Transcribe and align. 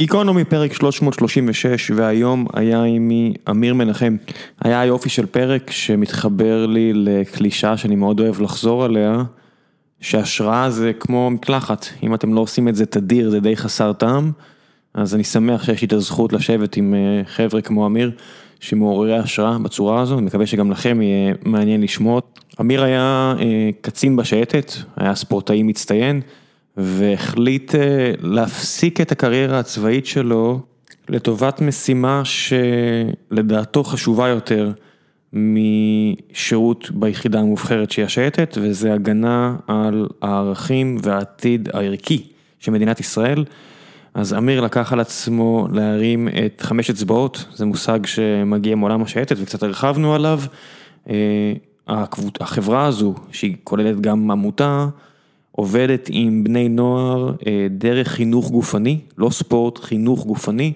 גיקונומי 0.00 0.44
פרק 0.44 0.72
336 0.72 1.90
והיום 1.90 2.46
היה 2.54 2.82
עימי 2.82 3.34
אמיר 3.50 3.74
מנחם. 3.74 4.16
היה 4.60 4.84
יופי 4.84 5.08
של 5.08 5.26
פרק 5.26 5.70
שמתחבר 5.70 6.66
לי 6.66 6.92
לקלישה 6.94 7.76
שאני 7.76 7.96
מאוד 7.96 8.20
אוהב 8.20 8.40
לחזור 8.40 8.84
עליה, 8.84 9.22
שהשראה 10.00 10.70
זה 10.70 10.92
כמו 11.00 11.30
מקלחת, 11.30 11.86
אם 12.02 12.14
אתם 12.14 12.34
לא 12.34 12.40
עושים 12.40 12.68
את 12.68 12.74
זה 12.74 12.86
תדיר 12.86 13.30
זה 13.30 13.40
די 13.40 13.56
חסר 13.56 13.92
טעם, 13.92 14.32
אז 14.94 15.14
אני 15.14 15.24
שמח 15.24 15.64
שיש 15.64 15.82
לי 15.82 15.86
את 15.86 15.92
הזכות 15.92 16.32
לשבת 16.32 16.76
עם 16.76 16.94
אה, 16.94 17.22
חבר'ה 17.24 17.60
כמו 17.60 17.86
אמיר, 17.86 18.10
שמעוררי 18.60 19.18
השראה 19.18 19.58
בצורה 19.58 20.00
הזו, 20.00 20.18
אני 20.18 20.26
מקווה 20.26 20.46
שגם 20.46 20.70
לכם 20.70 21.02
יהיה 21.02 21.34
מעניין 21.44 21.82
לשמוע. 21.82 22.20
אמיר 22.60 22.82
היה 22.82 23.34
אה, 23.40 23.70
קצין 23.80 24.16
בשייטת, 24.16 24.72
היה 24.96 25.14
ספורטאי 25.14 25.62
מצטיין. 25.62 26.20
והחליט 26.76 27.74
אה, 27.74 28.12
להפסיק 28.20 29.00
את 29.00 29.12
הקריירה 29.12 29.58
הצבאית 29.58 30.06
שלו 30.06 30.60
לטובת 31.08 31.60
משימה 31.60 32.22
שלדעתו 32.24 33.84
חשובה 33.84 34.28
יותר 34.28 34.72
משירות 35.32 36.90
ביחידה 36.90 37.40
המובחרת 37.40 37.90
שהיא 37.90 38.04
השייטת, 38.04 38.58
וזה 38.60 38.94
הגנה 38.94 39.56
על 39.66 40.08
הערכים 40.22 40.96
והעתיד 41.02 41.68
הערכי 41.72 42.22
של 42.58 42.72
מדינת 42.72 43.00
ישראל. 43.00 43.44
אז 44.14 44.34
אמיר 44.34 44.60
לקח 44.60 44.92
על 44.92 45.00
עצמו 45.00 45.68
להרים 45.72 46.28
את 46.28 46.60
חמש 46.60 46.90
אצבעות, 46.90 47.44
זה 47.54 47.64
מושג 47.64 48.06
שמגיע 48.06 48.76
מעולם 48.76 49.02
השייטת 49.02 49.36
וקצת 49.40 49.62
הרחבנו 49.62 50.14
עליו. 50.14 50.40
אה, 51.10 51.52
החברה 52.40 52.84
הזו, 52.86 53.14
שהיא 53.32 53.56
כוללת 53.64 54.00
גם 54.00 54.30
עמותה, 54.30 54.88
עובדת 55.52 56.08
עם 56.12 56.44
בני 56.44 56.68
נוער 56.68 57.32
אה, 57.46 57.66
דרך 57.70 58.08
חינוך 58.08 58.50
גופני, 58.50 58.98
לא 59.18 59.30
ספורט, 59.30 59.78
חינוך 59.78 60.26
גופני, 60.26 60.72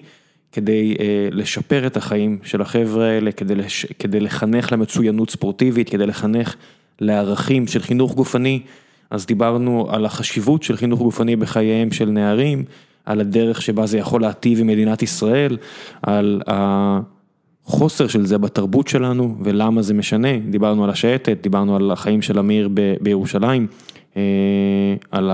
כדי 0.51 0.95
אה, 0.99 1.27
לשפר 1.31 1.87
את 1.87 1.97
החיים 1.97 2.39
של 2.43 2.61
החבר'ה 2.61 3.05
האלה, 3.05 3.31
כדי, 3.31 3.55
לש... 3.55 3.85
כדי 3.85 4.19
לחנך 4.19 4.71
למצוינות 4.71 5.29
ספורטיבית, 5.29 5.89
כדי 5.89 6.05
לחנך 6.05 6.55
לערכים 7.01 7.67
של 7.67 7.79
חינוך 7.79 8.13
גופני. 8.13 8.61
אז 9.09 9.25
דיברנו 9.25 9.87
על 9.89 10.05
החשיבות 10.05 10.63
של 10.63 10.77
חינוך 10.77 10.99
גופני 10.99 11.35
בחייהם 11.35 11.91
של 11.91 12.09
נערים, 12.09 12.63
על 13.05 13.21
הדרך 13.21 13.61
שבה 13.61 13.85
זה 13.85 13.97
יכול 13.97 14.21
להטיב 14.21 14.59
עם 14.59 14.67
מדינת 14.67 15.03
ישראל, 15.03 15.57
על 16.01 16.41
החוסר 16.47 18.07
של 18.07 18.25
זה 18.25 18.37
בתרבות 18.37 18.87
שלנו 18.87 19.35
ולמה 19.43 19.81
זה 19.81 19.93
משנה, 19.93 20.39
דיברנו 20.49 20.83
על 20.83 20.89
השייטת, 20.89 21.37
דיברנו 21.41 21.75
על 21.75 21.91
החיים 21.91 22.21
של 22.21 22.39
אמיר 22.39 22.69
ב... 22.73 22.93
בירושלים. 23.01 23.67
אה, 24.17 24.21
על. 25.11 25.31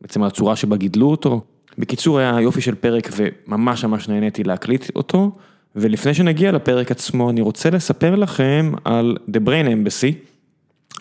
בעצם 0.00 0.22
הצורה 0.22 0.56
שבה 0.56 0.76
גידלו 0.76 1.10
אותו. 1.10 1.40
בקיצור 1.78 2.18
היה 2.18 2.40
יופי 2.40 2.60
של 2.60 2.74
פרק 2.74 3.08
וממש 3.16 3.84
ממש 3.84 4.08
נהניתי 4.08 4.44
להקליט 4.44 4.90
אותו. 4.96 5.30
ולפני 5.76 6.14
שנגיע 6.14 6.52
לפרק 6.52 6.90
עצמו 6.90 7.30
אני 7.30 7.40
רוצה 7.40 7.70
לספר 7.70 8.14
לכם 8.14 8.72
על 8.84 9.16
The 9.30 9.48
Brain 9.48 9.66
Embassy, 9.66 10.14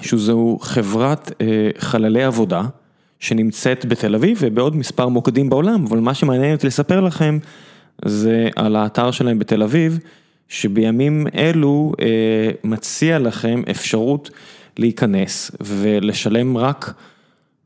שזו 0.01 0.57
חברת 0.61 1.31
אה, 1.41 1.69
חללי 1.77 2.23
עבודה 2.23 2.61
שנמצאת 3.19 3.85
בתל 3.85 4.15
אביב 4.15 4.37
ובעוד 4.41 4.75
מספר 4.75 5.07
מוקדים 5.07 5.49
בעולם, 5.49 5.85
אבל 5.89 5.99
מה 5.99 6.13
שמעניין 6.13 6.55
אותי 6.55 6.67
לספר 6.67 6.99
לכם 6.99 7.37
זה 8.05 8.49
על 8.55 8.75
האתר 8.75 9.11
שלהם 9.11 9.39
בתל 9.39 9.63
אביב, 9.63 9.99
שבימים 10.47 11.27
אלו 11.35 11.91
אה, 12.01 12.51
מציע 12.63 13.19
לכם 13.19 13.61
אפשרות 13.71 14.29
להיכנס 14.79 15.51
ולשלם 15.61 16.57
רק 16.57 16.93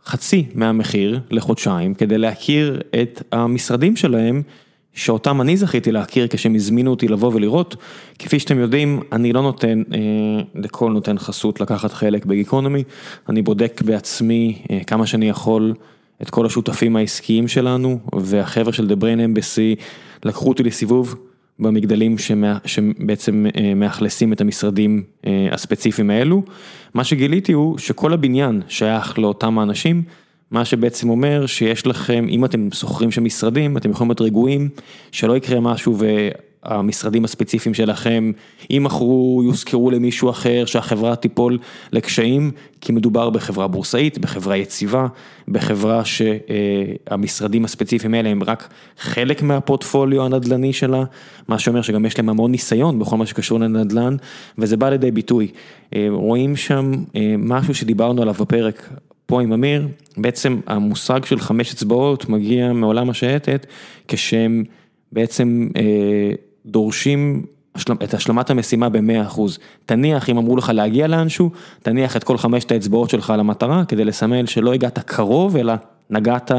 חצי 0.05 0.45
מהמחיר 0.55 1.19
לחודשיים 1.31 1.93
כדי 1.93 2.17
להכיר 2.17 2.81
את 3.01 3.23
המשרדים 3.31 3.95
שלהם, 3.95 4.41
שאותם 4.93 5.41
אני 5.41 5.57
זכיתי 5.57 5.91
להכיר 5.91 6.27
כשהם 6.27 6.55
הזמינו 6.55 6.91
אותי 6.91 7.07
לבוא 7.07 7.31
ולראות. 7.33 7.75
כפי 8.19 8.39
שאתם 8.39 8.59
יודעים, 8.59 9.01
אני 9.11 9.33
לא 9.33 9.41
נותן 9.41 9.83
אה, 9.93 9.99
לכל 10.55 10.91
נותן 10.91 11.17
חסות 11.17 11.61
לקחת 11.61 11.93
חלק 11.93 12.25
בגיקונומי, 12.25 12.83
אני 13.29 13.41
בודק 13.41 13.81
בעצמי 13.85 14.61
אה, 14.71 14.79
כמה 14.87 15.05
שאני 15.05 15.29
יכול 15.29 15.73
את 16.21 16.29
כל 16.29 16.45
השותפים 16.45 16.95
העסקיים 16.95 17.47
שלנו, 17.47 17.99
והחבר'ה 18.15 18.73
של 18.73 18.87
The 18.87 19.03
Brain 19.03 19.37
Embassy 19.37 19.83
לקחו 20.25 20.49
אותי 20.49 20.63
לסיבוב. 20.63 21.15
במגדלים 21.59 22.17
שמה, 22.17 22.57
שבעצם 22.65 23.45
אה, 23.57 23.73
מאכלסים 23.73 24.33
את 24.33 24.41
המשרדים 24.41 25.03
אה, 25.27 25.47
הספציפיים 25.51 26.09
האלו. 26.09 26.43
מה 26.93 27.03
שגיליתי 27.03 27.51
הוא 27.51 27.77
שכל 27.77 28.13
הבניין 28.13 28.61
שייך 28.67 29.19
לאותם 29.19 29.59
האנשים, 29.59 30.03
מה 30.51 30.65
שבעצם 30.65 31.09
אומר 31.09 31.45
שיש 31.45 31.87
לכם, 31.87 32.25
אם 32.29 32.45
אתם 32.45 32.67
שוכרים 32.71 33.11
שם 33.11 33.23
משרדים, 33.23 33.77
אתם 33.77 33.89
יכולים 33.89 34.09
להיות 34.09 34.21
רגועים, 34.21 34.69
שלא 35.11 35.37
יקרה 35.37 35.59
משהו 35.59 35.97
המשרדים 36.63 37.25
הספציפיים 37.25 37.73
שלכם 37.73 38.31
יימכרו, 38.69 39.41
יושכרו 39.45 39.91
למישהו 39.91 40.29
אחר, 40.29 40.63
שהחברה 40.65 41.15
תיפול 41.15 41.57
לקשיים, 41.91 42.51
כי 42.81 42.91
מדובר 42.91 43.29
בחברה 43.29 43.67
בורסאית, 43.67 44.17
בחברה 44.17 44.57
יציבה, 44.57 45.07
בחברה 45.47 46.01
שהמשרדים 46.05 47.65
הספציפיים 47.65 48.13
האלה 48.13 48.29
הם 48.29 48.43
רק 48.43 48.69
חלק 48.97 49.41
מהפורטפוליו 49.41 50.25
הנדל"ני 50.25 50.73
שלה, 50.73 51.03
מה 51.47 51.59
שאומר 51.59 51.81
שגם 51.81 52.05
יש 52.05 52.17
להם 52.17 52.29
המון 52.29 52.51
ניסיון 52.51 52.99
בכל 52.99 53.17
מה 53.17 53.25
שקשור 53.25 53.59
לנדל"ן, 53.59 54.15
וזה 54.57 54.77
בא 54.77 54.89
לידי 54.89 55.11
ביטוי. 55.11 55.47
רואים 56.09 56.55
שם 56.55 56.91
משהו 57.37 57.75
שדיברנו 57.75 58.21
עליו 58.21 58.33
בפרק. 58.33 58.89
פה 59.25 59.41
עם 59.41 59.53
אמיר, 59.53 59.87
בעצם 60.17 60.59
המושג 60.67 61.25
של 61.25 61.39
חמש 61.39 61.73
אצבעות 61.73 62.29
מגיע 62.29 62.73
מעולם 62.73 63.09
השייטת 63.09 63.65
כשהם 64.07 64.63
בעצם 65.11 65.67
דורשים 66.65 67.45
את 68.03 68.13
השלמת 68.13 68.49
המשימה 68.49 68.89
ב-100%. 68.89 69.41
תניח, 69.85 70.29
אם 70.29 70.37
אמרו 70.37 70.57
לך 70.57 70.71
להגיע 70.73 71.07
לאנשהו, 71.07 71.49
תניח 71.81 72.17
את 72.17 72.23
כל 72.23 72.37
חמשת 72.37 72.71
האצבעות 72.71 73.09
שלך 73.09 73.29
על 73.29 73.39
המטרה, 73.39 73.85
כדי 73.85 74.05
לסמל 74.05 74.45
שלא 74.45 74.73
הגעת 74.73 74.99
קרוב, 74.99 75.57
אלא 75.57 75.73
נגעת 76.09 76.51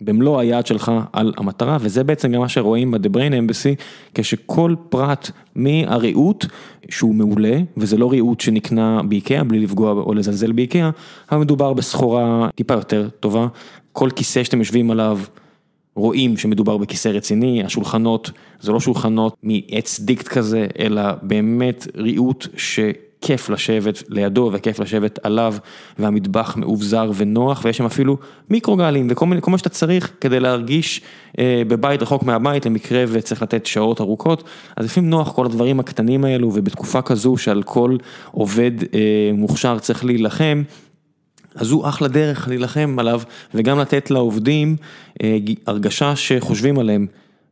במלוא 0.00 0.40
היעד 0.40 0.66
שלך 0.66 0.92
על 1.12 1.32
המטרה, 1.36 1.76
וזה 1.80 2.04
בעצם 2.04 2.32
גם 2.32 2.40
מה 2.40 2.48
שרואים 2.48 2.90
ב-The 2.90 3.08
Brain 3.16 3.32
Embassy, 3.32 3.82
כשכל 4.14 4.74
פרט 4.88 5.30
מהריהוט, 5.54 6.46
שהוא 6.88 7.14
מעולה, 7.14 7.58
וזה 7.76 7.96
לא 7.96 8.10
ריהוט 8.10 8.40
שנקנה 8.40 9.00
באיקאה, 9.02 9.44
בלי 9.44 9.60
לפגוע 9.60 9.92
או 9.92 10.14
לזלזל 10.14 10.52
באיקאה, 10.52 10.90
אבל 11.32 11.40
מדובר 11.40 11.72
בסחורה 11.72 12.48
טיפה 12.54 12.74
יותר 12.74 13.08
טובה, 13.20 13.46
כל 13.92 14.10
כיסא 14.10 14.44
שאתם 14.44 14.58
יושבים 14.58 14.90
עליו, 14.90 15.18
רואים 15.98 16.36
שמדובר 16.36 16.76
בכיסא 16.76 17.08
רציני, 17.08 17.64
השולחנות 17.64 18.30
זה 18.60 18.72
לא 18.72 18.80
שולחנות 18.80 19.36
מעץ 19.42 20.00
דיקט 20.00 20.28
כזה, 20.28 20.66
אלא 20.78 21.02
באמת 21.22 21.86
ריהוט 21.96 22.46
שכיף 22.56 23.50
לשבת 23.50 24.02
לידו 24.08 24.50
וכיף 24.52 24.78
לשבת 24.78 25.18
עליו, 25.22 25.54
והמטבח 25.98 26.56
מאובזר 26.56 27.10
ונוח, 27.16 27.60
ויש 27.64 27.76
שם 27.76 27.84
אפילו 27.84 28.16
מיקרוגלים 28.50 29.06
וכל 29.10 29.26
מיני, 29.26 29.42
כל 29.42 29.50
מה 29.50 29.58
שאתה 29.58 29.68
צריך 29.68 30.12
כדי 30.20 30.40
להרגיש 30.40 31.00
אה, 31.38 31.62
בבית 31.68 32.02
רחוק 32.02 32.22
מהבית, 32.22 32.66
למקרה 32.66 33.04
וצריך 33.08 33.42
לתת 33.42 33.66
שעות 33.66 34.00
ארוכות, 34.00 34.44
אז 34.76 34.86
לפעמים 34.86 35.10
נוח 35.10 35.32
כל 35.32 35.46
הדברים 35.46 35.80
הקטנים 35.80 36.24
האלו, 36.24 36.50
ובתקופה 36.54 37.02
כזו 37.02 37.36
שעל 37.36 37.62
כל 37.62 37.96
עובד 38.30 38.72
אה, 38.94 39.30
מוכשר 39.34 39.78
צריך 39.78 40.04
להילחם. 40.04 40.62
אז 41.58 41.66
זו 41.66 41.88
אחלה 41.88 42.08
דרך 42.08 42.48
להילחם 42.48 42.96
עליו 42.98 43.20
וגם 43.54 43.78
לתת 43.78 44.10
לעובדים 44.10 44.76
אה, 45.22 45.38
הרגשה 45.66 46.16
שחושבים 46.16 46.78
עליהם, 46.78 47.06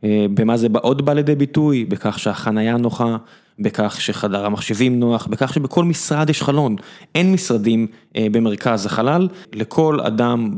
אה, 0.04 0.26
במה 0.34 0.56
זה 0.56 0.68
עוד 0.82 1.04
בא 1.04 1.12
לידי 1.12 1.34
ביטוי, 1.34 1.84
בכך 1.84 2.18
שהחנייה 2.18 2.76
נוחה, 2.76 3.16
בכך 3.58 4.00
שחדר 4.00 4.46
המחשבים 4.46 5.00
נוח, 5.00 5.26
בכך 5.26 5.52
שבכל 5.52 5.84
משרד 5.84 6.30
יש 6.30 6.42
חלון, 6.42 6.76
אין 7.14 7.32
משרדים 7.32 7.86
אה, 8.16 8.26
במרכז 8.32 8.86
החלל, 8.86 9.28
לכל 9.52 10.00
אדם 10.00 10.50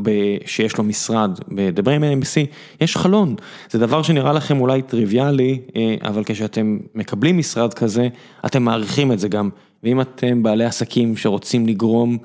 שיש 0.47 0.77
לו 0.77 0.85
משרד 0.85 1.39
Brain 1.79 2.23
MBC 2.23 2.55
יש 2.81 2.97
חלון, 2.97 3.35
זה 3.71 3.79
דבר 3.79 4.03
שנראה 4.03 4.33
לכם 4.33 4.61
אולי 4.61 4.83
טריוויאלי, 4.83 5.61
אבל 6.03 6.23
כשאתם 6.27 6.79
מקבלים 6.95 7.39
משרד 7.39 7.75
כזה, 7.75 8.09
אתם 8.47 8.63
מעריכים 8.63 9.13
את 9.13 9.19
זה 9.19 9.29
גם, 9.29 9.51
ואם 9.83 10.01
אתם 10.01 10.43
בעלי 10.43 10.65
עסקים 10.65 11.17
שרוצים 11.17 11.67
לגרום 11.67 12.19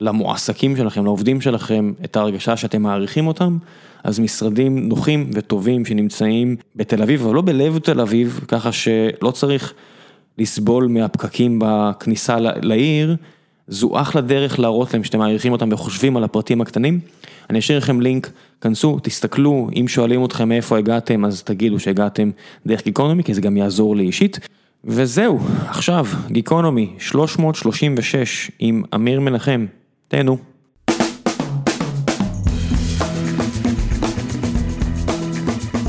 למועסקים 0.00 0.76
שלכם, 0.76 1.04
לעובדים 1.04 1.40
שלכם, 1.40 1.92
את 2.04 2.16
ההרגשה 2.16 2.56
שאתם 2.56 2.82
מעריכים 2.82 3.26
אותם, 3.26 3.58
אז 4.04 4.18
משרדים 4.18 4.88
נוחים 4.88 5.30
וטובים 5.32 5.84
שנמצאים 5.84 6.56
בתל 6.76 7.02
אביב, 7.02 7.26
אבל 7.26 7.34
לא 7.34 7.42
בלב 7.42 7.78
תל 7.78 8.00
אביב, 8.00 8.40
ככה 8.48 8.72
שלא 8.72 9.30
צריך 9.30 9.72
לסבול 10.38 10.86
מהפקקים 10.86 11.58
בכניסה 11.62 12.36
לעיר, 12.40 13.16
זו 13.68 14.00
אחלה 14.00 14.20
דרך 14.20 14.58
להראות 14.58 14.94
להם 14.94 15.04
שאתם 15.04 15.18
מעריכים 15.18 15.52
אותם 15.52 15.68
וחושבים 15.72 16.16
על 16.16 16.24
הפרטים 16.24 16.60
הקטנים. 16.60 17.00
אני 17.50 17.58
אשאיר 17.58 17.78
לכם 17.78 18.00
לינק, 18.00 18.30
כנסו, 18.60 18.98
תסתכלו, 19.02 19.68
אם 19.80 19.88
שואלים 19.88 20.24
אתכם 20.24 20.48
מאיפה 20.48 20.78
הגעתם, 20.78 21.24
אז 21.24 21.42
תגידו 21.42 21.80
שהגעתם 21.80 22.30
דרך 22.66 22.84
גיקונומי, 22.84 23.24
כי 23.24 23.34
זה 23.34 23.40
גם 23.40 23.56
יעזור 23.56 23.96
לי 23.96 24.04
אישית. 24.04 24.48
וזהו, 24.84 25.38
עכשיו, 25.68 26.06
גיקונומי 26.30 26.90
336 26.98 28.50
עם 28.58 28.82
אמיר 28.94 29.20
מנחם. 29.20 29.66
תהנו. 30.08 30.36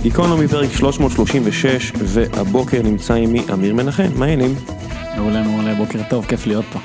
גיקונומי 0.01 0.47
פרק 0.47 0.71
336, 0.71 1.91
והבוקר 1.95 2.81
נמצא 2.81 3.13
עימי 3.13 3.41
אמיר 3.53 3.73
מנחם, 3.73 4.09
מה 4.15 4.25
העניינים? 4.25 4.55
מעולה 5.15 5.43
מעולה, 5.43 5.75
בוקר 5.75 5.99
טוב, 6.09 6.25
כיף 6.25 6.47
להיות 6.47 6.65
פה. 6.73 6.79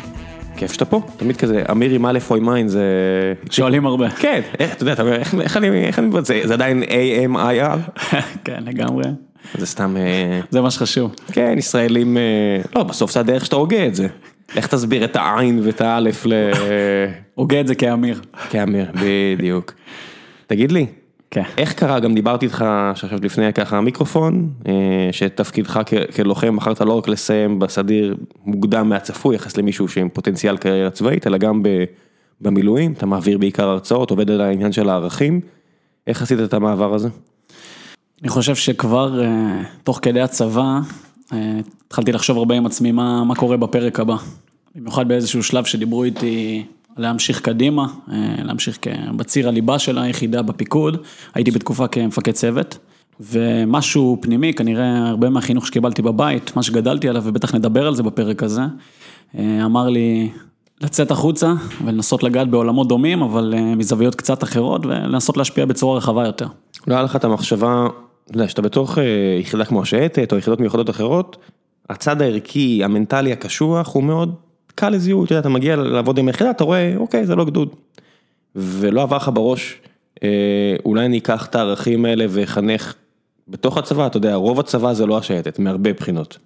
כיף 0.57 0.73
שאתה 0.73 0.85
פה, 0.85 1.01
תמיד 1.17 1.37
כזה, 1.37 1.63
אמיר 1.71 1.91
עם 1.91 2.07
א' 2.07 2.19
או 2.31 2.37
עם 2.37 2.49
עין 2.49 2.69
זה... 2.69 2.85
שואלים 3.51 3.87
הרבה. 3.87 4.11
כן, 4.11 4.41
איך, 4.59 4.75
אתה 4.75 4.83
יודע, 4.83 4.93
אתה 4.93 5.03
אומר, 5.03 5.15
איך, 5.15 5.35
איך 5.35 5.57
אני, 5.57 5.87
איך 5.87 5.99
אני, 5.99 6.11
זה, 6.23 6.41
זה 6.45 6.55
עדיין 6.55 6.83
A-M-I-R? 6.83 8.01
כן, 8.45 8.63
לגמרי. 8.67 9.05
זה 9.59 9.67
סתם, 9.67 9.97
אה, 9.97 10.41
זה 10.51 10.61
מה 10.61 10.71
שחשוב. 10.71 11.15
כן, 11.33 11.55
ישראלים, 11.59 12.17
אה, 12.17 12.23
לא, 12.77 12.83
בסוף 12.83 13.13
זה 13.13 13.21
הדרך 13.21 13.45
שאתה 13.45 13.57
הוגה 13.57 13.87
את 13.87 13.95
זה. 13.95 14.09
איך 14.57 14.67
תסביר 14.67 15.05
את 15.05 15.17
העין 15.17 15.61
ואת 15.63 15.81
האלף 15.81 16.27
ל... 16.27 16.33
הוגה 17.35 17.61
את 17.61 17.67
זה 17.67 17.75
כאמיר. 17.75 18.21
כאמיר, 18.51 18.87
בדיוק. 19.37 19.73
תגיד 20.47 20.73
לי, 20.73 20.87
כן. 21.31 21.43
איך 21.59 21.73
קרה, 21.73 22.01
גם 22.01 22.15
דיברתי 22.15 22.47
איתך 22.47 22.65
שעכשיו 22.95 23.19
לפני 23.23 23.53
ככה 23.53 23.79
המיקרופון, 23.79 24.49
אה, 24.69 25.09
שתפקידך 25.13 25.81
כלוחם 26.17 26.57
בחרת 26.57 26.81
לא 26.81 26.99
רק 26.99 27.09
לסיים 27.09 27.59
בסדיר 27.59 28.17
מוקדם 28.45 28.89
מהצפוי 28.89 29.35
יחס 29.35 29.57
למישהו 29.57 29.89
שעם 29.89 30.09
פוטנציאל 30.09 30.57
קריירה 30.57 30.91
צבאית, 30.91 31.27
אלא 31.27 31.39
גם 31.39 31.63
במילואים, 32.41 32.93
אתה 32.93 33.07
מעביר 33.07 33.39
בעיקר 33.39 33.69
הרצאות, 33.69 34.11
עובד 34.11 34.31
על 34.31 34.41
העניין 34.41 34.73
של 34.73 34.89
הערכים. 34.89 35.41
איך 36.07 36.23
עשית 36.23 36.41
את 36.41 36.55
המעבר 36.55 36.95
הזה? 36.95 37.09
אני 38.23 38.29
חושב 38.29 38.55
שכבר 38.55 39.25
אה, 39.25 39.63
תוך 39.83 39.99
כדי 40.03 40.21
הצבא, 40.21 40.79
אה, 41.33 41.61
התחלתי 41.87 42.13
לחשוב 42.13 42.39
הרבה 42.39 42.55
עם 42.55 42.67
עצמי 42.67 42.93
מה, 42.93 43.25
מה 43.25 43.35
קורה 43.35 43.57
בפרק 43.57 44.01
הבא. 44.01 44.17
במיוחד 44.77 45.09
באיזשהו 45.09 45.43
שלב 45.43 45.65
שדיברו 45.65 46.05
איתי 46.05 46.65
להמשיך 46.97 47.41
קדימה, 47.41 47.87
אה, 48.13 48.35
להמשיך 48.45 48.79
בציר 49.17 49.49
הליבה 49.49 49.79
של 49.79 49.99
היחידה 49.99 50.43
בפיקוד. 50.43 50.97
הייתי 51.35 51.51
בתקופה 51.51 51.89
כמפקד 51.89 52.33
צוות. 52.33 52.79
ומשהו 53.21 54.19
פנימי, 54.21 54.55
כנראה 54.55 55.09
הרבה 55.09 55.31
מהחינוך 55.31 55.67
שקיבלתי 55.67 56.03
בבית, 56.03 56.57
מה 56.57 56.63
שגדלתי 56.63 57.09
עליו, 57.09 57.23
ובטח 57.27 57.55
נדבר 57.55 57.87
על 57.87 57.95
זה 57.95 58.03
בפרק 58.03 58.43
הזה, 58.43 58.63
אה, 59.39 59.65
אמר 59.65 59.89
לי 59.89 60.31
לצאת 60.81 61.11
החוצה 61.11 61.53
ולנסות 61.85 62.23
לגעת 62.23 62.51
בעולמות 62.51 62.89
דומים, 62.89 63.23
אבל 63.23 63.55
אה, 63.57 63.75
מזוויות 63.75 64.15
קצת 64.15 64.43
אחרות, 64.43 64.87
ולנסות 64.87 65.37
להשפיע 65.37 65.65
בצורה 65.65 65.97
רחבה 65.99 66.27
יותר. 66.27 66.47
לא 66.87 66.95
היה 66.95 67.03
לך 67.03 67.17
את 67.17 67.25
המחשבה, 67.25 67.87
אתה 68.25 68.37
יודע, 68.37 68.49
שאתה 68.49 68.63
בתוך 68.63 68.99
יחידה 69.41 69.65
כמו 69.65 69.83
השייטת 69.83 70.33
או 70.33 70.39
יחידות 70.39 70.61
מיוחדות 70.61 70.91
אחרות, 70.91 71.37
הצד 71.91 72.23
הערכי, 72.23 72.85
המנטלי 72.85 73.33
הקשוח 73.33 73.95
הוא 73.95 74.03
מאוד 74.03 74.35
קל 74.75 74.91
לזיהוי, 74.91 75.25
אתה 75.25 75.33
יודע, 75.33 75.41
אתה 75.41 75.49
מגיע 75.49 75.77
לעבוד 75.77 76.19
עם 76.19 76.27
היחידה, 76.29 76.51
אתה 76.51 76.65
רואה, 76.65 76.93
אוקיי, 76.97 77.27
זה 77.27 77.35
לא 77.35 77.45
גדוד. 77.45 77.69
ולא 78.57 79.03
עבר 79.03 79.17
לך 79.17 79.31
בראש, 79.35 79.81
אה, 80.23 80.77
אולי 80.85 81.07
אני 81.07 81.19
אקח 81.19 81.47
את 81.47 81.55
הערכים 81.55 82.05
האלה 82.05 82.27
ואחנך 82.29 82.95
בתוך 83.49 83.79
הצבא, 83.79 84.07
אתה 84.07 84.17
יודע, 84.17 84.35
רוב 84.35 84.61
הצבא 84.61 84.93
זה 84.93 85.07
לא 85.07 85.19
השייטת, 85.19 85.59
מהרבה 85.59 85.93
בחינות. 85.93 86.39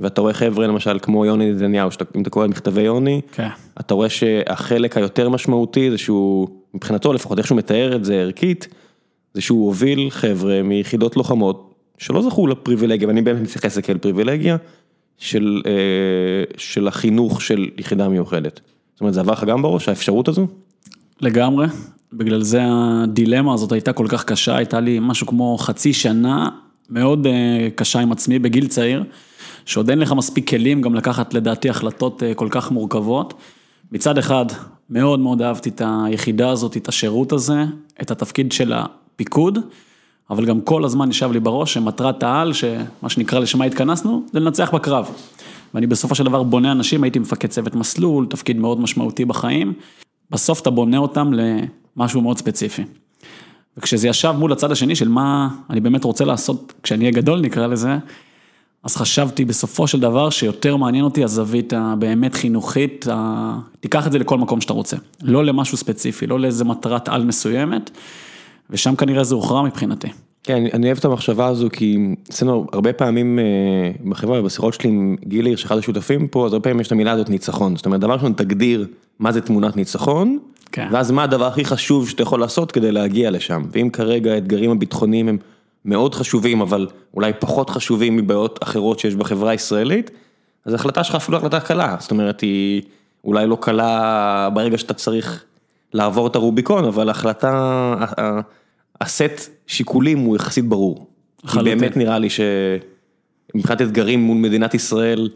ואתה 0.00 0.20
רואה 0.20 0.32
חבר'ה 0.32 0.66
למשל 0.66 0.98
כמו 1.02 1.26
יוני 1.26 1.52
נתניהו, 1.52 1.90
אם 2.16 2.22
אתה 2.22 2.30
קורא 2.30 2.44
את 2.44 2.50
מכתבי 2.50 2.82
יוני, 2.82 3.20
כן. 3.32 3.48
אתה 3.80 3.94
רואה 3.94 4.08
שהחלק 4.08 4.96
היותר 4.96 5.28
משמעותי 5.28 5.90
זה 5.90 5.98
שהוא, 5.98 6.48
מבחינתו 6.74 7.12
לפחות 7.12 7.38
איך 7.38 7.46
שהוא 7.46 7.58
מתאר 7.58 7.96
את 7.96 8.04
זה 8.04 8.14
ערכית, 8.14 8.68
זה 9.34 9.40
שהוא 9.40 9.66
הוביל 9.66 10.10
חבר'ה 10.10 10.62
מיחידות 10.62 11.16
לוחמות 11.16 11.74
שלא 11.98 12.22
זכו 12.22 12.46
לפריבילגיה, 12.46 13.08
ואני 13.08 13.22
באמת 13.22 13.42
מתייחס 13.42 13.72
לזה 13.72 13.82
כאל 13.82 13.98
פריבילגיה, 13.98 14.56
של, 15.18 15.62
אה, 15.66 15.72
של 16.56 16.88
החינוך 16.88 17.42
של 17.42 17.68
יחידה 17.78 18.08
מיוחדת. 18.08 18.60
זאת 18.94 19.00
אומרת, 19.00 19.14
זה 19.14 19.20
עבר 19.20 19.32
לך 19.32 19.44
גם 19.44 19.62
בראש, 19.62 19.88
האפשרות 19.88 20.28
הזו? 20.28 20.46
לגמרי, 21.20 21.66
בגלל 22.12 22.42
זה 22.42 22.60
הדילמה 22.64 23.54
הזאת 23.54 23.72
הייתה 23.72 23.92
כל 23.92 24.06
כך 24.08 24.24
קשה, 24.24 24.56
הייתה 24.56 24.80
לי 24.80 24.98
משהו 25.00 25.26
כמו 25.26 25.58
חצי 25.58 25.92
שנה 25.92 26.48
מאוד 26.90 27.26
אה, 27.26 27.68
קשה 27.74 28.00
עם 28.00 28.12
עצמי 28.12 28.38
בגיל 28.38 28.66
צעיר, 28.66 29.04
שעוד 29.64 29.90
אין 29.90 29.98
לך 29.98 30.12
מספיק 30.12 30.50
כלים 30.50 30.82
גם 30.82 30.94
לקחת 30.94 31.34
לדעתי 31.34 31.70
החלטות 31.70 32.22
אה, 32.22 32.34
כל 32.34 32.48
כך 32.50 32.70
מורכבות. 32.70 33.34
מצד 33.92 34.18
אחד, 34.18 34.46
מאוד 34.90 35.20
מאוד 35.20 35.42
אהבתי 35.42 35.68
את 35.68 35.82
היחידה 35.84 36.50
הזאת, 36.50 36.76
את 36.76 36.88
השירות 36.88 37.32
הזה, 37.32 37.64
את 38.02 38.10
התפקיד 38.10 38.52
של 38.52 38.72
הפיקוד, 38.72 39.58
אבל 40.30 40.44
גם 40.44 40.60
כל 40.60 40.84
הזמן 40.84 41.10
ישב 41.10 41.32
לי 41.32 41.40
בראש 41.40 41.74
שמטרת 41.74 42.22
העל, 42.22 42.52
שמה 42.52 43.08
שנקרא 43.08 43.38
לשמה 43.38 43.64
התכנסנו, 43.64 44.22
זה 44.32 44.40
לנצח 44.40 44.74
בקרב. 44.74 45.10
ואני 45.74 45.86
בסופו 45.86 46.14
של 46.14 46.24
דבר 46.24 46.42
בונה 46.42 46.72
אנשים, 46.72 47.02
הייתי 47.02 47.18
מפקד 47.18 47.48
צוות 47.48 47.74
מסלול, 47.74 48.26
תפקיד 48.30 48.56
מאוד 48.56 48.80
משמעותי 48.80 49.24
בחיים. 49.24 49.72
בסוף 50.30 50.60
אתה 50.60 50.70
בונה 50.70 50.98
אותם 50.98 51.32
למשהו 51.96 52.20
מאוד 52.20 52.38
ספציפי. 52.38 52.84
וכשזה 53.76 54.08
ישב 54.08 54.34
מול 54.38 54.52
הצד 54.52 54.72
השני 54.72 54.96
של 54.96 55.08
מה 55.08 55.48
אני 55.70 55.80
באמת 55.80 56.04
רוצה 56.04 56.24
לעשות 56.24 56.72
כשאני 56.82 57.04
אהיה 57.04 57.12
גדול 57.12 57.40
נקרא 57.40 57.66
לזה, 57.66 57.98
אז 58.84 58.96
חשבתי 58.96 59.44
בסופו 59.44 59.86
של 59.86 60.00
דבר 60.00 60.30
שיותר 60.30 60.76
מעניין 60.76 61.04
אותי 61.04 61.24
הזווית 61.24 61.72
הבאמת 61.72 62.34
חינוכית, 62.34 63.06
ה... 63.10 63.58
תיקח 63.80 64.06
את 64.06 64.12
זה 64.12 64.18
לכל 64.18 64.38
מקום 64.38 64.60
שאתה 64.60 64.72
רוצה, 64.72 64.96
לא 65.22 65.44
למשהו 65.44 65.76
ספציפי, 65.76 66.26
לא 66.26 66.40
לאיזה 66.40 66.64
מטרת 66.64 67.08
על 67.08 67.24
מסוימת, 67.24 67.90
ושם 68.70 68.96
כנראה 68.96 69.24
זה 69.24 69.34
הוכרע 69.34 69.62
מבחינתי. 69.62 70.08
כן, 70.42 70.54
אני- 70.56 70.70
אני 70.72 70.86
אוהב 70.86 70.98
את 70.98 71.04
המחשבה 71.04 71.46
הזו, 71.46 71.68
כי 71.72 71.98
אצלנו 72.30 72.66
הרבה 72.72 72.92
פעמים 72.92 73.38
אה, 73.38 73.44
בחברה, 74.10 74.42
בשיחות 74.42 74.74
שלי 74.74 74.90
עם 74.90 75.16
גיל 75.24 75.46
הירש, 75.46 75.64
אחד 75.64 75.78
השותפים 75.78 76.28
פה, 76.28 76.46
אז 76.46 76.52
הרבה 76.52 76.62
פעמים 76.64 76.80
יש 76.80 76.86
את 76.86 76.92
המילה 76.92 77.12
הזאת 77.12 77.28
ניצחון. 77.30 77.76
זאת 77.76 77.86
אומרת, 77.86 78.00
דבר 78.00 78.12
ראשון, 78.14 78.32
תגדיר 78.32 78.86
מה 79.18 79.32
זה 79.32 79.40
תמונת 79.40 79.76
ניצחון, 79.76 80.38
כן. 80.72 80.88
ואז 80.92 81.10
מה 81.10 81.22
הדבר 81.24 81.46
הכי 81.46 81.64
חשוב 81.64 82.08
שאתה 82.08 82.22
יכול 82.22 82.40
לעשות 82.40 82.72
כדי 82.72 82.92
להגיע 82.92 83.30
לשם. 83.30 83.62
ואם 83.72 83.88
כרגע 83.92 84.32
האתגרים 84.32 84.70
הביטחוניים 84.70 85.28
הם 85.28 85.36
מאוד 85.84 86.14
חשובים, 86.14 86.60
אבל 86.60 86.86
אולי 87.14 87.32
פחות 87.38 87.70
חשובים 87.70 88.16
מבעיות 88.16 88.58
אחרות 88.62 88.98
שיש 88.98 89.14
בחברה 89.14 89.50
הישראלית, 89.50 90.10
אז 90.64 90.72
ההחלטה 90.72 91.04
שלך 91.04 91.14
אפילו 91.14 91.38
החלטה 91.38 91.60
קלה. 91.60 91.96
זאת 91.98 92.10
אומרת, 92.10 92.40
היא 92.40 92.82
אולי 93.24 93.46
לא 93.46 93.58
קלה 93.60 94.48
ברגע 94.54 94.78
שאתה 94.78 94.94
צריך 94.94 95.44
לעבור 95.92 96.26
את 96.26 96.36
הרוביקון, 96.36 96.84
אבל 96.84 97.08
ההחלטה, 97.08 97.50
ה- 97.50 98.20
ה- 98.22 98.40
הסט 99.00 99.50
שיקולים 99.66 100.18
הוא 100.18 100.36
יחסית 100.36 100.64
ברור. 100.68 101.06
כי 101.40 101.46
לחלוטין. 101.46 101.78
באמת 101.78 101.96
נראה 101.96 102.18
לי 102.18 102.28
שמבחינת 102.30 103.82
אתגרים 103.82 104.20
מול 104.20 104.36
מדינת 104.36 104.74
ישראל, 104.74 105.28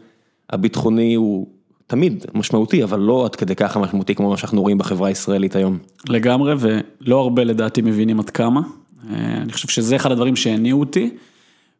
הביטחוני 0.49 1.15
הוא 1.15 1.47
תמיד 1.87 2.25
משמעותי, 2.33 2.83
אבל 2.83 2.99
לא 2.99 3.25
עד 3.25 3.35
כדי 3.35 3.55
ככה 3.55 3.79
משמעותי 3.79 4.15
כמו 4.15 4.29
מה 4.29 4.37
שאנחנו 4.37 4.61
רואים 4.61 4.77
בחברה 4.77 5.07
הישראלית 5.07 5.55
היום. 5.55 5.77
לגמרי, 6.09 6.53
ולא 6.59 7.19
הרבה 7.19 7.43
לדעתי 7.43 7.81
מבינים 7.81 8.19
עד 8.19 8.29
כמה. 8.29 8.61
אה, 9.09 9.15
אני 9.41 9.53
חושב 9.53 9.67
שזה 9.67 9.95
אחד 9.95 10.11
הדברים 10.11 10.35
שהניעו 10.35 10.79
אותי, 10.79 11.09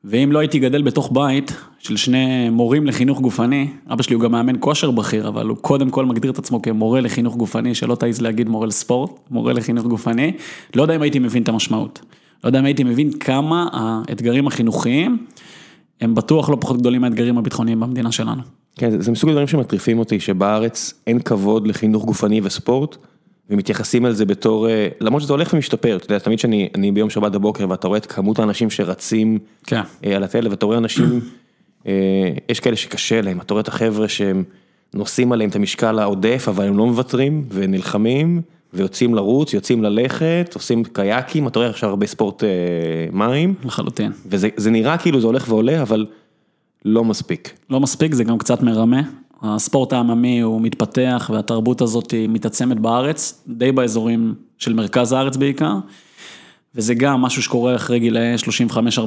ואם 0.03 0.31
לא 0.31 0.39
הייתי 0.39 0.59
גדל 0.59 0.81
בתוך 0.81 1.09
בית 1.13 1.51
של 1.80 1.97
שני 1.97 2.49
מורים 2.49 2.87
לחינוך 2.87 3.21
גופני, 3.21 3.68
אבא 3.94 4.04
שלי 4.04 4.16
הוא 4.16 4.23
גם 4.23 4.31
מאמן 4.31 4.56
כושר 4.59 4.92
בכיר, 4.92 5.28
אבל 5.28 5.47
הוא 5.47 5.57
קודם 5.57 5.89
כל 5.89 6.06
מגדיר 6.06 6.31
את 6.31 6.39
עצמו 6.39 6.61
כמורה 6.61 7.01
לחינוך 7.01 7.35
גופני, 7.35 7.75
שלא 7.75 7.95
תעז 7.95 8.21
להגיד 8.21 8.49
מורה 8.49 8.68
לספורט, 8.68 9.11
מורה 9.31 9.54
לחינוך 9.54 9.85
גופני, 9.85 10.31
לא 10.75 10.81
יודע 10.81 10.95
אם 10.95 11.01
הייתי 11.01 11.19
מבין 11.19 11.44
את 11.44 11.49
המשמעות. 11.49 12.01
לא 12.44 12.49
יודע 12.49 12.59
אם 12.59 12.66
הייתי 12.66 12.83
מבין 12.83 13.11
כמה 13.11 13.68
האתגרים 13.73 14.47
החינוכיים, 14.47 15.25
הם 16.01 16.16
בטוח 16.16 16.49
לא 16.49 16.57
פחות 16.61 16.78
גדולים 16.78 17.01
מהאתגרים 17.01 17.37
הביטחוניים 17.37 17.80
במדינה 17.80 18.11
שלנו. 18.11 18.42
כן, 18.75 19.01
זה- 19.01 19.11
מסוג 19.11 19.30
הדברים 19.30 19.47
שמטריפים 19.47 19.99
אותי, 19.99 20.19
שבארץ 20.19 20.94
אין 21.07 21.19
כבוד 21.19 21.68
לחינוך 21.68 22.06
גופני 22.06 22.42
וספורט, 22.44 22.97
ומתייחסים 23.50 24.06
על 24.06 24.14
זה 24.14 24.26
בתור, 24.26 24.69
אה, 24.69 24.88
למרות 25.02 25.21
שזה 25.21 25.33
הולך 25.33 25.54
ומשתפר, 25.54 25.95
אתה 25.95 26.06
יודע, 26.06 26.19
תמיד 26.19 26.40
שאני 26.40 26.69
אני 26.76 26.92
ביום 26.92 27.09
שבת 27.09 27.31
בבוקר 27.31 27.69
ואתה 27.69 27.88
רואה 27.88 27.97
את 27.97 28.06
כמות 28.06 28.40
האנשים 28.40 28.69
שרצים 28.69 29.40
כן. 29.68 29.81
אה, 30.06 30.16
על 30.16 30.23
הטלב, 30.23 30.52
ואתה 30.52 30.66
רואה 30.66 30.78
אנשים, 30.78 31.19
אה, 31.88 31.92
יש 32.50 32.59
כאלה 32.59 32.76
שקשה 32.76 33.21
להם, 33.21 33.42
אתה 33.42 33.54
רואה 33.54 33.62
את 33.62 33.68
החבר'ה 33.68 34.07
שהם 34.07 34.44
נושאים 34.94 35.31
עליהם 35.31 35.50
את 35.50 35.56
המשקל 35.56 36.00
העודף, 36.00 36.45
אבל 36.47 36.68
הם 36.68 36.78
לא 36.78 36.85
מוותרים, 36.85 37.45
ונלחמים, 37.50 38.42
ויוצאים 38.73 39.16
לרוץ, 39.16 39.54
יוצאים 39.54 39.83
ללכת, 39.83 40.52
עושים 40.54 40.83
קייקים, 40.83 41.47
אתה 41.47 41.59
רואה 41.59 41.69
עכשיו 41.69 41.90
הרבה 41.90 42.07
ספורט 42.07 42.44
מים, 43.12 43.54
לחלוטין. 43.66 44.12
וזה 44.26 44.50
זה 44.57 44.71
נראה 44.71 44.97
כאילו 44.97 45.21
זה 45.21 45.28
הולך 45.28 45.45
ועולה, 45.50 45.81
אבל 45.81 46.06
לא 46.85 47.04
מספיק. 47.04 47.54
לא 47.69 47.80
מספיק, 47.80 48.14
זה 48.14 48.23
גם 48.23 48.38
קצת 48.38 48.62
מרמה. 48.62 49.02
הספורט 49.44 49.94
העממי 49.94 50.40
הוא 50.42 50.62
מתפתח 50.62 51.30
והתרבות 51.33 51.81
הזאת 51.81 52.12
היא 52.12 52.30
מתעצמת 52.30 52.80
בארץ, 52.80 53.44
די 53.47 53.71
באזורים 53.71 54.33
של 54.57 54.73
מרכז 54.73 55.12
הארץ 55.12 55.38
בעיקר, 55.38 55.73
וזה 56.76 56.94
גם 56.94 57.21
משהו 57.21 57.42
שקורה 57.44 57.76
אחרי 57.76 58.00
גילאי 58.00 58.35
35-40. 59.00 59.02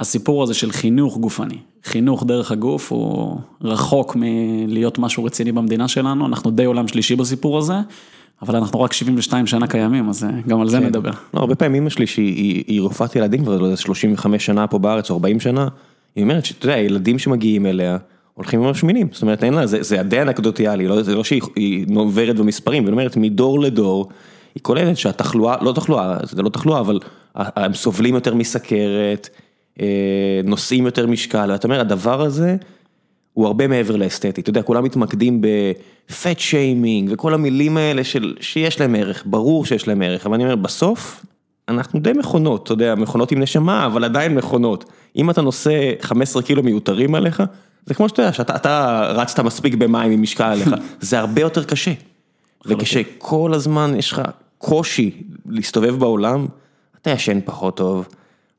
הסיפור 0.00 0.42
הזה 0.42 0.54
של 0.54 0.70
חינוך 0.72 1.18
גופני, 1.18 1.58
חינוך 1.84 2.24
דרך 2.26 2.52
הגוף 2.52 2.92
הוא 2.92 3.38
רחוק 3.62 4.16
מלהיות 4.20 4.98
משהו 4.98 5.24
רציני 5.24 5.52
במדינה 5.52 5.88
שלנו, 5.88 6.26
אנחנו 6.26 6.50
די 6.50 6.64
עולם 6.64 6.88
שלישי 6.88 7.16
בסיפור 7.16 7.58
הזה, 7.58 7.74
אבל 8.42 8.56
אנחנו 8.56 8.80
רק 8.80 8.92
72 8.92 9.46
שנה 9.46 9.66
קיימים, 9.66 10.08
אז 10.08 10.24
אה, 10.24 10.30
גם 10.48 10.60
על 10.60 10.68
זה 10.68 10.78
נדבר. 10.80 11.10
לא, 11.34 11.40
הרבה 11.40 11.54
פעמים 11.54 11.82
אמא 11.82 11.90
שלי 11.90 12.06
שהיא 12.06 12.34
היא- 12.34 12.64
היא 12.66 12.80
רופאת 12.80 13.16
ילדים 13.16 13.42
כבר, 13.42 13.58
לא 13.58 13.64
יודע, 13.64 13.76
35 13.76 14.46
שנה 14.46 14.66
פה 14.66 14.78
בארץ 14.78 15.10
או 15.10 15.14
40 15.14 15.40
שנה, 15.40 15.68
היא 16.16 16.22
אומרת 16.24 16.44
שאתה 16.44 16.66
יודע, 16.66 16.78
ילדים 16.78 17.18
שמגיעים 17.18 17.66
אליה, 17.66 17.96
הולכים 18.36 18.60
ממש 18.60 18.80
שמינים, 18.80 19.08
זאת 19.12 19.22
אומרת 19.22 19.44
אין 19.44 19.54
לה, 19.54 19.66
זה, 19.66 19.82
זה 19.82 20.02
די 20.02 20.22
אנקדוטיאלי, 20.22 20.86
לא, 20.88 21.02
זה 21.02 21.14
לא 21.14 21.24
שהיא 21.24 21.42
היא 21.56 21.86
עוברת 21.94 22.36
במספרים, 22.36 22.84
והיא 22.84 22.92
אומרת 22.92 23.16
מדור 23.16 23.60
לדור, 23.60 24.08
היא 24.54 24.62
כוללת 24.62 24.96
שהתחלואה, 24.96 25.56
לא 25.60 25.72
תחלואה, 25.72 26.18
זה 26.22 26.42
לא 26.42 26.48
תחלואה, 26.48 26.80
אבל 26.80 27.00
הם 27.34 27.74
סובלים 27.74 28.14
יותר 28.14 28.34
מסכרת, 28.34 29.28
אה, 29.80 30.40
נושאים 30.44 30.86
יותר 30.86 31.06
משקל, 31.06 31.50
ואתה 31.50 31.68
אומר, 31.68 31.80
הדבר 31.80 32.22
הזה 32.22 32.56
הוא 33.32 33.46
הרבה 33.46 33.66
מעבר 33.66 33.96
לאסתטי, 33.96 34.40
אתה 34.40 34.50
יודע, 34.50 34.62
כולם 34.62 34.84
מתמקדים 34.84 35.40
בפט 35.40 36.38
שיימינג 36.38 37.10
וכל 37.12 37.34
המילים 37.34 37.76
האלה 37.76 38.04
של, 38.04 38.34
שיש 38.40 38.80
להם 38.80 38.94
ערך, 38.94 39.22
ברור 39.26 39.64
שיש 39.64 39.88
להם 39.88 40.02
ערך, 40.02 40.26
אבל 40.26 40.34
אני 40.34 40.44
אומר, 40.44 40.56
בסוף, 40.56 41.24
אנחנו 41.68 42.00
די 42.00 42.12
מכונות, 42.12 42.64
אתה 42.64 42.72
יודע, 42.72 42.94
מכונות 42.94 43.32
עם 43.32 43.38
נשמה, 43.42 43.86
אבל 43.86 44.04
עדיין 44.04 44.34
מכונות. 44.34 44.84
אם 45.16 45.30
אתה 45.30 45.42
נושא 45.42 45.92
15 46.00 46.42
קילו 46.42 46.62
מיותרים 46.62 47.14
עליך, 47.14 47.42
זה 47.86 47.94
כמו 47.94 48.08
שאתה 48.08 48.22
יודע, 48.22 48.32
שאתה 48.32 49.02
רצת 49.14 49.40
מספיק 49.40 49.74
במים 49.74 50.12
עם 50.12 50.22
משקל 50.22 50.44
עליך, 50.44 50.74
זה 51.00 51.18
הרבה 51.18 51.40
יותר 51.40 51.64
קשה. 51.64 51.92
וכשכל 52.66 53.52
הזמן 53.54 53.94
יש 53.98 54.12
לך 54.12 54.22
קושי 54.58 55.22
להסתובב 55.46 55.98
בעולם, 55.98 56.46
אתה 57.02 57.10
ישן 57.10 57.38
פחות 57.44 57.76
טוב, 57.76 58.08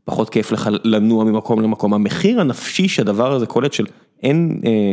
פחות 0.06 0.30
כיף 0.30 0.52
לך 0.52 0.70
לנוע 0.84 1.24
ממקום 1.24 1.62
למקום. 1.62 1.94
המחיר 1.94 2.42
הנפשי 2.42 2.88
שהדבר 2.88 3.34
הזה 3.34 3.46
קולט 3.46 3.74
של 3.74 3.86
אין 4.24 4.62
אה, 4.66 4.92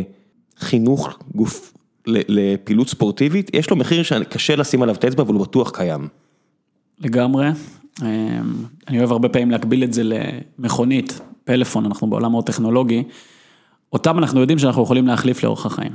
חינוך 0.59 1.17
גוף 1.35 1.73
לפעילות 2.07 2.89
ספורטיבית, 2.89 3.51
יש 3.53 3.69
לו 3.69 3.75
מחיר 3.75 4.03
שקשה 4.03 4.55
לשים 4.55 4.81
עליו 4.81 4.95
את 4.95 5.03
האצבע, 5.03 5.23
אבל 5.23 5.33
הוא 5.33 5.41
בטוח 5.41 5.69
קיים. 5.69 6.07
לגמרי. 6.99 7.47
אמ, 8.01 8.07
אני 8.87 8.99
אוהב 8.99 9.11
הרבה 9.11 9.29
פעמים 9.29 9.51
להקביל 9.51 9.83
את 9.83 9.93
זה 9.93 10.01
למכונית, 10.03 11.19
פלאפון, 11.43 11.85
אנחנו 11.85 12.09
בעולם 12.09 12.31
מאוד 12.31 12.45
טכנולוגי. 12.45 13.03
אותם 13.95 14.19
אנחנו 14.19 14.39
יודעים 14.39 14.59
שאנחנו 14.59 14.83
יכולים 14.83 15.07
להחליף 15.07 15.43
לאורך 15.43 15.65
החיים. 15.65 15.91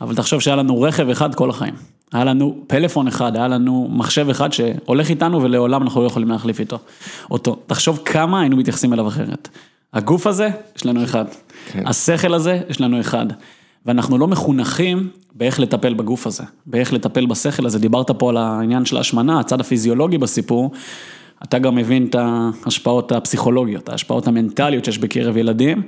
אבל 0.00 0.14
תחשוב 0.14 0.40
שהיה 0.40 0.56
לנו 0.56 0.80
רכב 0.80 1.08
אחד 1.08 1.34
כל 1.34 1.50
החיים. 1.50 1.74
היה 2.12 2.24
לנו 2.24 2.58
פלאפון 2.66 3.06
אחד, 3.06 3.36
היה 3.36 3.48
לנו 3.48 3.88
מחשב 3.90 4.28
אחד 4.30 4.52
שהולך 4.52 5.10
איתנו 5.10 5.42
ולעולם 5.42 5.82
אנחנו 5.82 6.02
לא 6.02 6.06
יכולים 6.06 6.28
להחליף 6.28 6.60
איתו. 6.60 6.78
אותו. 7.30 7.56
תחשוב 7.66 8.00
כמה 8.04 8.40
היינו 8.40 8.56
מתייחסים 8.56 8.92
אליו 8.92 9.08
אחרת. 9.08 9.48
הגוף 9.94 10.26
הזה, 10.26 10.48
יש 10.76 10.86
לנו 10.86 11.04
אחד. 11.04 11.24
כן. 11.72 11.86
השכל 11.86 12.34
הזה, 12.34 12.60
יש 12.68 12.80
לנו 12.80 13.00
אחד. 13.00 13.26
ואנחנו 13.86 14.18
לא 14.18 14.28
מחונכים 14.28 15.08
באיך 15.34 15.60
לטפל 15.60 15.94
בגוף 15.94 16.26
הזה, 16.26 16.44
באיך 16.66 16.92
לטפל 16.92 17.26
בשכל 17.26 17.66
הזה. 17.66 17.78
דיברת 17.78 18.10
פה 18.10 18.30
על 18.30 18.36
העניין 18.36 18.84
של 18.84 18.96
ההשמנה, 18.96 19.40
הצד 19.40 19.60
הפיזיולוגי 19.60 20.18
בסיפור. 20.18 20.70
אתה 21.42 21.58
גם 21.58 21.74
מבין 21.74 22.06
את 22.06 22.14
ההשפעות 22.14 23.12
הפסיכולוגיות, 23.12 23.88
ההשפעות 23.88 24.26
המנטליות 24.26 24.84
שיש 24.84 24.98
בקרב 24.98 25.36
ילדים. 25.36 25.82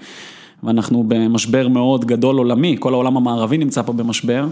ואנחנו 0.62 1.04
במשבר 1.08 1.68
מאוד 1.68 2.04
גדול 2.04 2.38
עולמי, 2.38 2.76
כל 2.78 2.94
העולם 2.94 3.16
המערבי 3.16 3.58
נמצא 3.58 3.82
פה 3.82 3.92
במשבר. 3.92 4.46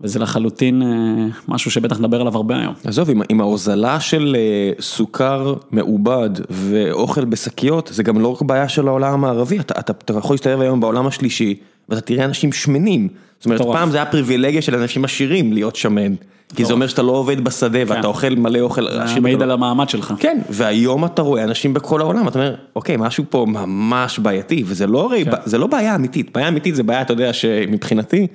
וזה 0.00 0.18
לחלוטין 0.18 0.82
אה, 0.82 1.26
משהו 1.48 1.70
שבטח 1.70 1.98
נדבר 1.98 2.20
עליו 2.20 2.36
הרבה 2.36 2.58
היום. 2.58 2.74
עזוב, 2.84 3.10
עם 3.10 3.22
עם 3.28 3.40
ההוזלה 3.40 4.00
של 4.00 4.36
אה, 4.38 4.72
סוכר 4.80 5.54
מעובד 5.70 6.30
ואוכל 6.50 7.24
בשקיות, 7.24 7.90
זה 7.92 8.02
גם 8.02 8.20
לא 8.20 8.28
רק 8.28 8.42
בעיה 8.42 8.68
של 8.68 8.88
העולם 8.88 9.12
המערבי, 9.12 9.60
אתה 9.60 9.74
אתה, 9.80 9.92
אתה 9.92 10.12
יכול 10.18 10.34
להסתובב 10.34 10.60
היום 10.60 10.80
בעולם 10.80 11.06
השלישי, 11.06 11.54
ואתה 11.92 12.00
תראה 12.00 12.24
אנשים 12.24 12.52
שמנים. 12.52 13.08
זאת 13.38 13.46
אומרת, 13.46 13.62
פעם 13.62 13.90
זה 13.90 13.96
היה 13.96 14.06
פריבילגיה 14.06 14.62
של 14.62 14.74
אנשים 14.74 15.04
עשירים 15.04 15.52
להיות 15.52 15.76
שמן. 15.76 16.14
כי 16.56 16.64
זה 16.64 16.72
אומר 16.72 16.86
שאתה 16.86 17.02
לא 17.02 17.12
עובד 17.12 17.44
בשדה 17.44 17.78
ואתה 17.86 17.94
כן. 17.94 18.04
אוכל 18.04 18.34
מלא 18.34 18.60
אוכל. 18.60 19.06
זה 19.14 19.20
מעיד 19.20 19.42
על 19.42 19.50
המעמד 19.50 19.88
שלך. 19.88 20.14
כן, 20.18 20.38
והיום 20.50 21.04
אתה 21.04 21.22
רואה 21.22 21.44
אנשים 21.44 21.74
בכל 21.74 22.00
העולם, 22.00 22.28
אתה 22.28 22.38
אומר, 22.38 22.54
אוקיי, 22.76 22.96
משהו 22.98 23.24
פה 23.30 23.46
ממש 23.48 24.18
בעייתי, 24.18 24.62
וזה 24.66 24.86
לא, 24.86 25.12
כן. 25.24 25.58
לא 25.58 25.66
בעיה 25.66 25.94
אמיתית, 25.94 26.32
בעיה 26.34 26.48
אמיתית 26.48 26.74
זה 26.74 26.82
בעיה, 26.82 27.02
אתה 27.02 27.12
יודע, 27.12 27.32
שמבחינתי, 27.32 28.26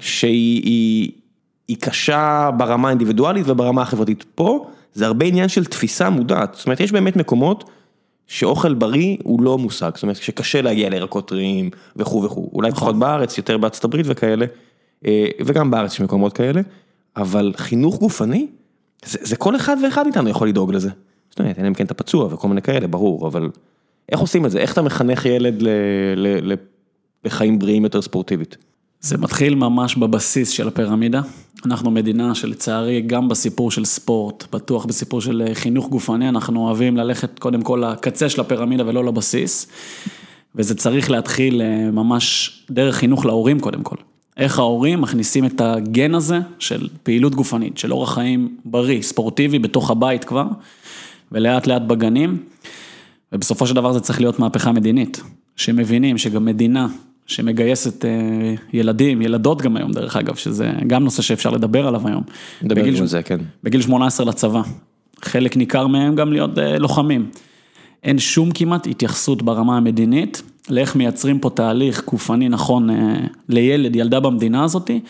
שהיא 0.00 1.10
קשה 1.80 2.50
ברמה 2.56 2.88
האינדיבידואלית 2.88 3.44
וברמה 3.48 3.82
החברתית. 3.82 4.24
פה 4.34 4.66
זה 4.94 5.06
הרבה 5.06 5.26
עניין 5.26 5.48
של 5.48 5.64
תפיסה 5.64 6.10
מודעת, 6.10 6.54
זאת 6.54 6.66
אומרת, 6.66 6.80
יש 6.80 6.92
באמת 6.92 7.16
מקומות 7.16 7.70
שאוכל 8.26 8.74
בריא 8.74 9.16
הוא 9.22 9.42
לא 9.42 9.58
מושג, 9.58 9.90
זאת 9.94 10.02
אומרת, 10.02 10.16
שקשה 10.16 10.62
להגיע 10.62 10.88
לירקות 10.88 11.28
טריים 11.28 11.70
וכו' 11.96 12.22
וכו', 12.22 12.50
אולי 12.52 12.68
נכון. 12.68 12.80
פחות 12.80 12.98
בארץ, 12.98 13.38
יותר 13.38 13.58
בארצות 13.58 13.84
הברית 13.84 14.06
וכאלה, 14.08 14.46
אה, 15.06 15.26
וגם 15.46 15.70
בארץ 15.70 15.92
יש 15.92 16.00
מקומות 16.00 16.32
כאלה. 16.32 16.60
אבל 17.16 17.52
חינוך 17.56 17.98
גופני, 17.98 18.46
זה 19.04 19.18
זה 19.22 19.36
כל 19.36 19.56
אחד 19.56 19.76
ואחד 19.84 20.04
מאיתנו 20.04 20.28
יכול 20.28 20.48
לדאוג 20.48 20.72
לזה. 20.72 20.90
זאת 21.30 21.38
אומרת, 21.38 21.56
אין 21.56 21.64
להם 21.64 21.74
כן 21.74 21.84
את 21.84 21.90
הפצוע 21.90 22.34
וכל 22.34 22.48
מיני 22.48 22.62
כאלה, 22.62 22.86
ברור, 22.86 23.26
אבל 23.26 23.50
איך 24.08 24.20
עושים 24.20 24.46
את 24.46 24.50
זה? 24.50 24.58
איך 24.58 24.72
אתה 24.72 24.82
מחנך 24.82 25.24
ילד 25.26 25.62
ל, 25.62 25.68
ל, 26.16 26.52
ל, 26.52 26.54
לחיים 27.24 27.58
בריאים 27.58 27.84
יותר 27.84 28.02
ספורטיבית? 28.02 28.56
זה 29.04 29.18
מתחיל 29.18 29.54
ממש 29.54 29.96
בבסיס 29.96 30.48
של 30.48 30.68
הפירמידה. 30.68 31.20
אנחנו 31.66 31.90
מדינה 31.90 32.34
שלצערי, 32.34 33.00
גם 33.00 33.28
בסיפור 33.28 33.70
של 33.70 33.84
ספורט, 33.84 34.44
בטוח 34.52 34.84
בסיפור 34.84 35.20
של 35.20 35.42
אה, 35.46 35.54
חינוך 35.54 35.88
גופני, 35.88 36.28
אנחנו 36.28 36.60
אוהבים 36.60 36.96
ללכת 36.96 37.38
קודם 37.38 37.62
כל 37.62 37.82
לקצה 37.86 38.28
של 38.28 38.40
הפירמידה 38.40 38.86
ולא 38.86 39.04
לבסיס. 39.04 39.66
וזה 40.54 40.74
צריך 40.74 41.10
להתחיל 41.10 41.62
אה, 41.62 41.90
ממש 41.90 42.50
דרך 42.70 42.96
חינוך 42.96 43.26
להורים 43.26 43.60
קודם 43.60 43.82
כל. 43.82 43.96
איך 44.36 44.58
ההורים 44.58 45.00
מכניסים 45.00 45.44
את 45.44 45.60
הגן 45.60 46.14
הזה 46.14 46.38
של 46.58 46.88
פעילות 47.02 47.34
גופנית, 47.34 47.78
של 47.78 47.92
אורח 47.92 48.14
חיים 48.14 48.56
בריא, 48.64 49.02
ספורטיבי, 49.02 49.58
בתוך 49.58 49.90
הבית 49.90 50.24
כבר, 50.24 50.46
ולאט 51.32 51.66
לאט 51.66 51.82
בגנים. 51.82 52.42
ובסופו 53.32 53.66
של 53.66 53.74
דבר 53.74 53.92
זה 53.92 54.00
צריך 54.00 54.20
להיות 54.20 54.38
מהפכה 54.38 54.72
מדינית, 54.72 55.20
שמבינים 55.56 56.18
שגם 56.18 56.44
מדינה 56.44 56.88
שמגייסת 57.26 58.04
אה, 58.04 58.10
ילדים, 58.72 59.22
ילדות 59.22 59.62
גם 59.62 59.76
היום 59.76 59.92
דרך 59.92 60.16
אגב, 60.16 60.34
שזה 60.34 60.72
גם 60.86 61.04
נושא 61.04 61.22
שאפשר 61.22 61.50
לדבר 61.50 61.86
עליו 61.86 62.08
היום. 62.08 62.22
נדבר 62.62 62.98
על 62.98 63.06
זה, 63.06 63.22
כן. 63.22 63.38
בגיל 63.62 63.80
18 63.80 64.26
לצבא, 64.26 64.62
חלק 65.22 65.56
ניכר 65.56 65.86
מהם 65.86 66.14
גם 66.14 66.32
להיות 66.32 66.58
אה, 66.58 66.78
לוחמים. 66.78 67.30
אין 68.02 68.18
שום 68.18 68.50
כמעט 68.50 68.86
התייחסות 68.86 69.42
ברמה 69.42 69.76
המדינית 69.76 70.42
לאיך 70.70 70.96
מייצרים 70.96 71.38
פה 71.38 71.50
תהליך 71.50 72.04
גופני 72.06 72.48
נכון 72.48 72.90
אה, 72.90 72.96
לילד, 73.48 73.96
ילדה 73.96 74.20
במדינה 74.20 74.64
הזאתי, 74.64 75.00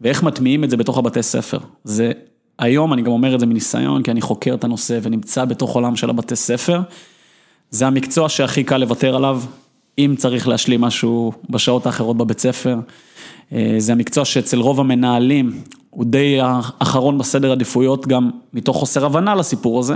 ואיך 0.00 0.22
מטמיעים 0.22 0.64
את 0.64 0.70
זה 0.70 0.76
בתוך 0.76 0.98
הבתי 0.98 1.22
ספר. 1.22 1.58
זה, 1.84 2.12
היום 2.58 2.92
אני 2.92 3.02
גם 3.02 3.12
אומר 3.12 3.34
את 3.34 3.40
זה 3.40 3.46
מניסיון, 3.46 4.02
כי 4.02 4.10
אני 4.10 4.20
חוקר 4.20 4.54
את 4.54 4.64
הנושא 4.64 4.98
ונמצא 5.02 5.44
בתוך 5.44 5.74
עולם 5.74 5.96
של 5.96 6.10
הבתי 6.10 6.36
ספר. 6.36 6.80
זה 7.70 7.86
המקצוע 7.86 8.28
שהכי 8.28 8.64
קל 8.64 8.76
לוותר 8.76 9.16
עליו, 9.16 9.42
אם 9.98 10.14
צריך 10.18 10.48
להשלים 10.48 10.80
משהו 10.80 11.32
בשעות 11.50 11.86
האחרות 11.86 12.16
בבית 12.16 12.38
ספר. 12.38 12.78
אה, 13.52 13.74
זה 13.78 13.92
המקצוע 13.92 14.24
שאצל 14.24 14.58
רוב 14.58 14.80
המנהלים 14.80 15.60
הוא 15.90 16.04
די 16.04 16.38
האחרון 16.40 17.18
בסדר 17.18 17.52
עדיפויות, 17.52 18.06
גם 18.06 18.30
מתוך 18.54 18.76
חוסר 18.76 19.06
הבנה 19.06 19.34
לסיפור 19.34 19.80
הזה. 19.80 19.94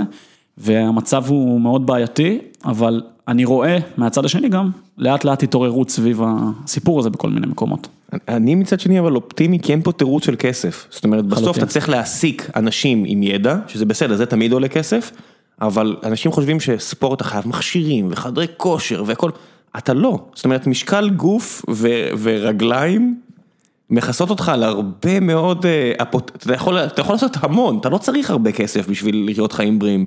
והמצב 0.59 1.25
הוא 1.27 1.61
מאוד 1.61 1.87
בעייתי, 1.87 2.39
אבל 2.65 3.03
אני 3.29 3.45
רואה 3.45 3.79
מהצד 3.97 4.25
השני 4.25 4.49
גם 4.49 4.71
לאט 4.99 5.25
לאט 5.25 5.43
התעוררות 5.43 5.91
סביב 5.91 6.21
הסיפור 6.25 7.01
הזה 7.01 7.11
בכל 7.11 7.31
מיני 7.31 7.47
מקומות. 7.47 7.89
אני 8.29 8.55
מצד 8.55 8.81
שני 8.81 9.01
אבל 9.01 9.15
אופטימי 9.15 9.59
כי 9.59 9.73
אין 9.73 9.83
פה 9.83 9.93
תירוץ 9.93 10.25
של 10.25 10.35
כסף, 10.39 10.87
זאת 10.91 11.05
אומרת 11.05 11.25
בסוף 11.25 11.59
אתה 11.59 11.67
צריך 11.67 11.89
להעסיק 11.89 12.51
אנשים 12.57 13.05
עם 13.07 13.23
ידע, 13.23 13.57
שזה 13.69 13.85
בסדר, 13.85 14.17
זה 14.17 14.27
תמיד 14.27 14.53
עולה 14.53 14.69
כסף, 14.69 15.13
אבל 15.61 15.97
אנשים 16.05 16.33
חושבים 16.33 16.61
שספורט 16.61 17.21
אתה 17.21 17.25
חייב 17.29 17.49
מכשירים 17.49 18.09
וחדרי 18.11 18.47
כושר 18.57 19.03
והכל, 19.07 19.31
אתה 19.77 19.95
לא, 19.95 20.19
זאת 20.35 20.45
אומרת 20.45 20.67
משקל 20.67 21.11
גוף 21.11 21.63
ו- 21.71 22.09
ורגליים 22.23 23.21
מכסות 23.91 24.31
אותך 24.31 24.49
על 24.49 24.63
הרבה 24.63 25.21
מאוד, 25.21 25.67
אה, 25.67 25.93
אתה 26.03 26.55
יכול, 26.55 26.79
אתה 26.79 27.01
יכול 27.01 27.15
לעשות 27.15 27.37
המון, 27.41 27.79
אתה 27.79 27.89
לא 27.89 27.99
צריך 27.99 28.31
הרבה 28.31 28.53
כסף 28.53 28.89
בשביל 28.89 29.27
לחיות 29.31 29.53
חיים 29.53 29.79
בריאים. 29.79 30.07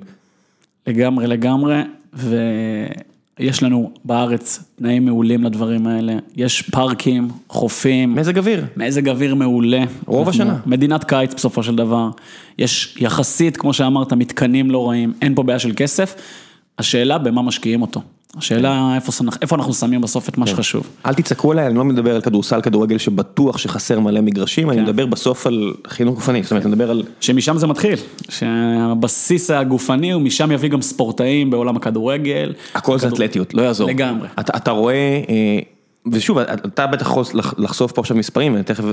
לגמרי, 0.86 1.26
לגמרי, 1.26 1.80
ויש 2.12 3.62
לנו 3.62 3.90
בארץ 4.04 4.64
תנאים 4.76 5.04
מעולים 5.04 5.44
לדברים 5.44 5.86
האלה, 5.86 6.16
יש 6.36 6.62
פארקים, 6.62 7.28
חופים. 7.48 8.14
מזג 8.14 8.38
אוויר. 8.38 8.64
מזג 8.76 9.08
אוויר 9.08 9.34
מעולה. 9.34 9.84
רוב 10.06 10.28
השנה. 10.28 10.58
מדינת 10.66 11.04
קיץ 11.04 11.34
בסופו 11.34 11.62
של 11.62 11.76
דבר, 11.76 12.10
יש 12.58 12.96
יחסית, 13.00 13.56
כמו 13.56 13.72
שאמרת, 13.72 14.12
מתקנים 14.12 14.70
לא 14.70 14.88
רעים, 14.88 15.12
אין 15.22 15.34
פה 15.34 15.42
בעיה 15.42 15.58
של 15.58 15.72
כסף, 15.76 16.14
השאלה 16.78 17.18
במה 17.18 17.42
משקיעים 17.42 17.82
אותו. 17.82 18.02
השאלה 18.36 18.98
איפה 19.42 19.56
אנחנו 19.56 19.74
שמים 19.74 20.00
בסוף 20.00 20.28
את 20.28 20.38
מה 20.38 20.46
כן. 20.46 20.52
שחשוב. 20.52 20.86
אל 21.06 21.14
תצעקו 21.14 21.52
עליי, 21.52 21.66
אני 21.66 21.74
לא 21.74 21.84
מדבר 21.84 22.14
על 22.14 22.20
כדורסל, 22.20 22.60
כדורגל 22.60 22.98
שבטוח 22.98 23.58
שחסר 23.58 24.00
מלא 24.00 24.20
מגרשים, 24.20 24.70
אני 24.70 24.78
כן. 24.78 24.84
מדבר 24.84 25.06
בסוף 25.06 25.46
על 25.46 25.72
חינוך 25.86 26.14
גופני, 26.14 26.42
זאת 26.42 26.50
אומרת, 26.50 26.66
אני 26.66 26.72
מדבר 26.72 26.90
על... 26.90 27.02
שמשם 27.20 27.58
זה 27.58 27.66
מתחיל, 27.66 27.98
שהבסיס 28.28 29.50
הגופני 29.50 30.12
הוא 30.12 30.22
משם 30.22 30.52
יביא 30.52 30.68
גם 30.68 30.82
ספורטאים 30.82 31.50
בעולם 31.50 31.76
הכדורגל. 31.76 32.52
הכל 32.74 32.98
זה 32.98 33.08
אתלטיות, 33.08 33.54
לא 33.54 33.62
יעזור. 33.62 33.88
לגמרי. 33.88 34.28
אתה 34.40 34.70
רואה, 34.70 35.20
אה, 35.28 35.58
ושוב, 36.12 36.38
אתה 36.38 36.86
בטח 36.86 37.06
יכול 37.06 37.24
לחשוף 37.58 37.92
פה 37.92 38.00
עכשיו 38.00 38.16
מספרים, 38.16 38.54
אני 38.54 38.62
תכף, 38.62 38.84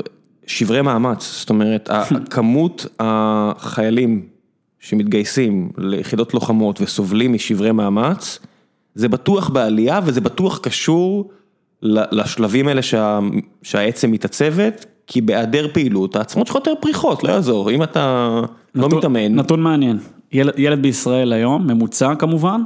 שברי 0.48 0.82
מאמץ, 0.82 1.38
זאת 1.40 1.50
אומרת, 1.50 1.90
כמות 2.30 2.86
החיילים 3.00 4.26
שמתגייסים 4.80 5.70
ליחידות 5.78 6.34
לוחמות 6.34 6.82
וסובלים 6.82 7.34
משברי 7.34 7.72
מאמץ, 7.72 8.40
זה 9.00 9.08
בטוח 9.08 9.50
בעלייה 9.50 10.00
וזה 10.04 10.22
בטוח 10.22 10.58
קשור 10.58 11.30
לשלבים 11.82 12.68
האלה 12.68 12.82
שה, 12.82 13.20
שהעצם 13.64 14.12
מתעצבת, 14.12 14.86
כי 15.08 15.22
בהיעדר 15.22 15.68
פעילות 15.74 16.16
העצמות 16.16 16.48
שלך 16.48 16.56
יותר 16.56 16.74
פריחות, 16.80 17.24
לא 17.24 17.30
יעזור, 17.30 17.72
אם 17.72 17.84
אתה 17.84 18.40
לא 18.76 18.88
נתון, 18.88 19.00
מתאמן. 19.00 19.36
נתון 19.36 19.62
מעניין, 19.62 19.98
ילד, 20.32 20.54
ילד 20.58 20.82
בישראל 20.82 21.34
היום, 21.34 21.68
ממוצע 21.68 22.16
כמובן, 22.16 22.62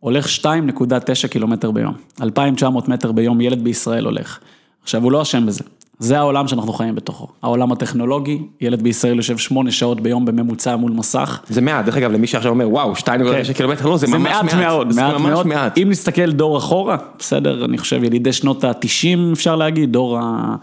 הולך 0.00 0.26
2.9 0.26 1.28
קילומטר 1.28 1.70
ביום. 1.70 1.94
2,900 2.22 2.88
מטר 2.88 3.12
ביום 3.12 3.40
ילד 3.40 3.64
בישראל 3.64 4.04
הולך. 4.04 4.38
עכשיו, 4.82 5.02
הוא 5.02 5.12
לא 5.12 5.22
אשם 5.22 5.46
בזה. 5.46 5.64
זה 5.98 6.18
העולם 6.18 6.48
שאנחנו 6.48 6.72
חיים 6.72 6.94
בתוכו. 6.94 7.26
העולם 7.42 7.72
הטכנולוגי, 7.72 8.38
ילד 8.60 8.82
בישראל 8.82 9.16
יושב 9.16 9.38
שמונה 9.38 9.70
שעות 9.70 10.00
ביום 10.00 10.24
בממוצע 10.24 10.76
מול 10.76 10.92
מסך. 10.92 11.40
זה 11.48 11.60
מעט, 11.60 11.84
דרך 11.84 11.96
אגב, 11.96 12.10
למי 12.10 12.26
שעכשיו 12.26 12.52
אומר, 12.52 12.68
וואו, 12.70 12.92
2.9 12.92 13.02
כן. 13.46 13.52
קילומטר, 13.52 13.86
לא, 13.86 13.96
זה 13.96 14.06
זה 14.06 14.18
ממש 14.18 14.22
מעט 14.30 14.44
מעט. 14.44 14.54
מאוד, 14.54 14.90
זה 14.90 15.00
מעט 15.02 15.20
מאוד. 15.20 15.46
מעט. 15.46 15.78
אם 15.78 15.86
נסתכל 15.90 16.30
דור 16.32 16.58
אחורה, 16.58 16.96
בסדר, 17.18 17.64
אני 17.64 17.78
חושב 17.78 18.04
ילידי 18.04 18.32
שנות 18.32 18.64
ה-90 18.64 19.32
אפשר 19.32 19.56
להגיד, 19.56 19.92
דור 19.92 20.18
ה- 20.18 20.56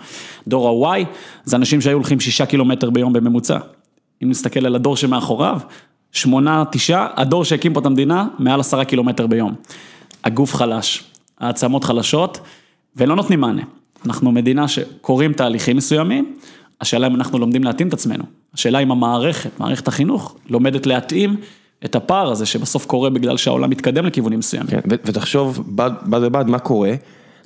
דור 0.47 0.93
ה-Y, 0.93 1.05
זה 1.43 1.55
אנשים 1.55 1.81
שהיו 1.81 1.95
הולכים 1.95 2.19
שישה 2.19 2.45
קילומטר 2.45 2.89
ביום 2.89 3.13
בממוצע. 3.13 3.57
אם 4.23 4.29
נסתכל 4.29 4.65
על 4.65 4.75
הדור 4.75 4.95
שמאחוריו, 4.97 5.59
שמונה, 6.11 6.63
תשעה, 6.71 7.07
הדור 7.15 7.45
שהקים 7.45 7.73
פה 7.73 7.79
את 7.79 7.85
המדינה, 7.85 8.27
מעל 8.39 8.59
עשרה 8.59 8.85
קילומטר 8.85 9.27
ביום. 9.27 9.53
הגוף 10.23 10.55
חלש, 10.55 11.03
העצמות 11.39 11.83
חלשות, 11.83 12.39
ולא 12.95 13.15
נותנים 13.15 13.39
מענה. 13.41 13.61
אנחנו 14.05 14.31
מדינה 14.31 14.67
שקורים 14.67 15.33
תהליכים 15.33 15.77
מסוימים, 15.77 16.35
השאלה 16.81 17.07
אם 17.07 17.15
אנחנו 17.15 17.39
לומדים 17.39 17.63
להתאים 17.63 17.87
את 17.87 17.93
עצמנו. 17.93 18.23
השאלה 18.53 18.79
אם 18.79 18.91
המערכת, 18.91 19.59
מערכת 19.59 19.87
החינוך, 19.87 20.35
לומדת 20.49 20.85
להתאים 20.85 21.35
את 21.85 21.95
הפער 21.95 22.31
הזה 22.31 22.45
שבסוף 22.45 22.85
קורה 22.85 23.09
בגלל 23.09 23.37
שהעולם 23.37 23.69
מתקדם 23.69 24.05
לכיוונים 24.05 24.39
מסוימים. 24.39 24.69
כן, 24.69 24.79
ותחשוב 24.89 25.63
בד 25.75 25.91
בד 26.03 26.21
בבד 26.21 26.45
מה 26.47 26.59
קורה, 26.59 26.93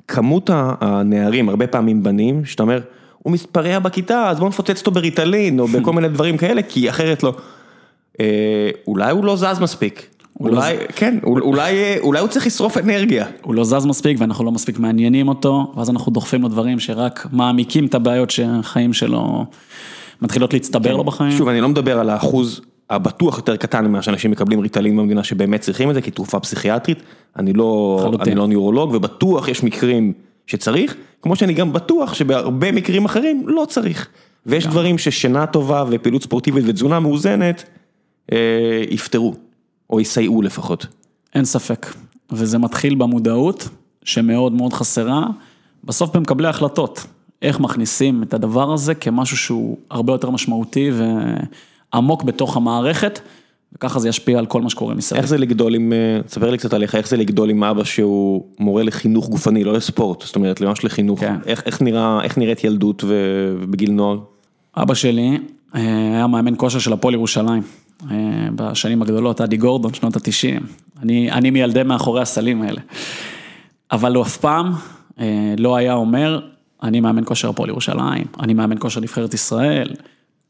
כמות 0.07 0.50
הנערים, 0.53 1.50
הרבה 1.50 1.67
פעמים 1.67 2.03
בנים, 2.03 2.45
שאתה 2.45 2.63
אומר, 2.63 2.79
הוא 3.17 3.33
מתפרע 3.33 3.79
בכיתה, 3.79 4.29
אז 4.29 4.39
בוא 4.39 4.47
נפוצץ 4.47 4.79
אותו 4.79 4.91
בריטלין, 4.91 5.59
או 5.59 5.67
בכל 5.67 5.93
מיני 5.93 6.09
דברים 6.09 6.38
כאלה, 6.38 6.62
כי 6.62 6.89
אחרת 6.89 7.24
לא. 7.24 7.35
אה, 8.19 8.69
אולי 8.88 9.12
הוא 9.12 9.25
לא 9.25 9.35
זז 9.35 9.59
מספיק. 9.62 10.14
לא 10.42 10.50
אולי, 10.50 10.75
כן, 10.96 11.18
אול- 11.24 11.42
אולי, 11.42 12.00
אולי 12.00 12.20
הוא 12.20 12.27
צריך 12.30 12.48
לשרוף 12.48 12.77
אנרגיה. 12.77 13.25
הוא 13.42 13.56
לא 13.56 13.63
זז 13.63 13.86
מספיק 13.86 14.18
ואנחנו 14.20 14.46
לא 14.46 14.51
מספיק 14.51 14.80
מעניינים 14.80 15.27
אותו, 15.27 15.74
ואז 15.77 15.89
אנחנו 15.89 16.12
דוחפים 16.12 16.42
לו 16.42 16.48
דברים 16.48 16.80
שרק 16.80 17.27
מעמיקים 17.32 17.86
את 17.86 17.96
הבעיות 17.96 18.30
שהחיים 18.30 18.94
שלו 18.94 19.46
מתחילות 20.22 20.54
להצטבר 20.54 20.96
לו 20.96 21.04
בחיים. 21.04 21.32
שוב, 21.32 21.48
אני 21.48 21.62
לא 21.62 21.70
מדבר 21.70 22.00
על 22.00 22.10
האחוז 22.10 22.62
הבטוח 22.89 23.38
יותר 23.38 23.56
קטן 23.56 23.86
ממה 23.86 24.01
שאנשים 24.01 24.32
מקבלים 24.32 24.60
ריטלין 24.60 24.98
במדינה 24.98 25.24
שבאמת 25.24 25.62
צריכים 25.62 25.89
את 25.89 25.96
זה 25.96 26.01
כתרופה 26.01 26.39
פסיכיאטרית. 26.39 27.04
אני 27.39 27.54
לא. 27.54 28.12
אני 28.22 28.36
לא 28.36 28.48
ניורולוג 28.48 28.94
ובטוח 28.94 29.48
יש 29.48 29.63
מקרים 29.63 30.13
שצריך, 30.48 30.96
כמו 31.22 31.36
שאני 31.36 31.54
גם 31.54 31.74
בטוח 31.74 32.13
שבהרבה 32.13 32.72
מקרים 32.72 33.06
אחרים 33.06 33.44
לא 33.48 33.65
צריך. 33.70 34.08
ויש 34.46 34.68
דברים 34.68 34.98
ששינה 34.98 35.46
טובה 35.46 35.84
ופעילות 35.89 36.24
ספורטיבית 36.24 36.63
ותזונה 36.68 37.00
מאוזנת 37.00 37.63
אה, 38.32 38.38
יפתרו, 38.89 39.34
או 39.89 40.00
יסייעו 40.00 40.42
לפחות. 40.42 40.86
אין 41.36 41.46
ספק. 41.46 41.94
וזה 42.32 42.58
מתחיל 42.58 42.96
במודעות, 42.96 43.70
שמאוד 44.04 44.54
מאוד 44.54 44.74
חסרה, 44.74 45.27
בסוף 45.84 46.15
במקבלי 46.15 46.48
ההחלטות. 46.48 47.06
איך 47.42 47.60
מכניסים 47.60 48.24
את 48.24 48.34
הדבר 48.34 48.74
הזה 48.74 48.96
כמשהו 48.96 49.38
שהוא 49.38 49.77
הרבה 49.92 50.13
יותר 50.13 50.30
משמעותי 50.30 50.92
ועמוק 51.94 52.24
בתוך 52.24 52.58
המערכת, 52.58 53.20
וככה 53.74 54.00
זה 54.00 54.10
ישפיע 54.10 54.39
על 54.39 54.46
כל 54.46 54.62
מה 54.62 54.70
שקורה 54.70 54.96
מסביב. 54.96 55.18
איך 55.22 55.27
זה 55.27 55.38
לגדול 55.38 55.75
עם, 55.75 55.94
אה, 55.94 56.24
תספר 56.24 56.51
לי 56.51 56.58
קצת 56.58 56.74
עליך, 56.74 56.96
איך 56.96 57.08
זה 57.08 57.18
לגדול 57.18 57.50
עם 57.50 57.63
אבא 57.63 57.84
שהוא 57.84 58.46
מורה 58.60 58.84
לחינוך 58.84 59.30
גופני, 59.30 59.63
לא 59.63 59.74
לספורט, 59.74 60.22
זאת 60.22 60.36
אומרת, 60.36 60.62
ממש 60.62 60.84
לחינוך. 60.84 61.20
כן. 61.20 61.36
איך, 61.46 61.63
איך, 61.65 61.82
נראה, 61.82 62.24
איך 62.24 62.38
נראית 62.38 62.63
ילדות 62.63 63.04
ובגיל 63.08 63.92
נוער? 63.92 64.20
אבא 64.77 64.94
שלי 64.94 65.38
אה, 65.75 65.82
היה 66.15 66.27
מאמן 66.27 66.54
כושר 66.58 66.80
של 66.80 66.94
הפועל 66.94 67.13
ירושלים, 67.13 67.62
בשנים 68.55 69.01
הגדולות, 69.01 69.41
אדי 69.41 69.57
גורדון, 69.57 69.93
שנות 69.93 70.15
ה-90. 70.15 70.63
אני, 71.01 71.31
אני 71.31 71.51
מילדי 71.51 71.83
מאחורי 71.83 72.21
הסלים 72.21 72.62
האלה. 72.62 72.81
אבל 73.91 74.15
הוא 74.15 74.24
אף 74.24 74.38
פעם 74.38 74.74
אה, 75.19 75.53
לא 75.57 75.75
היה 75.75 75.93
אומר, 75.93 76.39
אני 76.83 77.00
מאמן 77.00 77.23
כושר 77.25 77.49
הפועל 77.49 77.69
ירושלים, 77.69 78.25
אני 78.39 78.53
מאמן 78.53 78.75
כושר 78.80 79.01
נבחרת 79.01 79.34
ישראל. 79.34 79.93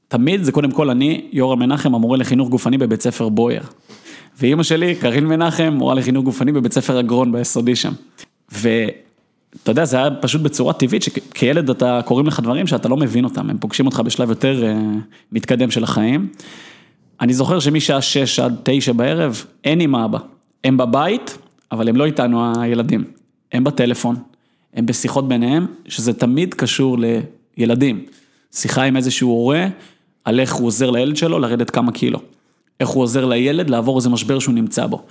תמיד 0.08 0.43
זה 0.43 0.51
קודם 0.51 0.71
כל 0.71 0.89
אני, 0.89 1.21
יורם 1.32 1.60
מנחם, 1.60 1.95
המורה 1.95 2.17
לחינוך 2.17 2.49
גופני 2.49 2.77
בבית 2.77 3.01
ספר 3.01 3.30
בויר. 3.30 3.62
ואימא 4.39 4.63
שלי, 4.63 4.95
קארין 4.95 5.25
מנחם, 5.25 5.73
מורה 5.77 5.95
לחינוך 5.95 6.25
גופני 6.25 6.51
בבית 6.51 6.73
ספר 6.73 6.99
אגרון 6.99 7.32
ביסודי 7.32 7.75
שם. 7.75 7.93
ואתה 8.51 9.71
יודע, 9.71 9.86
זה 9.86 9.97
היה 9.97 10.12
פשוט 10.21 10.41
בצורה 10.41 10.73
טבעית, 10.73 11.03
שכילד 11.03 11.69
אתה, 11.69 11.99
קוראים 12.06 12.27
לך 12.27 12.39
דברים 12.39 12.67
שאתה 12.67 12.89
לא 12.89 12.97
מבין 12.97 13.23
אותם, 13.23 13.49
הם 13.49 13.58
פוגשים 13.58 13.86
אותך 13.86 13.99
בשלב 13.99 14.30
יותר 14.30 14.63
אה, 14.65 14.77
מתקדם 15.32 15.71
של 15.71 15.84
החיים. 15.84 16.27
אני 17.21 17.34
זוכר 17.34 17.60
שמשעה 17.60 18.01
6 18.01 18.39
עד 18.39 18.56
9 18.63 18.93
בערב, 18.93 19.45
אין 19.63 19.80
עם 19.80 19.95
אבא. 19.95 20.19
הם 20.63 20.78
בבית, 20.78 21.38
אבל 21.71 21.89
הם 21.89 21.95
לא 21.95 22.06
איתנו 22.06 22.62
הילדים. 22.62 23.04
הם 23.51 23.63
בטלפון, 23.63 24.15
הם 24.73 24.86
בשיחות 24.86 25.28
ביניהם, 25.28 25.67
שזה 25.88 26.13
תמיד 26.13 26.54
קשור 26.54 26.97
לילדים. 27.58 28.06
שיחה 28.51 28.84
עם 28.84 28.97
איזשהו 28.97 29.30
הורה, 29.30 29.67
על 30.23 30.39
איך 30.39 30.54
הוא 30.54 30.67
עוזר 30.67 30.89
לילד 30.89 31.17
שלו 31.17 31.39
לרדת 31.39 31.69
כמה 31.69 31.91
קילו. 31.91 32.19
איך 32.80 32.89
הוא 32.89 33.04
עוזר 33.04 33.25
לילד 33.25 33.69
לעבור 33.69 33.97
איזה 33.97 34.10
משבר 34.10 34.39
שהוא 34.39 34.56
נמצא 34.56 34.86
בו. 34.88 35.04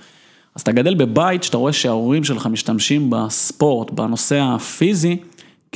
אז 0.55 0.61
אתה 0.61 0.71
גדל 0.71 0.95
בבית 0.95 1.43
שאתה 1.43 1.57
רואה 1.57 1.73
שההורים 1.73 2.23
שלך 2.23 2.47
משתמשים 2.47 3.09
בספורט, 3.09 3.91
בנושא 3.91 4.39
הפיזי, 4.41 5.17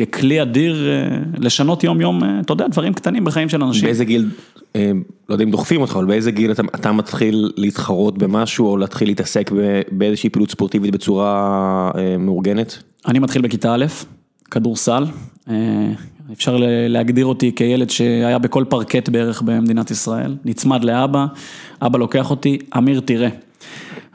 ככלי 0.05 0.41
אדיר 0.41 0.89
אה, 0.89 1.17
לשנות 1.37 1.83
יום 1.83 2.01
יום, 2.01 2.23
אה, 2.23 2.39
אתה 2.39 2.53
יודע, 2.53 2.67
דברים 2.67 2.93
קטנים 2.93 3.25
בחיים 3.25 3.49
של 3.49 3.63
אנשים. 3.63 3.85
באיזה 3.85 4.05
גיל, 4.05 4.29
אה, 4.75 4.91
לא 5.29 5.35
יודע 5.35 5.43
אם 5.43 5.51
דוחפים 5.51 5.81
אותך, 5.81 5.95
אבל 5.95 6.05
באיזה 6.05 6.31
גיל 6.31 6.51
אתה, 6.51 6.63
אתה 6.75 6.91
מתחיל 6.91 7.51
להתחרות 7.57 8.17
במשהו, 8.17 8.67
או 8.67 8.77
להתחיל 8.77 9.07
להתעסק 9.07 9.51
באיזושהי 9.91 10.29
פעילות 10.29 10.51
ספורטיבית 10.51 10.91
בצורה 10.91 11.91
אה, 11.97 12.17
מאורגנת? 12.17 12.83
אני 13.07 13.19
מתחיל 13.19 13.41
בכיתה 13.41 13.75
א', 13.75 13.85
כדורסל. 14.51 15.05
אפשר 16.33 16.57
להגדיר 16.89 17.25
אותי 17.25 17.51
כילד 17.55 17.89
שהיה 17.89 18.39
בכל 18.39 18.63
פרקט 18.69 19.09
בערך 19.09 19.41
במדינת 19.41 19.91
ישראל, 19.91 20.35
נצמד 20.45 20.83
לאבא, 20.83 21.25
אבא 21.81 21.99
לוקח 21.99 22.31
אותי, 22.31 22.57
אמיר 22.77 22.99
תראה. 22.99 23.29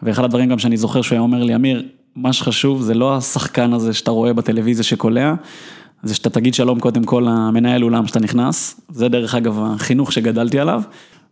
ואחד 0.03 0.25
הדברים 0.25 0.49
גם 0.49 0.59
שאני 0.59 0.77
זוכר 0.77 1.03
שהוא 1.03 1.17
היה 1.17 1.23
אומר 1.23 1.45
לי, 1.45 1.55
אמיר, 1.55 1.83
מה 2.17 2.33
שחשוב 2.33 2.83
זה 2.83 2.95
לא 2.95 3.17
השחקן 3.17 3.73
הזה 3.73 3.93
שאתה 3.93 4.11
רואה 4.11 4.33
בטלוויזיה 4.33 4.85
שקולע, 4.85 5.35
זה 6.03 6.15
שאתה 6.15 6.31
תגיד 6.31 6.55
שלום 6.55 6.81
קודם 6.81 7.05
כל 7.05 7.27
למנהל 7.29 7.85
אולם 7.85 8.07
שאתה 8.07 8.21
נכנס, 8.21 8.81
זה 8.89 9.09
דרך 9.09 9.35
אגב 9.35 9.59
החינוך 9.63 10.13
שגדלתי 10.13 10.59
עליו, 10.59 10.83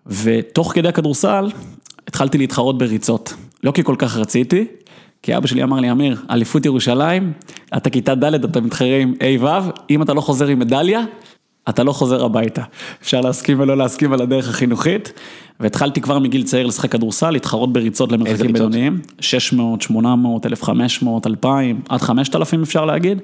ותוך 0.07 0.73
כדי 0.75 0.89
הכדורסל 0.89 1.51
התחלתי 2.09 2.39
להתחרות 2.39 2.79
בריצות, 2.79 3.35
לא 3.63 3.71
כי 3.71 3.85
כל 3.85 3.95
כך 3.99 4.17
רציתי, 4.17 4.67
כי 5.23 5.37
אבא 5.37 5.47
שלי 5.47 5.63
אמר 5.63 5.81
לי, 5.81 5.91
אמיר, 5.91 6.23
אליפות 6.31 6.67
ירושלים, 6.67 7.33
אתה 7.77 7.91
כיתה 7.91 8.15
ד', 8.15 8.35
אתה 8.35 8.61
מתחרה 8.61 8.99
עם 8.99 9.15
ה' 9.21 9.45
ו', 9.45 9.71
אם 9.91 10.03
אתה 10.03 10.15
לא 10.15 10.21
חוזר 10.21 10.47
עם 10.47 10.59
מדליה, 10.59 11.01
אתה 11.69 11.85
לא 11.85 11.93
חוזר 11.93 12.25
הביתה. 12.25 12.63
אפשר 13.03 13.21
להסכים 13.21 13.61
ולא 13.61 13.77
להסכים 13.77 14.13
על 14.13 14.23
הדרך 14.23 14.49
החינוכית, 14.49 15.13
והתחלתי 15.61 16.01
כבר 16.01 16.19
מגיל 16.19 16.43
צעיר 16.43 16.67
לשחק 16.67 16.93
כדורסל, 16.93 17.31
להתחרות 17.31 17.73
בריצות 17.73 18.13
למרחקים? 18.13 18.53
בינוניים, 18.53 19.01
600, 19.21 19.83
800, 19.83 20.47
1500, 20.47 21.27
2000, 21.27 21.81
עד 21.89 22.01
5000 22.01 22.63
אפשר 22.63 22.85
להגיד. 22.85 23.19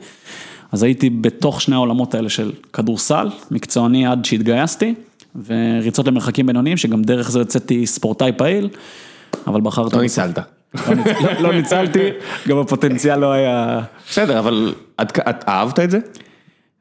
אז 0.72 0.82
הייתי 0.82 1.10
בתוך 1.10 1.60
שני 1.60 1.74
העולמות 1.74 2.14
האלה 2.14 2.28
של 2.28 2.52
כדורסל, 2.72 3.30
מקצועני 3.50 4.06
עד 4.06 4.24
שהתגייסתי, 4.24 4.94
וריצות 5.46 6.06
למרחקים 6.06 6.46
בינוניים, 6.46 6.76
שגם 6.76 7.02
דרך 7.02 7.30
זה 7.30 7.40
יצאתי 7.40 7.86
ספורטאי 7.86 8.32
פעיל, 8.36 8.68
אבל 9.46 9.60
בחרתי... 9.60 9.96
לא 9.96 10.02
ניצלת. 10.02 10.38
לא 10.74 10.94
לא- 10.94 11.40
לא 11.40 11.52
ניצלתי, 11.52 12.08
גם 12.48 12.58
הפוטנציאל 12.58 13.18
לא 13.18 13.32
היה... 13.32 13.80
בסדר, 14.10 14.38
אבל 14.38 14.74
אהבת 15.48 15.78
את 15.80 15.90
זה? 15.90 15.98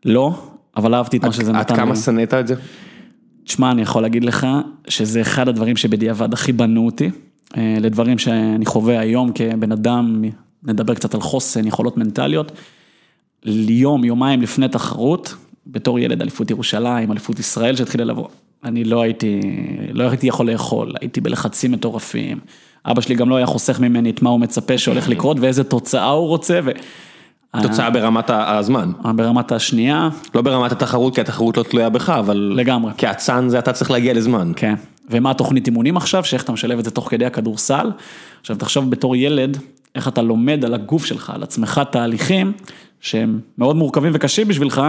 לא, 0.05 0.31
אבל 0.77 0.95
אהבתי 0.95 1.17
את 1.17 1.23
מה 1.23 1.31
שזה 1.31 1.51
עד 1.51 1.55
נתן 1.55 1.75
כמה 1.75 1.93
לי. 1.93 1.99
שנאת 1.99 2.33
את 2.33 2.47
זה? 2.47 2.55
תשמע, 3.43 3.71
אני 3.71 3.81
יכול 3.81 4.01
להגיד 4.01 4.23
לך 4.23 4.47
שזה 4.87 5.21
אחד 5.21 5.47
הדברים 5.47 5.77
שבדיעבד 5.77 6.33
הכי 6.33 6.51
בנו 6.51 6.85
אותי, 6.85 7.09
אה, 7.57 7.75
לדברים 7.79 8.17
שאני 8.17 8.65
חווה 8.65 8.99
היום 8.99 9.31
כבן 9.35 9.71
אדם, 9.71 10.23
נדבר 10.63 10.93
קצת 10.93 11.13
על 11.13 11.21
חוסן, 11.21 11.67
יכולות 11.67 11.97
מנטליות. 11.97 12.51
יום, 13.69 14.03
יומיים 14.03 14.41
לפני 14.41 14.67
תחרות, 14.67 15.35
בתור 15.67 15.99
ילד 15.99 16.21
אליפות 16.21 16.51
ירושלים, 16.51 17.11
אליפות 17.11 17.39
ישראל 17.39 17.75
שהתחילה 17.75 18.03
לבוא, 18.03 18.27
אני 18.63 18.83
לא 18.83 19.01
הייתי, 19.01 19.41
לא 19.93 20.09
הייתי 20.09 20.27
יכול 20.27 20.51
לאכול, 20.51 20.93
הייתי 21.01 21.21
בלחצים 21.21 21.71
מטורפים. 21.71 22.39
אבא 22.85 23.01
שלי 23.01 23.15
גם 23.15 23.29
לא 23.29 23.35
היה 23.35 23.45
חוסך 23.45 23.79
ממני 23.79 24.09
את 24.09 24.21
מה 24.21 24.29
הוא 24.29 24.39
מצפה 24.39 24.77
שהולך 24.77 25.09
לקרות 25.09 25.37
ואיזה 25.39 25.63
תוצאה 25.63 26.09
הוא 26.09 26.27
רוצה. 26.27 26.59
ו... 26.63 26.71
תוצאה 27.61 27.89
ברמת 27.89 28.29
הזמן, 28.29 28.91
ברמת 29.15 29.51
השנייה, 29.51 30.09
לא 30.35 30.41
ברמת 30.41 30.71
התחרות, 30.71 31.15
כי 31.15 31.21
התחרות 31.21 31.57
לא 31.57 31.63
תלויה 31.63 31.89
בך, 31.89 32.09
אבל... 32.09 32.53
לגמרי. 32.55 32.91
כאצן 32.97 33.49
זה 33.49 33.59
אתה 33.59 33.73
צריך 33.73 33.91
להגיע 33.91 34.13
לזמן. 34.13 34.51
כן, 34.55 34.75
ומה 35.09 35.31
התוכנית 35.31 35.67
אימונים 35.67 35.97
עכשיו, 35.97 36.23
שאיך 36.23 36.43
אתה 36.43 36.51
משלב 36.51 36.79
את 36.79 36.85
זה 36.85 36.91
תוך 36.91 37.09
כדי 37.09 37.25
הכדורסל. 37.25 37.91
עכשיו 38.41 38.55
תחשוב 38.55 38.89
בתור 38.89 39.15
ילד, 39.15 39.57
איך 39.95 40.07
אתה 40.07 40.21
לומד 40.21 40.65
על 40.65 40.73
הגוף 40.73 41.05
שלך, 41.05 41.29
על 41.29 41.43
עצמך 41.43 41.81
תהליכים 41.91 42.51
שהם 43.01 43.39
מאוד 43.57 43.75
מורכבים 43.75 44.11
וקשים 44.15 44.47
בשבילך, 44.47 44.81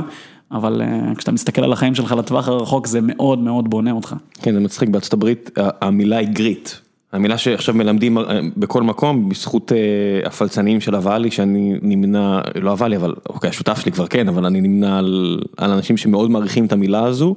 אבל 0.52 0.82
אה, 0.82 1.14
כשאתה 1.14 1.32
מסתכל 1.32 1.64
על 1.64 1.72
החיים 1.72 1.94
שלך 1.94 2.12
לטווח 2.12 2.48
הרחוק 2.48 2.86
זה 2.86 3.00
מאוד 3.02 3.38
מאוד 3.38 3.70
בונה 3.70 3.92
אותך. 3.92 4.14
כן, 4.42 4.54
זה 4.54 4.60
מצחיק, 4.60 4.88
בארצות 4.88 5.12
הברית 5.12 5.50
המילה 5.56 6.16
היא 6.16 6.28
גריט. 6.28 6.70
המילה 7.12 7.38
שעכשיו 7.38 7.74
מלמדים 7.74 8.18
אה, 8.18 8.40
בכל 8.56 8.82
מקום, 8.82 9.28
בזכות 9.28 9.72
אה, 9.72 10.26
הפלצנים 10.26 10.80
של 10.80 10.94
הוואלי, 10.94 11.30
שאני 11.30 11.74
נמנה, 11.82 12.40
לא 12.60 12.70
הוואלי, 12.70 12.96
אבל 12.96 13.14
אוקיי, 13.28 13.50
השותף 13.50 13.78
שלי 13.78 13.92
כבר 13.92 14.06
כן, 14.06 14.28
אבל 14.28 14.46
אני 14.46 14.60
נמנה 14.60 14.98
על, 14.98 15.40
על 15.56 15.70
אנשים 15.70 15.96
שמאוד 15.96 16.30
מעריכים 16.30 16.66
את 16.66 16.72
המילה 16.72 17.04
הזו. 17.04 17.34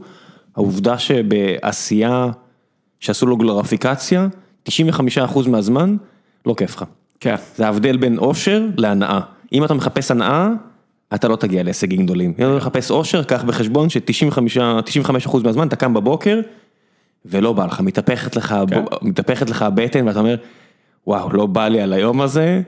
העובדה 0.55 0.97
שבעשייה 0.97 2.27
שעשו 2.99 3.25
לו 3.25 3.37
גלוריפיקציה, 3.37 4.27
95% 4.69 4.71
מהזמן 5.49 5.97
לא 6.45 6.53
כיף 6.57 6.75
לך. 6.75 6.85
כן. 7.19 7.35
זה 7.55 7.65
ההבדל 7.65 7.97
בין 7.97 8.17
אושר 8.17 8.65
להנאה. 8.77 9.19
אם 9.53 9.63
אתה 9.63 9.73
מחפש 9.73 10.11
הנאה, 10.11 10.49
אתה 11.15 11.27
לא 11.27 11.35
תגיע 11.35 11.63
להישגים 11.63 12.05
גדולים. 12.05 12.33
אם 12.39 12.45
אתה 12.45 12.55
מחפש 12.55 12.91
אושר, 12.91 13.23
קח 13.23 13.43
בחשבון 13.43 13.89
ש-95% 13.89 15.37
מהזמן 15.43 15.67
אתה 15.67 15.75
קם 15.75 15.93
בבוקר, 15.93 16.39
ולא 17.25 17.53
בא 17.53 17.65
לך, 17.65 17.79
מתהפכת 17.79 18.35
לך, 18.35 18.55
כן. 18.69 18.83
מתהפכת 19.01 19.49
לך 19.49 19.61
הבטן 19.61 20.07
ואתה 20.07 20.19
אומר, 20.19 20.35
וואו, 21.07 21.33
לא 21.33 21.45
בא 21.45 21.67
לי 21.67 21.81
על 21.81 21.93
היום 21.93 22.21
הזה, 22.21 22.61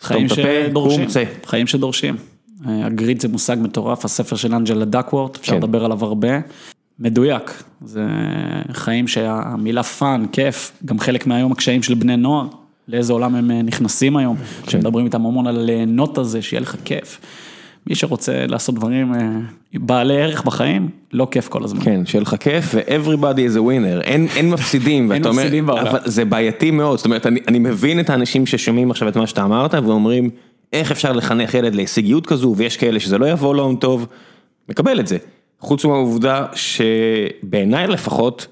חיים 0.00 0.28
שדורשים, 0.28 1.06
צא. 1.06 1.24
חיים 1.46 1.66
שדורשים. 1.66 2.16
אה, 2.68 2.86
ה 2.86 2.93
grit 2.93 3.20
זה 3.20 3.28
מושג 3.28 3.56
מטורף, 3.60 4.04
הספר 4.04 4.36
של 4.36 4.54
אנג'לה 4.54 4.84
דקוורת', 4.84 5.36
אפשר 5.36 5.52
כן. 5.52 5.58
לדבר 5.58 5.84
עליו 5.84 6.04
הרבה. 6.04 6.28
מדויק, 6.98 7.62
זה 7.84 8.06
חיים 8.72 9.08
שהמילה 9.08 9.82
fun, 9.82 10.24
כיף, 10.32 10.72
גם 10.84 10.98
חלק 10.98 11.26
מהיום 11.26 11.52
הקשיים 11.52 11.82
של 11.82 11.94
בני 11.94 12.16
נוער, 12.16 12.46
לאיזה 12.88 13.12
עולם 13.12 13.34
הם 13.34 13.50
אה, 13.50 13.62
נכנסים 13.62 14.16
היום, 14.16 14.36
כן. 14.36 14.66
כשמדברים 14.66 15.06
איתם 15.06 15.26
המון 15.26 15.46
על 15.46 15.60
ליהנות 15.60 16.18
הזה, 16.18 16.42
שיהיה 16.42 16.60
לך 16.60 16.76
כיף. 16.84 17.20
מי 17.86 17.94
שרוצה 17.94 18.46
לעשות 18.46 18.74
דברים 18.74 19.14
אה, 19.14 19.20
בעלי 19.74 20.22
ערך 20.22 20.44
בחיים, 20.44 20.88
לא 21.12 21.28
כיף 21.30 21.48
כל 21.48 21.64
הזמן. 21.64 21.80
כן, 21.80 22.06
שיהיה 22.06 22.22
לך 22.22 22.34
כיף 22.40 22.74
ו-everybody 22.74 23.52
is 23.52 23.56
a 23.56 23.60
winner, 23.60 24.02
אין, 24.02 24.26
אין 24.36 24.50
מפסידים, 24.50 25.12
אין 25.12 25.20
ואתה 25.20 25.28
אומר, 25.28 25.42
מפסידים 25.42 25.66
בעולם. 25.66 25.86
אבל 25.86 25.98
זה 26.04 26.24
בעייתי 26.24 26.70
מאוד, 26.70 26.96
זאת 26.96 27.04
אומרת, 27.04 27.26
אני, 27.26 27.40
אני 27.48 27.58
מבין 27.58 28.00
את 28.00 28.10
האנשים 28.10 28.46
ששומעים 28.46 28.90
עכשיו 28.90 29.08
את 29.08 29.16
מה 29.16 29.26
שאתה 29.26 29.44
אמרת, 29.44 29.74
ואומרים, 29.74 30.30
איך 30.72 30.90
אפשר 30.90 31.12
לחנך 31.12 31.54
ילד 31.54 31.74
להישגיות 31.74 32.26
כזו, 32.26 32.54
ויש 32.56 32.76
כאלה 32.76 33.00
שזה 33.00 33.18
לא 33.18 33.26
יבוא 33.26 33.54
להם 33.54 33.76
טוב, 33.76 34.06
מקבל 34.68 35.00
את 35.00 35.06
זה. 35.06 35.16
חוץ 35.60 35.84
מהעובדה 35.84 36.46
שבעיניי 36.54 37.86
לפחות, 37.86 38.46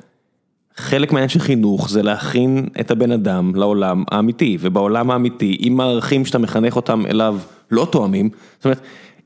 חלק 0.77 1.13
מהעניין 1.13 1.29
של 1.29 1.41
חינוך 1.41 1.91
זה 1.91 2.03
להכין 2.03 2.67
את 2.81 2.91
הבן 2.91 3.13
אדם 3.13 3.53
לעולם 3.55 4.05
האמיתי, 4.11 4.59
ובעולם 4.61 5.11
האמיתי, 5.11 5.59
אם 5.61 5.81
הערכים 5.81 6.25
שאתה 6.25 6.39
מחנך 6.39 6.77
אותם 6.77 7.07
אליו 7.07 7.39
לא 7.71 7.89
תואמים, 7.91 8.31
זאת 8.57 8.65
אומרת, 8.65 8.81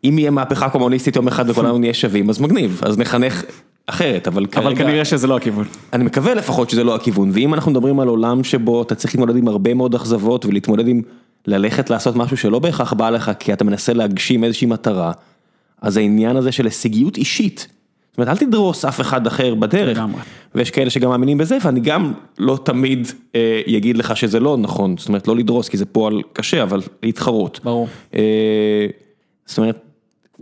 אם 0.05 0.19
יהיה 0.19 0.31
מהפכה 0.31 0.69
קומוניסטית 0.69 1.17
יום 1.17 1.29
אחד 1.29 1.51
וכולנו 1.51 1.79
נהיה 1.79 1.95
שווים, 1.95 2.31
אז 2.31 2.41
מגניב, 2.41 2.81
אז 2.85 2.99
נחנך 2.99 3.45
אחרת, 3.87 4.29
אבל 4.29 4.47
כרגע... 4.47 4.67
אבל 4.67 4.77
כנראה 4.77 5.05
שזה 5.05 5.27
לא 5.27 5.37
הכיוון. 5.37 5.65
אני 5.93 6.05
מקווה 6.05 6.35
לפחות 6.35 6.71
שזה 6.71 6.85
לא 6.85 6.95
הכיוון, 6.95 7.31
ואם 7.35 7.55
אנחנו 7.55 7.71
מדברים 7.71 8.01
על 8.01 8.09
עולם 8.09 8.45
שבו 8.45 8.83
אתה 8.83 8.95
צריך 8.95 9.15
להתמודד 9.15 9.37
עם 9.37 9.49
הרבה 9.49 9.75
מאוד 9.75 9.95
אכזבות 9.95 10.47
ולהתמודד 10.47 10.89
עם 10.89 11.03
ללכת 11.47 11.91
לעשות 11.91 12.17
משהו 12.17 12.37
שלא 12.37 12.59
בהכרח 12.59 12.93
בא 12.93 13.11
לך 13.11 13.31
כי 13.39 13.53
אתה 13.53 13.65
מנסה 13.65 13.93
להגשים 13.93 14.45
איזושהי 14.45 14.67
מטרה, 14.67 15.13
אז 15.83 15.97
העניין 15.97 16.37
הזה 16.37 16.53
של 16.53 16.65
הישגיות 16.65 17.17
אישית, 17.17 17.69
זאת 18.13 18.19
אומרת 18.19 18.29
אל 18.29 18.47
תדרוס 18.47 18.85
אף 18.85 19.01
אחד 19.01 19.27
אחר 19.27 19.55
בדרך, 19.55 19.97
לגמרי. 19.97 20.21
ויש 20.55 20.71
כאלה 20.71 20.91
שגם 20.91 21.11
מאמינים 21.11 21.39
בזה 21.39 21.59
ואני 21.63 21.81
גם 21.81 22.13
לא 22.39 22.59
תמיד 22.65 23.07
אה, 23.35 23.61
יגיד 23.67 23.97
לך 23.97 24.17
שזה 24.17 24.41
לא 24.41 24.57
נכון, 24.57 24.97
זאת 24.99 25.09
אומרת 25.09 25.29
לא 25.29 25.37
לדרוס 25.37 25.69
כי 25.69 25.77
זה 25.77 25.87
פועל 25.87 26.23
קשה 26.33 26.63
אבל 26.63 26.81
להתחרות. 27.03 27.61
ברור. 27.65 27.89
אה, 28.15 28.87
זאת 29.47 29.59
אומרת, 29.59 29.85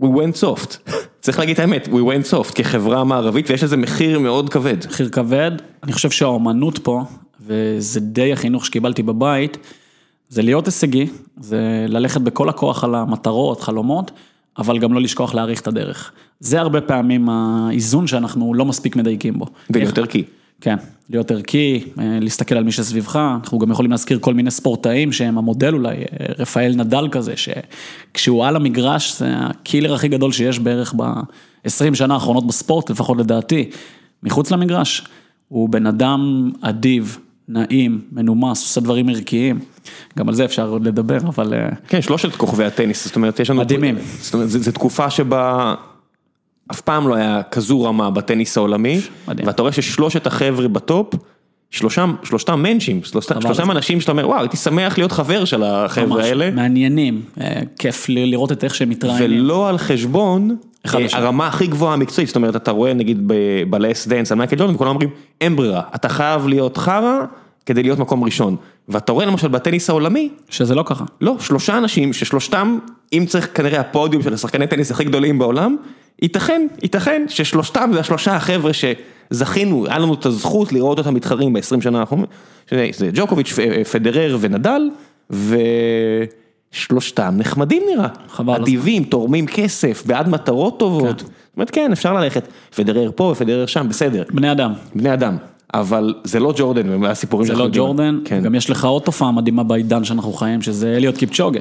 we 0.01 0.07
went 0.07 0.43
soft, 0.43 0.91
צריך 1.21 1.39
להגיד 1.39 1.53
את 1.53 1.59
האמת, 1.59 1.87
we 1.87 1.89
went 1.91 2.33
soft 2.33 2.53
כחברה 2.55 3.03
מערבית 3.03 3.49
ויש 3.49 3.63
לזה 3.63 3.77
מחיר 3.77 4.19
מאוד 4.19 4.49
כבד. 4.49 4.77
מחיר 4.89 5.09
כבד, 5.09 5.51
אני 5.83 5.93
חושב 5.93 6.09
שהאומנות 6.09 6.77
פה, 6.77 7.03
וזה 7.45 7.99
די 7.99 8.33
החינוך 8.33 8.65
שקיבלתי 8.65 9.03
בבית, 9.03 9.57
זה 10.29 10.41
להיות 10.41 10.65
הישגי, 10.65 11.07
זה 11.37 11.85
ללכת 11.87 12.21
בכל 12.21 12.49
הכוח 12.49 12.83
על 12.83 12.95
המטרות, 12.95 13.61
חלומות, 13.61 14.11
אבל 14.57 14.79
גם 14.79 14.93
לא 14.93 15.01
לשכוח 15.01 15.33
להעריך 15.33 15.61
את 15.61 15.67
הדרך. 15.67 16.11
זה 16.39 16.59
הרבה 16.59 16.81
פעמים 16.81 17.29
האיזון 17.29 18.07
שאנחנו 18.07 18.53
לא 18.53 18.65
מספיק 18.65 18.95
מדייקים 18.95 19.39
בו. 19.39 19.45
ולהיות 19.69 19.97
ערכי. 19.97 20.23
כן, 20.61 20.75
להיות 21.09 21.31
ערכי, 21.31 21.83
אה, 21.99 22.17
להסתכל 22.21 22.55
על 22.55 22.63
מי 22.63 22.71
שסביבך, 22.71 23.19
אנחנו 23.39 23.59
גם 23.59 23.71
יכולים 23.71 23.91
להזכיר 23.91 24.19
כל 24.21 24.33
מיני 24.33 24.51
ספורטאים 24.51 25.11
שהם 25.11 25.37
המודל 25.37 25.73
אולי, 25.73 25.95
אה, 25.95 26.25
רפאל 26.39 26.73
נדל 26.75 27.07
כזה, 27.11 27.33
שכשהוא 27.35 28.45
על 28.45 28.55
המגרש 28.55 29.19
זה 29.19 29.27
הקילר 29.37 29.93
הכי 29.93 30.07
גדול 30.07 30.31
שיש 30.31 30.59
בערך 30.59 30.93
ב-20 30.97 31.93
שנה 31.95 32.13
האחרונות 32.13 32.47
בספורט, 32.47 32.89
לפחות 32.89 33.17
לדעתי, 33.17 33.69
מחוץ 34.23 34.51
למגרש. 34.51 35.07
הוא 35.47 35.69
בן 35.69 35.85
אדם 35.85 36.51
אדיב, 36.61 37.17
נעים, 37.47 38.01
מנומס, 38.11 38.61
עושה 38.61 38.81
דברים 38.81 39.09
ערכיים, 39.09 39.59
גם 40.17 40.29
על 40.29 40.35
זה 40.35 40.45
אפשר 40.45 40.69
עוד 40.69 40.87
לדבר, 40.87 41.17
אבל 41.17 41.53
אה, 41.53 41.69
כן, 41.87 42.01
שלושת 42.01 42.35
כוכבי 42.35 42.65
הטניס, 42.65 43.05
זאת 43.05 43.15
אומרת, 43.15 43.39
יש 43.39 43.49
לנו... 43.49 43.61
מדהימים. 43.61 43.95
זאת 44.19 44.33
אומרת, 44.33 44.49
זו 44.49 44.71
תקופה 44.71 45.09
שבה 45.09 45.75
אף 46.71 46.81
פעם 46.81 47.07
לא 47.07 47.15
היה 47.15 47.41
כזו 47.51 47.83
רמה 47.83 48.11
בטניס 48.11 48.57
העולמי, 48.57 49.01
מדהים. 49.27 49.47
ואתה 49.47 49.61
רואה 49.61 49.71
ששלושת 49.71 50.27
החבר'ה 50.27 50.67
בטופ, 50.67 51.15
שלושם, 51.71 52.13
שלושתם 52.23 52.63
מנצ'ים, 52.63 53.03
שלושתם 53.03 53.53
זה. 53.53 53.63
אנשים 53.63 54.01
שאתה 54.01 54.11
אומר, 54.11 54.27
וואו, 54.27 54.39
הייתי 54.39 54.57
שמח 54.57 54.97
להיות 54.97 55.11
חבר 55.11 55.45
של 55.45 55.63
החבר'ה 55.63 56.23
האלה, 56.23 56.51
מעניינים, 56.51 57.21
אה, 57.41 57.61
כיף 57.79 58.05
לראות 58.09 58.51
את 58.51 58.63
איך 58.63 58.75
שהם 58.75 58.89
מתראיינים. 58.89 59.41
ולא 59.41 59.69
על 59.69 59.77
חשבון 59.77 60.55
אה. 60.85 61.07
הרמה 61.13 61.47
הכי 61.47 61.67
גבוהה 61.67 61.93
המקצועית, 61.93 62.27
זאת 62.27 62.35
אומרת, 62.35 62.55
אתה 62.55 62.71
רואה 62.71 62.93
נגיד 62.93 63.27
ב-last 63.69 64.07
dance 64.07 64.31
על 64.31 64.37
מייקל 64.37 64.55
ג'ורדן, 64.55 64.77
כולם 64.77 64.89
אומרים, 64.89 65.09
אין 65.41 65.55
ברירה, 65.55 65.81
אתה 65.95 66.09
חייב 66.09 66.47
להיות 66.47 66.77
חרא 66.77 67.25
כדי 67.65 67.83
להיות 67.83 67.99
מקום 67.99 68.23
ראשון, 68.23 68.55
ואתה 68.89 69.11
רואה 69.11 69.25
למשל 69.25 69.47
בטניס 69.47 69.89
העולמי, 69.89 70.29
שזה 70.49 70.75
לא 70.75 70.83
ככה. 70.85 71.05
לא, 71.21 71.35
שלושה 71.39 71.77
אנשים 71.77 72.13
ששלושתם, 72.13 72.77
אם 73.13 73.25
צריך 73.27 73.49
כנראה 73.53 73.79
הפודיום 73.79 74.23
של 74.23 74.33
השחקני 74.33 74.67
טניס 74.67 74.91
הכי 74.91 75.03
גדולים 75.03 75.39
בעולם, 75.39 75.75
ייתכן, 76.21 76.67
ייתכן 76.83 77.25
ששלושתם 77.27 77.89
זה 77.93 77.99
השלושה 77.99 78.35
החבר'ה 78.35 78.71
שזכינו, 78.73 79.85
היה 79.87 79.99
לנו 79.99 80.13
את 80.13 80.25
הזכות 80.25 80.73
לראות 80.73 80.97
אותם 80.97 81.13
מתחרים 81.13 81.53
ב-20 81.53 81.81
שנה 81.81 81.99
האחרונות, 81.99 82.29
שזה 82.69 82.87
זה 82.93 83.09
ג'וקוביץ', 83.13 83.51
פ- 83.53 83.87
פדרר 83.91 84.37
ונדל, 84.41 84.81
ושלושתם 86.73 87.33
נחמדים 87.37 87.83
נראה, 87.93 88.07
חבל 88.29 88.53
אדיבים, 88.55 89.03
תורמים 89.03 89.47
כסף, 89.47 90.03
בעד 90.05 90.29
מטרות 90.29 90.79
טובות, 90.79 91.19
זאת 91.19 91.29
אומרת 91.57 91.69
כן, 91.69 91.91
אפשר 91.91 92.13
ללכת, 92.13 92.47
פדרר 92.75 93.11
פה 93.15 93.23
ופדרר 93.23 93.65
שם, 93.65 93.89
בסדר, 93.89 94.23
בני 94.33 94.51
אדם. 94.51 94.73
בני 94.95 95.13
אדם, 95.13 95.37
אבל 95.73 96.13
זה 96.23 96.39
לא 96.39 96.53
ג'ורדן 96.57 97.03
והסיפורים 97.03 97.45
זה 97.45 97.53
שאנחנו 97.53 97.63
לא 97.63 97.67
יודעים. 97.67 97.85
ג'ורדן, 97.85 98.19
כן. 98.25 98.41
גם 98.43 98.55
יש 98.55 98.69
לך 98.69 98.85
עוד 98.85 99.01
תופעה 99.01 99.31
מדהימה 99.31 99.63
בעידן 99.63 100.03
שאנחנו 100.03 100.33
חיים, 100.33 100.61
שזה 100.61 100.93
אליוט 100.97 101.17
קיפצ'וגה. 101.17 101.59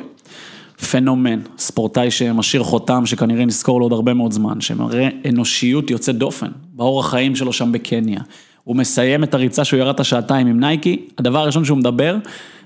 פנומן, 0.91 1.41
ספורטאי 1.59 2.11
שמשאיר 2.11 2.63
חותם 2.63 3.07
שכנראה 3.07 3.45
נזכור 3.45 3.81
לו 3.81 3.85
עוד 3.85 3.93
הרבה 3.93 4.15
מאוד 4.15 4.33
זמן, 4.33 4.61
שמראה 4.61 5.09
אנושיות 5.29 5.91
יוצאת 5.91 6.17
דופן, 6.17 6.47
באורח 6.73 7.11
חיים 7.11 7.37
שלו 7.37 7.53
שם 7.53 7.73
בקניה. 7.73 8.21
הוא 8.65 8.77
מסיים 8.77 9.25
את 9.25 9.35
הריצה 9.35 9.65
שהוא 9.65 9.81
ירד 9.81 9.95
את 9.95 10.01
השעתיים 10.01 10.47
עם 10.47 10.61
נייקי, 10.61 11.03
הדבר 11.19 11.39
הראשון 11.39 11.65
שהוא 11.65 11.79
מדבר, 11.79 12.17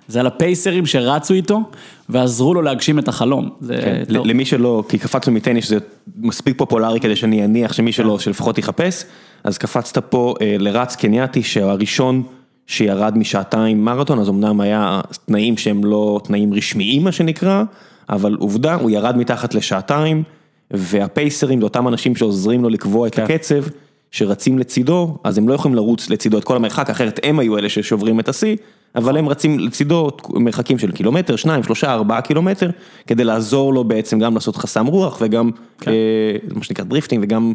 זה 0.08 0.20
על 0.20 0.26
הפייסרים 0.26 0.86
שרצו 0.86 1.34
איתו, 1.34 1.60
ועזרו 2.08 2.54
לו 2.54 2.62
להגשים 2.62 2.98
את 2.98 3.08
החלום. 3.08 3.50
זה 3.60 3.76
כן, 3.84 4.02
לא- 4.08 4.26
למי 4.26 4.44
שלא, 4.44 4.84
כי 4.88 4.98
קפצנו 4.98 5.32
מטניס 5.32 5.64
שזה 5.64 5.78
מספיק 6.16 6.58
פופולרי 6.58 7.00
כדי 7.00 7.16
שאני 7.16 7.44
אניח 7.44 7.72
שמי 7.72 7.92
כן. 7.92 7.96
שלא, 7.96 8.18
שלפחות 8.18 8.58
יחפש, 8.58 9.04
אז 9.44 9.58
קפצת 9.58 9.98
פה 9.98 10.34
אה, 10.40 10.56
לרץ 10.58 10.96
קנייתי 10.96 11.42
שהראשון 11.42 12.22
שירד 12.66 13.18
משעתיים 13.18 13.84
מרתון, 13.84 14.18
אז 14.18 14.28
אמנם 14.28 14.60
היה 14.60 15.00
תנאים 15.26 15.56
שהם 15.56 15.84
לא 15.84 16.20
תנאים 16.24 16.54
רשמיים 16.54 17.04
מה 17.04 17.12
שנקרא, 17.12 17.62
אבל 18.10 18.36
עובדה, 18.40 18.74
הוא 18.74 18.90
ירד 18.90 19.16
מתחת 19.16 19.54
לשעתיים, 19.54 20.22
והפייסרים 20.70 21.58
זה 21.60 21.64
אותם 21.64 21.88
אנשים 21.88 22.16
שעוזרים 22.16 22.62
לו 22.62 22.68
לקבוע 22.68 23.06
את 23.06 23.14
כן. 23.14 23.22
הקצב, 23.22 23.64
שרצים 24.10 24.58
לצידו, 24.58 25.16
אז 25.24 25.38
הם 25.38 25.48
לא 25.48 25.54
יכולים 25.54 25.74
לרוץ 25.74 26.10
לצידו 26.10 26.38
את 26.38 26.44
כל 26.44 26.56
המרחק, 26.56 26.90
אחרת 26.90 27.20
הם 27.22 27.38
היו 27.38 27.58
אלה 27.58 27.68
ששוברים 27.68 28.20
את 28.20 28.28
השיא, 28.28 28.56
אבל 28.96 29.16
הם 29.16 29.28
רצים 29.28 29.58
לצידו 29.58 30.10
מרחקים 30.34 30.78
של 30.78 30.92
קילומטר, 30.92 31.36
שניים, 31.36 31.62
שלושה, 31.62 31.92
ארבעה 31.92 32.20
קילומטר, 32.20 32.70
כדי 33.06 33.24
לעזור 33.24 33.74
לו 33.74 33.84
בעצם 33.84 34.18
גם 34.18 34.34
לעשות 34.34 34.56
חסם 34.56 34.86
רוח 34.86 35.18
וגם, 35.20 35.50
כן. 35.80 35.90
אה, 35.90 36.36
מה 36.54 36.64
שנקרא 36.64 36.84
drafting, 36.84 37.24
וגם 37.24 37.52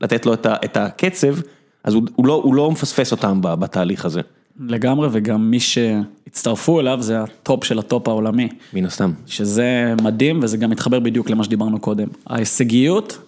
לתת 0.00 0.26
לו 0.26 0.34
את 0.34 0.46
ה- 0.46 0.56
את 0.64 0.76
הקצב, 0.76 1.34
אז 1.84 1.94
הוא, 1.94 2.02
הוא, 2.14 2.26
לא, 2.26 2.40
הוא 2.44 2.54
לא 2.54 2.70
מפספס 2.70 3.12
אותם 3.12 3.40
ב- 3.42 3.54
בתהליך 3.54 4.04
הזה, 4.04 4.20
לגמרי, 4.68 5.08
וגם 5.12 5.50
מי 5.50 5.60
שהצטרפו 5.60 6.80
אליו 6.80 6.98
זה 7.00 7.22
הטופ 7.22 7.64
של 7.64 7.78
הטופ 7.78 8.08
העולמי. 8.08 8.48
מן 8.74 8.84
הסתם. 8.84 9.12
שזה 9.26 9.94
מדהים 10.02 10.40
וזה 10.42 10.56
גם 10.56 10.70
מתחבר 10.70 11.00
בדיוק 11.00 11.30
למה 11.30 11.44
שדיברנו 11.44 11.80
קודם. 11.80 12.08
ההישגיות 12.26 13.18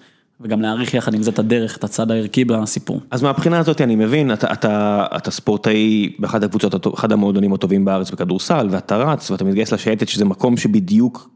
וגם 0.40 0.62
להעריך 0.62 0.94
יחד 0.94 1.14
עם 1.14 1.22
זה 1.22 1.30
את 1.30 1.38
הדרך, 1.38 1.76
את 1.76 1.84
הצד 1.84 2.10
הערכי 2.10 2.44
בסיפור. 2.44 3.00
אז 3.10 3.22
מהבחינה 3.22 3.58
הזאת 3.58 3.80
אני 3.80 3.96
מבין, 3.96 4.32
אתה, 4.32 4.52
אתה, 4.52 5.04
אתה 5.16 5.30
ספורטאי 5.30 6.12
באחת 6.18 6.42
הקבוצות, 6.42 6.94
אחד 6.94 7.12
המועדונים 7.12 7.52
הטובים 7.52 7.84
בארץ 7.84 8.10
בכדורסל, 8.10 8.68
ואתה 8.70 8.96
רץ, 8.96 9.30
ואתה 9.30 9.44
מתגייס 9.44 9.72
לשייטת 9.72 10.08
שזה 10.08 10.24
מקום 10.24 10.56
שבדיוק 10.56 11.30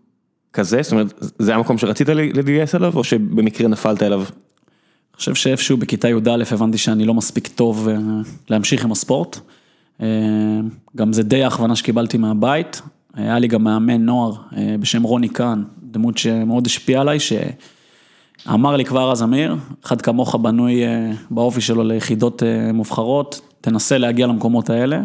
כזה, 0.52 0.82
זאת 0.82 0.92
אומרת, 0.92 1.14
זה 1.38 1.54
המקום 1.54 1.78
שרצית 1.78 2.08
להתגייס 2.08 2.74
אליו, 2.74 2.92
או 2.96 3.04
שבמקרה 3.04 3.68
נפלת 3.68 4.02
אליו? 4.02 4.18
אני 4.18 5.18
חושב 5.18 5.34
שאיפשהו 5.34 5.76
בכיתה 5.76 6.08
י"א 6.08 6.44
הבנתי 6.50 6.78
שאני 6.78 7.04
לא 7.04 7.14
מספיק 7.14 7.48
טוב 7.48 7.88
אה, 7.88 7.96
להמשיך 8.50 8.84
עם 8.84 8.92
הספורט. 8.92 9.38
אה, 10.02 10.06
גם 10.96 11.12
זה 11.12 11.22
די 11.22 11.44
הכוונה 11.44 11.76
שקיבלתי 11.76 12.18
מהבית. 12.18 12.82
היה 13.14 13.38
לי 13.38 13.48
גם 13.48 13.64
מאמן 13.64 14.04
נוער 14.04 14.32
אה, 14.56 14.74
בשם 14.80 15.02
רוני 15.02 15.28
קאן, 15.28 15.62
דמות 15.82 16.18
שמאוד 16.18 16.66
השפיעה 16.66 17.00
עליי, 17.00 17.18
שאמר 17.20 18.76
לי 18.76 18.84
כבר 18.84 19.12
אז 19.12 19.22
אמיר, 19.22 19.56
אחד 19.84 20.02
כמוך 20.02 20.34
בנוי 20.34 20.84
אה, 20.84 21.12
באופי 21.30 21.60
שלו 21.60 21.84
ליחידות 21.84 22.42
מובחרות, 22.74 23.40
תנסה 23.60 23.98
להגיע 23.98 24.26
למקומות 24.26 24.70
האלה. 24.70 25.00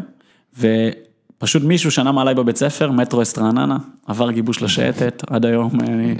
ופשוט 0.58 1.64
מישהו 1.64 1.92
שנה 1.92 2.12
מעליי 2.12 2.36
בבית 2.36 2.58
ספר, 2.58 2.92
מטרו 2.92 3.22
אסט 3.22 3.40
רעננה, 3.40 3.78
עבר 4.08 4.32
גיבוש 4.32 4.62
לשייטת, 4.62 5.24
עד 5.28 5.46
היום 5.46 5.80
אני 5.82 6.16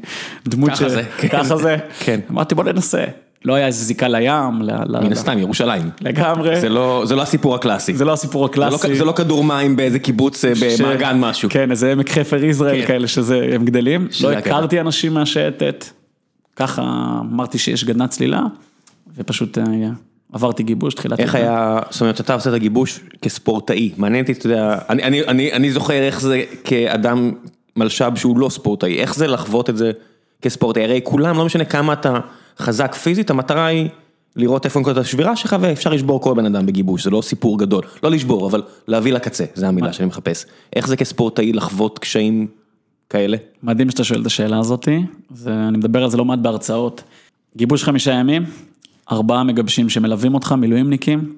דמות 0.48 0.70
ככה 0.70 0.90
זה, 0.90 1.04
כן. 1.18 1.28
ככה 1.28 1.58
זה. 1.58 1.78
כן. 2.00 2.20
אמרתי 2.30 2.56
בוא 2.56 2.64
ננסה. 2.64 3.06
לא 3.46 3.54
היה 3.56 3.68
איזה 3.68 3.86
זיקה 3.86 4.08
לים, 4.08 4.60
מן 5.04 5.12
הסתם, 5.12 5.40
ירושלים. 5.40 5.90
לגמרי. 6.02 6.60
זה 6.62 6.70
לא, 6.70 7.04
זה 7.06 7.16
לא 7.16 7.22
הסיפור 7.22 7.56
הקלאסי. 7.56 7.96
זה 7.96 8.06
לא 8.06 8.14
הסיפור 8.14 8.48
זה 8.54 8.60
לא- 8.60 8.66
הקלאסי. 8.68 8.96
זה 8.96 9.06
לא 9.06 9.12
כדור 9.12 9.44
מים 9.44 9.76
באיזה 9.76 10.00
קיבוץ 10.00 10.46
אה, 10.46 10.56
ש- 10.56 10.82
במעגן 10.82 11.20
משהו. 11.20 11.50
כן, 11.50 11.72
איזה 11.72 11.92
עמק 11.92 12.10
חפר 12.10 12.44
יזרעאל 12.44 12.82
כן. 12.82 12.88
כאלה 12.88 13.08
שזה, 13.08 13.50
הם 13.54 13.66
גדלים. 13.66 14.08
לא. 14.24 14.32
הכרתי 14.32 14.80
אנשים 14.82 15.14
מהשייטת, 15.14 15.86
ככה 16.56 16.82
אמרתי 17.32 17.58
שיש 17.58 17.84
גדנ"ע 17.84 18.08
צלילה, 18.08 18.42
ופשוט 19.18 19.58
אה, 19.58 19.64
עברתי 20.34 20.64
גיבוש, 20.64 20.94
תחילת... 20.94 21.20
איך. 21.20 21.36
היה, 21.36 21.80
זאת 21.90 22.02
אומרת, 22.02 22.22
אתה 22.22 22.34
עושה 22.34 22.50
את 22.50 22.56
הגיבוש 22.56 23.00
כספורטאי, 23.22 23.92
מעניין 23.98 24.22
אותי, 24.26 24.32
אתה 24.32 24.46
יודע, 24.46 24.78
אני, 24.90 25.04
אני, 25.04 25.24
אני, 25.28 25.54
אני 25.54 25.72
זוכר 25.72 25.94
איך 25.94 26.22
זה 26.22 26.44
כאדם 26.64 27.32
מלש"ב 27.76 28.12
שהוא 28.16 28.40
לא 28.40 28.50
ספורטאי, 28.50 29.00
איך 29.00 29.16
זה 29.16 29.28
לחוות 29.28 29.70
את 29.70 29.78
זה 29.78 29.92
כספורטאי, 30.42 30.84
הרי 30.84 31.00
כולם, 31.04 31.38
לא 31.38 31.46
משנה 31.46 31.66
כמה 31.66 31.94
אתה 31.94 32.20
חזק 32.62 32.96
פיזית, 32.96 33.30
המטרה 33.30 33.66
היא 33.66 33.90
לראות 34.36 34.66
איפה 34.66 34.80
נקודת 34.80 34.98
השבירה 34.98 35.36
שלך 35.36 35.56
ואפשר 35.62 35.90
לשבור 35.90 36.22
כל 36.22 36.34
בן 36.36 36.46
אדם 36.46 36.66
בגיבוש, 36.66 37.04
זה 37.04 37.10
לא 37.10 37.22
סיפור 37.22 37.60
גדול, 37.60 37.84
לא 38.04 38.12
לשבור, 38.12 38.48
אבל 38.48 38.62
להביא 38.88 39.14
לקצה, 39.14 39.46
זה 39.54 39.68
המילה 39.68 39.94
שאני 39.94 40.08
מחפש. 40.08 40.46
איך 40.76 40.88
זה 40.88 40.98
כספורטאי 40.98 41.54
לחוות 41.54 42.00
קשיים 42.00 42.48
כאלה? 43.10 43.38
מדהים 43.64 43.90
שאתה 43.90 44.04
שואל 44.04 44.22
את 44.22 44.26
השאלה 44.26 44.60
הזאתי, 44.60 45.00
זה- 45.34 45.54
אני 45.68 45.78
מדבר 45.78 46.04
על 46.04 46.10
זה 46.10 46.18
לא 46.18 46.26
מעט 46.26 46.40
בהרצאות. 46.40 47.04
גיבוש 47.58 47.84
חמישה 47.84 48.12
ימים, 48.12 48.44
ארבעה 49.12 49.44
מגבשים 49.44 49.90
שמלווים 49.90 50.34
אותך, 50.34 50.52
מילואימניקים, 50.52 51.36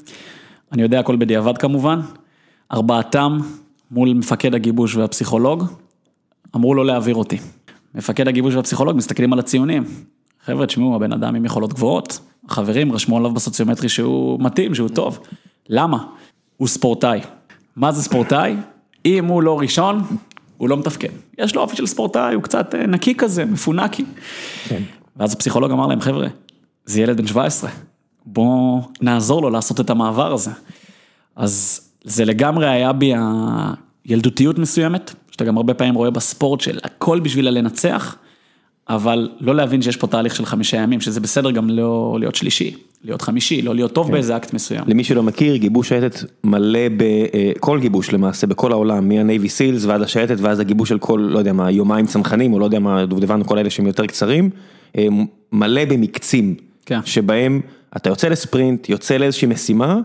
אני 0.72 0.82
יודע 0.82 1.00
הכל 1.00 1.16
בדיעבד 1.16 1.58
כמובן, 1.58 2.00
ארבעתם 2.72 3.38
מול 3.92 4.14
מפקד 4.14 4.56
הגיבוש 4.56 4.96
והפסיכולוג, 4.96 5.64
אמרו 6.56 6.74
לו 6.74 6.84
להעביר 6.84 7.16
אותי. 7.16 7.38
מפקד 7.96 8.28
הגיבוש 8.28 8.56
והפסיכולוג 8.56 8.98
מסתכלים 8.98 9.34
על 9.34 9.40
הציונים. 9.40 9.84
חבר'ה, 10.46 10.66
תשמעו, 10.66 10.96
הבן 10.96 11.14
אדם 11.14 11.36
עם 11.36 11.46
יכולות 11.46 11.74
גבוהות, 11.74 12.20
החברים 12.50 12.92
רשמו 12.92 13.18
עליו 13.18 13.32
בסוציומטרי 13.32 13.90
שהוא 13.90 14.40
מתאים, 14.40 14.76
שהוא 14.76 14.90
טוב. 14.90 15.20
למה? 15.70 16.06
הוא 16.58 16.68
ספורטאי. 16.68 17.20
מה 17.76 17.92
זה 17.92 18.04
ספורטאי? 18.04 18.56
אם 19.06 19.26
הוא 19.26 19.44
לא 19.44 19.60
ראשון, 19.60 20.04
הוא 20.58 20.70
לא 20.70 20.78
מתפקד. 20.78 21.10
יש 21.38 21.56
לו 21.56 21.62
אופי 21.62 21.76
של 21.76 21.86
ספורטאי, 21.86 22.34
הוא 22.34 22.44
קצת 22.44 22.76
אה, 22.76 22.86
נקי 22.88 23.16
כזה, 23.16 23.46
מפונקי. 23.46 24.06
ואז 25.18 25.34
הפסיכולוג 25.34 25.72
אמר 25.72 25.88
להם, 25.88 26.02
חבר'ה, 26.02 26.28
זה 26.86 27.02
ילד 27.02 27.18
בן 27.18 27.28
17, 27.28 27.70
בואו 28.26 28.82
נעזור 29.02 29.42
לו 29.42 29.50
לעשות 29.50 29.80
את 29.80 29.90
המעבר 29.90 30.34
הזה. 30.34 30.52
אז 31.36 31.82
זה 32.04 32.26
לגמרי 32.26 32.70
היה 32.70 32.94
בי 32.94 33.14
הילדותיות 34.06 34.60
מסוימת, 34.60 35.14
שאתה 35.32 35.46
גם 35.46 35.58
הרבה 35.58 35.74
פעמים 35.74 35.96
רואה 35.96 36.10
בספורט 36.10 36.62
של 36.62 36.80
הכל 36.84 37.20
בשביל 37.20 37.48
הלנצח, 37.48 38.18
אבל 38.90 39.30
לא 39.40 39.56
להבין 39.56 39.82
שיש 39.82 39.98
פה 39.98 40.08
תהליך 40.08 40.36
של 40.36 40.46
חמישה 40.46 40.78
ימים, 40.78 41.02
שזה 41.02 41.20
בסדר 41.20 41.52
גם 41.52 41.70
לא 41.70 42.18
להיות 42.20 42.36
שלישי, 42.36 42.76
להיות 43.04 43.22
חמישי, 43.22 43.62
לא 43.62 43.76
להיות 43.76 43.94
טוב 43.94 44.12
באיזה 44.12 44.38
אקט 44.38 44.54
מסוים. 44.54 44.84
למי 44.88 45.04
שלא 45.04 45.24
מכיר, 45.24 45.56
גיבוש 45.56 45.90
שייטת 45.90 46.16
מלא 46.44 46.80
בכל 46.98 47.80
גיבוש 47.80 48.14
למעשה 48.14 48.48
בכל 48.48 48.72
העולם, 48.72 49.10
מה 49.10 49.23
Navy 49.23 49.50
SEALs 49.50 49.86
ועד 49.86 50.02
השייטת 50.02 50.36
ואז 50.40 50.60
הגיבוש 50.60 50.90
של 50.90 51.00
כל, 51.00 51.28
לא 51.32 51.40
יודע 51.40 51.54
מה, 51.54 51.72
יומיים 51.72 52.06
צנחנים 52.06 52.54
או 52.54 52.60
לא 52.60 52.66
יודע 52.66 52.80
מה, 52.80 53.06
דובדבן 53.06 53.42
וכל 53.42 53.58
אלה 53.58 53.70
שהם 53.70 53.88
יותר 53.88 54.06
קצרים, 54.06 54.50
אה, 54.98 55.08
מלא 55.52 55.86
במקצים, 55.86 56.56
כן. 56.86 57.00
שבהם 57.06 57.62
אתה 57.98 58.10
יוצא 58.10 58.28
לספרינט, 58.28 58.90
יוצא 58.90 59.18
לאיזושהי 59.18 59.48
משימה, 59.48 60.00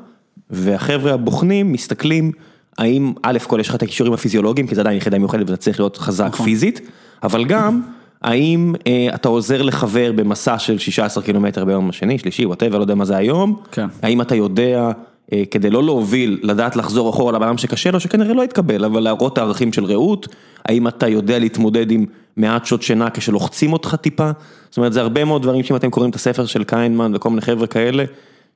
והחבר'ה 0.50 1.14
הבוחנים 1.14 1.72
מסתכלים, 1.72 2.32
האם 2.78 3.12
א' 3.22 3.38
כל 3.46 3.60
יש 3.60 3.68
לך 3.68 3.74
את 3.74 3.82
הכישורים 3.82 4.12
הפיזיולוגיים, 4.12 4.66
כי 4.66 4.74
זה 4.74 4.80
עדיין 4.80 4.96
יחידה 4.96 5.18
מיוחדת 5.18 5.50
ואתה 5.50 5.62
צריך 5.62 5.80
להיות 5.80 5.96
חזק 5.96 6.28
נכון. 6.32 6.46
פיזית, 6.46 6.80
אבל 7.22 7.44
גם, 7.44 7.82
האם 8.22 8.74
אה, 8.87 9.09
אתה 9.14 9.28
עוזר 9.28 9.62
לחבר 9.62 10.12
במסע 10.12 10.59
של 10.59 10.78
16 10.78 11.24
קילומטר 11.24 11.64
ביום 11.64 11.88
השני, 11.88 12.18
שלישי, 12.18 12.46
whatever, 12.46 12.78
לא 12.78 12.83
יודע 12.83 12.94
מה 12.94 13.04
זה 13.04 13.16
היום, 13.16 13.61
כן. 13.72 13.87
האם 14.02 14.20
אתה 14.20 14.35
יודע, 14.35 14.90
אה, 15.33 15.42
כדי 15.50 15.70
לא 15.70 15.85
להוביל, 15.85 16.40
לדעת 16.42 16.76
לחזור 16.76 17.11
אחורה 17.11 17.33
לבן 17.33 17.46
אדם 17.46 17.59
שקשה 17.59 17.90
לו, 17.90 18.00
שכנראה 18.00 18.35
לא 18.35 18.42
יתקבל, 18.42 18.85
אבל 18.85 19.00
להראות 19.02 19.33
את 19.33 19.38
הערכים 19.38 19.72
של 19.72 19.85
רעות, 19.85 20.28
האם 20.64 20.88
אתה 20.88 21.09
יודע 21.09 21.38
להתמודד 21.38 21.90
עם 21.90 22.07
מעט 22.37 22.66
שעות 22.66 22.83
שינה 22.83 23.11
כשלוחצים 23.11 23.72
אותך 23.72 23.96
טיפה, 24.00 24.31
זאת 24.68 24.76
אומרת 24.76 24.92
זה 24.92 25.00
הרבה 25.00 25.24
מאוד 25.24 25.42
דברים 25.42 25.62
שאם 25.62 25.76
אתם 25.76 25.90
קוראים 25.90 26.11
את 26.11 26.14
הספר 26.14 26.46
של 26.46 26.64
קיינמן 26.64 27.12
וכל 27.14 27.28
מיני 27.31 27.40
חבר'ה 27.40 27.66
כאלה, 27.66 28.04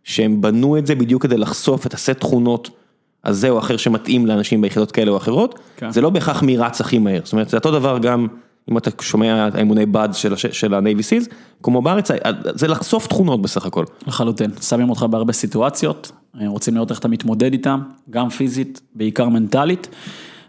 שהם 0.04 0.40
בנו 0.40 0.78
את 0.78 0.86
זה 0.86 0.94
בדיוק 0.94 1.22
כדי 1.22 1.36
לחשוף 1.36 1.86
את 1.86 1.94
הסט 1.94 2.10
תכונות 2.10 2.70
הזה 3.24 3.50
או 3.50 3.58
אחר 3.58 3.76
שמתאים 3.76 4.26
לאנשים 4.26 4.60
ביחידות 4.60 4.92
כאלה 4.92 5.10
או 5.10 5.16
אחרות, 5.16 5.58
כן. 5.76 5.90
זה 5.90 6.00
לא 6.00 6.10
בהכרח 6.10 6.42
מי 6.42 6.56
רץ 6.56 6.80
הכי 6.80 6.98
מהר, 6.98 7.20
זאת 7.24 7.32
אומרת 7.32 7.48
זה 7.48 7.56
אותו 7.56 7.70
דבר 7.70 7.98
גם 7.98 8.26
אם 8.70 8.78
אתה 8.78 8.90
שומע 9.00 9.48
את 9.48 9.54
האימוני 9.54 9.86
באז 9.86 10.16
של, 10.52 10.74
הנייבי 10.74 11.02
סילס, 11.02 11.28
כמו 11.62 11.82
בארץ, 11.82 12.08
זה 12.54 12.68
לחשוף 12.68 13.06
תכונות 13.06 13.42
בסך 13.42 13.66
הכל. 13.66 13.84
לחלוטין, 14.06 14.50
שמים 14.60 14.90
אותך 14.90 15.02
בהרבה 15.10 15.32
סיטואציות, 15.32 16.12
אה, 16.40 16.48
רוצים 16.48 16.74
לראות 16.74 16.90
איך 16.90 16.98
אתה 16.98 17.08
מתמודד 17.08 17.52
איתם, 17.52 17.80
גם 18.10 18.28
פיזית, 18.28 18.80
בעיקר 18.94 19.28
מנטלית, 19.28 19.88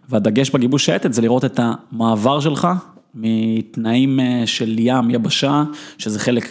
והדגש 0.09 0.49
בגיבוש 0.49 0.85
שייטת 0.85 1.13
זה 1.13 1.21
לראות 1.21 1.45
את 1.45 1.59
המעבר 1.63 2.39
שלך 2.39 2.67
מתנאים 3.15 4.19
אה, 4.19 4.43
של 4.45 4.75
ים, 4.79 5.09
יבשה, 5.09 5.63
שזה 5.97 6.19
חלק 6.19 6.47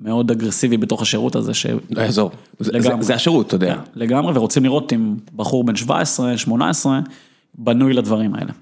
מאוד 0.00 0.30
אגרסיבי 0.30 0.76
בתוך 0.76 1.02
השירות 1.02 1.36
הזה, 1.36 1.54
ש... 1.54 1.66
לא 1.90 2.02
יעזור, 2.02 2.30
זה- 2.58 2.72
זה-. 2.80 2.88
זה 3.00 3.14
השירות, 3.14 3.46
אתה 3.46 3.54
יודע. 3.54 3.76
לגמרי, 3.94 4.32
ורוצים 4.36 4.64
לראות 4.64 4.92
אם 4.92 5.14
בחור 5.36 5.64
בן 5.64 5.76
17, 5.76 6.38
18, 6.38 7.00
בנוי 7.54 7.92
לדברים 7.94 8.34
האלה. 8.34 8.52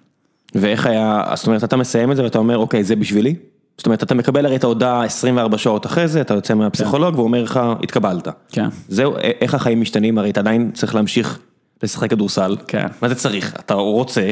ואיך 0.54 0.86
היה, 0.86 1.22
זאת 1.34 1.46
אומרת, 1.46 1.64
אתה 1.64 1.76
מסיים 1.76 2.10
את 2.10 2.16
זה 2.16 2.24
ואתה 2.24 2.38
אומר, 2.38 2.58
אוקיי, 2.58 2.84
זה 2.84 2.96
בשבילי? 2.96 3.34
זאת 3.78 3.86
אומרת, 3.86 4.02
אתה 4.02 4.14
מקבל 4.14 4.46
הרי 4.46 4.56
את 4.56 4.64
ההודעה 4.64 5.04
24 5.04 5.58
שעות 5.58 5.86
אחרי 5.86 6.08
זה, 6.08 6.20
אתה 6.20 6.34
יוצא 6.34 6.54
מהפסיכולוג 6.54 7.14
והוא 7.14 7.24
אומר 7.24 7.42
לך, 7.42 7.60
התקבלת. 7.82 8.28
כן. 8.52 8.68
זהו, 8.88 9.14
איך 9.40 9.54
החיים 9.54 9.80
משתנים, 9.80 10.18
הרי 10.18 10.30
אתה 10.30 10.40
עדיין 10.40 10.70
צריך 10.74 10.94
להמשיך 10.94 11.38
לשחק 11.82 12.10
כדורסל. 12.10 12.56
כן. 12.68 12.86
מה 13.02 13.08
זה 13.08 13.14
צריך? 13.14 13.54
אתה 13.60 13.74
רוצה, 13.74 14.30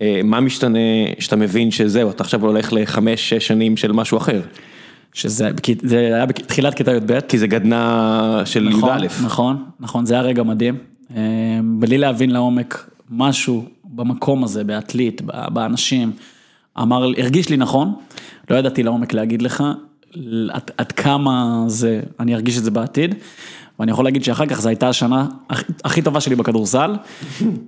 אה, 0.00 0.20
מה 0.24 0.40
משתנה 0.40 0.78
שאתה 1.18 1.36
מבין 1.36 1.70
שזהו, 1.70 2.10
אתה 2.10 2.22
עכשיו 2.22 2.44
הולך 2.46 2.72
לחמש, 2.72 3.28
שש 3.28 3.46
שנים 3.46 3.76
של 3.76 3.92
משהו 3.92 4.18
אחר. 4.18 4.40
שזה 5.12 5.50
זה 5.82 5.96
היה 5.98 6.26
בתחילת 6.26 6.74
כיתה 6.74 6.92
י"ב. 6.92 7.20
כי 7.20 7.38
זה 7.38 7.46
גדנ"ע 7.46 8.42
של 8.44 8.68
נכון, 8.68 9.04
י"א. 9.04 9.06
נכון, 9.24 9.64
נכון, 9.80 10.06
זה 10.06 10.14
היה 10.14 10.22
רגע 10.22 10.42
מדהים. 10.42 10.76
אה, 11.16 11.22
בלי 11.64 11.98
להבין 11.98 12.30
לעומק 12.30 12.90
משהו 13.10 13.64
במקום 13.98 14.44
הזה, 14.44 14.64
בעתלית, 14.64 15.22
באנשים, 15.52 16.12
אמר, 16.80 17.04
הרגיש 17.18 17.48
לי 17.48 17.56
נכון, 17.56 17.94
לא 18.50 18.56
ידעתי 18.56 18.82
לעומק 18.82 19.12
להגיד 19.12 19.42
לך 19.42 19.64
עד, 20.50 20.70
עד 20.76 20.92
כמה 20.92 21.64
זה, 21.66 22.00
אני 22.20 22.34
ארגיש 22.34 22.58
את 22.58 22.64
זה 22.64 22.70
בעתיד. 22.70 23.14
ואני 23.80 23.90
יכול 23.90 24.04
להגיד 24.04 24.24
שאחר 24.24 24.46
כך 24.46 24.60
זו 24.60 24.68
הייתה 24.68 24.88
השנה 24.88 25.26
הכי, 25.50 25.64
הכי 25.84 26.02
טובה 26.02 26.20
שלי 26.20 26.36
בכדורסל, 26.36 26.96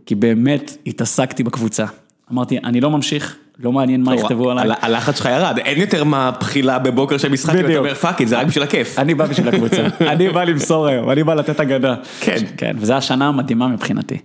כי 0.06 0.14
באמת 0.14 0.76
התעסקתי 0.86 1.42
בקבוצה. 1.42 1.84
אמרתי, 2.32 2.58
אני 2.58 2.80
לא 2.80 2.90
ממשיך, 2.90 3.36
לא 3.58 3.72
מעניין 3.72 4.02
מה 4.02 4.14
יכתבו 4.14 4.50
עליי. 4.50 4.76
הלחץ 4.80 5.16
שלך 5.18 5.26
ירד, 5.26 5.58
אין 5.58 5.80
יותר 5.80 6.04
מה 6.04 6.30
בחילה 6.40 6.78
בבוקר 6.78 7.18
של 7.18 7.28
משחק, 7.28 7.54
ואתה. 7.56 7.78
אומר 7.78 7.94
fuck 7.94 8.20
it, 8.20 8.28
זה 8.28 8.38
רק 8.38 8.46
בשביל 8.46 8.64
הכיף. 8.64 8.98
אני 8.98 9.14
בא 9.14 9.26
בשביל 9.26 9.48
הקבוצה, 9.48 9.86
אני 10.00 10.28
בא 10.28 10.44
למסור 10.44 10.86
היום, 10.86 11.10
אני 11.10 11.24
בא 11.24 11.34
לתת 11.34 11.60
הגנה. 11.60 11.94
כן. 12.20 12.38
כן, 12.56 12.76
וזו 12.78 12.94
השנה 12.94 13.28
המדהימה 13.28 13.68
מבחינתי, 13.68 14.18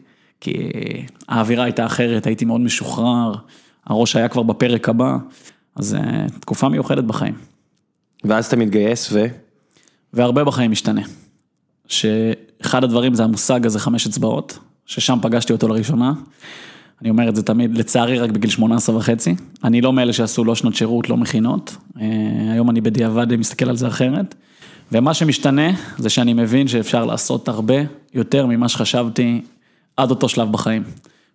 כי 0.45 0.69
האווירה 1.27 1.63
הייתה 1.63 1.85
אחרת, 1.85 2.27
הייתי 2.27 2.45
מאוד 2.45 2.61
משוחרר, 2.61 3.33
הראש 3.85 4.15
היה 4.15 4.27
כבר 4.27 4.43
בפרק 4.43 4.89
הבא, 4.89 5.17
אז 5.75 5.95
אה, 5.95 6.25
תקופה 6.39 6.69
מיוחדת 6.69 7.03
בחיים. 7.03 7.33
ואז 8.23 8.45
אתה 8.45 8.55
מתגייס 8.55 9.09
ו... 9.11 9.25
והרבה 10.13 10.43
בחיים 10.43 10.71
משתנה. 10.71 11.01
שאחד 11.87 12.83
הדברים 12.83 13.13
זה 13.13 13.23
המושג 13.23 13.65
הזה 13.65 13.79
חמש 13.79 14.07
אצבעות, 14.07 14.59
ששם 14.85 15.17
פגשתי 15.21 15.53
אותו 15.53 15.67
לראשונה. 15.67 16.13
אני 17.01 17.09
אומר 17.09 17.29
את 17.29 17.35
זה 17.35 17.43
תמיד, 17.43 17.77
לצערי 17.77 18.19
רק 18.19 18.29
בגיל 18.29 18.49
18 18.49 18.95
וחצי. 18.95 19.35
אני 19.63 19.81
לא 19.81 19.93
מאלה 19.93 20.13
שעשו 20.13 20.43
לא 20.43 20.55
שנות 20.55 20.75
שירות, 20.75 21.09
לא 21.09 21.17
מכינות. 21.17 21.75
אה, 22.01 22.05
היום 22.51 22.69
אני 22.69 22.81
בדיעבד 22.81 23.35
מסתכל 23.35 23.69
על 23.69 23.75
זה 23.77 23.87
אחרת. 23.87 24.35
ומה 24.91 25.13
שמשתנה 25.13 25.71
זה 25.97 26.09
שאני 26.09 26.33
מבין 26.33 26.67
שאפשר 26.67 27.05
לעשות 27.05 27.47
הרבה 27.47 27.75
יותר 28.13 28.45
ממה 28.45 28.69
שחשבתי 28.69 29.41
עד 29.97 30.09
אותו 30.09 30.29
שלב 30.29 30.51
בחיים. 30.51 30.83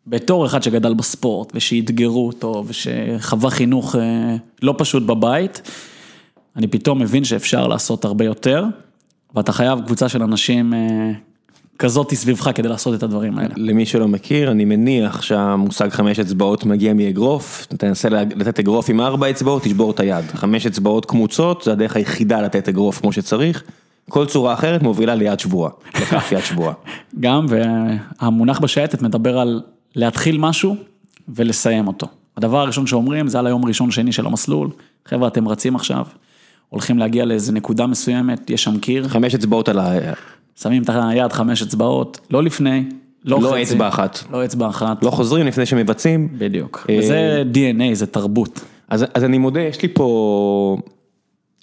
בתור 0.06 0.46
אחד 0.46 0.62
שגדל 0.62 0.94
בספורט 0.94 1.52
ושאתגרו 1.54 2.26
אותו 2.26 2.64
ושחווה 2.66 3.50
חינוך 3.50 3.96
אה, 3.96 4.36
לא 4.62 4.74
פשוט 4.78 5.02
בבית, 5.02 5.62
אני 6.56 6.66
פתאום 6.66 6.98
מבין 6.98 7.24
שאפשר 7.24 7.66
לעשות 7.66 8.04
הרבה 8.04 8.24
יותר, 8.24 8.64
ואתה 9.34 9.52
חייב 9.52 9.80
קבוצה 9.86 10.08
של 10.08 10.22
אנשים 10.22 10.74
אה, 10.74 11.10
כזאת 11.78 12.14
סביבך 12.14 12.50
כדי 12.54 12.68
לעשות 12.68 12.94
את 12.94 13.02
הדברים 13.02 13.38
האלה. 13.38 13.54
למי 13.56 13.86
שלא 13.86 14.08
מכיר, 14.08 14.50
אני 14.50 14.64
מניח 14.64 15.22
שהמושג 15.22 15.88
חמש 15.88 16.18
אצבעות 16.18 16.64
מגיע 16.64 16.94
מאגרוף, 16.94 17.66
תנסה 17.66 18.08
לתת 18.08 18.58
אגרוף 18.58 18.90
עם 18.90 19.00
ארבע 19.00 19.30
אצבעות, 19.30 19.62
תשבור 19.62 19.90
את 19.90 20.00
היד. 20.00 20.24
חמש 20.34 20.66
אצבעות 20.66 21.06
קמוצות, 21.06 21.62
זה 21.62 21.72
הדרך 21.72 21.96
היחידה 21.96 22.40
לתת 22.40 22.68
אגרוף 22.68 23.00
כמו 23.00 23.12
שצריך. 23.12 23.64
כל 24.10 24.26
צורה 24.26 24.54
אחרת 24.54 24.82
מובילה 24.82 25.14
ליד 25.14 25.40
שבועה, 25.40 25.70
לכף 25.94 26.32
יד 26.32 26.44
שבועה. 26.44 26.72
גם, 27.20 27.46
והמונח 27.48 28.58
בשייטת 28.58 29.02
מדבר 29.02 29.38
על 29.38 29.60
להתחיל 29.96 30.38
משהו 30.38 30.76
ולסיים 31.28 31.86
אותו. 31.86 32.06
הדבר 32.36 32.58
הראשון 32.58 32.86
שאומרים 32.86 33.28
זה 33.28 33.38
על 33.38 33.46
היום 33.46 33.64
ראשון 33.64 33.90
שני 33.90 34.12
של 34.12 34.26
המסלול, 34.26 34.70
חבר'ה 35.06 35.28
אתם 35.28 35.48
רצים 35.48 35.76
עכשיו, 35.76 36.04
הולכים 36.68 36.98
להגיע 36.98 37.24
לאיזה 37.24 37.52
נקודה 37.52 37.86
מסוימת, 37.86 38.50
יש 38.50 38.64
שם 38.64 38.78
קיר. 38.78 39.08
חמש 39.08 39.34
אצבעות 39.34 39.68
על 39.68 39.78
ה... 39.78 39.94
שמים 40.56 40.82
את 40.82 40.90
היד 40.92 41.32
חמש 41.32 41.62
אצבעות, 41.62 42.20
לא 42.30 42.42
לפני, 42.42 42.84
לא, 43.24 43.42
לא 43.42 43.48
חצי, 43.50 43.62
אצבע 43.62 43.88
אחת. 43.88 44.18
לא 44.32 44.44
אצבע 44.44 44.68
אחת, 44.68 45.02
לא 45.02 45.10
חוזרים 45.10 45.46
לפני 45.46 45.66
שמבצעים. 45.66 46.28
בדיוק, 46.38 46.86
אה, 46.90 46.98
וזה 46.98 47.42
DNA, 47.54 47.94
זה 47.94 48.06
תרבות. 48.06 48.60
אז, 48.88 49.04
אז 49.14 49.24
אני 49.24 49.38
מודה, 49.38 49.60
יש 49.60 49.82
לי 49.82 49.88
פה 49.88 50.76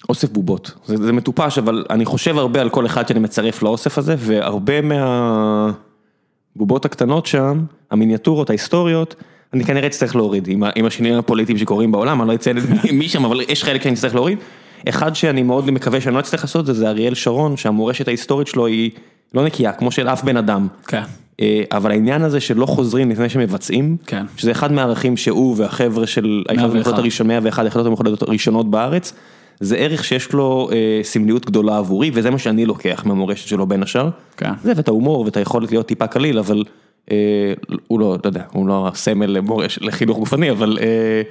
אוסף 0.08 0.28
בובות. 0.30 0.70
זה, 0.86 0.96
זה 0.96 1.12
מטופש, 1.12 1.58
אבל 1.58 1.84
אני 1.90 2.04
חושב 2.04 2.38
הרבה 2.38 2.60
על 2.60 2.68
כל 2.68 2.86
אחד 2.86 3.08
שאני 3.08 3.20
מצרף 3.20 3.62
לאוסף 3.62 3.98
הזה, 3.98 4.14
והרבה 4.18 4.74
מהבובות 6.56 6.84
הקטנות 6.84 7.26
שם, 7.26 7.64
המיניאטורות, 7.90 8.50
ההיסטוריות, 8.50 9.14
אני 9.52 9.64
כנראה 9.64 9.86
אצטרך 9.86 10.16
להוריד 10.16 10.48
עם, 10.48 10.62
עם 10.76 10.84
השינויים 10.84 11.18
הפוליטיים 11.18 11.58
שקורים 11.58 11.92
בעולם, 11.92 12.20
אני 12.20 12.28
לא 12.28 12.34
אציין 12.34 12.58
את 12.58 12.62
מי- 12.92 13.08
שם, 13.08 13.24
אבל 13.24 13.40
יש 13.48 13.64
חלק 13.64 13.82
שאני 13.82 13.94
אצטרך 13.94 14.14
להוריד. 14.14 14.38
אחד 14.88 15.14
שאני 15.14 15.42
מאוד 15.42 15.70
מקווה 15.70 16.00
שאני 16.00 16.14
לא 16.14 16.20
אצטרך 16.20 16.40
לעשות 16.44 16.66
זה, 16.66 16.72
זה 16.72 16.88
אריאל 16.88 17.14
שרון, 17.14 17.56
שהמורשת 17.56 18.08
ההיסטורית 18.08 18.46
שלו 18.46 18.66
היא 18.66 18.90
לא 19.34 19.44
נקייה, 19.44 19.72
כמו 19.72 19.90
של 19.90 20.08
אף 20.08 20.24
בן 20.24 20.36
אדם. 20.36 20.66
כן. 20.86 21.02
אה, 21.40 21.62
אבל 21.72 21.90
העניין 21.90 22.22
הזה 22.22 22.40
שלא 22.40 22.66
חוזרים 22.66 23.10
לפני 23.10 23.28
שמבצעים, 23.28 23.96
כן. 24.06 24.24
שזה 24.36 24.50
אחד 24.50 24.72
מהערכים 24.72 25.16
שהוא 25.16 25.54
והחבר'ה 25.58 26.06
של 26.06 26.42
היחידות 26.48 26.56
101. 26.56 26.70
המיוחדות 26.70 26.98
הראשונות, 26.98 27.28
101 27.28 27.64
היחידות 27.64 27.86
המיוחדות 27.86 28.22
הראשונות 28.22 28.70
בארץ, 28.70 29.12
זה 29.60 29.76
ערך 29.76 30.04
שיש 30.04 30.32
לו 30.32 30.68
אה, 30.72 31.00
סמליות 31.02 31.46
גדולה 31.46 31.78
עבורי, 31.78 32.10
וזה 32.14 32.30
מה 32.30 32.38
שאני 32.38 32.66
לוקח 32.66 33.02
מהמורשת 33.06 33.48
שלו 33.48 33.66
בין 33.66 33.82
השאר. 33.82 34.10
כן. 34.36 34.52
זה 34.62 34.72
ואת 34.76 34.88
ההומור 34.88 35.20
ואת 35.20 35.36
היכולת 35.36 35.70
להיות 35.70 35.86
טיפה 35.86 36.06
קליל, 36.06 36.38
אבל 36.38 36.64
אה, 37.10 37.16
הוא 37.86 38.00
לא, 38.00 38.14
אתה 38.14 38.28
יודע, 38.28 38.42
הוא 38.52 38.68
לא 38.68 38.88
הסמל 38.88 39.26
למורש, 39.26 39.78
לחינוך 39.82 40.18
גופני, 40.18 40.50
אבל 40.50 40.78
אה, 40.80 41.22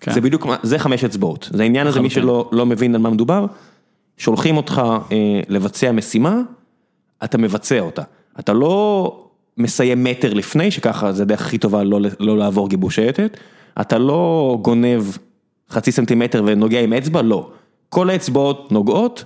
כן. 0.00 0.12
זה 0.12 0.20
בדיוק, 0.20 0.46
זה 0.62 0.78
חמש 0.78 1.04
אצבעות. 1.04 1.48
זה 1.52 1.62
העניין 1.62 1.86
הזה, 1.86 2.00
מי. 2.00 2.10
שלא 2.10 2.48
לא 2.52 2.66
מבין 2.66 2.94
על 2.94 3.00
מה 3.00 3.10
מדובר, 3.10 3.46
שולחים 4.16 4.56
אותך 4.56 4.82
אה, 5.12 5.40
לבצע 5.48 5.92
משימה, 5.92 6.40
אתה 7.24 7.38
מבצע 7.38 7.80
אותה. 7.80 8.02
אתה 8.38 8.52
לא 8.52 9.24
מסיים 9.56 10.04
מטר 10.04 10.34
לפני, 10.34 10.70
שככה 10.70 11.12
זה 11.12 11.22
הדרך 11.22 11.40
הכי 11.40 11.58
טובה 11.58 11.84
לא, 11.84 12.00
לא 12.20 12.38
לעבור 12.38 12.68
גיבוש 12.68 12.94
שייטת, 12.94 13.36
אתה 13.80 13.98
לא 13.98 14.58
גונב 14.62 15.02
חצי 15.70 15.92
סנטימטר 15.92 16.42
ונוגע 16.46 16.80
עם 16.80 16.92
אצבע, 16.92 17.22
לא. 17.22 17.50
כל 17.88 18.10
האצבעות 18.10 18.72
נוגעות, 18.72 19.24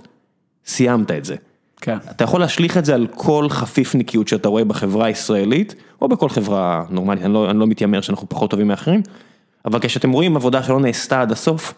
סיימת 0.65 1.11
את 1.11 1.25
זה. 1.25 1.35
כן. 1.81 1.97
אתה 2.11 2.23
יכול 2.23 2.39
להשליך 2.39 2.77
את 2.77 2.85
זה 2.85 2.95
על 2.95 3.07
כל 3.15 3.49
חפיפניקיות 3.49 4.27
שאתה 4.27 4.49
רואה 4.49 4.63
בחברה 4.63 5.05
הישראלית, 5.05 5.75
או 6.01 6.07
בכל 6.07 6.29
חברה 6.29 6.83
נורמלית, 6.89 7.23
אני 7.23 7.33
לא, 7.33 7.51
אני 7.51 7.59
לא 7.59 7.67
מתיימר 7.67 8.01
שאנחנו 8.01 8.29
פחות 8.29 8.51
טובים 8.51 8.67
מאחרים, 8.67 9.01
אבל 9.65 9.79
כשאתם 9.79 10.11
רואים 10.11 10.35
עבודה 10.35 10.63
שלא 10.63 10.79
נעשתה 10.79 11.21
עד 11.21 11.31
הסוף, 11.31 11.73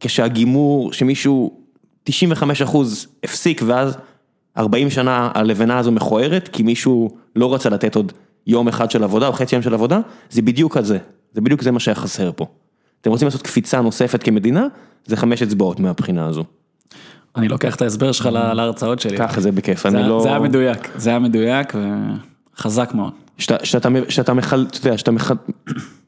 כשהגימור, 0.00 0.92
שמישהו 0.92 1.60
95 2.04 2.62
אחוז 2.62 3.06
הפסיק 3.24 3.62
ואז 3.66 3.96
40 4.56 4.90
שנה 4.90 5.30
הלבנה 5.34 5.78
הזו 5.78 5.92
מכוערת, 5.92 6.48
כי 6.48 6.62
מישהו 6.62 7.10
לא 7.36 7.54
רצה 7.54 7.68
לתת 7.68 7.96
עוד 7.96 8.12
יום 8.46 8.68
אחד 8.68 8.90
של 8.90 9.04
עבודה 9.04 9.26
או 9.26 9.32
חצי 9.32 9.54
יום 9.54 9.62
של 9.62 9.74
עבודה, 9.74 10.00
זה 10.30 10.42
בדיוק 10.42 10.76
על 10.76 10.84
זה, 10.84 10.98
זה 11.34 11.40
בדיוק 11.40 11.62
זה 11.62 11.70
מה 11.70 11.80
שהיה 11.80 11.94
חסר 11.94 12.30
פה. 12.36 12.46
אתם 13.02 13.10
רוצים 13.10 13.26
לעשות 13.26 13.42
קפיצה 13.42 13.80
נוספת 13.80 14.22
כמדינה, 14.22 14.66
זה 15.06 15.16
חמש 15.16 15.42
אצבעות 15.42 15.80
מהבחינה 15.80 16.26
הזו. 16.26 16.44
אני 17.36 17.48
לוקח 17.48 17.76
את 17.76 17.82
ההסבר 17.82 18.12
שלך 18.12 18.26
ל- 18.26 18.52
להרצאות 18.52 19.00
שלי. 19.00 19.16
קח 19.16 19.38
את 19.38 19.42
זה 19.42 19.52
בכיף, 19.52 19.82
זה 19.82 19.88
אני 19.98 20.08
לא... 20.08 20.20
זה 20.22 20.28
היה 20.28 20.38
מדויק, 20.38 20.88
זה 20.96 21.10
היה 21.10 21.18
מדויק 21.18 21.72
וחזק 22.56 22.90
מאוד. 22.94 23.12
שאתה, 23.38 23.88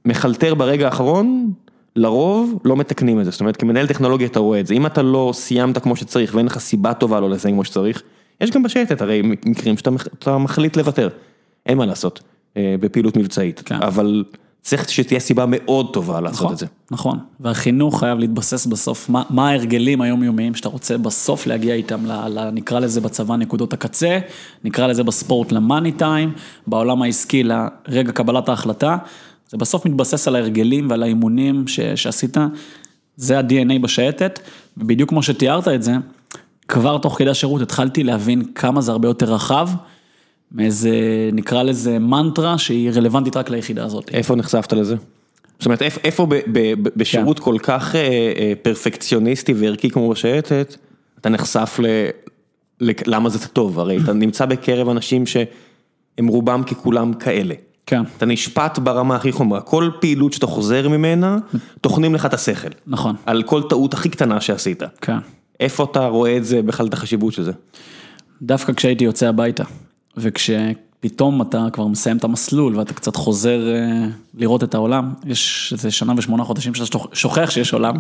מחלטר 0.05 0.55
ברגע 0.55 0.87
האחרון, 0.87 1.53
לרוב 1.97 2.59
לא 2.65 2.77
מתקנים 2.77 3.21
את 3.21 3.25
זה, 3.25 3.31
זאת 3.31 3.41
אומרת 3.41 3.57
כמנהל 3.57 3.87
טכנולוגיה 3.87 4.27
אתה 4.27 4.39
רואה 4.39 4.61
את 4.61 4.67
זה, 4.67 4.75
אם 4.75 4.87
אתה 4.87 5.03
לא 5.03 5.31
סיימת 5.35 5.79
כמו 5.79 5.97
שצריך 5.97 6.35
ואין 6.35 6.47
לך 6.47 6.59
סיבה 6.59 6.95
טובה 6.95 7.21
לא 7.21 7.31
לסיים 7.31 7.55
כמו 7.55 7.65
שצריך, 7.65 8.03
יש 8.41 8.51
גם 8.51 8.63
בשייטת 8.63 9.03
הרי 9.03 9.23
מקרים 9.47 9.77
שאתה 9.77 9.91
מח- 9.91 10.07
אתה 10.19 10.39
מחליט 10.39 10.77
לוותר, 10.77 11.09
אין 11.67 11.79
מה 11.79 11.87
לעשות, 11.87 12.23
אה, 12.57 12.75
בפעילות 12.81 13.17
מבצעית, 13.17 13.63
כן. 13.65 13.83
אבל 13.83 14.25
צריך 14.65 14.91
שתהיה 14.91 15.21
סיבה 15.21 15.45
מאוד 15.49 15.93
טובה 15.93 16.21
לעשות 16.21 16.41
נכון, 16.41 16.53
את 16.53 16.59
זה. 16.59 16.67
נכון, 16.91 17.19
והחינוך 17.41 18.01
חייב 18.01 18.19
להתבסס 18.19 18.67
בסוף, 18.67 19.09
מה, 19.09 19.23
מה 19.31 19.49
ההרגלים 19.49 20.01
היומיומיים 20.01 20.55
שאתה 20.55 20.69
רוצה 20.69 20.99
בסוף 20.99 21.47
להגיע 21.47 21.75
איתם, 21.75 22.07
ל, 22.07 22.13
ל, 22.29 22.51
נקרא 22.51 22.79
לזה 22.79 23.01
בצבא 23.01 23.37
נקודות 23.37 23.73
הקצה, 23.73 24.19
נקרא 24.65 24.87
לזה 24.87 25.03
בספורט 25.05 25.53
למאני 25.53 25.93
טיים, 25.93 26.33
בעולם 26.67 27.03
העסקי 27.03 27.43
לרגע 27.43 28.13
קבלת 28.13 28.49
ההחלטה, 28.49 28.97
זה 29.49 29.57
בסוף 29.57 29.87
מתבסס 29.87 30.29
על 30.29 30.37
ההרגלים 30.37 30.91
ועל 30.91 31.03
האימונים 31.03 31.69
ש, 31.69 31.81
שעשית, 31.81 32.37
זה 33.17 33.39
ה-DNA 33.39 33.79
בשייטת, 33.83 34.41
ובדיוק 34.77 35.11
כמו 35.11 35.23
שתיארת 35.23 35.69
את 35.69 35.83
זה, 35.83 35.93
כבר 36.69 36.99
תוך 36.99 37.19
כדי 37.19 37.31
השירות 37.31 37.63
התחלתי 37.63 38.05
להבין 38.05 38.43
כמה 38.55 38.81
זה 38.81 38.93
הרבה 38.93 39.09
יותר 39.09 39.35
רחב, 39.35 39.69
מאיזה, 40.55 40.91
נקרא 41.33 41.63
לזה 41.63 41.99
מנטרה 41.99 42.59
שהיא 42.59 42.91
רלוונטית 42.91 43.37
רק 43.37 43.51
ליחידה 43.51 43.85
הזאת. 43.85 44.11
איפה 44.13 44.37
נחשפת 44.37 44.73
לזה? 44.73 44.97
זאת 45.59 45.67
אומרת, 45.67 45.83
איפה, 45.83 46.01
איפה 46.05 46.27
ב, 46.27 46.35
ב, 46.35 46.75
ב, 46.83 46.89
בשירות 46.97 47.39
כן. 47.39 47.45
כל 47.45 47.57
כך 47.63 47.95
אה, 47.95 48.01
אה, 48.01 48.53
פרפקציוניסטי 48.63 49.53
וערכי 49.57 49.91
כמו 49.91 50.11
בשייטת, 50.11 50.77
אתה 51.21 51.29
נחשף 51.29 51.81
ל, 51.83 51.87
ל... 52.81 52.91
למה 53.07 53.29
זה 53.29 53.49
טוב? 53.49 53.79
הרי 53.79 53.99
אתה 54.05 54.13
נמצא 54.13 54.47
בקרב 54.47 54.89
אנשים 54.89 55.27
שהם 55.27 56.27
רובם 56.27 56.63
ככולם 56.63 57.15
כאלה. 57.15 57.55
כן. 57.87 58.03
אתה 58.17 58.27
נשפט 58.27 58.79
ברמה 58.79 59.17
הכי 59.17 59.33
חומרה, 59.33 59.61
כל 59.61 59.91
פעילות 60.01 60.33
שאתה 60.33 60.47
חוזר 60.47 60.89
ממנה, 60.89 61.39
טוחנים 61.81 62.15
לך 62.15 62.27
את 62.27 62.35
השכל. 62.35 62.69
נכון. 62.87 63.17
על 63.27 63.43
כל 63.43 63.63
טעות 63.63 63.95
הכי 63.95 64.09
קטנה 64.09 64.41
שעשית. 64.41 64.83
כן. 65.01 65.19
איפה 65.61 65.85
אתה 65.85 66.07
רואה 66.07 66.37
את 66.37 66.45
זה, 66.45 66.63
בכלל 66.63 66.87
את 66.87 66.93
החשיבות 66.93 67.33
של 67.33 67.43
זה? 67.43 67.53
דווקא 68.43 68.73
כשהייתי 68.73 69.05
יוצא 69.05 69.29
הביתה, 69.29 69.65
וכשפתאום 70.17 71.43
אתה 71.43 71.67
כבר 71.73 71.87
מסיים 71.87 72.17
את 72.17 72.25
המסלול 72.25 72.77
ואתה 72.79 72.95
קצת 72.95 73.17
חוזר 73.17 73.75
אה, 73.75 74.07
לראות 74.35 74.65
את 74.65 74.75
העולם, 74.75 75.15
יש 75.27 75.73
איזה 75.73 75.91
שנה 75.91 76.13
ושמונה 76.17 76.45
חודשים 76.45 76.75
שאתה 76.75 76.99
שוכ- 76.99 77.15
שוכח 77.15 77.51
שיש 77.51 77.73
עולם. 77.73 77.97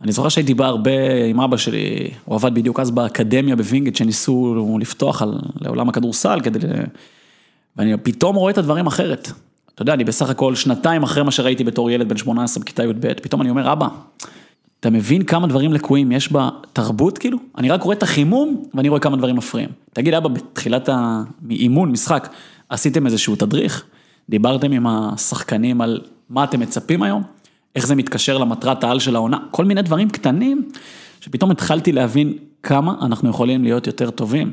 אני 0.00 0.12
זוכר 0.12 0.28
שהייתי 0.28 0.54
בא 0.54 0.66
הרבה 0.66 1.24
עם 1.30 1.40
אבא 1.40 1.56
שלי, 1.56 2.10
הוא 2.24 2.34
עבד 2.34 2.54
בדיוק 2.54 2.80
אז 2.80 2.90
באקדמיה 2.90 3.56
בווינגייט 3.56 3.96
שניסו 3.96 4.56
לפתוח 4.80 5.22
על, 5.22 5.38
לעולם 5.60 5.88
הכדורסל 5.88 6.40
כדי, 6.40 6.58
ואני 7.76 7.96
פתאום 7.96 8.36
רואה 8.36 8.52
את 8.52 8.58
הדברים 8.58 8.86
אחרת. 8.86 9.30
אתה 9.74 9.82
יודע, 9.82 9.94
אני 9.94 10.04
בסך 10.04 10.30
הכל 10.30 10.54
שנתיים 10.54 11.02
אחרי 11.02 11.22
מה 11.22 11.30
שראיתי 11.30 11.64
בתור 11.64 11.90
ילד 11.90 12.08
בן 12.08 12.16
18 12.16 12.62
בכיתה 12.62 12.84
י"ב, 12.84 13.12
פתאום 13.12 13.40
אני 13.40 13.50
אומר, 13.50 13.72
אבא, 13.72 13.88
אתה 14.82 14.90
מבין 14.90 15.22
כמה 15.22 15.46
דברים 15.46 15.72
לקויים 15.72 16.12
יש 16.12 16.32
בתרבות 16.32 17.18
כאילו? 17.18 17.38
אני 17.58 17.70
רק 17.70 17.82
רואה 17.82 17.96
את 17.96 18.02
החימום 18.02 18.64
ואני 18.74 18.88
רואה 18.88 19.00
כמה 19.00 19.16
דברים 19.16 19.36
מפריעים. 19.36 19.68
תגיד 19.92 20.14
אבא, 20.14 20.28
בתחילת 20.28 20.88
האימון, 20.92 21.90
משחק, 21.90 22.28
עשיתם 22.68 23.06
איזשהו 23.06 23.36
תדריך? 23.36 23.84
דיברתם 24.28 24.72
עם 24.72 24.86
השחקנים 24.86 25.80
על 25.80 26.00
מה 26.30 26.44
אתם 26.44 26.60
מצפים 26.60 27.02
היום? 27.02 27.22
איך 27.76 27.86
זה 27.86 27.94
מתקשר 27.94 28.38
למטרת 28.38 28.84
העל 28.84 28.98
של 28.98 29.16
העונה? 29.16 29.38
כל 29.50 29.64
מיני 29.64 29.82
דברים 29.82 30.10
קטנים 30.10 30.68
שפתאום 31.20 31.50
התחלתי 31.50 31.92
להבין 31.92 32.32
כמה 32.62 32.94
אנחנו 33.02 33.30
יכולים 33.30 33.64
להיות 33.64 33.86
יותר 33.86 34.10
טובים. 34.10 34.52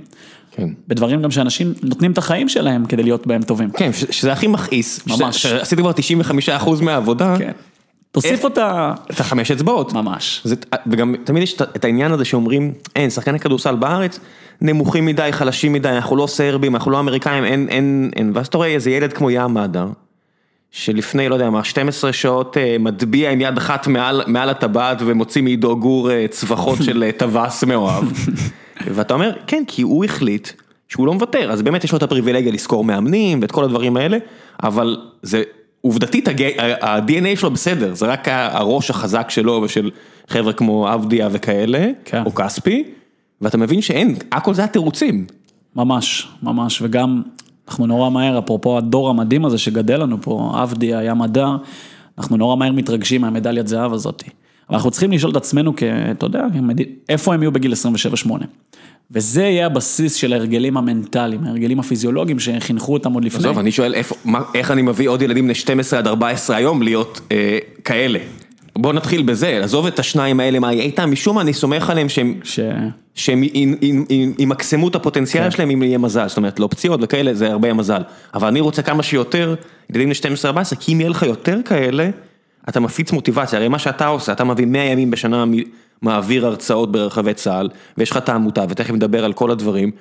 כן. 0.51 0.69
בדברים 0.87 1.21
גם 1.21 1.31
שאנשים 1.31 1.73
נותנים 1.83 2.11
את 2.11 2.17
החיים 2.17 2.49
שלהם 2.49 2.85
כדי 2.85 3.03
להיות 3.03 3.27
בהם 3.27 3.41
טובים. 3.41 3.69
כן, 3.71 3.91
שזה 3.93 4.31
הכי 4.31 4.47
מכעיס. 4.47 5.07
ממש. 5.07 5.41
שעשיתי 5.41 5.81
כבר 5.81 5.91
95% 6.59 6.81
מהעבודה, 6.81 7.35
כן. 7.37 7.51
תוסיף 8.11 8.43
אותה 8.43 8.93
את 9.11 9.19
החמש 9.19 9.51
אצבעות. 9.51 9.93
ממש. 9.93 10.41
זה, 10.43 10.55
וגם 10.87 11.15
תמיד 11.23 11.43
יש 11.43 11.61
את 11.61 11.85
העניין 11.85 12.11
הזה 12.11 12.25
שאומרים, 12.25 12.73
אין, 12.95 13.09
שחקני 13.09 13.39
כדורסל 13.39 13.75
בארץ 13.75 14.19
נמוכים 14.61 15.05
מדי, 15.05 15.29
חלשים 15.31 15.73
מדי, 15.73 15.89
אנחנו 15.89 16.15
לא 16.15 16.27
סרבים, 16.27 16.75
אנחנו 16.75 16.91
לא 16.91 16.99
אמריקאים, 16.99 17.43
אין, 17.43 17.67
אין, 17.69 18.11
אין, 18.15 18.31
ואז 18.35 18.47
אתה 18.47 18.57
רואה 18.57 18.67
איזה 18.67 18.91
ילד 18.91 19.13
כמו 19.13 19.31
ים 19.31 19.57
אדר, 19.57 19.87
שלפני, 20.71 21.29
לא 21.29 21.35
יודע 21.35 21.49
מה, 21.49 21.63
12 21.63 22.13
שעות 22.13 22.57
אה, 22.57 22.75
מטביע 22.79 23.31
עם 23.31 23.41
יד 23.41 23.57
אחת 23.57 23.87
מעל, 23.87 24.21
מעל 24.27 24.49
הטבעת 24.49 24.97
ומוציא 25.05 25.41
מעידו 25.41 25.77
גור 25.77 26.11
אה, 26.11 26.25
צווחות 26.29 26.79
של 26.83 27.03
אה, 27.03 27.11
טווס 27.11 27.63
מאוהב, 27.63 28.03
ואתה 28.95 29.13
אומר, 29.13 29.31
כן, 29.47 29.63
כי 29.67 29.81
הוא 29.81 30.05
החליט 30.05 30.49
שהוא 30.89 31.07
לא 31.07 31.13
מוותר, 31.13 31.51
אז 31.51 31.61
באמת 31.61 31.83
יש 31.83 31.91
לו 31.91 31.97
את 31.97 32.03
הפריבילגיה 32.03 32.51
לשכור 32.51 32.83
מאמנים 32.83 33.41
ואת 33.41 33.51
כל 33.51 33.63
הדברים 33.63 33.97
האלה, 33.97 34.17
אבל 34.63 34.97
זה 35.21 35.43
עובדתית 35.81 36.27
ה-DNA 36.27 37.39
שלו 37.39 37.51
בסדר, 37.51 37.93
זה 37.93 38.05
רק 38.05 38.27
הראש 38.27 38.89
החזק 38.89 39.29
שלו 39.29 39.61
ושל 39.63 39.91
חבר'ה 40.27 40.53
כמו 40.53 40.93
אבדיה 40.93 41.29
וכאלה, 41.31 41.87
כן. 42.05 42.23
או 42.25 42.35
כספי, 42.35 42.83
ואתה 43.41 43.57
מבין 43.57 43.81
שאין, 43.81 44.15
הכל 44.31 44.53
זה 44.53 44.63
התירוצים. 44.63 45.25
ממש, 45.75 46.27
ממש, 46.43 46.81
וגם 46.81 47.21
אנחנו 47.67 47.85
נורא 47.85 48.09
מהר, 48.09 48.39
אפרופו 48.39 48.77
הדור 48.77 49.09
המדהים 49.09 49.45
הזה 49.45 49.57
שגדל 49.57 49.97
לנו 50.01 50.21
פה, 50.21 50.51
עבדי, 50.55 50.95
היה 50.95 51.13
מדר, 51.13 51.57
אנחנו 52.17 52.37
נורא 52.37 52.55
מהר 52.55 52.71
מתרגשים 52.71 53.21
מהמדליית 53.21 53.67
זהב 53.67 53.93
הזאת. 53.93 54.23
אנחנו 54.69 54.91
צריכים 54.91 55.11
לשאול 55.11 55.31
את 55.31 55.35
עצמנו, 55.35 55.73
כ- 55.77 55.83
אתה 56.11 56.25
יודע, 56.25 56.45
איפה 57.09 57.33
הם 57.33 57.41
יהיו 57.43 57.51
בגיל 57.51 57.73
27-8. 57.73 58.31
וזה 59.11 59.41
יהיה 59.41 59.65
הבסיס 59.65 60.13
של 60.13 60.33
ההרגלים 60.33 60.77
המנטליים, 60.77 61.43
ההרגלים 61.43 61.79
הפיזיולוגיים 61.79 62.39
שחינכו 62.39 62.93
אותם 62.93 63.13
עוד 63.13 63.25
לפני. 63.25 63.39
עזוב, 63.39 63.59
אני 63.59 63.71
שואל 63.71 63.93
איפה, 63.93 64.15
מה, 64.25 64.41
איך 64.55 64.71
אני 64.71 64.81
מביא 64.81 65.09
עוד 65.09 65.21
ילדים 65.21 65.43
בני 65.43 65.55
12 65.55 65.99
עד 65.99 66.07
14 66.07 66.55
היום 66.55 66.81
להיות 66.81 67.21
אה, 67.31 67.57
כאלה. 67.83 68.19
בוא 68.75 68.93
נתחיל 68.93 69.21
בזה, 69.21 69.59
עזוב 69.63 69.85
את 69.85 69.99
השניים 69.99 70.39
האלה, 70.39 70.59
מה 70.59 70.73
יהיה 70.73 70.83
איתם, 70.83 71.11
משום 71.11 71.35
מה 71.35 71.41
אני 71.41 71.53
סומך 71.53 71.89
עליהם 71.89 72.09
שהם, 72.09 72.39
ש... 72.43 72.59
שהם 73.15 73.43
ימקסמו 74.39 74.87
את 74.87 74.95
הפוטנציאל 74.95 75.43
כן. 75.43 75.51
שלהם 75.51 75.69
אם 75.69 75.83
יהיה 75.83 75.97
מזל, 75.97 76.27
זאת 76.27 76.37
אומרת 76.37 76.59
לא 76.59 76.67
פציעות 76.71 76.99
וכאלה, 77.03 77.33
זה 77.33 77.51
הרבה 77.51 77.73
מזל. 77.73 78.01
אבל 78.33 78.47
אני 78.47 78.59
רוצה 78.59 78.81
כמה 78.81 79.03
שיותר 79.03 79.55
ילדים 79.89 80.11
בני 80.23 80.35
12-14, 80.73 80.75
כי 80.79 80.93
אם 80.93 80.99
יהיה 80.99 81.09
לך 81.09 81.23
יותר 81.23 81.59
כאלה, 81.65 82.09
אתה 82.69 82.79
מפיץ 82.79 83.11
מוטיבציה, 83.11 83.59
הרי 83.59 83.67
מה 83.67 83.79
שאתה 83.79 84.07
עושה, 84.07 84.31
אתה 84.31 84.43
מביא 84.43 84.65
100 84.65 84.83
ימים 84.83 85.11
בשנה, 85.11 85.45
מעביר 86.01 86.45
הרצאות 86.45 86.91
ברחבי 86.91 87.33
צה"ל, 87.33 87.69
ויש 87.97 88.11
לך 88.11 88.17
את 88.17 88.29
העמותה, 88.29 88.65
ותכף 88.69 88.93
נדבר 88.93 89.25
על 89.25 89.33
כל 89.33 89.51
הדברים, 89.51 89.91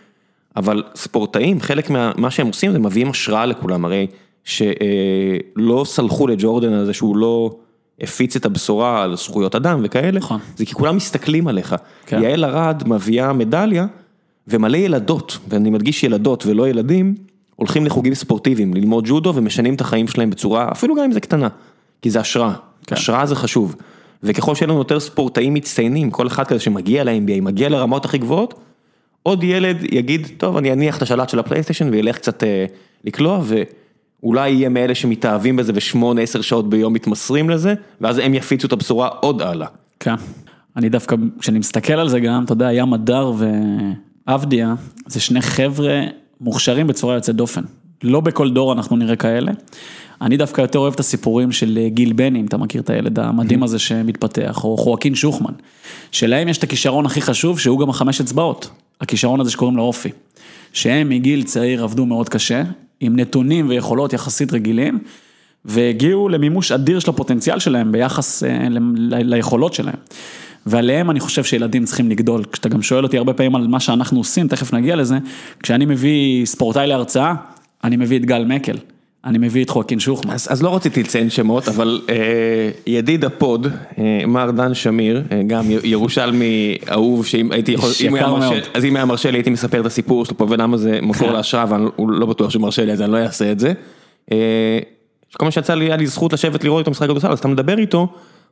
אבל 0.56 0.82
ספורטאים, 0.94 1.60
חלק 1.60 1.90
מה 2.16 2.30
שהם 2.30 2.46
עושים 2.46 2.72
זה 2.72 2.78
מביאים 2.78 3.10
השראה 3.10 3.46
לכולם, 3.46 3.84
הרי 3.84 4.06
שלא 4.44 5.84
סלחו 5.84 6.26
לג'ורדן 6.26 6.72
על 6.72 6.86
זה 6.86 6.92
שהוא 6.92 7.16
לא 7.16 7.56
הפיץ 8.00 8.36
את 8.36 8.44
הבשורה 8.46 9.02
על 9.02 9.16
זכויות 9.16 9.54
אדם 9.54 9.80
וכאלה, 9.84 10.18
נכון. 10.18 10.40
זה 10.56 10.66
כי 10.66 10.74
כולם 10.74 10.96
מסתכלים 10.96 11.48
עליך. 11.48 11.74
כן. 12.06 12.22
יעל 12.22 12.44
ארד 12.44 12.82
מביאה 12.88 13.32
מדליה, 13.32 13.86
ומלא 14.48 14.76
ילדות, 14.76 15.38
ואני 15.48 15.70
מדגיש 15.70 16.04
ילדות 16.04 16.46
ולא 16.46 16.68
ילדים, 16.68 17.14
הולכים 17.56 17.86
לחוגים 17.86 18.14
ספורטיביים, 18.14 18.74
ללמוד 18.74 19.04
ג'ודו 19.08 19.32
ומשנים 19.34 19.74
את 19.74 19.80
החיים 19.80 20.08
שלהם 20.08 20.30
בצורה, 20.30 20.68
אפילו 20.72 20.94
גם 20.94 21.04
אם 21.04 21.12
זה 21.12 21.20
קטנה, 21.20 21.48
כי 22.02 22.10
זה 22.10 22.20
השראה, 22.20 22.52
כן. 22.86 22.96
השראה 22.96 23.26
זה 23.26 23.34
חשוב. 23.34 23.76
וככל 24.22 24.54
שיהיה 24.54 24.68
לנו 24.68 24.78
יותר 24.78 25.00
ספורטאים 25.00 25.54
מצטיינים, 25.54 26.10
כל 26.10 26.26
אחד 26.26 26.44
כזה 26.44 26.60
שמגיע 26.60 27.04
ל-NBA, 27.04 27.40
מגיע 27.40 27.68
לרמות 27.68 28.04
הכי 28.04 28.18
גבוהות, 28.18 28.54
עוד 29.22 29.44
ילד 29.44 29.76
יגיד, 29.92 30.28
טוב, 30.36 30.56
אני 30.56 30.72
אניח 30.72 30.96
את 30.96 31.02
השלט 31.02 31.28
של 31.28 31.38
הפלייסטיישן 31.38 31.88
וילך 31.92 32.16
קצת 32.16 32.44
אה, 32.44 32.64
לקלוע, 33.04 33.42
ואולי 34.22 34.50
יהיה 34.50 34.68
מאלה 34.68 34.94
שמתאהבים 34.94 35.56
בזה 35.56 35.72
ושמונה, 35.74 36.20
עשר 36.20 36.40
שעות 36.40 36.70
ביום 36.70 36.92
מתמסרים 36.92 37.50
לזה, 37.50 37.74
ואז 38.00 38.18
הם 38.18 38.34
יפיצו 38.34 38.66
את 38.66 38.72
הבשורה 38.72 39.08
עוד 39.08 39.42
הלאה. 39.42 39.66
כן. 40.00 40.14
אני 40.76 40.88
דווקא, 40.88 41.16
כשאני 41.38 41.58
מסתכל 41.58 41.92
על 41.92 42.08
זה 42.08 42.20
גם, 42.20 42.44
אתה 42.44 42.52
יודע, 42.52 42.72
ים 42.72 42.92
הדר 42.92 43.32
ועבדיה, 44.26 44.74
זה 45.06 45.20
שני 45.20 45.42
חבר'ה 45.42 46.00
מוכשרים 46.40 46.86
בצורה 46.86 47.14
יוצאת 47.14 47.36
דופן. 47.36 47.62
לא 48.02 48.20
בכל 48.20 48.50
דור 48.50 48.72
אנחנו 48.72 48.96
נראה 48.96 49.16
כאלה. 49.16 49.52
אני 50.22 50.36
דווקא 50.36 50.60
יותר 50.60 50.78
אוהב 50.78 50.92
את 50.92 51.00
הסיפורים 51.00 51.52
של 51.52 51.78
גיל 51.88 52.12
בני, 52.12 52.40
אם 52.40 52.46
אתה 52.46 52.56
מכיר 52.56 52.80
את 52.80 52.90
הילד 52.90 53.18
המדהים 53.18 53.62
הזה 53.62 53.78
שמתפתח, 53.78 54.64
או 54.64 54.76
חואקין 54.76 55.14
שוחמן, 55.14 55.52
שלהם 56.12 56.48
יש 56.48 56.58
את 56.58 56.62
הכישרון 56.62 57.06
הכי 57.06 57.20
חשוב, 57.20 57.58
שהוא 57.58 57.78
גם 57.78 57.90
החמש 57.90 58.20
אצבעות. 58.20 58.70
הכישרון 59.00 59.40
הזה 59.40 59.50
שקוראים 59.50 59.76
לו 59.76 59.82
אופי. 59.82 60.10
שהם 60.72 61.08
מגיל 61.08 61.42
צעיר 61.42 61.84
עבדו 61.84 62.06
מאוד 62.06 62.28
קשה, 62.28 62.62
עם 63.00 63.16
נתונים 63.16 63.68
ויכולות 63.68 64.12
יחסית 64.12 64.52
רגילים, 64.52 64.98
והגיעו 65.64 66.28
למימוש 66.28 66.72
אדיר 66.72 66.98
של 66.98 67.10
הפוטנציאל 67.10 67.58
שלהם 67.58 67.92
ביחס 67.92 68.42
אה, 68.42 68.66
ליכולות 69.10 69.74
שלהם. 69.74 69.96
ועליהם 70.66 71.10
אני 71.10 71.20
חושב 71.20 71.44
שילדים 71.44 71.84
צריכים 71.84 72.10
לגדול. 72.10 72.44
כשאתה 72.52 72.68
גם 72.68 72.82
שואל 72.82 73.04
אותי 73.04 73.18
הרבה 73.18 73.32
פעמים 73.32 73.54
על 73.54 73.66
מה 73.66 73.80
שאנחנו 73.80 74.20
עושים, 74.20 74.48
תכף 74.48 74.74
נגיע 74.74 74.96
לזה, 74.96 75.18
כשאני 75.62 75.84
מביא 75.84 76.46
ספורטאי 76.46 76.86
להרצאה, 76.86 77.34
אני 77.84 77.96
מביא 77.96 78.18
את 78.18 78.24
גל 78.24 78.44
מקל, 78.44 78.76
אני 79.28 79.38
מביא 79.38 79.64
את 79.64 79.70
חואקין 79.70 80.00
שוחמן. 80.00 80.32
אז, 80.32 80.48
אז 80.50 80.62
לא 80.62 80.76
רציתי 80.76 81.02
לציין 81.02 81.30
שמות, 81.30 81.68
אבל 81.68 82.00
אה, 82.08 82.14
ידיד 82.86 83.24
הפוד, 83.24 83.66
אה, 83.98 84.26
מר 84.26 84.50
דן 84.50 84.74
שמיר, 84.74 85.22
אה, 85.32 85.42
גם 85.46 85.64
ירושלמי 85.84 86.76
אהוב, 86.90 87.26
שאם 87.26 87.52
הייתי 87.52 87.72
יכול, 87.72 87.90
אם 88.04 88.08
הוא 88.08 88.18
היה 88.18 88.28
מרשה. 88.28 88.60
אז 88.74 88.84
אם 88.84 88.96
היה 88.96 89.04
מרשה 89.04 89.30
לי 89.30 89.38
הייתי 89.38 89.50
מספר 89.50 89.80
את 89.80 89.86
הסיפור 89.86 90.24
שלו 90.24 90.36
פה 90.36 90.46
ולמה 90.48 90.76
זה 90.76 90.98
מקור 91.02 91.30
להשראה, 91.36 91.64
והוא 91.68 92.10
לא 92.10 92.26
בטוח 92.26 92.50
שהוא 92.50 92.62
מרשה 92.62 92.84
לי 92.84 92.92
אז 92.92 93.02
אני 93.02 93.12
לא 93.12 93.16
אעשה 93.16 93.52
את 93.52 93.60
זה. 93.60 93.72
אה, 94.32 94.78
כל 95.36 95.44
מה 95.44 95.50
שיצא 95.50 95.74
לי, 95.74 95.84
היה 95.84 95.96
לי 95.96 96.06
זכות 96.06 96.32
לשבת 96.32 96.64
לראות 96.64 96.78
איתו 96.78 96.90
משחק 96.90 97.06
כדורסל, 97.06 97.32
אז 97.32 97.38
אתה 97.38 97.48
מדבר 97.48 97.78
איתו, 97.78 98.08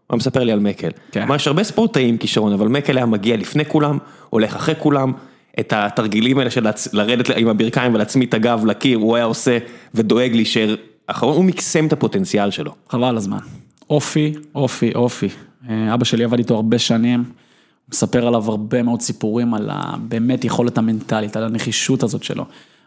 הוא 0.07 0.17
מספר 0.17 0.45
לי 0.45 0.53
על 0.53 0.61
מקל. 0.61 0.91
כן. 1.13 1.21
כלומר, 1.21 1.35
יש 1.35 1.47
הרבה 1.47 1.65
ספורטאים 1.65 2.19
כישרון, 2.19 2.53
אבל 2.53 2.69
מקל 2.69 2.97
היה 2.97 3.07
מגיע 3.07 3.37
לפני 3.37 3.65
כולם, 3.65 3.99
הולך 4.31 4.57
אחרי 4.57 4.75
כולם. 4.79 5.13
את 5.61 5.73
התרגילים 5.77 6.39
האלה 6.39 6.51
של 6.51 6.67
לרדת 6.93 7.31
עם 7.31 7.49
הברכיים 7.49 7.95
ולהצמיד 7.95 8.29
את 8.29 8.35
הגב 8.35 8.65
לקיר, 8.67 8.99
הוא 8.99 9.17
היה 9.17 9.25
עושה 9.25 9.59
ודואג 9.95 10.33
להישאר 10.35 10.75
אחרון, 11.07 11.37
הוא 11.37 11.45
מקסם 11.45 11.87
את 11.87 11.93
הפוטנציאל 11.93 12.51
שלו. 12.51 12.75
חבל 12.89 13.05
על 13.05 13.17
הזמן. 13.17 13.39
אופי, 13.91 14.33
אופי, 14.55 14.93
אופי. 14.95 15.29
אה, 15.69 15.95
אבא 15.95 16.05
שלי 16.05 16.25
עבד 16.25 16.39
איתו 16.39 16.55
הרבה 16.55 16.79
שנים, 16.79 17.25
מספר 17.93 18.27
עליו 18.27 18.51
הרבה 18.51 18.83
מאוד 18.83 19.01
סיפורים 19.01 19.55
על 19.55 19.71
הבאמת 19.73 20.45
יכולת 20.45 20.79
המנטלית, 20.79 21.37
על 21.37 21.45
הנחישות 21.45 22.03
הזאת 22.03 22.23
שלו. 22.23 22.45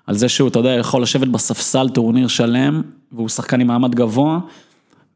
על 0.08 0.16
זה 0.16 0.30
שהוא, 0.30 0.50
אתה 0.50 0.60
יודע, 0.60 0.70
יכול 0.70 1.02
לשבת 1.02 1.28
בספסל 1.28 1.90
טורניר 1.90 2.28
שלם, 2.28 2.82
והוא 3.12 3.30
שחקן 3.30 3.62
עם 3.62 3.68
מעמד 3.68 3.96
גבוה, 3.96 4.40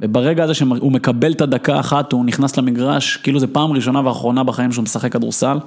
וברגע 0.02 0.44
הזה 0.44 0.54
שהוא 0.54 0.92
מקבל 0.92 1.32
את 1.32 1.42
הדקה 1.42 1.76
האחת, 1.76 2.12
הוא 2.12 2.26
נכנס 2.26 2.58
למגרש, 2.58 3.18
כאילו 3.18 3.40
זה 3.40 3.48
פעם 3.48 3.72
ראשונה 3.72 4.08
ואחרונה 4.08 4.44
בחיים 4.44 4.72
שהוא 4.72 4.84
משחק 4.84 5.12
כדורסל. 5.12 5.58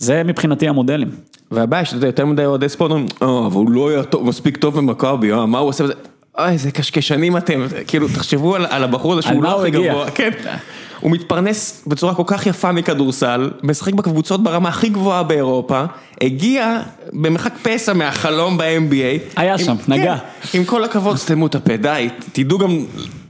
זה 0.00 0.22
מבחינתי 0.24 0.68
המודלים. 0.68 1.08
והבעיה 1.50 1.84
שאתה 1.84 1.96
יודע, 1.96 2.06
יותר 2.06 2.26
מדי 2.26 2.44
אוהדי 2.44 2.68
ספורט 2.68 2.90
אומרים, 2.90 3.06
אה, 3.22 3.46
אבל 3.46 3.56
הוא 3.56 3.70
לא 3.70 3.90
היה 3.90 4.02
טוב, 4.02 4.26
מספיק 4.26 4.56
טוב 4.56 4.76
במכבי, 4.76 5.32
אה, 5.32 5.46
מה 5.46 5.58
הוא 5.58 5.68
עושה 5.68 5.84
בזה? 5.84 5.92
אוי, 6.38 6.48
איזה 6.48 6.70
קשקשנים 6.70 7.36
אתם, 7.36 7.66
כאילו, 7.86 8.08
תחשבו 8.08 8.56
על, 8.56 8.66
על 8.70 8.84
הבחור 8.84 9.12
הזה 9.12 9.22
שהוא 9.22 9.42
לא 9.42 9.60
הכי? 9.60 9.70
גבוה, 9.70 10.10
כן. 10.10 10.30
הוא 11.00 11.10
מתפרנס 11.10 11.84
בצורה 11.86 12.14
כל 12.14 12.22
כך 12.26 12.46
יפה 12.46 12.72
מכדורסל, 12.72 13.50
משחק 13.62 13.94
בקבוצות 13.94 14.42
ברמה 14.42 14.68
הכי 14.68 14.88
גבוהה 14.88 15.22
באירופה, 15.22 15.84
הגיע 16.20 16.80
במרחק 17.12 17.52
פסע 17.62 17.92
מהחלום 17.92 18.58
ב-NBA. 18.58 19.40
היה 19.40 19.58
שם, 19.58 19.76
נגע. 19.88 20.16
עם 20.54 20.64
כל 20.64 20.84
הכבוד, 20.84 21.16
סתמו 21.16 21.46
את 21.46 21.54
הפה, 21.54 21.76
די, 21.76 22.08
תדעו 22.32 22.58
גם 22.58 22.78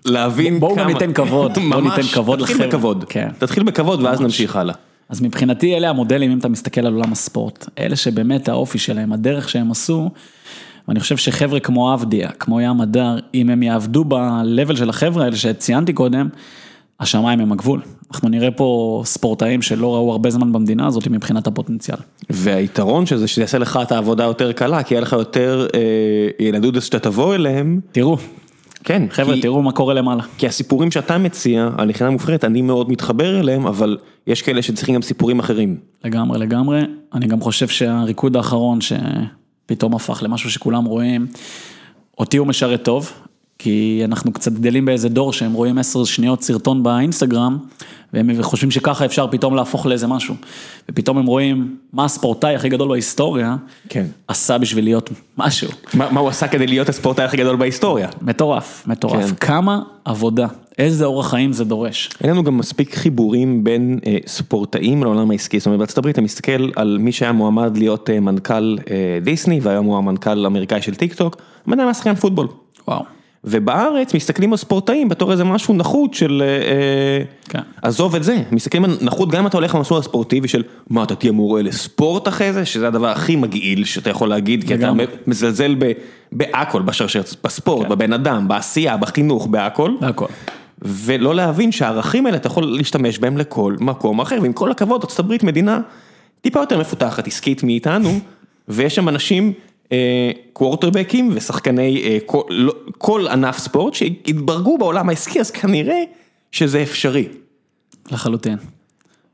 להבין 0.05 0.51
כמה... 0.53 0.61
בואו 0.61 0.77
גם 0.77 0.87
ניתן 0.87 1.13
כבוד, 1.13 1.59
בואו 1.69 1.81
ניתן 1.81 2.03
כבוד 2.03 2.39
תתחיל 2.39 2.57
לחבר'ה. 2.57 2.69
בכבוד, 2.69 3.05
כן. 3.09 3.29
תתחיל 3.39 3.63
בכבוד 3.63 4.03
ואז 4.03 4.21
ממש. 4.21 4.25
נמשיך 4.25 4.57
הלאה. 4.57 4.75
אז 5.11 5.23
מבחינתי 5.23 5.77
אלה 5.77 5.91
המודלים, 5.91 6.31
אם 6.31 6.39
אתה 6.39 6.49
מסתכל 6.49 6.87
על 6.87 6.95
עולם 6.95 7.13
הספורט, 7.13 7.69
אלה 7.79 7.97
שבאמת 7.97 8.49
האופי 8.49 8.79
שלהם, 8.79 9.13
הדרך 9.13 9.49
שהם 9.49 9.71
עשו, 9.71 10.11
ואני 10.89 11.01
חושב 11.01 11.17
שחבר'ה 11.17 11.61
כמו 11.61 11.93
עבדיה, 11.93 12.31
כמו 12.31 12.61
ים 12.61 12.81
הדר, 12.81 13.19
אם 13.35 13.51
הם 13.51 13.63
יעבדו 13.63 14.05
ב-level 14.05 14.77
של 14.77 14.89
החבר'ה 14.89 15.25
האלה 15.25 15.37
שציינתי 15.37 15.93
קודם, 15.93 16.29
השמיים 17.01 17.41
הם 17.41 17.53
הגבול. 17.53 17.81
אנחנו 18.13 18.29
נראה 18.29 18.51
פה 18.51 19.03
ספורטאים 19.05 19.63
שלא 19.63 19.95
ראו 19.95 20.13
הרבה 20.13 20.31
זמן 20.31 20.53
במדינה 20.53 20.87
הזאת 20.87 21.07
מבחינת 21.07 21.47
הפוטנציאל. 21.47 21.99
והיתרון 22.31 23.07
של 23.07 23.17
זה 23.17 23.29
שזה 23.29 23.41
יעשה 23.41 23.59
לך 23.59 23.79
את 23.83 23.93
העבודה 23.93 24.25
יותר 24.25 24.53
קלה, 24.53 24.83
כי 24.83 24.95
יהיה 24.95 25.01
לך 25.01 25.13
יותר 25.13 25.67
אה, 25.75 26.47
ילדות 26.47 26.83
שאתה 26.83 26.99
תבוא 26.99 27.35
אליהם. 27.35 27.81
תראו, 27.93 28.17
כן, 28.85 29.03
חבר'ה, 29.11 29.35
כי, 29.35 29.41
תראו 29.41 29.63
מה 29.63 29.73
קורה 29.73 29.95
למעלה. 29.95 30.23
כי 30.39 30.47
הסיפורים 30.47 30.91
שאתה 30.91 31.19
מציע 31.19 31.69
על 31.79 31.89
מכינה 31.89 32.11
מובחרת, 32.11 32.45
אני 32.45 32.63
מאוד 32.63 32.91
מתחבר 32.91 33.41
אליהם, 33.41 33.67
אבל 33.67 33.99
יש 34.27 34.43
כאלה 34.43 34.63
שצריכים 34.63 34.95
גם 34.95 35.03
סיפורים 35.03 35.39
אחרים. 35.39 35.77
לגמרי, 36.05 36.39
לגמרי. 36.39 36.81
אני 37.15 37.27
גם 37.27 37.41
חושב 37.41 37.69
שהריקוד 37.69 38.37
האחרון 38.37 38.79
שפתאום 38.81 39.95
הפך 39.95 40.23
למשהו 40.23 40.51
שכולם 40.51 40.85
רואים, 40.85 41.27
אותי 42.19 42.37
הוא 42.37 42.47
משרת 42.47 42.83
טוב, 42.85 43.13
כי 43.63 44.03
אנחנו 44.05 44.33
קצת 44.33 44.53
גדלים 44.53 44.85
באיזה 44.85 45.09
דור 45.09 45.33
שהם 45.33 45.53
רואים 45.53 45.79
עשר 45.79 46.05
שניות 46.05 46.43
סרטון 46.43 46.83
באינסטגרם, 46.83 47.59
והם 48.13 48.43
חושבים 48.43 48.71
שככה 48.71 49.05
אפשר 49.05 49.27
פתאום 49.31 49.55
להפוך 49.55 49.87
לאיזה 49.87 50.07
משהו. 50.07 50.35
ופתאום 50.89 51.19
הם 51.19 51.27
רואים 51.27 51.77
מה 51.93 52.05
הספורטאי 52.05 52.55
הכי 52.55 52.69
גדול 52.69 52.89
בהיסטוריה, 52.89 53.57
כן. 53.89 54.07
עשה 54.29 54.59
בשביל 54.59 54.85
להיות 54.85 55.11
משהו. 55.39 55.69
מה, 55.95 56.11
מה 56.11 56.21
הוא 56.21 56.29
עשה 56.29 56.49
כדי 56.49 56.67
להיות 56.67 56.89
הספורטאי 56.89 57.25
הכי 57.25 57.37
גדול 57.37 57.57
בהיסטוריה? 57.57 58.09
מטורף, 58.23 58.85
מטורף. 58.87 59.29
כן. 59.29 59.35
כמה 59.35 59.83
עבודה, 60.05 60.47
איזה 60.79 61.05
אורח 61.05 61.31
חיים 61.31 61.53
זה 61.53 61.65
דורש. 61.65 62.11
אין 62.21 62.31
לנו 62.31 62.45
גם 62.45 62.59
מספיק 62.59 62.95
חיבורים 62.95 63.65
בין 63.65 63.99
אה, 64.07 64.17
ספורטאים 64.27 65.03
לעולם 65.03 65.31
העסקי, 65.31 65.59
זאת 65.59 65.67
אומרת 65.67 65.79
בארצות 65.79 65.99
הברית 65.99 66.15
אתה 66.15 66.23
מסתכל 66.23 66.71
על 66.77 66.99
מי 67.01 67.13
שהיה 67.13 67.33
מועמד 67.33 67.77
להיות 67.77 68.11
אה, 68.11 68.21
מנכ"ל 68.21 68.77
אה, 68.91 69.19
דיסני 69.23 69.61
והיום 69.63 69.87
הוא 69.87 69.99
המנכ"ל 69.99 70.45
האמריקאי 70.45 70.83
של 70.83 70.95
טיק 70.95 71.15
טוק, 71.15 71.37
היה 71.67 71.95
שחקן 71.95 72.15
פוטבול. 72.15 72.49
וואו. 72.89 73.20
ובארץ 73.45 74.15
מסתכלים 74.15 74.53
על 74.53 74.57
ספורטאים 74.57 75.09
בתור 75.09 75.33
איזה 75.33 75.45
משהו 75.45 75.75
נחות 75.75 76.15
של, 76.15 76.43
אה, 76.47 77.25
כן. 77.49 77.61
עזוב 77.83 78.15
את 78.15 78.25
זה, 78.25 78.43
מסתכלים 78.53 78.85
על 78.85 78.97
נחות 79.01 79.31
גם 79.31 79.41
אם 79.41 79.47
אתה 79.47 79.57
הולך 79.57 79.75
למסלול 79.75 80.01
הספורטיבי 80.01 80.49
של 80.49 80.63
מה 80.91 81.03
אתה 81.03 81.15
תהיה 81.15 81.33
מורה 81.33 81.63
לספורט 81.63 82.29
אחרי 82.29 82.53
זה, 82.53 82.65
שזה 82.65 82.89
הדבר 82.89 83.09
הכי 83.09 83.37
מגעיל 83.37 83.85
שאתה 83.85 84.11
יכול 84.11 84.29
להגיד, 84.29 84.65
כי 84.65 84.75
אתה. 84.75 84.93
מזלזל 85.27 85.75
ב- 85.79 85.93
בהכל 86.33 86.83
בשרשרת, 86.83 87.35
בספורט, 87.45 87.83
כן. 87.83 87.89
בבן 87.89 88.13
אדם, 88.13 88.49
בעשייה, 88.49 88.97
בחינוך, 88.97 89.47
בהכל. 89.47 89.95
והכל. 90.01 90.27
ולא 90.83 91.35
להבין 91.35 91.73
שהערכים 91.73 92.27
האלה 92.27 92.37
אתה 92.37 92.47
יכול 92.47 92.65
להשתמש 92.65 93.19
בהם 93.19 93.39
לכל 93.39 93.77
מקום 93.81 94.21
אחר, 94.21 94.39
ועם 94.43 94.53
כל 94.53 94.71
הכבוד, 94.71 95.01
ארצות 95.05 95.19
הברית 95.19 95.43
מדינה 95.43 95.81
טיפה 96.41 96.61
יותר 96.61 96.79
מפותחת 96.79 97.27
עסקית 97.27 97.63
מאיתנו, 97.63 98.11
ויש 98.69 98.95
שם 98.95 99.09
אנשים, 99.09 99.53
קוורטרבקים 100.53 101.31
ושחקני 101.35 102.03
אה, 102.05 102.19
כל, 102.27 102.43
לא- 102.49 102.75
כל 102.99 103.27
ענף 103.29 103.59
ספורט 103.59 103.95
שהתברגו 103.95 104.79
בעולם 104.79 105.09
העסקי, 105.09 105.41
אז 105.41 105.51
כנראה 105.51 106.03
שזה 106.53 106.83
אפשרי. 106.83 107.29
לחלוטין. 108.13 108.57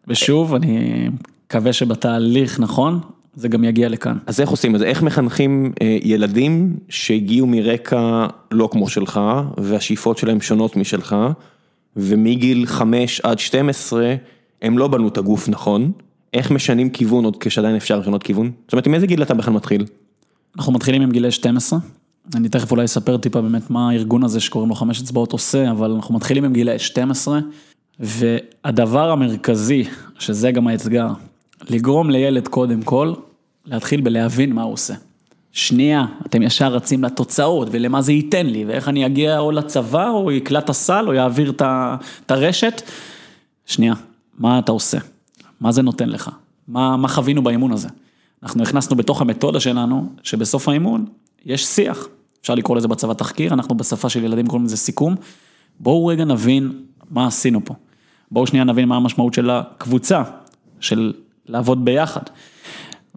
ושוב, 0.08 0.54
אני 0.54 1.08
מקווה 1.46 1.72
שבתהליך 1.72 2.60
נכון, 2.60 3.00
זה 3.34 3.48
גם 3.48 3.64
יגיע 3.64 3.88
לכאן. 3.88 4.16
אז 4.26 4.40
איך 4.40 4.50
עושים 4.50 4.74
את 4.74 4.80
זה? 4.80 4.86
איך 4.86 5.02
מחנכים 5.02 5.72
אה, 5.82 5.98
ילדים 6.02 6.76
שהגיעו 6.88 7.46
מרקע 7.46 8.26
לא 8.50 8.68
כמו 8.72 8.88
שלך, 8.88 9.20
והשאיפות 9.56 10.18
שלהם 10.18 10.40
שונות 10.40 10.76
משלך, 10.76 11.16
ומגיל 11.96 12.66
5 12.66 13.20
עד 13.20 13.38
12 13.38 14.14
הם 14.62 14.78
לא 14.78 14.88
בנו 14.88 15.08
את 15.08 15.18
הגוף 15.18 15.48
נכון, 15.48 15.92
איך 16.34 16.50
משנים 16.50 16.90
כיוון 16.90 17.24
עוד 17.24 17.36
כשעדיין 17.40 17.76
אפשר 17.76 17.98
לשנות 17.98 18.22
כיוון? 18.22 18.50
זאת 18.64 18.72
אומרת, 18.72 18.86
עם 18.86 18.94
איזה 18.94 19.06
גיל 19.06 19.22
אתה 19.22 19.34
בכלל 19.34 19.54
מתחיל? 19.54 19.84
אנחנו 20.56 20.72
מתחילים 20.72 21.02
עם 21.02 21.10
גילי 21.10 21.30
12, 21.30 21.78
אני 22.34 22.48
תכף 22.48 22.70
אולי 22.70 22.84
אספר 22.84 23.16
טיפה 23.16 23.40
באמת 23.40 23.70
מה 23.70 23.90
הארגון 23.90 24.24
הזה 24.24 24.40
שקוראים 24.40 24.68
לו 24.68 24.74
חמש 24.74 25.02
אצבעות 25.02 25.32
עושה, 25.32 25.70
אבל 25.70 25.90
אנחנו 25.90 26.14
מתחילים 26.14 26.44
עם 26.44 26.52
גילי 26.52 26.78
12, 26.78 27.40
והדבר 28.00 29.10
המרכזי, 29.10 29.84
שזה 30.18 30.50
גם 30.50 30.66
האתגר, 30.66 31.08
לגרום 31.70 32.10
לילד 32.10 32.48
קודם 32.48 32.82
כל, 32.82 33.12
להתחיל 33.66 34.00
בלהבין 34.00 34.52
מה 34.52 34.62
הוא 34.62 34.72
עושה. 34.72 34.94
שנייה, 35.52 36.06
אתם 36.26 36.42
ישר 36.42 36.72
רצים 36.72 37.04
לתוצאות 37.04 37.68
ולמה 37.70 38.02
זה 38.02 38.12
ייתן 38.12 38.46
לי, 38.46 38.64
ואיך 38.64 38.88
אני 38.88 39.06
אגיע 39.06 39.38
או 39.38 39.52
לצבא, 39.52 40.08
או 40.08 40.32
יקלע 40.32 40.58
את 40.58 40.70
הסל, 40.70 41.04
או 41.08 41.12
יעביר 41.12 41.52
את 42.26 42.30
הרשת. 42.30 42.82
שנייה, 43.66 43.94
מה 44.38 44.58
אתה 44.58 44.72
עושה? 44.72 44.98
מה 45.60 45.72
זה 45.72 45.82
נותן 45.82 46.08
לך? 46.08 46.30
מה, 46.68 46.96
מה 46.96 47.08
חווינו 47.08 47.42
באימון 47.42 47.72
הזה? 47.72 47.88
אנחנו 48.42 48.62
הכנסנו 48.62 48.96
בתוך 48.96 49.20
המתודה 49.20 49.60
שלנו, 49.60 50.12
שבסוף 50.22 50.68
האימון 50.68 51.04
יש 51.44 51.66
שיח. 51.66 52.08
אפשר 52.40 52.54
לקרוא 52.54 52.76
לזה 52.76 52.88
בצבא 52.88 53.14
תחקיר, 53.14 53.54
אנחנו 53.54 53.76
בשפה 53.76 54.08
של 54.08 54.24
ילדים 54.24 54.46
קוראים 54.46 54.64
לזה 54.64 54.76
סיכום. 54.76 55.14
בואו 55.80 56.06
רגע 56.06 56.24
נבין 56.24 56.72
מה 57.10 57.26
עשינו 57.26 57.64
פה. 57.64 57.74
בואו 58.30 58.46
שנייה 58.46 58.64
נבין 58.64 58.88
מה 58.88 58.96
המשמעות 58.96 59.34
של 59.34 59.50
הקבוצה, 59.50 60.22
של 60.80 61.12
לעבוד 61.46 61.84
ביחד. 61.84 62.22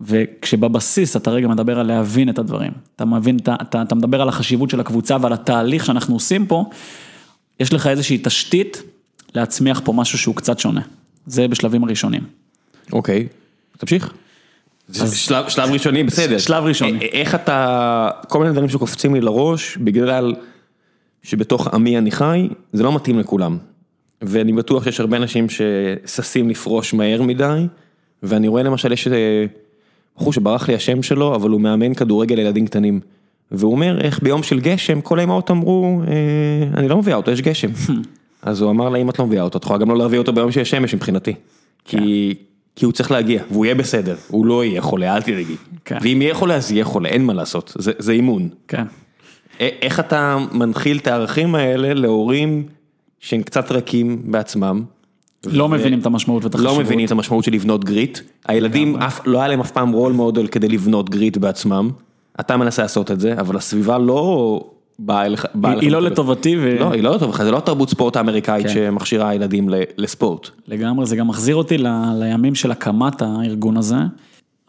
וכשבבסיס 0.02 1.16
אתה 1.16 1.32
רגע 1.32 1.48
מדבר 1.48 1.80
על 1.80 1.88
להבין 1.88 2.30
את 2.30 2.40
הדברים, 2.40 2.72
אתה 2.96 3.06
מבין, 3.06 3.38
אתה, 3.38 3.56
אתה, 3.62 3.82
אתה 3.82 3.96
מדבר 3.96 4.22
על 4.22 4.30
החשיבות 4.30 4.70
של 4.70 4.80
הקבוצה 4.80 5.18
ועל 5.22 5.34
התהליך 5.34 5.86
שאנחנו 5.86 6.16
עושים 6.16 6.46
פה, 6.46 6.70
יש 7.60 7.74
לך 7.74 7.88
איזושהי 7.88 8.20
תשתית 8.24 8.84
להצמיח 9.36 9.82
פה 9.84 9.94
משהו 9.94 10.18
שהוא 10.18 10.36
קצת 10.36 10.60
שונה. 10.60 10.82
זה 11.26 11.48
בשלבים 11.48 11.84
הראשונים. 11.84 12.24
אוקיי, 12.94 13.28
תמשיך. 13.78 14.14
שלב, 14.94 15.50
שלב 15.50 15.70
ראשוני 15.72 16.04
בסדר. 16.04 16.38
שלב 16.38 16.64
ראשוני. 16.64 17.00
איך 17.02 17.36
אתה, 17.36 18.10
כל 18.28 18.40
מיני 18.40 18.52
דברים 18.52 18.70
שקופצים 18.70 19.14
לי 19.14 19.22
לראש, 19.22 19.78
בגלל 19.78 20.36
שבתוך 21.24 21.68
עמי 21.68 21.98
אני 21.98 22.12
חי, 22.12 22.50
זה 22.74 22.84
לא 22.84 22.96
מתאים 22.96 23.20
לכולם. 23.20 23.58
ואני 24.22 24.54
בטוח 24.54 24.84
שיש 24.84 25.00
הרבה 25.00 25.18
אנשים 25.18 25.48
שששים 25.50 26.50
לפרוש 26.50 26.94
מהר 26.94 27.22
מדי, 27.22 27.66
ואני 28.24 28.48
רואה 28.48 28.64
למשל 28.64 28.92
יש 28.92 29.08
אה, 29.08 29.46
בחור 30.18 30.34
שברח 30.34 30.68
לי 30.68 30.76
השם 30.76 31.04
שלו, 31.04 31.36
אבל 31.36 31.50
הוא 31.50 31.62
מאמן 31.62 31.94
כדורגל 31.94 32.36
לילדים 32.36 32.68
קטנים. 32.68 33.00
והוא 33.52 33.72
אומר 33.72 34.02
איך 34.02 34.24
ביום 34.24 34.44
של 34.44 34.60
גשם 34.60 35.02
כל 35.02 35.20
האמהות 35.20 35.52
אמרו, 35.52 36.02
אה, 36.08 36.80
אני 36.80 36.88
לא 36.88 36.98
מביאה 36.98 37.18
אותו, 37.18 37.32
יש 37.32 37.42
גשם. 37.42 37.70
אז 38.42 38.62
הוא 38.62 38.72
אמר 38.72 38.90
לה, 38.90 38.98
אם 38.98 39.10
את 39.10 39.20
לא 39.20 39.26
מביאה 39.26 39.44
אותו, 39.44 39.58
את 39.58 39.64
יכולה 39.64 39.80
גם 39.80 39.90
לא 39.90 39.98
להביא 39.98 40.20
אותו 40.20 40.34
ביום 40.34 40.52
שיש 40.52 40.70
שמש 40.70 40.94
מבחינתי. 40.94 41.34
כי, 41.86 42.34
כי 42.80 42.86
הוא 42.86 42.94
צריך 42.94 43.12
להגיע, 43.12 43.44
והוא 43.52 43.66
יהיה 43.66 43.76
בסדר, 43.76 44.16
הוא 44.28 44.46
לא 44.46 44.66
יהיה 44.66 44.82
חולה, 44.82 45.16
אל 45.16 45.22
תדאגי. 45.22 45.56
כן. 45.86 45.98
ואם 46.02 46.22
יהיה 46.22 46.34
חולה 46.34 46.56
אז 46.56 46.72
יהיה 46.72 46.86
חולה, 46.86 47.10
אין 47.10 47.26
מה 47.26 47.34
לעשות, 47.34 47.74
זה, 47.78 47.92
זה 47.98 48.12
אימון. 48.12 48.50
כן. 48.68 48.84
איך 49.60 50.00
אתה 50.00 50.38
מנחיל 50.52 50.98
את 50.98 51.08
הערכים 51.08 51.56
האלה 51.56 51.94
להורים 51.94 52.64
שהם 53.20 53.44
קצת 53.44 53.72
ריקים 53.72 54.22
בעצמם? 54.26 54.84
לא 55.46 55.70
מבינים 55.70 56.00
את 56.00 56.06
המשמעות 56.06 56.46
ואת 56.46 56.56
החשיבות. 56.56 56.78
לא 56.78 56.84
מבינים 56.84 57.06
את 57.06 57.12
המשמעות 57.12 57.44
של 57.44 57.54
לבנות 57.54 57.86
גריט, 57.86 58.20
הילדים 58.48 58.96
אף, 58.96 59.20
לא 59.26 59.40
היה 59.40 59.48
להם 59.48 59.60
אף 59.60 59.72
פעם 59.72 59.92
רול 59.92 60.14
מודל 60.14 60.48
כדי 60.48 60.68
לבנות 60.68 61.10
גריט 61.10 61.38
בעצמם, 61.38 61.90
אתה 62.40 62.58
מנסה 62.58 62.82
לעשות 62.82 63.12
את 63.12 63.20
זה, 63.20 63.34
אבל 63.34 63.58
הסביבה 63.58 63.98
לא 63.98 64.64
באה 65.02 65.26
אליך, 65.26 65.45
באה 65.56 65.72
היא- 65.72 65.78
אליך 65.80 65.84
היא 65.84 65.91
לא. 65.91 66.02
לטובתי 66.02 66.56
ו... 66.60 66.76
לא, 66.80 66.91
היא 66.93 67.04
לא 67.04 67.16
לטובתך, 67.16 67.41
זה 67.43 67.52
לא 67.52 67.60
תרבות 67.60 67.89
ספורט 67.89 68.16
האמריקאית 68.16 68.68
כן. 68.68 68.74
שמכשירה 68.74 69.34
ילדים 69.36 69.70
לספורט. 69.97 70.50
לגמרי, 70.68 71.06
זה 71.06 71.16
גם 71.16 71.28
מחזיר 71.28 71.56
אותי 71.56 71.78
ל- 71.78 71.88
לימים 72.20 72.56
של 72.56 72.72
הקמת 72.72 73.22
הארגון 73.22 73.78
הזה. 73.78 73.95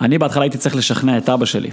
אני 0.00 0.18
בהתחלה 0.18 0.42
הייתי 0.42 0.58
צריך 0.58 0.76
לשכנע 0.76 1.18
את 1.18 1.28
אבא 1.28 1.44
שלי. 1.44 1.70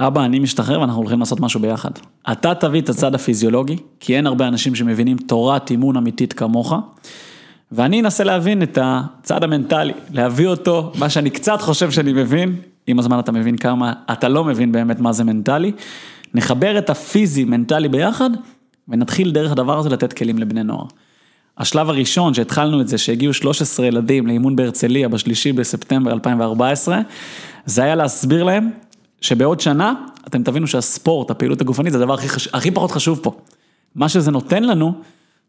אבא, 0.00 0.24
אני 0.24 0.38
משתחרר 0.38 0.80
ואנחנו 0.80 1.00
הולכים 1.00 1.20
לעשות 1.20 1.40
משהו 1.40 1.60
ביחד. 1.60 1.90
אתה 2.32 2.54
תביא 2.54 2.80
את 2.80 2.88
הצד 2.88 3.14
הפיזיולוגי, 3.14 3.76
כי 4.00 4.16
אין 4.16 4.26
הרבה 4.26 4.48
אנשים 4.48 4.74
שמבינים 4.74 5.16
תורת 5.16 5.70
אימון 5.70 5.96
אמיתית 5.96 6.32
כמוך, 6.32 6.74
ואני 7.72 8.00
אנסה 8.00 8.24
להבין 8.24 8.62
את 8.62 8.78
הצד 8.82 9.44
המנטלי, 9.44 9.92
להביא 10.10 10.46
אותו, 10.48 10.92
מה 10.98 11.08
שאני 11.10 11.30
קצת 11.30 11.60
חושב 11.60 11.90
שאני 11.90 12.12
מבין, 12.12 12.56
עם 12.86 12.98
הזמן 12.98 13.18
אתה 13.18 13.32
מבין 13.32 13.56
כמה 13.56 13.92
אתה 14.12 14.28
לא 14.28 14.44
מבין 14.44 14.72
באמת 14.72 15.00
מה 15.00 15.12
זה 15.12 15.24
מנטלי. 15.24 15.72
נחבר 16.34 16.78
את 16.78 16.90
הפיזי 16.90 17.44
מנטלי 17.44 17.88
ביחד, 17.88 18.30
ונתחיל 18.88 19.30
דרך 19.30 19.52
הדבר 19.52 19.78
הזה 19.78 19.88
לתת 19.88 20.12
כלים 20.12 20.38
לבני 20.38 20.62
נוער. 20.62 20.84
השלב 21.58 21.88
הראשון 21.88 22.34
שהתחלנו 22.34 22.80
את 22.80 22.88
זה, 22.88 22.98
שהגיעו 22.98 23.32
13 23.32 23.86
ילדים 23.86 24.26
לאימון 24.26 24.56
בהרצליה 24.56 25.08
בשלישי 25.08 25.52
בספטמבר 25.52 26.12
2014, 26.12 27.00
זה 27.64 27.82
היה 27.82 27.94
להסביר 27.94 28.44
להם 28.44 28.70
שבעוד 29.20 29.60
שנה 29.60 29.94
אתם 30.26 30.42
תבינו 30.42 30.66
שהספורט, 30.66 31.30
הפעילות 31.30 31.60
הגופנית, 31.60 31.92
זה 31.92 31.98
הדבר 31.98 32.14
הכי, 32.14 32.28
חש... 32.28 32.48
הכי 32.48 32.70
פחות 32.70 32.90
חשוב 32.90 33.20
פה. 33.22 33.36
מה 33.94 34.08
שזה 34.08 34.30
נותן 34.30 34.64
לנו, 34.64 34.92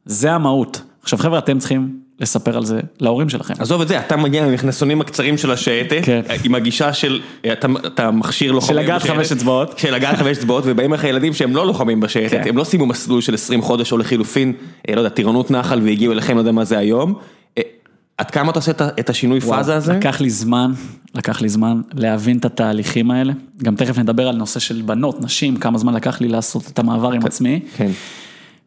זה 0.06 0.32
המהות. 0.32 0.82
עכשיו 1.02 1.20
חבר'ה, 1.20 1.40
אתם 1.40 1.60
צריכים 1.60 2.00
לספר 2.22 2.58
על 2.58 2.66
זה 2.66 2.80
להורים 3.00 3.30
שלכם. 3.30 3.54
עזוב 3.60 3.82
את 3.82 3.88
זה, 3.88 4.00
אתה 4.00 4.18
מגיע 4.18 4.44
עם 4.44 4.50
המכנסונים 4.50 5.02
הקצרים 5.02 5.38
של 5.38 5.52
השייטת, 5.52 6.02
כן. 6.04 6.22
עם 6.44 6.56
הגישה 6.56 6.94
של, 6.94 7.22
אתה, 7.52 7.68
אתה 7.88 8.12
מכשיר 8.12 8.52
לוחמים 8.52 8.78
של 8.78 8.84
לגעת 8.84 9.02
בשייטת, 9.02 9.18
חמש 9.18 9.32
אצבעות. 9.32 9.80
של 9.80 9.94
לגעת 9.94 10.18
חמש 10.18 10.38
אצבעות, 10.38 10.64
ובאים 10.68 10.94
לך 10.94 11.04
ילדים 11.04 11.34
שהם 11.34 11.56
לא 11.56 11.68
לוחמים 11.68 12.00
בשייטת, 12.00 12.44
כן. 12.44 12.50
הם 12.50 12.58
לא 12.58 12.64
סיימו 12.64 12.86
מסלול 12.86 13.22
של 13.22 13.34
20 13.34 13.62
חודש 13.62 13.92
או 13.92 13.98
לחילופין, 13.98 14.54
אה, 14.90 14.96
לא 14.96 15.00
יודע, 15.00 15.10
טירונות 15.10 15.52
נחל 15.52 15.82
והגיעו 15.84 16.14
אליכם, 16.14 16.36
לא 16.36 16.40
יודע 16.40 16.52
מה 16.52 16.64
זה 16.64 16.78
היום. 16.78 17.14
אה, 17.58 17.64
עד 18.18 18.32
כמה 18.32 18.52
אתה 18.52 18.60
עושה 18.60 18.72
את 19.00 19.10
השינוי 19.10 19.42
פאזה 19.42 19.76
הזה? 19.76 19.94
לקח 19.94 20.22
לי 20.22 20.30
זמן, 20.30 20.72
לקח 21.16 21.42
לי 21.42 21.50
זמן 21.50 21.82
להבין 21.94 22.38
את 22.38 22.46
התהליכים 22.46 23.12
האלה. 23.12 23.34
גם 23.64 23.76
תכף 23.76 23.98
נדבר 23.98 24.28
על 24.28 24.36
נושא 24.36 24.60
של 24.60 24.82
בנות, 24.82 25.22
נשים, 25.22 25.58
כמה 25.58 25.78
זמן 25.78 25.94
לקח 25.94 26.22
לי 26.22 26.28
לעשות 26.28 26.64
את 26.74 26.80
המעבר 26.80 27.12
עם 27.12 27.26
עצמי. 27.26 27.60
כן. 27.78 27.92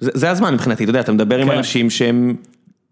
זה, 0.00 0.10
זה 0.14 0.30
הזמן 0.30 0.54
מבחינתי, 0.54 0.84
אתה 0.84 0.90
יודע, 0.90 1.00
אתה 1.00 1.12
מדבר 1.12 1.38
עם 1.38 1.48
כן. 1.48 1.56
אנשים 1.56 1.90
שהם 1.90 2.34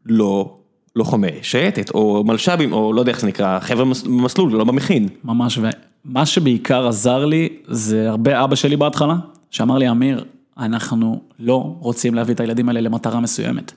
לא 0.07 0.57
לוחמי 0.97 1.29
שייטת, 1.43 1.91
או 1.91 2.25
מלש"בים, 2.27 2.73
או 2.73 2.93
לא 2.93 3.01
יודע 3.01 3.13
איך 3.13 3.21
זה 3.21 3.27
נקרא, 3.27 3.59
חבר'ה 3.61 3.85
מס- 3.85 4.03
במסלול, 4.03 4.53
לא 4.53 4.65
במכין. 4.65 5.09
ממש, 5.25 5.59
ומה 6.05 6.27
שבעיקר 6.27 6.89
עזר 6.89 7.25
לי, 7.25 7.49
זה 7.69 8.11
הרבה 8.11 8.45
אבא 8.45 8.55
שלי 8.55 8.77
בהתחלה, 8.77 9.17
שאמר 9.51 9.79
לי, 9.79 9.91
אמיר, 9.91 10.25
אנחנו 10.59 11.21
לא 11.39 11.75
רוצים 11.81 12.15
להביא 12.15 12.35
את 12.35 12.41
הילדים 12.41 12.69
האלה 12.69 12.81
למטרה 12.81 13.21
מסוימת. 13.21 13.73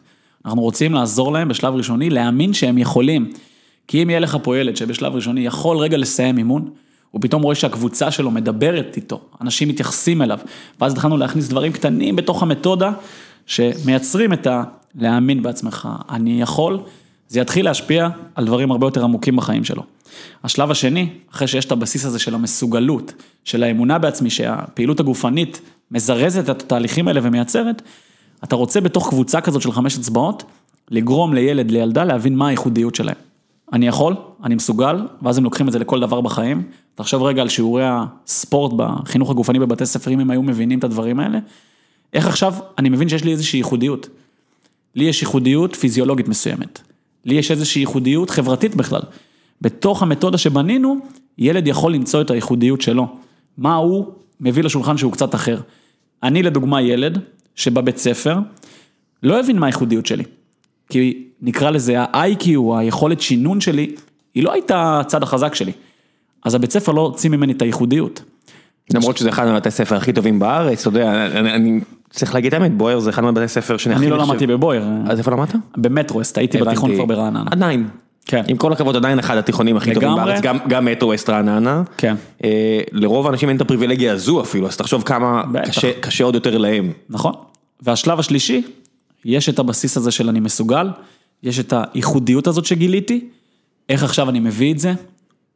אנחנו 0.46 0.62
רוצים 0.62 0.94
לעזור 0.94 1.34
להם 1.34 1.48
בשלב 1.48 1.76
ראשוני, 1.76 2.10
להאמין 2.10 2.54
שהם 2.54 2.78
יכולים. 2.78 3.32
כי 3.88 4.04
אם 4.04 4.10
יהיה 4.10 4.20
לך 4.20 4.38
פה 4.44 4.58
ילד 4.58 4.76
שבשלב 4.76 5.16
ראשוני 5.16 5.46
יכול 5.46 5.78
רגע 5.78 5.98
לסיים 5.98 6.38
אימון, 6.38 6.70
הוא 7.12 7.22
פתאום 7.22 7.42
רואה 7.42 7.56
שהקבוצה 7.56 8.12
שלו 8.12 8.32
מדברת 8.32 8.94
איתו, 8.96 9.22
אנשים 9.42 9.68
מתייחסים 9.68 10.22
אליו, 10.22 10.40
ואז 10.82 10.94
התחלנו 10.94 11.18
להכניס 11.18 11.48
דברים 11.48 11.72
קטנים 11.72 12.16
בתוך 12.16 12.44
המתודה, 12.44 12.92
שמייצרים 13.46 14.34
את 14.34 14.48
ה... 14.48 14.64
להאמין 14.96 15.44
בעצמך, 15.44 15.90
אני 16.10 16.42
יכול, 16.42 16.80
זה 17.28 17.40
יתחיל 17.40 17.66
להשפיע 17.66 18.10
על 18.36 18.46
דברים 18.46 18.72
הרבה 18.72 18.88
יותר 18.88 19.04
עמוקים 19.04 19.36
בחיים 19.36 19.64
שלו. 19.64 19.84
השלב 20.44 20.72
השני, 20.72 21.10
אחרי 21.32 21.48
שיש 21.48 21.66
את 21.66 21.72
הבסיס 21.72 22.06
הזה 22.06 22.20
של 22.20 22.36
המסוגלות, 22.36 23.14
של 23.44 23.64
האמונה 23.64 24.00
בעצמי, 24.00 24.30
שהפעילות 24.30 25.00
הגופנית 25.00 25.62
מזרזת 25.92 26.50
את 26.50 26.64
התהליכים 26.64 27.08
האלה 27.08 27.20
ומייצרת, 27.24 27.82
אתה 28.44 28.56
רוצה 28.56 28.82
בתוך 28.82 29.10
קבוצה 29.10 29.42
כזאת 29.42 29.62
של 29.62 29.72
חמש 29.72 29.98
אצבעות, 29.98 30.44
לגרום 30.92 31.34
לילד, 31.34 31.72
לילדה, 31.72 32.04
להבין 32.04 32.36
מה 32.36 32.48
הייחודיות 32.48 32.96
שלהם. 32.96 33.16
אני 33.74 33.88
יכול, 33.88 34.16
אני 34.44 34.56
מסוגל, 34.56 35.08
ואז 35.22 35.38
הם 35.38 35.44
לוקחים 35.44 35.68
את 35.68 35.72
זה 35.72 35.80
לכל 35.80 36.00
דבר 36.00 36.22
בחיים. 36.22 36.64
תחשוב 36.96 37.24
רגע 37.24 37.42
על 37.42 37.50
שיעורי 37.50 37.84
הספורט 37.86 38.74
בחינוך 38.76 39.30
הגופני 39.30 39.60
בבתי 39.60 39.86
ספר, 39.86 40.12
אם 40.12 40.20
הם 40.20 40.32
היו 40.32 40.44
מבינים 40.44 40.80
את 40.80 40.84
הדברים 40.84 41.20
האלה. 41.20 41.40
איך 42.14 42.28
עכשיו 42.28 42.54
אני 42.78 42.90
מבין 42.90 43.10
שיש 43.10 43.24
לי 43.24 43.32
איזושהי 43.32 43.58
ייחודיות. 43.60 44.10
לי 44.96 45.04
יש 45.04 45.22
ייחודיות 45.22 45.76
פיזיולוגית 45.76 46.28
מסוימת. 46.28 46.82
לי 47.26 47.36
יש 47.36 47.52
איזושהי 47.52 47.80
ייחודיות 47.80 48.30
חברתית 48.30 48.76
בכלל. 48.76 49.02
בתוך 49.62 50.04
המתודה 50.04 50.38
שבנינו, 50.38 50.98
ילד 51.38 51.68
יכול 51.68 51.94
למצוא 51.94 52.22
את 52.22 52.32
הייחודיות 52.32 52.82
שלו. 52.82 53.08
מה 53.58 53.76
הוא 53.76 54.06
מביא 54.40 54.64
לשולחן 54.64 54.98
שהוא 54.98 55.12
קצת 55.12 55.36
אחר. 55.36 55.62
אני 56.24 56.44
לדוגמה 56.44 56.82
ילד 56.82 57.20
שבבית 57.56 57.98
ספר 57.98 58.38
לא 59.24 59.40
הבין 59.40 59.60
מה 59.60 59.66
הייחודיות 59.66 60.06
שלי. 60.06 60.24
כי 60.90 61.24
נקרא 61.42 61.70
לזה 61.70 62.02
ה-IQ, 62.02 62.50
היכולת 62.78 63.22
שינון 63.22 63.62
שלי, 63.62 63.96
היא 64.36 64.44
לא 64.44 64.54
הייתה 64.54 65.00
הצד 65.00 65.24
החזק 65.24 65.56
שלי. 65.56 65.72
אז 66.44 66.56
הבית 66.56 66.72
ספר 66.72 66.92
לא 66.92 67.02
הוציא 67.02 67.30
ממני 67.30 67.54
את 67.54 67.62
הייחודיות. 67.62 68.22
למרות 68.94 69.18
שזה 69.18 69.30
אחד 69.30 69.46
מהבתי 69.46 69.68
הספר 69.68 69.96
הכי 69.96 70.14
טובים 70.14 70.40
בארץ, 70.40 70.88
אתה 70.88 70.98
יודע, 70.98 71.26
אני, 71.40 71.54
אני 71.54 71.80
צריך 72.10 72.34
להגיד 72.34 72.54
את 72.54 72.62
האמת, 72.62 72.78
בויאר 72.78 73.00
זה 73.00 73.10
אחד 73.10 73.22
מהבתי 73.24 73.44
הספר 73.44 73.78
שאני 73.78 73.96
אני 73.96 74.06
הכי 74.06 74.12
לא 74.12 74.18
נחשב- 74.18 74.30
למדתי 74.30 74.48
בבויאר, 74.48 74.84
אז 75.08 75.18
איפה 75.20 75.32
למדת? 75.32 75.56
במטרו-ווסט, 75.78 76.38
הייתי 76.38 76.58
בתיכון. 76.58 76.96
כבר 76.96 77.06
ברעננה. 77.06 77.44
עדיין. 77.52 77.88
כן. 78.26 78.44
עם 78.48 78.58
כל 78.58 78.74
הכבוד 78.74 78.96
עדיין 78.96 79.20
אחד 79.20 79.38
התיכונים 79.38 79.78
הכי 79.78 79.94
טובים. 79.94 80.16
בארץ, 80.16 80.42
גם- 80.42 80.58
גם 80.68 80.86
מטרו 80.86 81.10
ווסט 81.10 81.30
רעננה. 81.30 81.84
כן. 81.98 82.16
אה, 82.44 82.50
לרוב 82.92 83.28
האנשים 83.28 83.50
אין 83.50 83.58
את 83.58 83.62
הפריבילגיה 83.62 84.14
הזו 84.14 84.42
אפילו, 84.42 84.68
אז 84.68 84.78
תחשוב 84.78 85.04
כמה. 85.04 85.44
קשה- 85.66 86.00
קשה 86.00 86.24
עוד 86.24 86.36
יותר 86.36 86.58
להם. 86.58 86.92
נכון. 87.10 87.34
והשלב 87.82 88.20
השלישי, 88.20 88.64
יש 89.26 89.50
את 89.50 89.60
הבסיס 89.60 89.98
הזה 89.98 90.12
של 90.12 90.30
אני 90.30 90.40
מסוגל, 90.40 90.90
יש 91.44 91.60
את 91.60 91.74
הייחודיות 91.94 92.48
הזאת 92.48 92.66
שגיליתי, 92.66 93.28
איך 93.90 94.04
עכשיו 94.04 94.30
אני 94.30 94.40
מביא 94.40 94.74
את 94.74 94.80
זה 94.80 94.94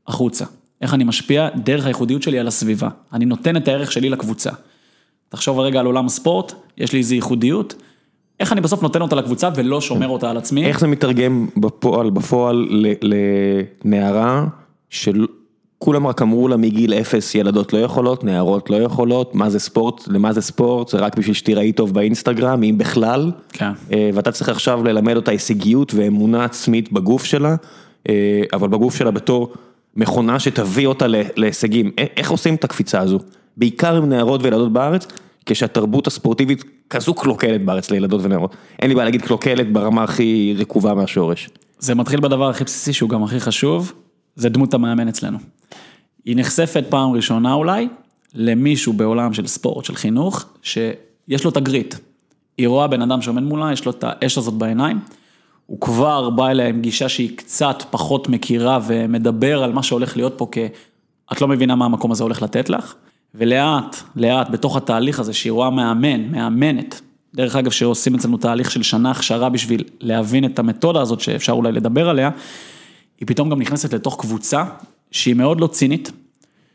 החוצה. 0.08 0.46
איך 0.82 0.94
אני 0.94 1.04
משפיע 1.04 1.50
דרך 1.56 1.86
הייחודיות 1.86 2.24
שלי 2.24 2.40
על 2.40 2.48
הסביבה. 2.48 2.90
אני 3.14 3.26
נותן 3.26 3.58
את 3.58 3.68
הערך 3.68 3.92
שלי 3.92 4.10
לקבוצה. 4.10 4.52
תחשוב 5.30 5.60
רגע 5.60 5.80
על 5.80 5.86
עולם 5.86 6.06
הספורט, 6.06 6.54
יש 6.78 6.94
לי 6.94 7.00
איזו 7.00 7.16
ייחודיות, 7.16 7.76
איך 8.40 8.54
אני 8.54 8.62
בסוף 8.62 8.84
נותן 8.84 9.02
אותה 9.02 9.16
לקבוצה 9.16 9.50
ולא 9.56 9.82
שומר 9.82 10.08
אותה 10.08 10.30
על 10.30 10.38
עצמי. 10.38 10.66
איך 10.66 10.80
זה 10.80 10.88
מתרגם 10.88 11.48
בפועל, 11.58 12.10
בפועל 12.10 12.86
לנערה 13.02 14.46
שכולם 14.90 16.08
רק 16.08 16.22
אמרו 16.22 16.48
לה 16.48 16.58
מגיל 16.58 16.94
אפס 16.94 17.36
ילדות 17.36 17.74
לא 17.74 17.78
יכולות, 17.78 18.24
נערות 18.24 18.70
לא 18.70 18.76
יכולות, 18.76 19.36
מה 19.36 19.50
זה 19.50 19.60
ספורט, 19.60 20.08
למה 20.08 20.34
זה 20.34 20.42
ספורט, 20.42 20.88
זה 20.90 20.98
רק 20.98 21.18
בשביל 21.18 21.34
שתיראי 21.34 21.72
טוב 21.72 21.94
באינסטגרם, 21.94 22.64
אם 22.64 22.78
בכלל. 22.78 23.32
כן. 23.54 23.72
אה, 23.94 24.10
ואתה 24.14 24.32
צריך 24.32 24.50
עכשיו 24.50 24.84
ללמד 24.84 25.16
אותה 25.16 25.32
הישגיות 25.32 25.94
ואמונה 25.94 26.46
עצמית 26.46 26.92
בגוף 26.92 27.24
שלה, 27.24 27.56
אה, 28.10 28.42
אבל 28.54 28.68
בגוף 28.68 28.96
שלה 28.96 29.12
בתור 29.12 29.54
מכונה 29.96 30.40
שתביא 30.40 30.88
אותה 30.88 31.06
להישגים. 31.36 31.92
איך 31.98 32.32
עושים 32.32 32.56
את 32.56 32.64
הקפיצה 32.64 33.00
הזו? 33.00 33.20
בעיקר 33.58 33.96
עם 33.96 34.10
נערות 34.10 34.44
וילדות 34.44 34.74
בארץ, 34.74 35.08
כשהתרבות 35.46 36.08
הספורטיבית 36.08 36.64
כזו 36.90 37.14
קלוקלת 37.14 37.66
בארץ 37.66 37.92
לילדות 37.92 38.22
ונערות. 38.24 38.56
אין 38.80 38.90
לי 38.90 38.96
בעיה 38.96 39.06
להגיד 39.06 39.22
קלוקלת 39.22 39.74
ברמה 39.74 40.04
הכי 40.04 40.56
רקובה 40.58 40.94
מהשורש. 40.94 41.50
זה 41.80 41.96
מתחיל 41.96 42.20
בדבר 42.20 42.50
הכי 42.50 42.64
בסיסי 42.64 42.94
שהוא 42.94 43.10
גם 43.10 43.24
הכי 43.24 43.40
חשוב, 43.40 43.94
זה 44.36 44.50
דמות 44.50 44.74
המאמן 44.74 45.08
אצלנו. 45.08 45.38
היא 46.26 46.36
נחשפת 46.38 46.84
פעם 46.90 47.12
ראשונה 47.12 47.54
אולי 47.54 47.88
למישהו 48.34 48.94
בעולם 48.94 49.34
של 49.34 49.48
ספורט, 49.48 49.86
של 49.86 49.96
חינוך, 49.96 50.46
שיש 50.62 51.44
לו 51.46 51.52
תגרית. 51.52 52.00
היא 52.58 52.68
רואה 52.68 52.88
בן 52.88 53.02
אדם 53.02 53.22
שעומד 53.22 53.44
מולה, 53.44 53.74
יש 53.74 53.86
לו 53.86 53.92
את 53.92 54.04
האש 54.08 54.38
הזאת 54.38 54.54
בעיניים, 54.54 55.00
הוא 55.70 55.82
כבר 55.82 56.30
בא 56.30 56.48
אליה 56.48 56.68
עם 56.68 56.82
גישה 56.82 57.10
שהיא 57.10 57.38
קצת 57.38 57.84
פחות 57.90 58.30
מכירה 58.30 58.80
ומדבר 58.88 59.64
על 59.64 59.74
מה 59.74 59.84
שהולך 59.84 60.18
להיות 60.18 60.34
פה 60.38 60.48
כ... 60.52 60.58
את 61.34 61.42
לא 61.42 61.48
מבינה 61.48 61.76
מה 61.76 61.86
המקום 61.86 62.12
הזה 62.12 62.24
הולך 62.24 62.42
לתת 62.42 62.70
לך, 62.70 62.96
ולאט, 63.36 63.96
לאט, 64.16 64.50
בתוך 64.50 64.78
התהליך 64.78 65.20
הזה 65.20 65.34
שהיא 65.34 65.52
רואה 65.52 65.70
מאמן, 65.70 66.32
מאמנת, 66.32 67.02
דרך 67.36 67.56
אגב 67.56 67.72
שעושים 67.72 68.16
אצלנו 68.16 68.38
תהליך 68.38 68.72
של 68.72 68.84
שנה 68.84 69.12
הכשרה 69.12 69.50
בשביל 69.50 69.84
להבין 70.00 70.46
את 70.46 70.60
המתודה 70.60 71.02
הזאת 71.02 71.20
שאפשר 71.20 71.54
אולי 71.54 71.72
לדבר 71.72 72.10
עליה, 72.10 72.30
היא 73.20 73.28
פתאום 73.28 73.50
גם 73.50 73.62
נכנסת 73.62 73.94
לתוך 73.94 74.22
קבוצה 74.22 74.64
שהיא 75.12 75.34
מאוד 75.34 75.62
לא 75.62 75.68
צינית, 75.68 76.12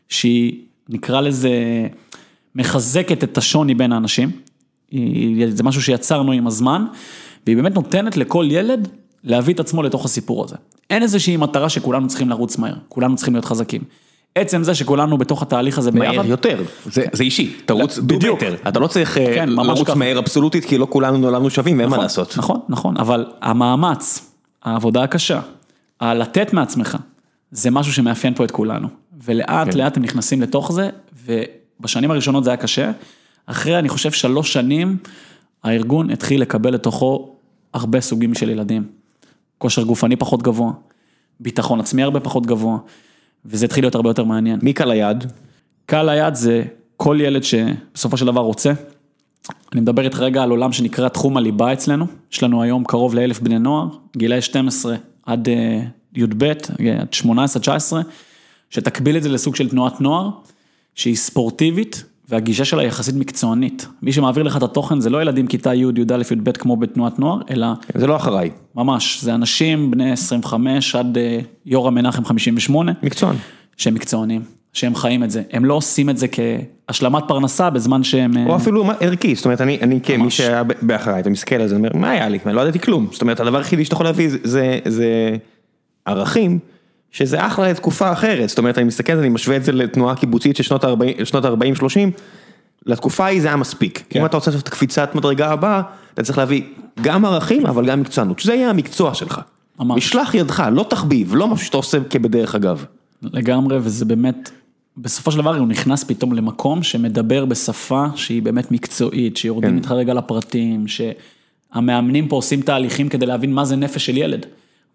שהיא 0.09 0.59
נקרא 0.89 1.21
לזה 1.21 1.51
מחזקת 2.55 3.23
את 3.23 3.37
השוני 3.37 3.75
בין 3.75 3.91
האנשים, 3.91 4.31
היא- 4.91 5.47
זה 5.49 5.63
משהו 5.63 5.81
שיצרנו 5.81 6.31
עם 6.31 6.47
הזמן, 6.47 6.85
והיא 7.45 7.57
באמת 7.57 7.75
נותנת 7.75 8.17
לכל 8.17 8.47
ילד 8.49 8.87
להביא 9.23 9.53
את 9.53 9.59
עצמו 9.59 9.83
לתוך 9.83 10.05
הסיפור 10.05 10.43
הזה. 10.43 10.55
אין 10.89 11.03
איזושהי 11.03 11.37
מטרה 11.37 11.69
שכולנו 11.69 12.07
צריכים 12.07 12.29
לרוץ 12.29 12.57
מהר, 12.57 12.73
כולנו 12.89 13.15
צריכים 13.15 13.33
להיות 13.33 13.45
חזקים. 13.45 13.81
עצם 14.35 14.63
זה 14.63 14.75
שכולנו 14.75 15.17
בתוך 15.17 15.41
התהליך 15.41 15.77
הזה 15.77 15.91
ביחד, 15.91 16.15
מהר 16.15 16.25
יותר, 16.25 16.63
זה, 16.85 17.05
זה 17.13 17.23
אישי, 17.23 17.53
תרוץ 17.65 17.97
דו 17.97 18.15
בדיוק. 18.15 18.43
מטר, 18.43 18.55
אתה 18.67 18.79
לא 18.79 18.87
צריך 18.87 19.17
אה, 19.17 19.35
כן, 19.35 19.49
לרוץ 19.49 19.87
ככה. 19.87 19.95
מהר 19.95 20.19
אבסולוטית 20.19 20.65
כי 20.65 20.77
לא 20.77 20.87
כולנו 20.89 21.17
נולדנו 21.17 21.49
שווים 21.49 21.77
ואין 21.77 21.89
מה 21.89 21.95
נכון, 21.95 22.03
לעשות. 22.03 22.37
נכון, 22.37 22.59
נכון, 22.69 22.97
אבל 22.97 23.25
המאמץ, 23.41 24.31
העבודה 24.63 25.03
הקשה, 25.03 25.41
הלתת 25.99 26.53
מעצמך, 26.53 26.97
זה 27.51 27.71
משהו 27.71 27.93
שמאפיין 27.93 28.33
פה 28.33 28.45
את 28.45 28.51
כולנו. 28.51 28.87
ולאט 29.23 29.71
כן. 29.71 29.77
לאט 29.77 29.97
הם 29.97 30.03
נכנסים 30.03 30.41
לתוך 30.41 30.71
זה, 30.71 30.89
ובשנים 31.25 32.11
הראשונות 32.11 32.43
זה 32.43 32.49
היה 32.49 32.57
קשה. 32.57 32.91
אחרי, 33.45 33.79
אני 33.79 33.89
חושב, 33.89 34.11
שלוש 34.11 34.53
שנים, 34.53 34.97
הארגון 35.63 36.09
התחיל 36.09 36.41
לקבל 36.41 36.73
לתוכו 36.73 37.34
הרבה 37.75 38.01
סוגים 38.01 38.33
של 38.33 38.49
ילדים. 38.49 38.87
כושר 39.57 39.83
גופני 39.83 40.15
פחות 40.15 40.43
גבוה, 40.43 40.71
ביטחון 41.39 41.79
עצמי 41.79 42.03
הרבה 42.03 42.19
פחות 42.19 42.45
גבוה, 42.45 42.77
וזה 43.45 43.65
התחיל 43.65 43.83
להיות 43.83 43.95
הרבה 43.95 44.09
יותר 44.09 44.23
מעניין. 44.23 44.59
מי 44.63 44.73
קל 44.73 44.91
היד? 44.91 45.23
קהל 45.85 46.09
היעד 46.09 46.35
זה 46.35 46.63
כל 46.97 47.17
ילד 47.21 47.43
שבסופו 47.43 48.17
של 48.17 48.25
דבר 48.25 48.41
רוצה. 48.41 48.73
אני 49.73 49.81
מדבר 49.81 50.03
איתך 50.03 50.19
רגע 50.19 50.43
על 50.43 50.49
עולם 50.49 50.71
שנקרא 50.71 51.09
תחום 51.09 51.37
הליבה 51.37 51.73
אצלנו, 51.73 52.05
יש 52.31 52.43
לנו 52.43 52.61
היום 52.61 52.83
קרוב 52.83 53.15
לאלף 53.15 53.39
בני 53.39 53.59
נוער, 53.59 53.87
גילאי 54.17 54.41
12 54.41 54.95
עד 55.25 55.49
אה, 55.49 55.81
י"ב, 56.15 56.43
אה, 56.43 56.51
עד 57.01 57.07
18-19, 57.13 57.93
שתקביל 58.69 59.17
את 59.17 59.23
זה 59.23 59.29
לסוג 59.29 59.55
של 59.55 59.69
תנועת 59.69 60.01
נוער, 60.01 60.29
שהיא 60.95 61.15
ספורטיבית, 61.15 62.03
והגישה 62.29 62.65
שלה 62.65 62.83
יחסית 62.83 63.15
מקצוענית. 63.15 63.87
מי 64.01 64.13
שמעביר 64.13 64.43
לך 64.43 64.57
את 64.57 64.63
התוכן 64.63 64.99
זה 64.99 65.09
לא 65.09 65.21
ילדים 65.21 65.47
כיתה 65.47 65.73
י', 65.73 65.79
י"א, 65.79 66.21
י"ב 66.31 66.51
כמו 66.51 66.77
בתנועת 66.77 67.19
נוער, 67.19 67.41
אלא 67.49 67.67
זה 67.95 68.07
לא 68.07 68.15
אחריי, 68.15 68.49
ממש, 68.75 69.23
זה 69.23 69.35
אנשים 69.35 69.91
בני 69.91 70.11
25 70.11 70.95
עד 70.95 71.17
אה, 71.17 71.39
יורם 71.65 71.95
מנחם 71.95 72.25
58, 72.25 72.91
מקצוען. 73.03 73.35
שהם 73.77 73.93
מקצוענים, 73.93 74.41
שהם 74.73 74.95
חיים 74.95 75.23
את 75.23 75.31
זה. 75.31 75.43
הם 75.51 75.65
לא 75.65 75.73
עושים 75.73 76.09
את 76.09 76.17
זה 76.17 76.27
כהשלמת 76.27 77.23
פרנסה 77.27 77.69
בזמן 77.69 78.03
שהם... 78.03 78.47
או 78.47 78.51
אה, 78.51 78.55
אפילו 78.55 78.85
ערכי, 78.99 79.35
זאת 79.35 79.45
אומרת, 79.45 79.61
אני, 79.61 79.79
אני 79.81 79.99
כמי. 80.01 80.31
שהיה 80.31 80.63
באחריי, 80.81 81.19
אתה 81.19 81.29
מסתכל 81.29 81.55
על 81.55 81.67
זה, 81.67 81.75
אומר, 81.75 81.89
מה 81.93 82.09
היה 82.09 82.29
לי? 82.29 82.39
אני 82.45 82.55
לא 82.55 82.61
ידעתי 82.61 82.79
כלום. 82.79 83.07
זאת 83.11 83.21
אומרת, 83.21 83.39
הדבר 83.39 83.57
היחידי 83.57 83.85
שאתה 83.85 83.95
יכול 83.95 84.05
להביא 84.05 84.29
זה, 84.29 84.37
זה, 84.43 84.79
זה 84.85 85.37
ערכים, 86.05 86.59
שזה 87.15 87.47
אחלה 87.47 87.69
לתקופה 87.69 88.11
אחרת. 88.11 88.49
זאת 88.49 88.57
אומרת, 88.57 88.77
אני 88.77 88.85
מסתכל 88.85 89.11
על 89.11 89.17
זה, 89.17 89.23
אני 89.23 89.29
משווה 89.29 89.57
את 89.57 89.63
זה 89.63 89.71
לתנועה 89.71 90.15
קיבוצית 90.15 90.55
של 90.55 90.63
שנות 90.63 90.83
ה-40, 90.83 91.25
שנות 91.25 91.45
ה-40-30, 91.45 92.19
לתקופה 92.85 93.25
ההיא 93.25 93.41
זה 93.41 93.47
היה 93.47 93.57
מספיק. 93.57 94.03
כן. 94.09 94.19
אם 94.19 94.25
אתה 94.25 94.37
רוצה 94.37 94.51
לעשות 94.51 94.63
את 94.63 94.67
הקפיצת 94.67 95.15
מדרגה 95.15 95.51
הבאה, 95.51 95.81
אתה 96.13 96.23
צריך 96.23 96.37
להביא 96.37 96.61
גם 97.01 97.25
ערכים, 97.25 97.65
אבל 97.65 97.85
גם 97.85 98.01
מקצוענות, 98.01 98.39
שזה 98.39 98.53
יהיה 98.53 98.69
המקצוע 98.69 99.13
שלך. 99.13 99.41
ממש. 99.79 99.97
משלח 99.97 100.33
ידך, 100.33 100.63
לא 100.71 100.85
תחביב, 100.89 101.35
לא 101.35 101.47
משהו 101.47 101.65
שאתה 101.65 101.77
עושה 101.77 101.97
כבדרך 102.09 102.55
אגב. 102.55 102.85
לגמרי, 103.21 103.77
וזה 103.81 104.05
באמת, 104.05 104.51
בסופו 104.97 105.31
של 105.31 105.37
דבר 105.37 105.57
הוא 105.57 105.67
נכנס 105.67 106.03
פתאום 106.03 106.33
למקום 106.33 106.83
שמדבר 106.83 107.45
בשפה 107.45 108.05
שהיא 108.15 108.41
באמת 108.41 108.71
מקצועית, 108.71 109.37
שיורדים 109.37 109.69
כן. 109.69 109.77
איתך 109.77 109.91
רגע 109.91 110.13
לפרטים, 110.13 110.85
שהמאמנים 110.87 112.27
פה 112.27 112.35
עושים 112.35 112.61
תהליכים 112.61 113.09
כדי 113.09 113.25
להבין 113.25 113.53
מה 113.53 113.65
זה 113.65 113.75
נפש 113.75 114.05
של 114.05 114.17
ילד. 114.17 114.45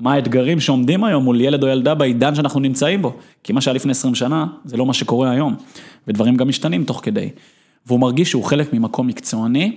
מה 0.01 0.13
האתגרים 0.13 0.61
שעומדים 0.61 1.05
היום 1.05 1.25
מול 1.25 1.41
ילד 1.41 1.63
או 1.63 1.69
ילדה 1.69 1.95
בעידן 1.95 2.35
שאנחנו 2.35 2.61
נמצאים 2.61 3.03
בו. 3.03 3.17
כי 3.45 3.53
מה 3.53 3.61
שהיה 3.61 3.75
לפני 3.75 3.91
20 3.91 4.15
שנה, 4.15 4.47
זה 4.65 4.77
לא 4.77 4.87
מה 4.87 4.95
שקורה 4.95 5.31
היום. 5.31 5.55
ודברים 6.09 6.37
גם 6.37 6.49
משתנים 6.49 6.85
תוך 6.85 7.01
כדי. 7.03 7.29
והוא 7.87 8.01
מרגיש 8.01 8.31
שהוא 8.31 8.45
חלק 8.45 8.73
ממקום 8.73 9.07
מקצועני, 9.07 9.77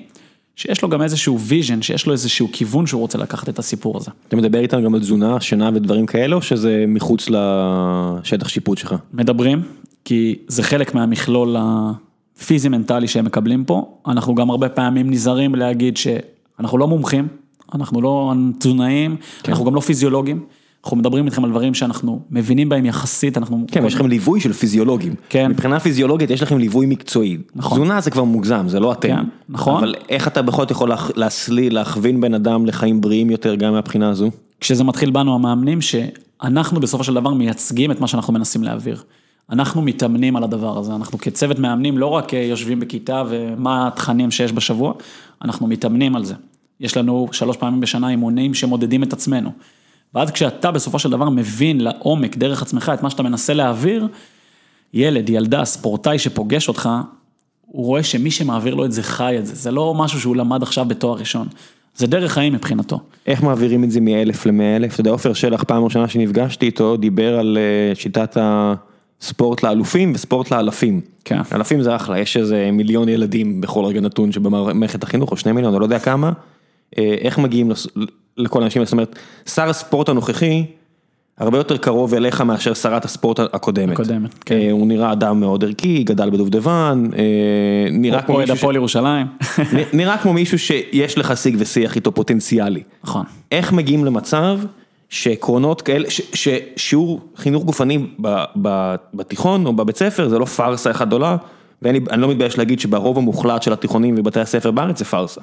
שיש 0.56 0.82
לו 0.82 0.90
גם 0.90 1.02
איזשהו 1.02 1.40
vision, 1.39 1.82
שיש 1.82 2.06
לו 2.06 2.14
איזשהו 2.14 2.48
כיוון 2.52 2.88
שהוא 2.88 3.02
רוצה 3.02 3.18
לקחת 3.18 3.50
את 3.50 3.60
הסיפור 3.60 3.98
הזה. 3.98 4.12
אתה 4.28 4.36
מדבר 4.36 4.60
איתם 4.60 4.82
גם 4.82 4.94
על 4.94 5.00
תזונה, 5.00 5.42
שינה 5.42 5.70
ודברים 5.74 6.06
כאלה, 6.06 6.36
או 6.36 6.42
שזה 6.42 6.86
מחוץ 6.88 7.30
לשטח 7.30 8.48
שיפוט 8.48 8.78
שלך? 8.78 8.96
מדברים, 9.14 9.62
כי 10.06 10.36
זה 10.48 10.64
חלק 10.64 10.96
מהמכלול 10.96 11.56
הפיזי-מנטלי 11.60 13.08
שהם 13.08 13.26
מקבלים 13.26 13.64
פה. 13.64 13.98
אנחנו 14.08 14.36
גם 14.36 14.50
הרבה 14.50 14.70
פעמים 14.70 15.12
נזהרים 15.12 15.56
להגיד 15.56 15.98
שאנחנו 15.98 16.78
לא 16.78 16.88
מומחים, 16.88 17.28
אנחנו 17.76 18.02
לא 18.02 18.34
תזונאים, 18.60 19.16
כן. 19.44 19.52
אנחנו 19.52 19.66
גם 19.66 19.76
לא 19.76 19.80
פיזיולוגים. 19.80 20.40
אנחנו 20.84 20.98
מדברים 20.98 21.26
איתכם 21.26 21.44
על 21.44 21.50
דברים 21.50 21.74
שאנחנו 21.74 22.20
מבינים 22.32 22.70
בהם 22.70 22.86
יחסית, 22.86 23.38
אנחנו... 23.38 23.66
כן, 23.72 23.86
יש 23.86 23.96
לכם 23.96 24.08
ליווי 24.08 24.40
של 24.40 24.54
פיזיולוגים. 24.54 25.16
כן. 25.30 25.52
מבחינה 25.52 25.80
פיזיולוגית 25.80 26.30
יש 26.30 26.42
לכם 26.42 26.58
ליווי 26.58 26.86
מקצועי. 26.86 27.38
נכון. 27.56 27.78
תזונה 27.78 28.02
זה 28.02 28.12
כבר 28.12 28.24
מוגזם, 28.24 28.66
זה 28.68 28.80
לא 28.80 28.92
אתם. 28.92 29.08
כן, 29.08 29.24
נכון. 29.50 29.78
אבל 29.78 29.96
איך 30.10 30.28
אתה 30.28 30.42
בכל 30.42 30.62
זאת 30.62 30.72
יכול 30.72 30.92
להסליל, 31.16 31.74
להכווין 31.74 32.22
בן 32.22 32.34
אדם 32.34 32.66
לחיים 32.66 33.02
בריאים 33.02 33.30
יותר 33.30 33.56
גם 33.56 33.74
מהבחינה 33.74 34.10
הזו? 34.10 34.30
כשזה 34.60 34.84
מתחיל 34.84 35.12
בנו 35.12 35.36
המאמנים, 35.36 35.80
שאנחנו 35.82 36.80
בסופו 36.80 37.04
של 37.04 37.14
דבר 37.14 37.34
מייצגים 37.34 37.92
את 37.92 38.00
מה 38.00 38.08
שאנחנו 38.08 38.34
מנסים 38.34 38.64
להעביר. 38.64 39.04
אנחנו 39.50 39.82
מתאמנים 39.82 40.36
על 40.36 40.44
הדבר 40.44 40.78
הזה, 40.78 40.96
אנחנו 40.96 41.20
כצוות 41.20 41.60
מאמנים 41.60 41.98
לא 41.98 42.08
רק 42.08 42.34
אה, 42.34 42.40
יושבים 42.40 42.80
בכיתה 42.80 43.24
ומה 43.30 43.88
התכנים 43.88 44.32
שיש 44.32 44.54
בשבוע, 44.54 44.94
אנחנו 45.42 45.68
מתאמנים 45.68 46.16
על 46.16 46.26
זה. 46.26 46.34
יש 46.80 46.98
לנו 46.98 47.28
שלוש 47.32 47.58
פעמים 47.58 47.80
בשנה 47.80 48.10
אימונים 48.10 48.54
שמודדים 48.54 49.04
את 49.04 49.14
עצמנו. 49.14 49.52
ואז 50.16 50.32
כשאתה 50.32 50.72
בסופו 50.72 51.00
של 51.00 51.10
דבר 51.10 51.30
מבין 51.30 51.82
לעומק, 51.82 52.38
דרך 52.38 52.62
עצמך, 52.62 52.92
את 52.94 53.04
מה 53.04 53.10
שאתה 53.10 53.24
מנסה 53.24 53.54
להעביר, 53.54 54.08
ילד, 54.94 55.30
ילדה, 55.30 55.66
ספורטאי 55.66 56.20
שפוגש 56.20 56.68
אותך, 56.68 56.90
הוא 57.62 57.86
רואה 57.86 58.04
שמי 58.04 58.32
שמעביר 58.32 58.76
לו 58.76 58.86
את 58.86 58.92
זה 58.92 59.04
חי 59.04 59.36
את 59.40 59.46
זה, 59.46 59.56
זה 59.56 59.72
לא 59.72 59.94
משהו 59.94 60.20
שהוא 60.20 60.36
למד 60.36 60.64
עכשיו 60.64 60.86
בתואר 60.86 61.18
ראשון, 61.18 61.48
זה 61.96 62.08
דרך 62.08 62.32
חיים 62.32 62.54
מבחינתו. 62.54 63.00
איך 63.28 63.44
מעבירים 63.44 63.84
את 63.84 63.92
זה 63.92 64.02
מאלף 64.02 64.46
למאה 64.46 64.76
אלף? 64.76 64.94
אתה 64.94 65.02
יודע, 65.02 65.12
עופר 65.12 65.34
שלח 65.34 65.64
פעם 65.64 65.84
ראשונה 65.84 66.08
שנפגשתי 66.08 66.66
איתו, 66.66 66.98
דיבר 66.98 67.40
על 67.40 67.58
אה, 67.58 67.96
שיטת 67.96 68.38
ספורט 69.22 69.64
לאלופים 69.64 70.12
וספורט 70.16 70.52
לאלפים. 70.52 71.02
כן. 71.26 71.42
אלפים 71.54 71.82
זה 71.82 71.96
אחלה, 71.96 72.20
יש 72.20 72.38
איזה 72.38 72.70
מיליון 72.74 73.10
ילדים 73.10 73.62
בכל 73.62 73.86
רגע 73.86 74.02
נתון 74.02 74.32
שבמערכת 74.32 75.04
החינוך, 75.04 75.32
או 75.32 75.38
שני 75.38 75.52
מיליון, 75.52 75.74
אני 75.74 75.80
לא 75.80 75.86
יודע 75.86 76.00
כמה. 76.00 76.32
אה, 76.98 77.16
איך 77.22 77.38
מגיעים 77.39 77.72
לכל 78.38 78.62
האנשים? 78.62 78.84
זאת 78.86 78.91
אומרת, 78.91 79.16
שר 79.46 79.70
הספורט 79.70 80.10
הנוכחי, 80.10 80.66
הרבה 81.38 81.58
יותר 81.58 81.78
קרוב 81.78 82.14
אליך 82.14 82.41
מאשר 82.41 82.74
שרת 82.74 83.06
הספורט 83.06 83.39
הקודמת. 83.39 83.94
הקודמת, 83.94 84.34
כן. 84.46 84.56
אה, 84.56 84.72
הוא 84.72 84.88
נראה 84.88 85.12
אדם 85.12 85.39
מאוד 85.39 85.64
ערכי, 85.64 86.04
גדל 86.04 86.30
בדובדבן, 86.30 87.04
אה, 87.18 87.22
נראה 87.91 88.22
כמו 88.22 88.38
מישהו 88.38 88.56
ש- 88.56 88.60
הפועל 88.60 88.76
ירושלים. 88.76 89.28
נ- 89.60 89.98
נראה 89.98 90.18
כמו 90.18 90.34
מישהו 90.34 90.60
שיש 90.60 91.18
לך 91.18 91.38
שיג 91.38 91.56
ושיח 91.60 91.96
איתו 91.96 92.12
פוטנציאלי. 92.12 92.84
נכון. 93.04 93.24
איך 93.52 93.72
מגיעים 93.74 94.06
למצב 94.06 94.60
שעקרונות 95.10 95.82
כאלה, 95.82 96.10
ש- 96.10 96.22
ששיעור 96.34 97.20
חינוך 97.36 97.64
גופני 97.64 97.98
ב- 98.22 98.44
ב- 98.62 98.96
בתיכון 99.14 99.66
או 99.66 99.74
בבית 99.74 99.98
ספר 99.98 100.30
זה 100.30 100.39
לא 100.39 100.46
פארסה 100.46 100.91
אחת 100.91 101.08
גדולה, 101.08 101.38
ואני 101.82 102.00
לא 102.18 102.28
מתבייש 102.30 102.58
להגיד 102.58 102.80
שברוב 102.80 103.18
המוחלט 103.18 103.64
של 103.64 103.74
התיכונים 103.74 104.16
ובתי 104.18 104.39
הספר 104.39 104.72
בארץ 104.72 105.00
זה 105.00 105.06
פארסה. 105.06 105.41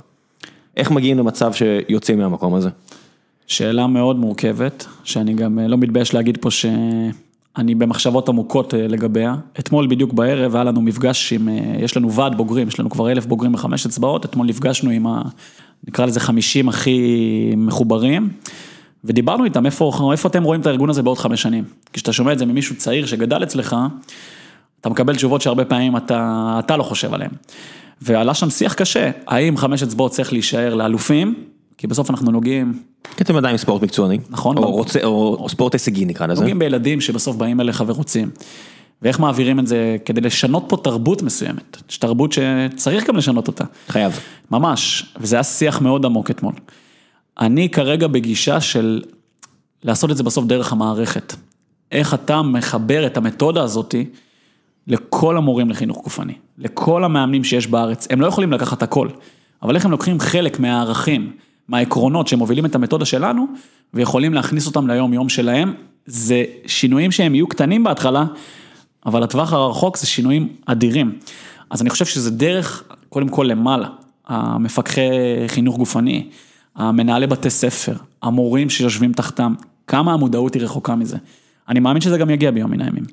איך 0.77 0.91
מגיעים 0.91 1.19
למצב 1.19 1.53
שיוצאים 1.53 2.19
מהמקום 2.19 2.55
הזה? 2.55 2.69
שאלה 3.47 3.87
מאוד 3.87 4.19
מורכבת, 4.19 4.87
שאני 5.05 5.35
גם 5.35 5.59
אה, 5.59 5.69
לא 5.69 5.77
מתבייש 5.77 6.15
להגיד 6.15 6.39
פה 6.41 6.51
שאני 6.51 7.75
במחשבות 7.75 8.29
עמוקות 8.29 8.75
אה, 8.75 8.89
לגביה. 8.89 9.35
אתמול 9.59 9.87
בדיוק 9.87 10.13
בערב 10.13 10.55
היה 10.55 10.65
לנו 10.65 10.81
מפגש 10.81 11.33
עם, 11.33 11.49
אה, 11.49 11.55
יש 11.79 11.97
לנו 11.97 12.13
ועד 12.13 12.37
בוגרים, 12.37 12.69
יש 12.69 12.81
לנו 12.81 12.91
כבר 12.91 13.11
אלף 13.11 13.27
בוגרים 13.27 13.53
בחמש 13.53 13.87
אצבעות, 13.87 14.25
אתמול 14.25 14.47
נפגשנו 14.47 14.91
עם 14.91 15.07
ה... 15.07 15.23
נקרא 15.89 16.07
לזה 16.07 16.21
50 16.21 16.69
הכי 16.69 17.55
מחוברים, 17.57 18.29
ודיברנו 19.05 19.45
איתם 19.45 19.67
איפה, 19.67 20.13
איפה 20.13 20.29
אתם 20.29 20.43
רואים 20.43 20.61
את 20.61 20.67
הארגון 20.67 20.91
הזה 20.91 21.03
בעוד 21.03 21.19
חמש 21.19 21.43
שנים. 21.43 21.65
כשאתה 21.93 22.13
שומע 22.13 22.33
את 22.33 22.39
זה 22.39 22.47
ממישהו 22.47 22.77
צעיר 22.77 23.07
שגדל 23.07 23.43
אצלך, 23.43 23.77
אתה 24.81 24.89
מקבל 24.89 25.17
תשובות 25.17 25.41
שהרבה 25.41 25.65
פעמים 25.65 25.97
אתה, 25.97 26.57
אתה 26.65 26.77
לא 26.77 26.83
חושב 26.83 27.15
עליהן. 27.15 27.31
ועלה 28.01 28.35
שם 28.35 28.51
שיח 28.51 28.75
קשה, 28.75 29.11
האם 29.27 29.57
חמש 29.57 29.83
אצבעות 29.83 30.13
צריך 30.13 30.33
להישאר 30.33 30.75
לאלופים, 30.75 31.35
כי 31.79 31.87
בסוף 31.87 32.11
אנחנו 32.11 32.31
נוגעים 32.31 32.83
כי 33.17 33.25
אתם 33.25 33.37
עדיין 33.37 33.57
ספורט 33.57 33.83
מקצועני. 33.83 34.19
נכון. 34.31 34.59
או, 34.59 34.71
רוצה, 34.71 35.05
או, 35.05 35.37
או 35.41 35.49
ספורט 35.49 35.73
הישגי 35.73 36.05
נקרא 36.05 36.27
לזה. 36.27 36.41
נוגעים 36.41 36.59
בילדים 36.59 37.01
שבסוף 37.01 37.37
באים 37.37 37.61
אליך 37.61 37.85
ורוצים. 37.87 38.31
ואיך 39.03 39.21
מעבירים 39.21 39.59
את 39.59 39.67
זה 39.67 39.97
כדי 40.05 40.21
לשנות 40.21 40.65
פה 40.69 40.77
תרבות 40.77 41.23
מסוימת, 41.23 41.77
יש 41.91 41.99
תרבות 41.99 42.33
שצריך 42.33 43.07
גם 43.07 43.17
לשנות 43.17 43.49
אותה. 43.49 43.65
חייב. 43.89 44.21
ממש, 44.51 45.05
וזה 45.21 45.37
היה 45.37 45.43
שיח 45.43 45.81
מאוד 45.81 46.07
עמוק 46.07 46.31
אתמול. 46.31 46.53
אני 47.41 47.69
כרגע 47.69 48.07
בגישה 48.07 48.61
של 48.61 49.03
לעשות 49.83 50.11
את 50.11 50.17
זה 50.17 50.23
בסוף 50.23 50.45
דרך 50.45 50.73
המערכת. 50.73 51.35
איך 51.93 52.15
אתה 52.15 52.43
מחבר 52.43 53.07
את 53.07 53.17
המתודה 53.17 53.63
הזאתי 53.63 54.05
לכל 54.87 55.37
המורים 55.37 55.71
לחינוך 55.71 56.03
גופני, 56.03 56.35
לכל 56.59 57.05
המאמנים 57.05 57.45
שיש 57.45 57.67
בארץ, 57.67 58.07
הם 58.11 58.21
לא 58.21 58.27
יכולים 58.27 58.53
לקחת 58.53 58.83
הכל, 58.83 59.09
אבל 59.63 59.75
איך 59.75 59.85
הם 59.85 59.91
לוקחים 59.91 60.21
חלק 60.21 60.61
מהערכים, 60.61 61.33
מהעקרונות 61.69 62.29
שמובילים 62.29 62.67
את 62.67 62.75
המתודה 62.75 63.05
שלנו, 63.05 63.47
ויכולים 63.95 64.35
להכניס 64.35 64.67
אותם 64.67 64.87
ליום 64.87 65.13
יום 65.13 65.29
שלהם, 65.29 65.75
זה 66.07 66.45
שינויים 66.67 67.13
שהם 67.13 67.35
יהיו 67.35 67.47
קטנים 67.49 67.85
בהתחלה, 67.85 68.25
אבל 69.07 69.23
לטווח 69.23 69.53
הרחוק 69.53 69.97
זה 69.97 70.07
שינויים 70.07 70.49
אדירים. 70.67 71.19
אז 71.71 71.83
אני 71.83 71.91
חושב 71.91 72.05
שזה 72.05 72.31
דרך, 72.31 72.85
קודם 73.09 73.29
כל 73.29 73.47
למעלה, 73.51 73.89
המפקחי 74.27 75.09
חינוך 75.47 75.77
גופני, 75.77 76.29
המנהלי 76.77 77.27
בתי 77.27 77.51
ספר, 77.51 77.95
המורים 78.23 78.71
שיושבים 78.71 79.13
תחתם, 79.13 79.55
כמה 79.87 80.13
המודעות 80.13 80.55
היא 80.55 80.63
רחוקה 80.63 80.95
מזה. 80.95 81.17
אני 81.69 81.81
מאמין 81.81 82.01
שזה 82.01 82.19
גם 82.19 82.31
יגיע 82.31 82.51
ביום 82.51 82.71
מן 82.71 82.81
הימים. 82.81 83.05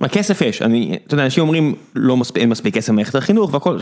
מה 0.00 0.08
כסף 0.08 0.40
יש, 0.40 0.62
אני, 0.62 0.98
אתה 1.06 1.14
יודע, 1.14 1.24
אנשים 1.24 1.42
אומרים 1.42 1.74
לא 1.94 2.16
מספיק, 2.16 2.40
אין 2.42 2.48
מספיק 2.48 2.74
כסף 2.74 2.90
במערכת 2.90 3.14
החינוך 3.14 3.54
והכל, 3.54 3.78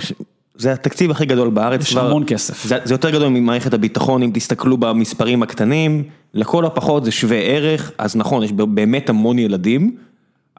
זה 0.57 0.73
התקציב 0.73 1.11
הכי 1.11 1.27
גדול 1.27 1.51
בארץ. 1.51 1.81
יש 1.83 1.93
כבר- 1.93 2.07
המון 2.07 2.25
כסף. 2.27 2.65
זה, 2.67 2.79
זה 2.85 2.95
יותר 2.95 3.11
גדול 3.11 3.29
ממערכת 3.29 3.75
הביטחון, 3.75 4.23
אם 4.23 4.31
תסתכלו 4.35 4.77
במספרים 4.77 5.43
הקטנים, 5.43 6.03
לכל 6.35 6.67
הפחות 6.67 7.05
זה 7.05 7.11
שווה 7.11 7.37
ערך, 7.39 7.93
אז 7.99 8.17
נכון, 8.17 8.43
יש 8.43 8.53
באמת 8.53 9.09
המון 9.09 9.39
ילדים, 9.39 9.97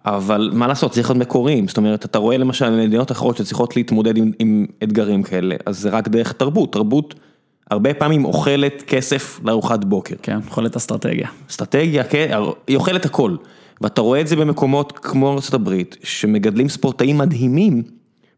אבל 0.05 0.49
מה 0.53 0.67
לעשות, 0.67 0.91
צריך 0.91 1.09
להיות 1.09 1.21
מקוריים, 1.21 1.67
זאת 1.67 1.77
אומרת, 1.77 2.05
אתה 2.05 2.17
רואה 2.17 2.37
למשל 2.37 2.69
מדינות 2.87 3.11
אחרות 3.11 3.37
שצריכות 3.37 3.75
להתמודד 3.75 4.17
עם, 4.17 4.31
עם 4.39 4.65
אתגרים 4.83 5.23
כאלה, 5.23 5.55
אז 5.65 5.79
זה 5.79 5.89
רק 5.89 6.07
דרך 6.07 6.31
תרבות, 6.31 6.73
תרבות 6.73 7.15
הרבה 7.71 7.93
פעמים 7.93 8.25
אוכלת 8.25 8.83
כסף 8.87 9.39
לארוחת 9.43 9.83
בוקר. 9.83 10.15
כן, 10.21 10.37
יכולת 10.47 10.75
אסטרטגיה. 10.75 11.27
אסטרטגיה, 11.49 12.03
כן, 12.03 12.37
היא 12.67 12.75
אוכלת 12.77 13.05
הכל. 13.05 13.35
ואתה 13.81 14.01
רואה 14.01 14.21
את 14.21 14.27
זה 14.27 14.35
במקומות 14.35 14.99
כמו 14.99 15.31
ארה"ב, 15.31 15.81
שמגדלים 16.03 16.69
ספורטאים 16.69 17.17
מדהימים, 17.17 17.83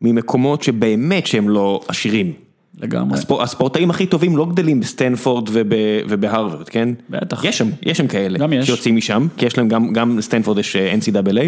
ממקומות 0.02 0.64
שבאמת 0.64 1.28
שהם 1.28 1.50
לא 1.50 1.82
עשירים. 1.88 2.34
לגמרי. 2.82 3.18
הספור, 3.18 3.44
הספורטאים 3.44 3.90
הכי 3.90 4.06
טובים 4.06 4.38
לא 4.38 4.46
גדלים 4.46 4.80
בסטנפורד 4.80 5.50
וב, 5.52 5.72
ובהרווארד, 6.10 6.70
כן? 6.70 6.90
בטח. 7.10 7.46
יש 7.46 7.58
שם, 7.58 7.70
יש 7.82 7.98
שם 7.98 8.08
כאלה. 8.08 8.40
גם 8.40 8.54
יש. 8.54 8.66
שיוצאים 8.66 8.96
משם, 8.96 9.28
כי 9.38 9.46
יש 9.46 9.58
להם 9.58 9.68
גם, 9.68 9.94
גם 9.94 10.18
לסטנפורד 10.18 10.60
יש 10.60 10.76
אה, 10.76 10.94
NCAA, 10.94 11.40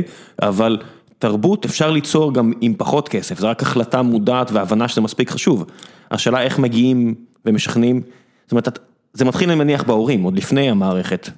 אבל 0.41 0.77
תרבות 1.19 1.65
אפשר 1.65 1.91
ליצור 1.91 2.33
גם 2.33 2.53
עם 2.61 2.73
פחות 2.77 3.09
כסף, 3.09 3.39
זה 3.39 3.47
רק 3.47 3.61
החלטה 3.61 4.01
מודעת 4.01 4.51
והבנה 4.51 4.87
שזה 4.87 5.01
מספיק 5.01 5.29
חשוב. 5.29 5.65
השאלה 6.11 6.41
איך 6.41 6.59
מגיעים 6.59 7.15
ומשכנעים, 7.45 8.01
זאת 8.45 8.51
אומרת, 8.51 8.79
זה 9.13 9.25
מתחיל 9.25 9.49
אני 9.49 9.59
מניח 9.59 9.83
בהורים, 9.83 10.23
עוד 10.23 10.37
לפני 10.37 10.69
המערכת. 10.69 11.29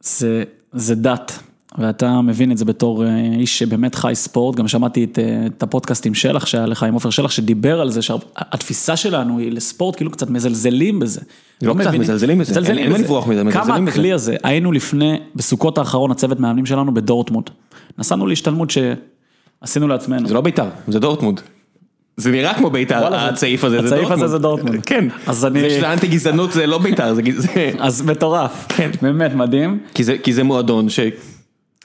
זה, 0.00 0.44
זה 0.72 0.94
דת, 0.94 1.38
ואתה 1.78 2.20
מבין 2.20 2.52
את 2.52 2.58
זה 2.58 2.64
בתור 2.64 3.04
אה, 3.04 3.10
איש 3.38 3.58
שבאמת 3.58 3.94
חי 3.94 4.12
ספורט, 4.14 4.56
גם 4.56 4.68
שמעתי 4.68 5.04
את, 5.04 5.18
אה, 5.18 5.46
את 5.46 5.62
הפודקאסט 5.62 6.06
עם 6.06 6.14
שלח 6.14 6.46
שהיה 6.46 6.66
לך, 6.66 6.82
עם 6.82 6.94
עופר 6.94 7.10
שלח, 7.10 7.30
שדיבר 7.30 7.80
על 7.80 7.90
זה 7.90 8.02
שהתפיסה 8.02 8.96
שלנו 8.96 9.38
היא 9.38 9.52
לספורט, 9.52 9.96
כאילו 9.96 10.10
קצת 10.10 10.30
מזלזלים 10.30 11.00
בזה. 11.00 11.20
לא 11.62 11.72
קצת, 11.74 11.80
מבינים- 11.80 12.00
מזלזלים 12.00 12.38
בזה, 12.38 12.60
אין- 12.68 12.78
אין 12.78 12.92
לברוח 12.92 13.26
מזה, 13.26 13.40
כמה 13.40 13.48
מזלזלים 13.62 13.84
בזה. 13.84 13.94
הכלי 13.94 14.12
הזה, 14.12 14.36
היינו 14.42 14.72
לפני, 14.72 15.16
בסוכות 15.36 15.78
האחרון, 15.78 16.10
הצוות 16.10 16.40
מאמנים 16.40 16.66
שלנו 16.66 16.94
בדורטמונד. 16.94 17.50
נסענו 17.98 18.26
להשתלמות 18.26 18.70
שעשינו 18.70 19.88
לעצמנו. 19.88 20.28
זה 20.28 20.34
לא 20.34 20.40
בית"ר, 20.40 20.66
זה 20.88 20.98
דורטמונד. 21.00 21.40
זה 22.16 22.30
נראה 22.30 22.54
כמו 22.54 22.70
בית"ר, 22.70 23.14
הצעיף 23.14 23.64
הזה, 23.64 23.80
זה 23.82 23.86
הצעיף. 23.94 24.10
הזה 24.10 24.28
זה 24.28 24.38
דורטמונד. 24.38 24.80
כן, 24.86 25.08
אז 25.26 25.44
אני- 25.46 25.60
זה 25.60 25.70
שזה 25.70 25.92
אנטי 25.92 26.06
גזענות 26.08 26.52
זה 26.52 26.66
לא 26.66 26.78
בית"ר, 26.78 27.14
זה 27.14 27.22
אז 27.78 28.02
מטורף, 28.02 28.66
כן. 28.68 28.90
באמת 29.02 29.34
מדהים, 29.34 29.78
כי 29.94 30.32
זה- 30.32 30.42
מועדון 30.42 30.88
שזה 30.88 31.08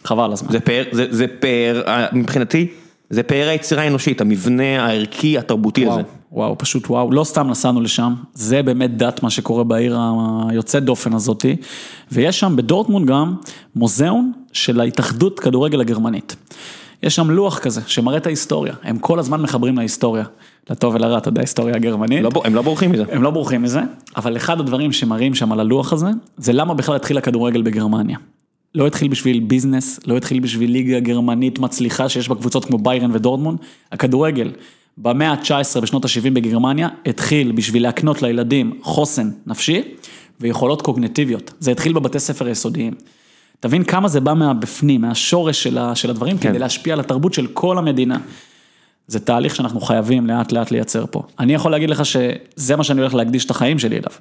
חבל 0.07 0.23
על 0.23 0.31
הזמן. 0.33 0.59
פאר, 0.59 0.83
זה- 0.91 1.07
זה 1.09 1.25
פאר, 1.39 1.81
אה, 1.87 2.05
מבחינתי, 2.13 2.67
זה 3.09 3.23
פאר 3.23 3.47
היצירה 3.49 3.83
האנושית, 3.83 4.21
המבנה 4.21 4.85
הערכי 4.85 5.37
התרבותי 5.37 5.81
הזה. 5.81 5.91
וואו, 5.91 6.03
וואו, 6.31 6.57
פשוט 6.57 6.89
וואו, 6.89 7.11
לא 7.11 7.23
סתם 7.23 7.47
נסענו 7.49 7.81
לשם, 7.81 8.13
זה 8.33 8.63
באמת 8.63 8.97
דת 8.97 9.23
מה 9.23 9.29
שקורה 9.29 9.63
בעיר 9.63 9.97
היוצאת 10.49 10.83
דופן 10.83 11.13
הזאתי, 11.13 11.55
ויש 12.11 12.39
שם 12.39 12.55
בדורטמונד 12.55 13.07
גם 13.07 13.35
מוזיאון 13.75 14.31
של 14.53 14.79
ההתאחדות 14.81 15.39
כדורגל 15.39 15.81
הגרמנית. 15.81 16.35
יש 17.03 17.15
שם 17.15 17.29
לוח 17.31 17.59
כזה 17.59 17.81
שמראה 17.87 18.17
את 18.17 18.25
ההיסטוריה, 18.25 18.73
הם 18.83 18.97
כל 18.99 19.19
הזמן 19.19 19.41
מחברים 19.41 19.77
להיסטוריה, 19.77 20.23
לטוב 20.69 20.95
ולרע, 20.95 21.17
אתה 21.17 21.29
יודע, 21.29 21.41
ההיסטוריה 21.41 21.75
הגרמנית. 21.75 22.23
לא 22.23 22.29
הם 22.45 22.55
לא 22.55 22.61
בורחים 22.61 22.91
מזה. 22.91 23.03
הם 23.11 23.23
לא 23.23 23.29
בורחים 23.29 23.61
מזה, 23.61 23.81
אבל 24.17 24.37
אחד 24.37 24.59
הדברים 24.59 24.91
שמראים 24.91 25.35
שם 25.35 25.51
על 25.51 25.59
הלוח 25.59 25.93
הזה, 25.93 26.07
זה 26.37 26.53
למה 26.53 26.73
בכלל 26.73 26.95
התחיל 26.95 27.17
הכדורגל 27.17 27.61
בגרמניה. 27.61 28.17
לא 28.77 28.87
התחיל 28.87 29.07
בשביל 29.07 29.39
ביזנס, 29.39 29.99
לא 30.07 30.17
התחיל 30.17 30.39
בשביל 30.39 30.71
ליגה 30.71 30.99
גרמנית 30.99 31.59
מצליחה 31.59 32.09
שיש 32.09 32.29
בה 32.29 32.35
קבוצות 32.35 32.65
כמו 32.65 32.77
ביירן 32.77 33.11
ודורטמונד, 33.13 33.59
הכדורגל 33.91 34.51
במאה 34.97 35.31
ה-19 35.31 35.81
בשנות 35.81 36.05
ה-70 36.05 36.29
בגרמניה, 36.33 36.89
התחיל 37.05 37.51
בשביל 37.51 37.83
להקנות 37.83 38.21
לילדים 38.21 38.79
חוסן 38.81 39.29
נפשי 39.47 39.81
ויכולות 40.39 40.81
קוגנטיביות, 40.81 41.53
זה 41.59 41.71
התחיל 41.71 41.93
בבתי 41.93 42.19
ספר 42.19 42.45
היסודיים. 42.45 42.93
תבין 43.59 43.83
כמה 43.83 44.07
זה 44.07 44.19
בא 44.19 44.33
מהבפנים, 44.33 45.01
מהשורש 45.01 45.63
של, 45.63 45.77
ה, 45.77 45.95
של 45.95 46.09
הדברים, 46.09 46.37
כן. 46.37 46.49
כדי 46.49 46.59
להשפיע 46.59 46.93
על 46.93 46.99
התרבות 46.99 47.33
של 47.33 47.47
כל 47.47 47.77
המדינה. 47.77 48.17
זה 49.07 49.19
תהליך 49.19 49.55
שאנחנו 49.55 49.81
חייבים 49.81 50.27
לאט 50.27 50.51
לאט 50.51 50.71
לייצר 50.71 51.05
פה. 51.11 51.23
אני 51.39 51.53
יכול 51.53 51.71
להגיד 51.71 51.89
לך 51.89 52.05
שזה 52.05 52.75
מה 52.75 52.83
שאני 52.83 53.01
הולך 53.01 53.13
להקדיש 53.13 53.45
את 53.45 53.51
החיים 53.51 53.79
שלי 53.79 53.97
אליו. 53.97 54.11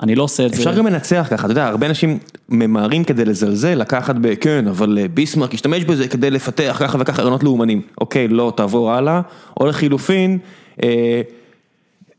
אני 0.00 0.14
לא 0.14 0.22
עושה 0.22 0.46
את 0.46 0.54
זה. 0.54 0.56
אפשר 0.56 0.74
גם 0.74 0.86
לנצח 0.86 1.26
ככה, 1.30 1.44
אתה 1.44 1.52
יודע, 1.52 1.66
הרבה 1.66 1.86
אנשים 1.86 2.18
ממהרים 2.48 3.04
כדי 3.04 3.24
לזלזל, 3.24 3.74
לקחת 3.74 4.14
ב... 4.20 4.34
כן, 4.34 4.68
אבל 4.68 4.98
אה, 4.98 5.08
ביסמרק 5.08 5.54
השתמש 5.54 5.84
בזה 5.84 6.08
כדי 6.08 6.30
לפתח 6.30 6.76
ככה 6.80 6.98
וככה 7.00 7.22
רעיונות 7.22 7.44
לאומנים. 7.44 7.82
אוקיי, 8.00 8.28
לא, 8.28 8.52
תעבור 8.56 8.92
הלאה, 8.92 9.20
או 9.60 9.66
לחילופין, 9.66 10.38
אה, 10.82 11.22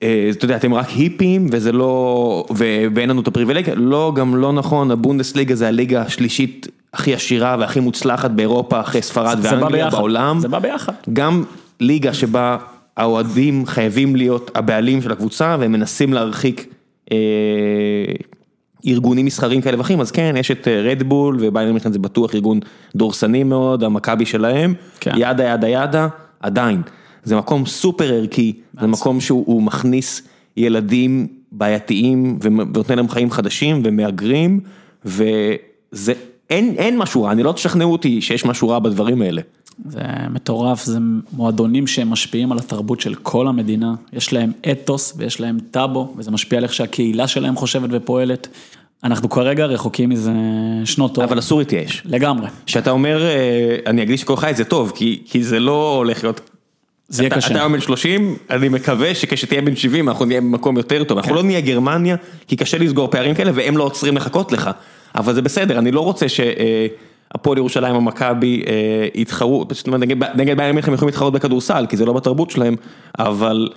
אה, 0.03 0.29
אתה 0.31 0.45
יודע, 0.45 0.55
אתם 0.55 0.73
רק 0.73 0.89
היפים 0.89 1.47
וזה 1.51 1.71
לא, 1.71 2.45
ו- 2.57 2.85
ואין 2.95 3.09
לנו 3.09 3.21
את 3.21 3.27
הפריבילגיה, 3.27 3.75
לא, 3.75 4.11
גם 4.15 4.35
לא 4.35 4.53
נכון, 4.53 4.91
הבונדסליגה 4.91 5.55
זה 5.55 5.67
הליגה 5.67 6.01
השלישית 6.01 6.67
הכי 6.93 7.13
עשירה 7.13 7.55
והכי 7.59 7.79
מוצלחת 7.79 8.31
באירופה, 8.31 8.79
אחרי 8.79 9.01
ספרד 9.01 9.41
זה 9.41 9.55
ואנגליה. 9.55 9.89
בעולם. 9.89 10.39
זה 10.39 10.47
בא 10.47 10.59
ביחד. 10.59 10.93
גם 11.13 11.43
ליגה 11.79 12.13
שבה 12.13 12.57
האוהדים 12.97 13.65
חייבים 13.65 14.15
להיות 14.15 14.51
הבעלים 14.55 15.01
של 15.01 15.11
הקבוצה 15.11 15.55
והם 15.59 15.71
מנסים 15.71 16.13
להרחיק 16.13 16.73
ארגונים 18.87 19.25
מסחרים 19.25 19.61
כאלה 19.61 19.77
ואחרים, 19.77 20.01
אז 20.01 20.11
כן, 20.11 20.35
יש 20.39 20.51
את 20.51 20.67
רדבול 20.67 21.37
וביירן 21.39 21.71
מינכן 21.71 21.91
זה 21.91 21.99
בטוח 21.99 22.35
ארגון 22.35 22.59
דורסני 22.95 23.43
מאוד, 23.43 23.83
המכבי 23.83 24.25
שלהם, 24.25 24.73
כן. 24.99 25.11
ידה 25.17 25.43
ידה 25.43 25.67
ידה, 25.67 26.07
עדיין. 26.39 26.81
זה 27.23 27.35
מקום 27.35 27.65
סופר 27.65 28.13
ערכי, 28.13 28.53
זה 28.81 28.87
מקום 28.87 29.21
שהוא 29.21 29.43
הוא 29.47 29.63
מכניס 29.63 30.21
ילדים 30.57 31.27
בעייתיים 31.51 32.39
ונותן 32.41 32.95
להם 32.95 33.09
חיים 33.09 33.31
חדשים 33.31 33.81
ומהגרים, 33.85 34.59
וזה, 35.05 36.13
אין, 36.49 36.75
אין 36.77 36.97
משהו 36.97 37.23
רע, 37.23 37.31
אני 37.31 37.43
לא 37.43 37.51
תשכנעו 37.51 37.91
אותי 37.91 38.21
שיש 38.21 38.45
משהו 38.45 38.69
רע 38.69 38.79
בדברים 38.79 39.21
האלה. 39.21 39.41
זה 39.85 40.01
מטורף, 40.29 40.83
זה 40.83 40.97
מועדונים 41.33 41.87
שהם 41.87 42.09
משפיעים 42.09 42.51
על 42.51 42.57
התרבות 42.57 43.01
של 43.01 43.15
כל 43.15 43.47
המדינה, 43.47 43.93
יש 44.13 44.33
להם 44.33 44.51
אתוס 44.71 45.13
ויש 45.17 45.39
להם 45.39 45.57
טאבו, 45.71 46.13
וזה 46.17 46.31
משפיע 46.31 46.57
על 46.57 46.63
איך 46.63 46.73
שהקהילה 46.73 47.27
שלהם 47.27 47.55
חושבת 47.55 47.89
ופועלת. 47.91 48.47
אנחנו 49.03 49.29
כרגע 49.29 49.65
רחוקים 49.65 50.09
מזה 50.09 50.31
שנות 50.85 51.17
אור. 51.17 51.25
אבל 51.25 51.39
אסור 51.39 51.59
להתייאש. 51.59 52.01
לגמרי. 52.05 52.47
שאתה 52.65 52.91
אומר, 52.91 53.25
אה, 53.25 53.31
אני 53.85 54.03
אקדיש 54.03 54.23
כל 54.23 54.37
חיי 54.37 54.53
זה 54.53 54.63
טוב, 54.65 54.91
כי, 54.95 55.21
כי 55.25 55.43
זה 55.43 55.59
לא 55.59 55.95
הולך 55.97 56.23
להיות... 56.23 56.49
זה 57.07 57.23
יהיה 57.23 57.27
אתה- 57.27 57.35
קשה. 57.35 57.47
אתה 57.47 57.59
היום 57.59 57.73
בן 57.73 57.81
30, 57.81 58.35
אני 58.49 58.69
מקווה 58.69 59.15
שכשתהיה 59.15 59.61
בן 59.61 59.75
70 59.75 60.09
אנחנו 60.09 60.25
נהיה 60.25 60.41
במקום 60.41 60.77
יותר 60.77 61.03
טוב, 61.03 61.17
כן. 61.17 61.23
אנחנו 61.23 61.35
לא 61.35 61.43
נהיה 61.43 61.61
גרמניה, 61.61 62.15
כי 62.47 62.55
קשה 62.55 62.77
לסגור 62.77 63.07
פערים 63.07 63.35
כאלה 63.35 63.51
והם 63.55 63.77
לא 63.77 63.83
עוצרים 63.83 64.15
לחכות 64.17 64.51
לך, 64.51 64.69
אבל 65.15 65.33
זה 65.33 65.41
בסדר, 65.41 65.79
אני 65.79 65.91
לא 65.91 66.01
רוצה 66.01 66.25
שהפועל 67.33 67.57
ירושלים 67.57 67.95
או 67.95 68.01
מכבי 68.01 68.63
אה, 68.67 69.07
יתחרו, 69.15 69.65
אומרת, 69.87 70.01
נגד 70.01 70.23
נגד 70.23 70.57
ביירן 70.57 70.75
מינכן 70.75 70.91
הם 70.91 70.93
יכולים 70.93 71.09
להתחרות 71.09 71.33
בכדורסל, 71.33 71.85
כי 71.89 71.97
זה 71.97 72.05
לא 72.05 72.13
בתרבות 72.13 72.51
שלהם, 72.51 72.75
אבל 73.19 73.69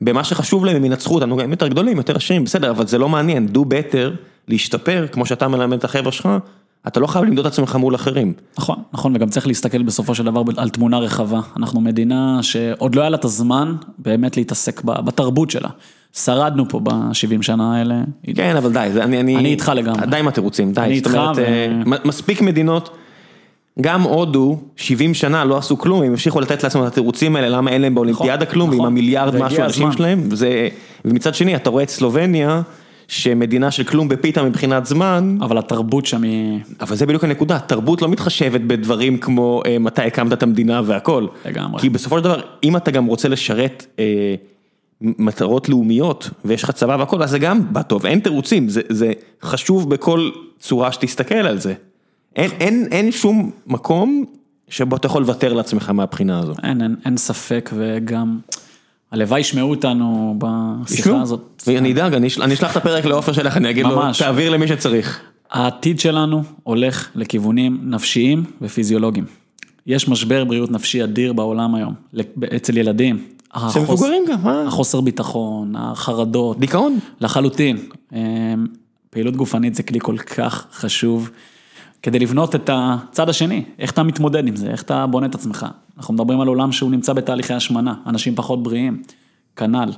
במה 0.00 0.24
שחשוב 0.24 0.64
להם 0.64 0.76
הם 0.76 0.84
ינצחו 0.84 1.14
אותנו, 1.14 1.40
הם 1.40 1.50
יותר 1.50 1.68
גדולים, 1.68 1.96
יותר 1.96 2.16
עשירים, 2.16 2.44
בסדר, 2.44 2.70
אבל 2.70 2.86
זה 2.86 2.98
לא 2.98 3.08
מעניין, 3.08 3.48
do 3.54 3.58
better, 3.58 4.10
להשתפר, 4.48 5.06
כמו 5.12 5.26
שאתה 5.26 5.48
מלמד 5.48 5.78
את 5.78 5.84
החבר'ה 5.84 6.12
שלך, 6.12 6.28
אתה 6.86 7.00
לא 7.00 7.06
חייב 7.06 7.24
למדוד 7.24 7.46
את 7.46 7.52
עצמך 7.52 7.76
מול 7.76 7.94
אחרים. 7.94 8.32
נכון, 8.58 8.76
נכון, 8.92 9.16
וגם 9.16 9.28
צריך 9.28 9.46
להסתכל 9.46 9.82
בסופו 9.82 10.14
של 10.14 10.24
דבר 10.24 10.42
על 10.56 10.68
תמונה 10.68 10.98
רחבה. 10.98 11.40
אנחנו 11.56 11.80
מדינה 11.80 12.42
שעוד 12.42 12.94
לא 12.94 13.00
היה 13.00 13.10
לה 13.10 13.16
את 13.16 13.24
הזמן 13.24 13.74
באמת 13.98 14.36
להתעסק 14.36 14.84
בתרבות 14.84 15.50
שלה. 15.50 15.68
שרדנו 16.12 16.68
פה 16.68 16.80
ב-70 16.80 17.42
שנה 17.42 17.76
האלה. 17.76 17.94
כן, 18.34 18.56
אבל 18.56 18.72
די, 18.72 18.88
זה, 18.92 19.04
אני, 19.04 19.20
אני, 19.20 19.36
אני 19.36 19.48
איתך 19.48 19.72
לגמרי. 19.74 20.06
די 20.06 20.16
עם 20.16 20.28
התירוצים, 20.28 20.72
די. 20.72 20.80
אני 20.80 20.94
איתך 20.94 21.14
אומרת, 21.14 21.36
ו- 21.36 21.40
אה, 21.40 21.98
מספיק 22.04 22.40
מדינות, 22.40 22.96
גם 23.80 24.02
הודו, 24.02 24.60
70 24.76 25.14
שנה 25.14 25.44
לא 25.44 25.56
עשו 25.58 25.78
כלום, 25.78 26.02
הם 26.02 26.10
המשיכו 26.10 26.40
לתת 26.40 26.62
לעצמם 26.62 26.82
את 26.82 26.86
התירוצים 26.86 27.36
האלה, 27.36 27.48
למה 27.48 27.70
אין 27.70 27.82
להם 27.82 27.94
באולימפיאדה 27.94 28.46
כלום, 28.46 28.70
נכון. 28.70 28.80
עם 28.80 28.86
המיליארד 28.86 29.36
משהו 29.36 29.62
אנשים. 29.62 29.92
שלהם, 29.92 30.28
וזה, 30.30 30.68
ומצד 31.04 31.34
שני, 31.34 31.56
אתה 31.56 31.70
רואה 31.70 31.82
את 31.82 31.88
סלובניה, 31.88 32.62
שמדינה 33.08 33.70
של 33.70 33.84
כלום 33.84 34.08
בפיתה 34.08 34.42
מבחינת 34.42 34.86
זמן, 34.86 35.36
אבל 35.40 35.58
התרבות 35.58 36.06
שם 36.06 36.22
היא... 36.22 36.58
אבל 36.80 36.96
זה 36.96 37.06
בדיוק 37.06 37.24
הנקודה, 37.24 37.58
תרבות 37.58 38.02
לא 38.02 38.08
מתחשבת 38.08 38.60
בדברים 38.60 39.18
כמו 39.18 39.62
אה, 39.66 39.78
מתי 39.78 40.02
הקמת 40.02 40.32
את 40.32 40.42
המדינה 40.42 40.80
והכל. 40.84 41.26
לגמרי. 41.46 41.80
כי 41.80 41.88
בסופו 41.88 42.18
של 42.18 42.24
דבר, 42.24 42.40
אם 42.64 42.76
אתה 42.76 42.90
גם 42.90 43.06
רוצה 43.06 43.28
לשרת 43.28 43.86
אה, 43.98 44.04
מטרות 45.00 45.68
לאומיות, 45.68 46.30
ויש 46.44 46.62
לך 46.64 46.70
צבא 46.70 46.96
והכל, 46.98 47.22
אז 47.22 47.30
זה 47.30 47.38
גם 47.38 47.72
בא 47.72 47.82
טוב, 47.82 48.06
אין 48.06 48.20
תירוצים, 48.20 48.68
זה, 48.68 48.80
זה 48.88 49.12
חשוב 49.42 49.90
בכל 49.90 50.30
צורה 50.58 50.92
שתסתכל 50.92 51.34
על 51.34 51.58
זה. 51.58 51.74
אין, 52.36 52.50
אין, 52.60 52.88
אין 52.90 53.12
שום 53.12 53.50
מקום 53.66 54.24
שבו 54.68 54.96
אתה 54.96 55.06
יכול 55.06 55.22
לוותר 55.22 55.52
לעצמך 55.52 55.90
מהבחינה 55.90 56.38
הזו. 56.38 56.52
אין, 56.62 56.82
אין, 56.82 56.96
אין 57.04 57.16
ספק, 57.16 57.70
וגם 57.76 58.38
הלוואי 59.10 59.40
ישמעו 59.40 59.70
אותנו 59.70 60.38
בשיחה? 60.38 61.20
הזאת. 61.22 61.62
אני 61.68 61.92
אדאג, 61.92 62.14
אני 62.14 62.26
אשל- 62.26 62.42
אני 62.42 62.54
אשלח 62.54 62.72
את 62.72 62.76
הפרק 62.76 63.04
לעופר 63.04 63.32
שלך, 63.32 63.56
אני 63.56 63.70
אגיד 63.70 63.86
לו. 63.86 64.00
תעביר 64.18 64.50
למי 64.50 64.68
שצריך. 64.68 65.20
העתיד 65.50 66.00
שלנו 66.00 66.42
הולך 66.62 67.08
לכיוונים 67.14 67.78
נפשיים 67.82 68.44
ופיזיולוגיים. 68.62 69.24
יש 69.86 70.08
משבר 70.08 70.44
בריאות 70.44 70.70
נפשי 70.70 71.04
אדיר 71.04 71.32
בעולם 71.32 71.74
היום, 71.74 71.94
אצל 72.56 72.76
ילדים. 72.78 73.24
החוס- 73.54 73.76
מבוגרים 73.76 74.22
גם, 74.28 74.42
מה? 74.42 74.62
החוסר 74.66 75.00
ביטחון, 75.00 75.76
החרדות, 75.76 76.58
דיכאון. 76.58 76.98
לחלוטין. 77.20 77.76
אמ, 78.12 78.18
פעילות 79.10 79.36
גופנית 79.36 79.74
זה 79.74 79.82
כלי 79.82 79.98
כל 80.02 80.18
כך 80.18 80.66
חשוב, 80.72 81.30
כדי 82.02 82.18
לבנות 82.18 82.54
את 82.54 82.70
הצד 82.72 83.28
השני, 83.28 83.64
איך 83.78 83.90
אתה 83.90 84.02
מתמודד 84.02 84.46
עם 84.48 84.56
זה, 84.56 84.70
איך 84.70 84.82
אתה 84.82 85.06
בונה 85.06 85.26
את 85.26 85.34
עצמך. 85.34 85.66
אנחנו 85.98 86.14
מדברים 86.14 86.40
על 86.40 86.48
עולם 86.48 86.72
שהוא 86.72 86.90
נמצא 86.90 87.12
בתהליכי 87.12 87.54
השמנה, 87.54 87.94
אנשים 88.06 88.34
פחות 88.34 88.62
בריאים, 88.62 89.02
כנ"ל. 89.56 89.92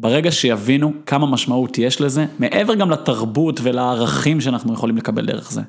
ברגע 0.00 0.32
שיבינו 0.32 0.92
כמה 1.06 1.26
משמעות 1.26 1.78
יש 1.78 2.00
לזה, 2.00 2.26
מעבר 2.38 2.74
גם 2.74 2.90
לתרבות 2.90 3.60
ולערכים 3.62 4.40
שאנחנו 4.40 4.72
יכולים 4.74 4.96
לקבל 4.96 5.26
דרך 5.26 5.52
זה, 5.52 5.60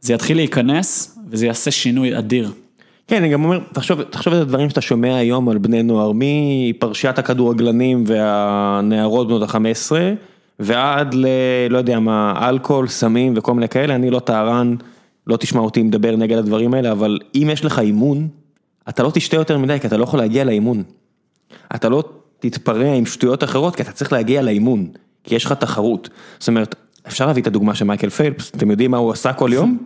זה 0.00 0.12
יתחיל 0.12 0.36
להיכנס 0.36 1.18
וזה 1.30 1.46
יעשה 1.46 1.70
שינוי 1.70 2.18
אדיר. 2.18 2.52
כן, 3.08 3.16
אני 3.16 3.28
גם 3.28 3.44
אומר, 3.44 3.58
תחשוב, 3.72 4.00
את 4.00 4.16
הדברים 4.26 4.68
שאתה 4.68 4.80
שומע 4.80 5.16
היום 5.16 5.48
על 5.48 5.58
בני 5.58 5.82
נוער, 5.82 6.12
מפרשיית 6.14 7.18
הכדורגלנים 7.18 8.04
והנערות 8.06 9.28
בנות 9.28 9.42
ה-15, 9.42 9.92
ועד 10.58 11.14
ל... 11.14 11.26
לא 11.70 11.78
יודע 11.78 12.00
מה, 12.00 12.48
אלכוהול, 12.48 12.88
סמים 12.88 13.34
וכל 13.36 13.54
מיני 13.54 13.68
כאלה, 13.68 13.94
אני 13.94 14.10
לא 14.10 14.18
טהרן, 14.18 14.74
לא 15.26 15.36
תשמע 15.36 15.60
אותי 15.60 15.82
מדבר 15.82 16.16
נגד 16.16 16.36
הדברים 16.38 16.74
האלה, 16.74 16.92
אבל 16.92 17.18
אם 17.34 17.48
יש 17.52 17.64
לך 17.64 17.78
אימון, 17.78 18.28
אתה 18.88 19.02
לא 19.02 19.10
תשתה 19.14 19.36
יותר 19.36 19.58
מדי, 19.58 19.80
כי 19.80 19.86
אתה 19.86 19.96
לא 19.96 20.04
יכול 20.04 20.20
להגיע 20.20 20.44
לאימון. 20.44 20.82
אתה 21.74 21.88
לא 21.88 22.04
תתפרע 22.38 22.92
עם 22.92 23.06
שטויות 23.06 23.44
אחרות, 23.44 23.76
כי 23.76 23.82
אתה 23.82 23.92
צריך 23.92 24.12
להגיע 24.12 24.42
לאימון, 24.42 24.86
כי 25.24 25.34
יש 25.34 25.44
לך 25.44 25.52
תחרות. 25.52 26.10
זאת 26.38 26.48
אומרת, 26.48 26.74
אפשר 27.06 27.26
להביא 27.26 27.42
את 27.42 27.46
הדוגמה 27.46 27.74
של 27.74 27.84
מייקל 27.84 28.10
פיילפס, 28.10 28.52
אתם 28.56 28.70
יודעים 28.70 28.90
מה 28.90 28.96
הוא 28.96 29.12
עשה 29.12 29.32
כל 29.32 29.50
יום? 29.52 29.78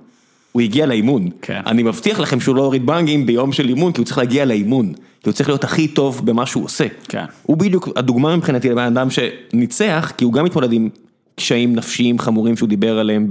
הוא 0.52 0.62
הגיע 0.62 0.86
לאימון. 0.86 1.28
כן. 1.42 1.60
אני 1.66 1.82
מבטיח 1.82 2.20
לכם 2.20 2.40
שהוא 2.40 2.56
לא 2.56 2.62
הוריד 2.62 2.86
בנגים 2.86 3.26
ביום 3.26 3.52
של 3.52 3.68
אימון, 3.68 3.92
כי 3.92 4.00
הוא 4.00 4.04
צריך 4.04 4.18
להגיע 4.18 4.44
לאימון. 4.44 4.92
כי 4.94 5.28
הוא 5.28 5.32
צריך 5.32 5.48
להיות 5.48 5.64
הכי 5.64 5.88
טוב 5.88 6.26
במה 6.26 6.46
שהוא 6.46 6.64
עושה. 6.64 6.86
כן. 7.08 7.24
הוא 7.42 7.56
בדיוק 7.56 7.88
הדוגמה 7.96 8.36
מבחינתי 8.36 8.68
לבן 8.68 8.82
אדם 8.82 9.08
שניצח, 9.10 10.12
כי 10.16 10.24
הוא 10.24 10.32
גם 10.32 10.46
התמודד 10.46 10.72
עם 10.72 10.88
קשיים 11.36 11.76
נפשיים 11.76 12.18
חמורים 12.18 12.56
שהוא 12.56 12.68
דיבר 12.68 12.98
עליהם 12.98 13.28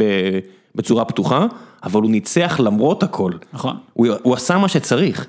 בצורה 0.76 1.06
פתוחה, 1.06 1.46
אבל 1.84 2.02
הוא 2.02 2.12
ניצח 2.12 2.60
למרות 2.64 3.04
הכל. 3.04 3.32
נכון. 3.54 3.76
הוא, 3.94 4.08
הוא 4.24 4.34
עשה 4.34 4.58
מה 4.58 4.68
שצריך. 4.68 5.28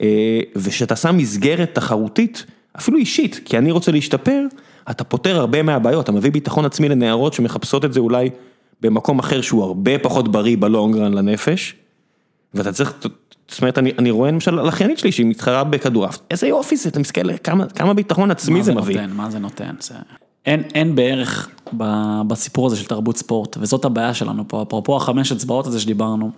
אה, 0.00 0.40
וכשאתה 0.56 0.96
שם 0.96 1.16
מסגרת 1.16 1.74
תחרותית, 1.74 2.44
אפילו 2.78 2.98
אישית, 2.98 3.40
כי 3.44 3.58
אני 3.58 3.70
רוצה 3.70 3.92
להשתפר, 3.92 4.46
אתה 4.90 5.04
פותר 5.04 5.38
הרבה 5.38 5.62
מהבעיות, 5.62 6.04
אתה 6.04 6.12
מביא 6.12 6.32
ביטחון 6.32 6.64
עצמי 6.64 6.88
לנערות 6.88 7.34
שמחפשות 7.34 7.84
את 7.84 7.92
זה 7.92 8.00
אולי 8.00 8.30
במקום 8.84 9.18
אחר 9.18 9.40
שהוא 9.40 9.64
הרבה 9.64 9.98
פחות 9.98 10.28
בריא 10.28 10.56
בלונגרן 10.60 11.14
לנפש, 11.14 11.74
ואתה 12.54 12.72
צריך, 12.72 12.94
זאת 13.48 13.60
אומרת, 13.60 13.78
אני, 13.78 13.92
אני 13.98 14.10
רואה 14.10 14.30
למשל 14.30 14.58
על 14.58 14.68
אחיינית 14.68 14.98
שלי 14.98 15.12
שהיא 15.12 15.26
מתחרה 15.26 15.64
בכדורעף, 15.64 16.18
איזה 16.30 16.46
יופי 16.46 16.76
זה, 16.76 16.88
אתה 16.88 17.00
מסתכל, 17.00 17.36
כמה, 17.36 17.66
כמה 17.66 17.94
ביטחון 17.94 18.30
עצמי 18.30 18.58
מה 18.58 18.64
זה 18.64 18.74
מביא. 18.74 19.00
נותן, 19.00 19.12
מה 19.16 19.30
זה 19.30 19.38
נותן, 19.38 19.74
זה... 19.80 19.94
אין, 20.46 20.62
אין 20.74 20.94
בערך 20.94 21.48
ב- 21.76 22.22
בסיפור 22.26 22.66
הזה 22.66 22.76
של 22.76 22.86
תרבות 22.86 23.16
ספורט, 23.16 23.56
וזאת 23.60 23.84
הבעיה 23.84 24.14
שלנו 24.14 24.44
פה, 24.48 24.62
אפרופו 24.62 24.96
החמש 24.96 25.32
אצבעות 25.32 25.66
הזה 25.66 25.80
שדיברנו. 25.80 26.30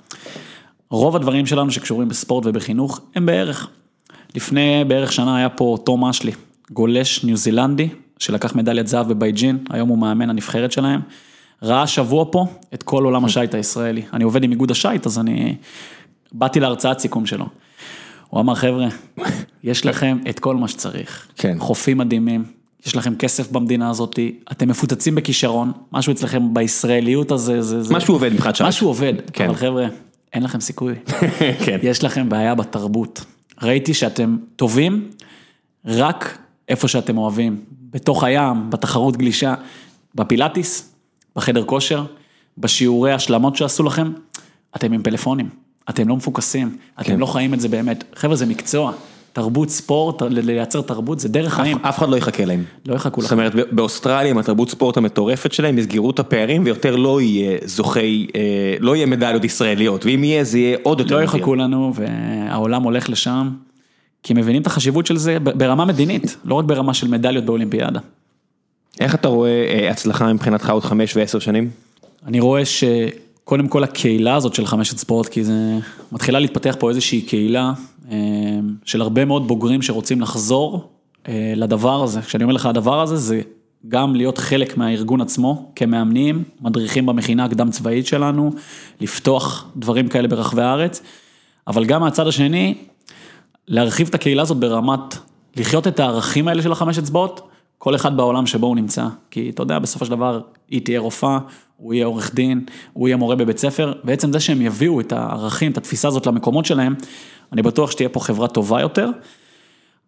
רוב 0.91 1.17
הדברים 1.17 1.47
שלנו 1.47 1.71
שקשורים 1.71 2.09
בספורט 2.09 2.47
ובחינוך, 2.47 3.01
הם 3.15 3.27
בערך. 3.27 3.69
לפני 4.35 4.85
בערך 4.89 5.13
שנה 5.13 5.37
היה 5.37 5.49
פה 5.49 5.77
תום 5.85 6.05
אשלי, 6.05 6.33
גולש 6.71 7.25
ניו 7.25 7.37
זילנדי, 7.37 7.89
שלקח 8.19 8.55
מדליית 8.55 8.87
זהב 8.87 9.09
בבייג'ין, 9.09 9.59
היום 9.71 9.89
הוא 9.89 9.99
מאמן 9.99 10.31
הנבחרת 10.31 10.73
שלהם. 10.73 11.01
ראה 11.63 11.87
שבוע 11.87 12.25
פה 12.31 12.47
את 12.75 12.83
כל 12.83 13.05
עולם 13.05 13.25
השיט 13.25 13.55
הישראלי. 13.55 14.03
אני 14.13 14.25
עובד 14.25 14.45
עם 14.45 14.51
איגוד 14.51 14.71
השיט, 14.71 15.07
אז 15.07 15.19
אני 15.19 15.57
באתי 16.33 16.61
להרצאת 16.61 16.99
סיכום 16.99 17.27
שלו. 17.27 17.47
הוא 18.29 18.41
אמר, 18.41 18.55
חבר'ה, 18.55 18.89
יש 19.65 19.87
לכם 19.87 20.19
את 20.29 20.39
כל 20.39 20.57
מה 20.57 20.69
שצריך. 20.69 21.27
כן. 21.37 21.57
חופים 21.59 21.99
מדהימים, 21.99 22.45
יש 22.87 22.97
לכם 22.97 23.15
כסף 23.15 23.51
במדינה 23.51 23.91
הזאת, 23.91 24.19
אתם 24.53 24.69
מפוצצים 24.69 25.15
בכישרון, 25.15 25.73
משהו 25.93 26.13
אצלכם 26.13 26.55
בישראליות 26.55 27.31
הזה, 27.31 27.63
זה... 27.63 27.83
זה 27.83 27.95
משהו 27.95 28.15
עובד 28.15 28.33
מבחינת 28.33 28.57
שייט. 28.57 28.69
משהו 28.69 28.89
עובד, 28.89 29.15
כן. 29.33 29.45
אבל 29.45 29.55
חבר'ה, 29.55 29.87
אין 30.33 30.43
לכם 30.43 30.61
סיכוי. 30.61 30.95
כן. 31.65 31.79
יש 31.83 32.05
לכם 32.05 32.29
בעיה 32.29 32.55
בתרבות. 32.55 33.25
ראיתי 33.63 33.95
שאתם 33.95 34.37
טובים 34.57 35.11
רק 35.85 36.39
איפה 36.69 36.89
שאתם 36.89 37.19
אוהבים, 37.19 37.61
בתוך 37.91 38.25
הים, 38.25 38.71
בתחרות 38.71 39.17
גלישה, 39.17 39.55
בפילאטיס, 40.15 40.96
בחדר 41.37 41.65
כושר, 41.65 42.05
בשיעורי 42.59 43.13
השלמות 43.13 43.57
שעשו 43.57 43.83
לכם, 43.83 44.13
אתם 44.77 44.93
עם 44.93 45.03
פלאפונים, 45.03 45.49
אתם 45.91 46.09
לא 46.09 46.17
מפוקסים, 46.17 46.77
אתם 47.01 47.05
כן. 47.05 47.19
לא 47.19 47.27
חיים 47.27 47.55
את 47.55 47.61
זה 47.61 47.69
באמת. 47.69 48.05
חבר'ה, 48.15 48.37
זה 48.37 48.47
מקצוע, 48.47 48.93
תרבות 49.33 49.71
ספורט, 49.71 50.23
לייצר 50.23 50.81
תרבות 50.81 51.21
זה 51.21 51.29
דרך 51.29 51.55
חיים, 51.55 51.79
אף 51.83 51.99
אחד 51.99 52.09
לא 52.09 52.17
יחכה 52.17 52.45
להם. 52.45 52.65
לא 52.87 52.95
יחכו 52.95 53.21
זאת 53.21 53.31
לכם. 53.31 53.39
אומרת, 53.39 53.55
ב- 53.55 53.75
באוסטרליה 53.77 54.31
עם 54.31 54.39
התרבות 54.39 54.71
ספורט 54.71 54.97
המטורפת 54.97 55.53
שלהם, 55.53 55.79
יסגרו 55.79 56.11
את 56.11 56.19
הפערים 56.19 56.63
ויותר 56.65 56.97
לא 56.97 57.21
יהיה 57.21 57.59
זוכי, 57.65 58.27
אה, 58.37 58.41
לא 58.81 58.97
יהיה 58.97 59.07
מדליות 59.07 59.45
ישראליות, 59.45 60.07
ואם 60.07 60.25
יהיה 60.25 60.45
זה 60.45 60.59
יהיה 60.59 60.79
עוד 60.83 61.01
יותר 61.01 61.17
לא. 61.17 61.23
יחכו 61.23 61.55
לנו 61.55 61.93
והעולם 61.95 62.83
הולך 62.83 63.11
לשם, 63.11 63.51
כי 64.23 64.35
מבינים 64.35 64.63
את 64.63 64.67
החשיבות 64.67 65.07
של 65.07 65.17
זה 65.17 65.39
ברמה 65.41 65.85
מדינית, 65.85 66.37
לא 66.45 66.55
רק 66.55 66.65
ברמה 66.65 66.95
של 66.95 67.09
מדליות 67.09 67.45
באולימפיאדה. 67.45 68.01
איך 69.01 69.15
אתה 69.15 69.29
רואה 69.29 69.51
אה, 69.51 69.91
הצלחה 69.91 70.33
מבחינתך 70.33 70.71
עוד 70.71 70.85
חמש 70.85 71.17
ועשר 71.17 71.39
שנים? 71.39 71.71
אני 72.27 72.41
רואה 72.41 72.63
שקודם 72.65 73.69
כל 73.69 73.85
הקהילה 73.85 74.35
הזאת 74.35 74.55
של 74.55 74.67
חמשת 74.67 74.99
ספורט, 74.99 75.29
כי 75.29 75.45
זה 75.45 75.79
מתחילה 76.13 76.41
להתפתח 76.41 76.77
פה 76.79 76.89
איזושהי 76.89 77.21
קהילה 77.21 77.73
אה, 78.11 78.17
של 78.85 79.01
הרבה 79.01 79.25
מאוד 79.25 79.49
בוגרים 79.49 79.83
שרוצים 79.83 80.21
לחזור 80.21 80.89
אה, 81.29 81.53
לדבר 81.57 82.03
הזה. 82.03 82.21
כשאני 82.23 82.45
אומר 82.45 82.55
לך 82.55 82.67
הדבר 82.67 83.01
הזה, 83.01 83.17
זה 83.17 83.41
גם 83.89 84.15
להיות 84.15 84.39
חלק 84.39 84.77
מהארגון 84.77 85.21
עצמו, 85.21 85.73
כמאמנים, 85.77 86.45
מדריכים 86.61 87.07
במכינה 87.07 87.45
הקדם 87.45 87.71
צבאית 87.71 88.07
שלנו, 88.07 88.51
לפתוח 89.01 89.71
דברים 89.77 90.09
כאלה 90.09 90.29
ברחבי 90.29 90.63
הארץ, 90.63 91.03
אבל 91.67 91.85
גם 91.85 92.01
מהצד 92.01 92.27
השני, 92.27 92.75
להרחיב 93.69 94.09
את 94.09 94.15
הקהילה 94.15 94.43
הזאת 94.43 94.57
ברמת, 94.57 95.17
לחיות 95.57 95.87
את 95.87 96.01
הערכים 96.01 96.49
האלה 96.49 96.63
של 96.63 96.73
החמש 96.73 96.99
אצבעות, 96.99 97.49
כל 97.79 97.95
אחד 97.95 98.17
בעולם 98.17 98.47
שבו 98.47 98.67
הוא 98.67 98.77
נמצא. 98.77 99.07
כי 99.31 99.51
אתה 99.51 99.63
יודע, 99.63 99.79
בסופו 99.79 100.05
של 100.05 100.11
דבר, 100.11 100.41
היא 100.69 100.85
תהיה 100.85 101.01
רופאה, 101.01 101.39
הוא 101.77 101.95
יהיה 101.95 102.07
עורך 102.07 102.35
דין, 102.35 102.65
הוא 102.93 103.09
יהיה 103.09 103.17
מורה 103.17 103.37
בבית 103.37 103.59
ספר, 103.59 103.93
בעצם 104.05 104.33
זה 104.33 104.41
שהם 104.41 104.63
יביאו 104.63 105.01
את 105.01 105.13
הערכים, 105.13 105.73
את 105.73 105.79
התפיסה 105.79 106.09
הזאת 106.09 106.27
למקומות 106.27 106.65
שלהם, 106.65 106.95
אני 107.53 107.63
בטוח 107.63 107.91
שתהיה 107.91 108.09
פה 108.09 108.21
חברה 108.21 108.49
טובה 108.49 108.81
יותר, 108.81 109.11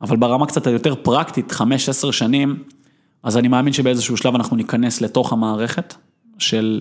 אבל 0.03 0.17
ברמה 0.17 0.47
קצת 0.47 0.67
היותר 0.67 0.95
פרקטית, 0.95 1.53
חמש, 1.53 1.89
עשר 1.89 2.11
שנים, 2.11 2.63
אז 3.23 3.37
אני 3.37 3.49
מאמין 3.49 3.73
שבאיזשהו 3.73 4.17
שלב 4.17 4.35
אנחנו 4.35 4.57
ניכנס 4.57 5.01
לתוך 5.01 5.33
המערכת 5.33 5.95
של 6.39 6.81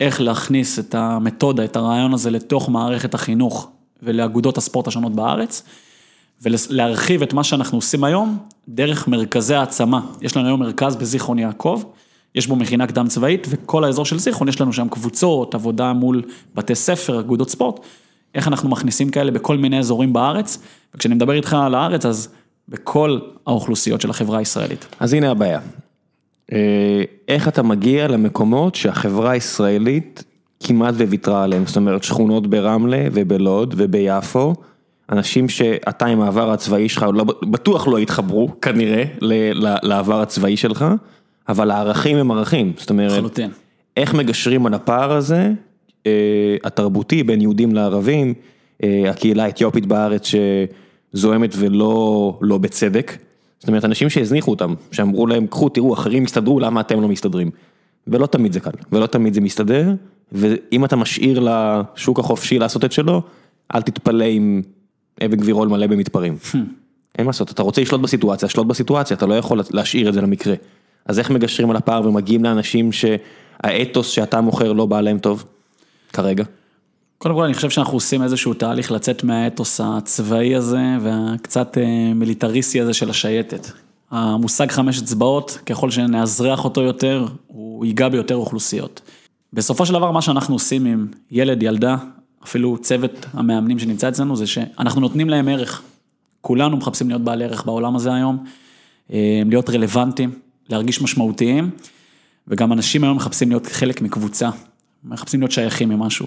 איך 0.00 0.20
להכניס 0.20 0.78
את 0.78 0.94
המתודה, 0.94 1.64
את 1.64 1.76
הרעיון 1.76 2.14
הזה 2.14 2.30
לתוך 2.30 2.68
מערכת 2.68 3.14
החינוך 3.14 3.70
ולאגודות 4.02 4.58
הספורט 4.58 4.88
השונות 4.88 5.14
בארץ, 5.14 5.62
ולהרחיב 6.42 7.22
את 7.22 7.32
מה 7.32 7.44
שאנחנו 7.44 7.78
עושים 7.78 8.04
היום 8.04 8.38
דרך 8.68 9.08
מרכזי 9.08 9.54
העצמה. 9.54 10.00
יש 10.20 10.36
לנו 10.36 10.46
היום 10.46 10.60
מרכז 10.60 10.96
בזיכרון 10.96 11.38
יעקב, 11.38 11.82
יש 12.34 12.46
בו 12.46 12.56
מכינה 12.56 12.86
קדם 12.86 13.08
צבאית, 13.08 13.46
וכל 13.50 13.84
האזור 13.84 14.04
של 14.04 14.18
זיכרון, 14.18 14.48
יש 14.48 14.60
לנו 14.60 14.72
שם 14.72 14.88
קבוצות, 14.88 15.54
עבודה 15.54 15.92
מול 15.92 16.22
בתי 16.54 16.74
ספר, 16.74 17.20
אגודות 17.20 17.50
ספורט, 17.50 17.80
איך 18.34 18.48
אנחנו 18.48 18.68
מכניסים 18.68 19.10
כאלה 19.10 19.30
בכל 19.30 19.56
מיני 19.56 19.78
אזורים 19.78 20.12
בארץ, 20.12 20.58
וכשאני 20.94 21.14
מדבר 21.14 21.32
איתך 21.32 21.54
על 21.54 21.74
הארץ, 21.74 22.06
אז 22.06 22.28
בכל 22.68 23.18
האוכלוסיות 23.46 24.00
של 24.00 24.10
החברה 24.10 24.38
הישראלית. 24.38 24.86
אז 25.00 25.12
הנה 25.12 25.30
הבעיה. 25.30 25.60
אה, 26.52 27.02
איך 27.28 27.48
אתה 27.48 27.62
מגיע 27.62 28.08
למקומות 28.08 28.74
שהחברה 28.74 29.30
הישראלית 29.30 30.24
כמעט 30.60 30.94
וויתרה 30.94 31.44
עליהם, 31.44 31.66
זאת 31.66 31.76
אומרת 31.76 32.02
שכונות 32.02 32.46
ברמלה 32.46 33.08
ובלוד 33.12 33.74
וביפו, 33.76 34.54
אנשים 35.10 35.48
שאתה 35.48 36.06
עם 36.06 36.20
העבר 36.20 36.50
הצבאי 36.50 36.88
שלך 36.88 37.06
לא, 37.14 37.24
בטוח 37.24 37.88
לא 37.88 38.00
יתחברו 38.00 38.60
כנראה 38.60 39.04
לעבר 39.82 40.20
הצבאי 40.20 40.56
שלך, 40.56 40.84
אבל 41.48 41.70
הערכים 41.70 42.16
הם 42.16 42.30
ערכים, 42.30 42.72
זאת 42.76 42.90
אומרת, 42.90 43.12
חלוטין. 43.12 43.50
איך 43.96 44.14
מגשרים 44.14 44.66
על 44.66 44.74
הפער 44.74 45.12
הזה, 45.12 45.52
אה, 46.06 46.56
התרבותי 46.64 47.22
בין 47.22 47.40
יהודים 47.40 47.74
לערבים, 47.74 48.34
אה, 48.82 49.10
הקהילה 49.10 49.44
האתיופית 49.44 49.86
בארץ 49.86 50.30
שזוהמת 51.14 51.54
ולא 51.58 52.38
לא 52.40 52.58
בצדק, 52.58 53.18
זאת 53.58 53.68
אומרת 53.68 53.84
אנשים 53.84 54.10
שהזניחו 54.10 54.50
אותם, 54.50 54.74
שאמרו 54.92 55.26
להם 55.26 55.46
קחו 55.46 55.68
תראו 55.68 55.94
אחרים 55.94 56.24
יסתדרו 56.24 56.60
למה 56.60 56.80
אתם 56.80 57.00
לא 57.00 57.08
מסתדרים, 57.08 57.50
ולא 58.06 58.26
תמיד 58.26 58.52
זה 58.52 58.60
קל, 58.60 58.70
ולא 58.92 59.06
תמיד 59.06 59.34
זה 59.34 59.40
מסתדר, 59.40 59.94
ואם 60.32 60.84
אתה 60.84 60.96
משאיר 60.96 61.48
לשוק 61.48 62.18
החופשי 62.18 62.58
לעשות 62.58 62.84
את 62.84 62.92
שלו, 62.92 63.22
אל 63.74 63.82
תתפלא 63.82 64.24
אם 64.24 64.62
אבן 65.24 65.36
גבירול 65.36 65.68
מלא 65.68 65.86
במתפרעים. 65.86 66.36
אין 67.18 67.26
מה 67.26 67.28
לעשות, 67.28 67.50
אתה 67.50 67.62
רוצה 67.62 67.80
לשלוט 67.80 68.00
בסיטואציה, 68.00 68.48
שלוט 68.48 68.66
בסיטואציה, 68.66 69.16
אתה 69.16 69.26
לא 69.26 69.34
יכול 69.34 69.60
להשאיר 69.70 70.08
את 70.08 70.14
זה 70.14 70.20
למקרה. 70.20 70.54
אז 71.06 71.18
איך 71.18 71.30
מגשרים 71.30 71.70
על 71.70 71.76
הפער 71.76 72.08
ומגיעים 72.08 72.44
לאנשים 72.44 72.90
שהאתוס 72.92 74.08
שאתה 74.08 74.40
מוכר 74.40 74.72
לא 74.72 74.86
בא 74.86 75.00
להם 75.00 75.18
טוב, 75.18 75.44
כרגע? 76.12 76.44
קודם 77.18 77.34
כל 77.34 77.44
אני 77.44 77.54
חושב 77.54 77.70
שאנחנו 77.70 77.94
עושים 77.94 78.22
איזשהו 78.22 78.54
תהליך 78.54 78.92
לצאת 78.92 79.24
מהאתוס 79.24 79.80
הצבאי 79.84 80.54
הזה 80.54 80.82
והקצת 81.00 81.78
אה, 81.78 82.14
מיליטריסטי 82.14 82.80
הזה 82.80 82.94
של 82.94 83.10
השייטת. 83.10 83.66
המושג 84.10 84.70
חמש 84.70 85.02
אצבעות, 85.02 85.58
ככל 85.66 85.90
שנאזרח 85.90 86.64
אותו 86.64 86.82
יותר, 86.82 87.26
הוא 87.46 87.86
ייגע 87.86 88.08
ביותר 88.08 88.36
אוכלוסיות. 88.36 89.00
בסופו 89.52 89.86
של 89.86 89.92
דבר 89.92 90.10
מה 90.10 90.22
שאנחנו 90.22 90.54
עושים 90.54 90.86
עם 90.86 91.06
ילד, 91.30 91.62
ילדה, 91.62 91.96
אפילו 92.44 92.78
צוות 92.78 93.26
המאמנים 93.32 93.78
שנמצא 93.78 94.08
אצלנו, 94.08 94.36
זה 94.36 94.46
שאנחנו 94.46 95.00
נותנים 95.00 95.30
להם 95.30 95.48
ערך. 95.48 95.82
כולנו 96.40 96.76
מחפשים 96.76 97.08
להיות 97.08 97.22
בעלי 97.22 97.44
ערך 97.44 97.64
בעולם 97.64 97.96
הזה 97.96 98.14
היום, 98.14 98.44
אה, 99.12 99.42
להיות 99.46 99.70
רלוונטיים, 99.70 100.34
להרגיש 100.68 101.02
משמעותיים, 101.02 101.70
וגם 102.48 102.72
אנשים 102.72 103.04
היום 103.04 103.16
מחפשים 103.16 103.48
להיות 103.48 103.66
חלק 103.66 104.02
מקבוצה, 104.02 104.50
מחפשים 105.04 105.40
להיות 105.40 105.52
שייכים 105.52 105.88
ממשהו. 105.88 106.26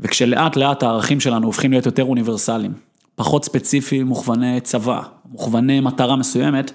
וכשלאט 0.00 0.56
לאט 0.56 0.82
הערכים 0.82 1.20
שלנו 1.20 1.46
הופכים 1.46 1.70
להיות 1.70 1.86
יותר 1.86 2.04
אוניברסליים, 2.04 2.72
פחות 3.14 3.44
ספציפיים, 3.44 4.06
מוכווני 4.06 4.60
צבא, 4.60 5.02
מוכווני 5.30 5.80
מטרה 5.80 6.16
מסוימת, 6.16 6.72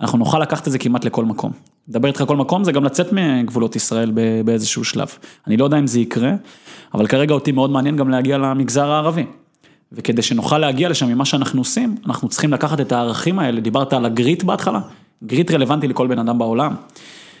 אנחנו 0.00 0.18
נוכל 0.18 0.38
לקחת 0.38 0.66
את 0.66 0.72
זה 0.72 0.78
כמעט 0.78 1.04
לכל 1.04 1.24
מקום. 1.24 1.52
לדבר 1.90 2.08
איתך 2.08 2.24
כל 2.26 2.36
מקום 2.36 2.64
זה 2.64 2.72
גם 2.72 2.84
לצאת 2.84 3.12
מגבולות 3.12 3.76
ישראל 3.76 4.12
באיזשהו 4.44 4.84
שלב. 4.84 5.08
אני 5.46 5.56
לא 5.56 5.64
יודע 5.64 5.78
אם 5.78 5.86
זה 5.86 6.00
יקרה, 6.00 6.32
אבל 6.94 7.06
כרגע 7.06 7.34
אותי 7.34 7.52
מאוד 7.52 7.70
מעניין 7.70 7.96
גם 7.96 8.08
להגיע 8.08 8.38
למגזר 8.38 8.90
הערבי. 8.90 9.26
וכדי 9.92 10.22
שנוכל 10.22 10.58
להגיע 10.58 10.88
לשם 10.88 11.08
ממה 11.08 11.24
שאנחנו 11.24 11.60
עושים, 11.60 11.96
אנחנו 12.06 12.28
צריכים 12.28 12.52
לקחת 12.52 12.80
את 12.80 12.92
הערכים 12.92 13.38
האלה, 13.38 13.60
דיברת 13.60 13.92
על 13.92 14.04
הגריט 14.04 14.42
בהתחלה, 14.42 14.80
גריט 15.24 15.50
רלוונטי 15.50 15.88
לכל 15.88 16.06
בן 16.06 16.18
אדם 16.18 16.38
בעולם. 16.38 16.74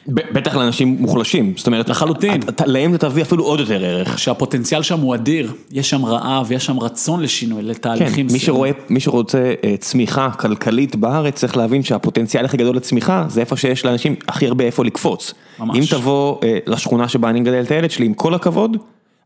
בטח 0.08 0.56
לאנשים 0.56 0.96
מוחלשים, 1.00 1.52
זאת 1.56 1.66
אומרת, 1.66 1.88
לחלוטין. 1.88 2.40
להם 2.66 2.92
זה 2.92 2.98
תביא 2.98 3.22
אפילו 3.22 3.44
עוד 3.44 3.60
יותר 3.60 3.84
ערך. 3.84 4.18
שהפוטנציאל 4.18 4.82
שם 4.82 5.00
הוא 5.00 5.14
אדיר, 5.14 5.52
יש 5.70 5.90
שם 5.90 6.04
רעב, 6.04 6.52
יש 6.52 6.66
שם 6.66 6.80
רצון 6.80 7.20
לשינוי, 7.20 7.62
לתהליכים. 7.62 8.26
כן, 8.26 8.32
מי 8.32 8.38
שרואה, 8.38 8.70
מי 8.88 9.00
שרוצה 9.00 9.54
אה, 9.64 9.74
צמיחה 9.76 10.30
כלכלית 10.30 10.96
בארץ, 10.96 11.34
צריך 11.34 11.56
להבין 11.56 11.82
שהפוטנציאל 11.82 12.44
הכי 12.44 12.56
גדול 12.56 12.76
לצמיחה, 12.76 13.24
זה 13.28 13.40
איפה 13.40 13.56
שיש 13.56 13.84
לאנשים 13.84 14.14
הכי 14.28 14.46
הרבה 14.46 14.64
איפה 14.64 14.84
לקפוץ. 14.84 15.34
ממש. 15.58 15.78
אם 15.78 15.98
תבוא 15.98 16.36
אה, 16.42 16.58
לשכונה 16.66 17.08
שבה 17.08 17.30
אני 17.30 17.40
מגדל 17.40 17.60
את 17.60 17.70
הילד 17.70 17.90
שלי, 17.90 18.06
עם 18.06 18.14
כל 18.14 18.34
הכבוד, 18.34 18.76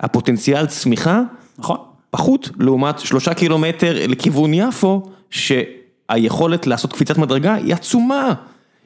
הפוטנציאל 0.01 0.67
צמיחה, 0.67 1.23
נכון. 1.59 1.77
פחות, 2.11 2.51
לעומת 2.59 2.99
שלושה 2.99 3.35
קילומטר 3.35 3.97
לכיוון 4.09 4.55
יפו, 4.55 5.03
שהיכולת 5.31 6.67
לעשות 6.67 6.93
קפיצת 6.93 7.19
מדרגה 7.19 7.55
היא 7.55 7.75
עצומה. 7.75 8.35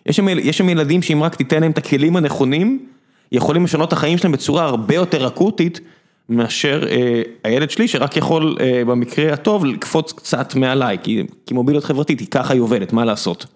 יש 0.09 0.59
שם, 0.59 0.69
ילדים 0.69 1.03
שאם 1.03 1.23
רק 1.23 1.35
תיתן 1.35 1.61
להם 1.61 1.71
את 1.71 1.79
הכלים 1.79 2.17
הנכונים, 2.17 2.87
יכולים 3.33 3.65
לשנות 3.65 3.89
את 3.89 3.93
החיים 3.93 4.19
שלהם 4.19 4.33
בצורה 4.33 4.65
הרבה 4.65 4.95
יותר 4.95 5.27
אקוטית, 5.27 5.81
מאשר 6.29 6.85
אה, 6.91 7.23
הילד 7.45 7.71
שלי 7.71 7.89
שרק 7.89 8.17
יכול 8.17 8.57
אה, 8.61 8.83
במקרה 8.85 9.33
הטוב 9.33 9.65
לקפוץ 9.65 10.13
קצת 10.13 10.55
מעליי, 10.55 10.99
כי, 11.03 11.23
כי 11.47 11.55
מוביליות 11.55 11.85
חברתית 11.85 12.21
היא 12.21 12.29
ככה 12.31 12.53
היא 12.53 12.61
עובדת, 12.61 12.93
מה 12.93 13.05
לעשות. 13.05 13.47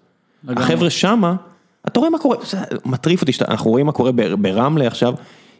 החבר'ה 0.47 0.89
שמה, 0.89 1.35
אתה 1.87 1.99
רואה 1.99 2.09
מה 2.09 2.19
קורה, 2.19 2.37
זה 2.45 2.57
מטריף 2.85 3.21
אותי, 3.21 3.31
אנחנו 3.47 3.71
רואים 3.71 3.85
מה 3.85 3.91
קורה 3.91 4.11
ברמלה 4.37 4.87
עכשיו, 4.87 5.13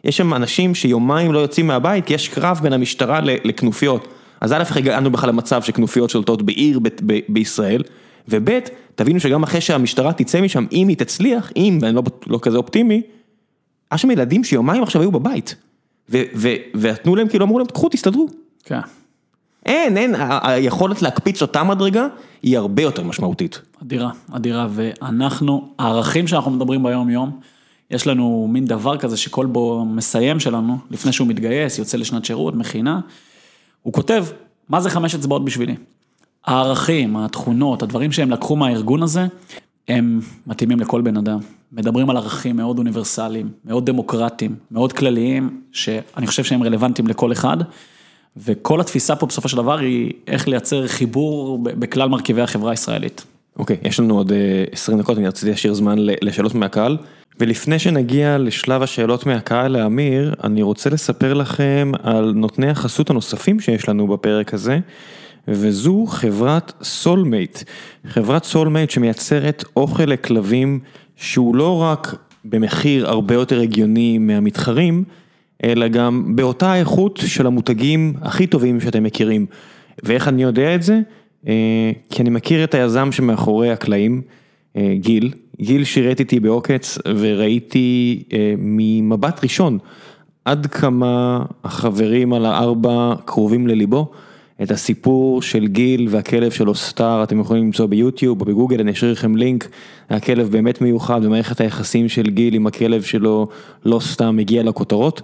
יש 0.04 0.16
שם 0.16 0.34
אנשים 0.34 0.74
שיומיים 0.74 1.32
לא 1.32 1.38
יוצאים 1.38 1.66
מהבית, 1.66 2.06
כי 2.06 2.14
יש 2.14 2.28
קרב 2.28 2.60
בין 2.62 2.72
המשטרה 2.72 3.20
לכנופיות. 3.22 4.08
אז 4.40 4.52
א', 4.52 4.62
הגענו 4.70 5.10
בכלל 5.10 5.28
למצב 5.28 5.62
שכנופיות 5.62 6.10
שולטות 6.10 6.42
בעיר 6.42 6.80
בישראל, 7.28 7.82
וב', 8.28 8.58
תבינו 8.94 9.20
שגם 9.20 9.42
אחרי 9.42 9.60
שהמשטרה 9.60 10.12
תצא 10.12 10.40
משם, 10.40 10.66
אם 10.72 10.88
היא 10.88 10.96
תצליח, 10.96 11.52
אם, 11.56 11.78
ואני 11.82 11.96
לא, 11.96 12.02
לא 12.26 12.38
כזה 12.42 12.56
אופטימי, 12.56 13.02
היה 13.90 13.98
שם 13.98 14.10
ילדים 14.10 14.44
שיומיים 14.44 14.82
עכשיו 14.82 15.02
היו 15.02 15.12
בבית, 15.12 15.54
ונתנו 16.74 17.16
להם, 17.16 17.28
כאילו 17.28 17.44
אמרו 17.44 17.58
להם, 17.58 17.66
קחו, 17.66 17.88
תסתדרו. 17.88 18.28
כן. 18.64 18.80
אין, 19.66 19.96
אין, 19.96 20.14
היכולת 20.42 21.02
להקפיץ 21.02 21.42
אותה 21.42 21.64
מדרגה, 21.64 22.06
היא 22.42 22.58
הרבה 22.58 22.82
יותר 22.82 23.04
משמעותית. 23.04 23.60
אדירה, 23.82 24.10
אדירה, 24.32 24.66
ואנחנו, 24.70 25.68
הערכים 25.78 26.26
שאנחנו 26.26 26.50
מדברים 26.50 26.82
ביום 26.82 27.10
יום, 27.10 27.40
יש 27.90 28.06
לנו 28.06 28.48
מין 28.50 28.64
דבר 28.64 28.96
כזה 28.96 29.16
שכל 29.16 29.46
בו 29.46 29.84
מסיים 29.84 30.40
שלנו, 30.40 30.78
לפני 30.90 31.12
שהוא 31.12 31.28
מתגייס, 31.28 31.78
יוצא 31.78 31.98
לשנת 31.98 32.24
שירות, 32.24 32.54
מכינה, 32.54 33.00
הוא 33.82 33.92
כותב, 33.92 34.24
מה 34.68 34.80
זה 34.80 34.90
חמש 34.90 35.14
אצבעות 35.14 35.44
בשבילי? 35.44 35.74
הערכים, 36.46 37.16
התכונות, 37.16 37.82
הדברים 37.82 38.12
שהם 38.12 38.30
לקחו 38.30 38.56
מהארגון 38.56 39.02
הזה, 39.02 39.26
הם 39.88 40.20
מתאימים 40.46 40.80
לכל 40.80 41.00
בן 41.00 41.16
אדם. 41.16 41.38
מדברים 41.72 42.10
על 42.10 42.16
ערכים 42.16 42.56
מאוד 42.56 42.78
אוניברסליים, 42.78 43.48
מאוד 43.64 43.86
דמוקרטיים, 43.86 44.54
מאוד 44.70 44.92
כלליים, 44.92 45.60
שאני 45.72 46.26
חושב 46.26 46.44
שהם 46.44 46.62
רלוונטיים 46.62 47.08
לכל 47.08 47.32
אחד. 47.32 47.56
וכל 48.36 48.80
התפיסה 48.80 49.16
פה 49.16 49.26
בסופו 49.26 49.48
של 49.48 49.56
דבר 49.56 49.78
היא 49.78 50.12
איך 50.26 50.48
לייצר 50.48 50.86
חיבור 50.86 51.58
בכלל 51.62 52.08
מרכיבי 52.08 52.42
החברה 52.42 52.70
הישראלית. 52.70 53.24
אוקיי, 53.58 53.76
יש 53.82 54.00
לנו 54.00 54.16
עוד 54.16 54.32
אה, 54.32 54.64
20 54.72 54.98
דקות, 54.98 55.18
אני 55.18 55.28
רציתי 55.28 55.50
להשאיר 55.50 55.74
זמן 55.74 55.96
לשאלות 55.98 56.54
מהקהל. 56.54 56.96
ולפני 57.40 57.78
שנגיע 57.78 58.38
לשלב 58.38 58.82
השאלות 58.82 59.26
מהקהל 59.26 59.72
לאמיר, 59.72 60.34
אני 60.44 60.62
רוצה 60.62 60.90
לספר 60.90 61.34
לכם 61.34 61.92
על 62.02 62.32
נותני 62.34 62.70
החסות 62.70 63.10
הנוספים 63.10 63.60
שיש 63.60 63.88
לנו 63.88 64.08
בפרק 64.08 64.54
הזה, 64.54 64.78
וזו 65.48 66.04
חברת 66.08 66.72
סולמייט. 66.82 67.58
חברת 68.06 68.44
סולמייט 68.44 68.90
שמייצרת 68.90 69.64
אוכל 69.76 70.04
לכלבים 70.04 70.80
שהוא 71.16 71.56
לא 71.56 71.82
רק 71.82 72.14
במחיר 72.44 73.08
הרבה 73.08 73.34
יותר 73.34 73.60
הגיוני 73.60 74.18
מהמתחרים, 74.18 75.04
אלא 75.64 75.88
גם 75.88 76.36
באותה 76.36 76.76
איכות 76.76 77.20
של 77.26 77.46
המותגים 77.46 78.14
הכי 78.22 78.46
טובים 78.46 78.80
שאתם 78.80 79.02
מכירים. 79.02 79.46
ואיך 80.02 80.28
אני 80.28 80.42
יודע 80.42 80.74
את 80.74 80.82
זה? 80.82 81.00
אה, 81.48 81.92
כי 82.10 82.22
אני 82.22 82.30
מכיר 82.30 82.64
את 82.64 82.74
היזם 82.74 83.12
שמאחורי 83.12 83.70
הקלעים, 83.70 84.22
אה, 84.76 84.94
גיל. 84.96 85.32
גיל 85.60 85.84
שירת 85.84 86.20
איתי 86.20 86.40
בעוקץ 86.40 86.98
וראיתי 87.06 88.22
אה, 88.32 88.54
ממבט 88.58 89.42
ראשון 89.42 89.78
עד 90.44 90.66
כמה 90.66 91.44
החברים 91.64 92.32
על 92.32 92.46
הארבע 92.46 93.14
קרובים 93.24 93.66
לליבו. 93.66 94.10
את 94.62 94.70
הסיפור 94.70 95.42
של 95.42 95.66
גיל 95.66 96.06
והכלב 96.10 96.50
שלו 96.50 96.74
סטאר 96.74 97.22
אתם 97.22 97.40
יכולים 97.40 97.64
למצוא 97.64 97.86
ביוטיוב 97.86 98.40
או 98.40 98.46
בגוגל 98.46 98.80
אני 98.80 98.92
אשאיר 98.92 99.12
לכם 99.12 99.36
לינק. 99.36 99.68
הכלב 100.10 100.50
באמת 100.50 100.80
מיוחד 100.80 101.20
ומערכת 101.24 101.60
היחסים 101.60 102.08
של 102.08 102.30
גיל 102.30 102.54
עם 102.54 102.66
הכלב 102.66 103.02
שלו 103.02 103.48
לא 103.84 104.00
סתם 104.00 104.36
מגיע 104.36 104.62
לכותרות. 104.62 105.22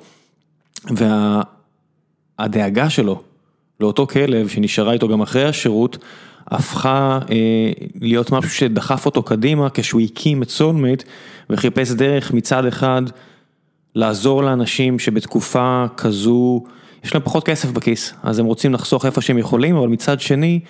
והדאגה 2.39 2.91
שלו 2.91 3.22
לאותו 3.81 4.07
כלב 4.07 4.49
שנשארה 4.49 4.93
איתו 4.93 5.09
גם 5.09 5.22
אחרי 5.22 5.45
השירות 5.45 5.99
הפכה 6.49 7.18
אה, 7.31 7.72
להיות 8.01 8.33
משהו 8.33 8.51
שדחף 8.51 9.07
אותו 9.07 9.22
קדימה 9.22 9.68
כשהוא 9.74 10.01
הקים 10.01 10.43
את 10.43 10.51
סולמייט 10.51 11.03
וחיפש 11.51 11.91
דרך 11.91 12.33
מצד 12.33 12.66
אחד 12.66 13.03
לעזור 13.95 14.43
לאנשים 14.43 14.99
שבתקופה 14.99 15.85
כזו 15.97 16.64
יש 17.05 17.15
להם 17.15 17.23
פחות 17.23 17.45
כסף 17.45 17.71
בכיס 17.71 18.15
אז 18.23 18.39
הם 18.39 18.47
רוצים 18.47 18.73
לחסוך 18.73 19.07
איפה 19.07 19.21
שהם 19.21 19.39
יכולים 19.39 19.77
אבל 19.77 19.89
מצד 19.89 20.21
שני 20.21 20.61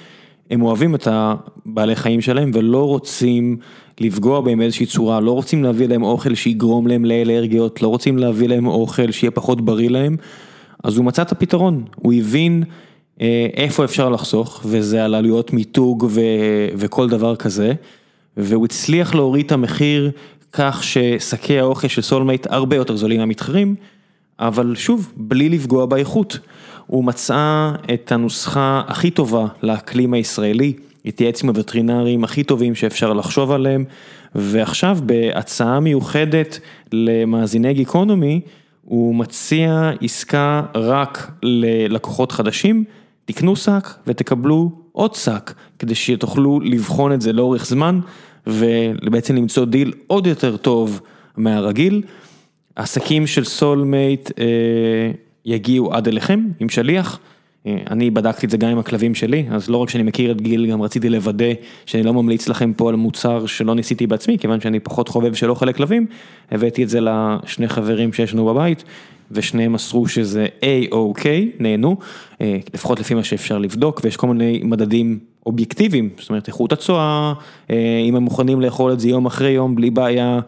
הם 0.50 0.62
אוהבים 0.62 0.94
את 0.94 1.08
הבעלי 1.10 1.96
חיים 1.96 2.20
שלהם 2.20 2.50
ולא 2.54 2.88
רוצים 2.88 3.56
לפגוע 4.00 4.40
בהם 4.40 4.58
באיזושהי 4.58 4.86
צורה, 4.86 5.20
לא 5.20 5.32
רוצים 5.32 5.64
להביא 5.64 5.88
להם 5.88 6.02
אוכל 6.02 6.34
שיגרום 6.34 6.86
להם 6.86 7.04
לאלרגיות, 7.04 7.82
לא 7.82 7.88
רוצים 7.88 8.18
להביא 8.18 8.48
להם 8.48 8.66
אוכל 8.66 9.10
שיהיה 9.10 9.30
פחות 9.30 9.60
בריא 9.60 9.90
להם, 9.90 10.16
אז 10.84 10.96
הוא 10.96 11.04
מצא 11.04 11.22
את 11.22 11.32
הפתרון, 11.32 11.84
הוא 11.96 12.12
הבין 12.12 12.64
אה, 13.20 13.46
איפה 13.56 13.84
אפשר 13.84 14.08
לחסוך, 14.10 14.60
וזה 14.64 15.04
על 15.04 15.14
עלויות 15.14 15.52
מיתוג 15.52 16.06
ו- 16.10 16.68
וכל 16.76 17.08
דבר 17.08 17.36
כזה, 17.36 17.72
והוא 18.36 18.64
הצליח 18.64 19.14
להוריד 19.14 19.46
את 19.46 19.52
המחיר 19.52 20.10
כך 20.52 20.84
ששקי 20.84 21.58
האוכל 21.58 21.88
של 21.88 22.02
סולמייט 22.02 22.46
הרבה 22.50 22.76
יותר 22.76 22.96
זולים 22.96 23.20
מהמתחרים, 23.20 23.74
אבל 24.40 24.74
שוב, 24.74 25.12
בלי 25.16 25.48
לפגוע 25.48 25.86
באיכות. 25.86 26.38
הוא 26.86 27.04
מצא 27.04 27.72
את 27.94 28.12
הנוסחה 28.12 28.82
הכי 28.86 29.10
טובה 29.10 29.46
לאקלים 29.62 30.14
הישראלי, 30.14 30.72
התייעץ 31.04 31.42
עם 31.42 31.48
הווטרינרים 31.48 32.24
הכי 32.24 32.44
טובים 32.44 32.74
שאפשר 32.74 33.12
לחשוב 33.12 33.50
עליהם, 33.50 33.84
ועכשיו 34.34 34.98
בהצעה 35.06 35.80
מיוחדת 35.80 36.58
למאזיני 36.92 37.74
גיקונומי, 37.74 38.40
הוא 38.84 39.14
מציע 39.14 39.90
עסקה 40.00 40.62
רק 40.74 41.30
ללקוחות 41.42 42.32
חדשים, 42.32 42.84
תקנו 43.24 43.56
שק 43.56 43.88
ותקבלו 44.06 44.70
עוד 44.92 45.14
שק, 45.14 45.52
כדי 45.78 45.94
שתוכלו 45.94 46.60
לבחון 46.60 47.12
את 47.12 47.20
זה 47.20 47.32
לאורך 47.32 47.66
זמן, 47.66 48.00
ובעצם 48.46 49.36
למצוא 49.36 49.64
דיל 49.64 49.92
עוד 50.06 50.26
יותר 50.26 50.56
טוב 50.56 51.00
מהרגיל. 51.36 52.02
עסקים 52.80 53.26
של 53.26 53.44
סולמייט 53.44 54.30
אה, 54.38 54.44
יגיעו 55.44 55.94
עד 55.94 56.08
אליכם 56.08 56.40
עם 56.60 56.68
שליח. 56.68 57.18
אה, 57.66 57.76
אני 57.90 58.10
בדקתי 58.10 58.46
את 58.46 58.50
זה 58.50 58.56
גם 58.56 58.68
עם 58.68 58.78
הכלבים 58.78 59.14
שלי, 59.14 59.44
אז 59.50 59.70
לא 59.70 59.76
רק 59.76 59.90
שאני 59.90 60.02
מכיר 60.02 60.30
את 60.30 60.40
גיל, 60.40 60.66
גם 60.66 60.82
רציתי 60.82 61.08
לוודא 61.08 61.52
שאני 61.86 62.02
לא 62.02 62.14
ממליץ 62.14 62.48
לכם 62.48 62.72
פה 62.72 62.88
על 62.88 62.96
מוצר 62.96 63.46
שלא 63.46 63.74
ניסיתי 63.74 64.06
בעצמי, 64.06 64.38
כיוון 64.38 64.60
שאני 64.60 64.80
פחות 64.80 65.08
חובב 65.08 65.34
של 65.34 65.50
אוכל 65.50 65.66
לכלבים, 65.66 66.06
הבאתי 66.50 66.84
את 66.84 66.88
זה 66.88 66.98
לשני 67.00 67.68
חברים 67.68 68.12
שיש 68.12 68.34
לנו 68.34 68.46
בבית, 68.46 68.84
ושניהם 69.30 69.72
מסרו 69.72 70.08
שזה 70.08 70.46
A-OK, 70.60 71.24
נהנו, 71.58 71.96
אה, 72.40 72.58
לפחות 72.74 73.00
לפי 73.00 73.14
מה 73.14 73.24
שאפשר 73.24 73.58
לבדוק, 73.58 74.00
ויש 74.04 74.16
כל 74.16 74.26
מיני 74.26 74.60
מדדים 74.64 75.18
אובייקטיביים, 75.46 76.10
זאת 76.18 76.30
אומרת 76.30 76.48
איכות 76.48 76.72
הצואה, 76.72 77.32
אה, 77.70 78.02
אם 78.08 78.16
הם 78.16 78.22
מוכנים 78.22 78.60
לאכול 78.60 78.92
את 78.92 79.00
זה 79.00 79.08
יום 79.08 79.26
אחרי 79.26 79.50
יום 79.50 79.74
בלי 79.74 79.90
בעיה, 79.90 80.40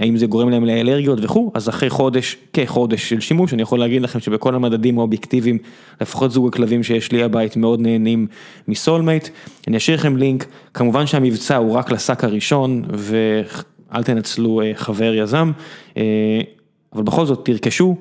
האם 0.00 0.16
זה 0.16 0.26
גורם 0.26 0.48
להם 0.48 0.64
לאלרגיות 0.64 1.18
וכו', 1.22 1.50
אז 1.54 1.68
אחרי 1.68 1.90
חודש, 1.90 2.36
כחודש 2.52 3.08
של 3.08 3.20
שימוש, 3.20 3.54
אני 3.54 3.62
יכול 3.62 3.78
להגיד 3.78 4.02
לכם 4.02 4.20
שבכל 4.20 4.54
המדדים 4.54 4.98
האובייקטיביים, 4.98 5.58
לפחות 6.00 6.30
זוג 6.30 6.46
הכלבים 6.46 6.82
שיש 6.82 7.12
לי 7.12 7.22
הבית 7.22 7.56
מאוד 7.56 7.80
נהנים 7.80 8.26
מסולמייט. 8.68 9.28
אני 9.68 9.76
אשאיר 9.76 9.96
לכם 9.96 10.16
לינק, 10.16 10.46
כמובן 10.74 11.06
שהמבצע 11.06 11.56
הוא 11.56 11.72
רק 11.72 11.92
לשק 11.92 12.24
הראשון, 12.24 12.82
ואל 12.90 14.02
תנצלו 14.02 14.62
חבר 14.74 15.14
יזם, 15.14 15.52
אבל 16.92 17.02
בכל 17.02 17.26
זאת 17.26 17.44
תרכשו. 17.44 17.96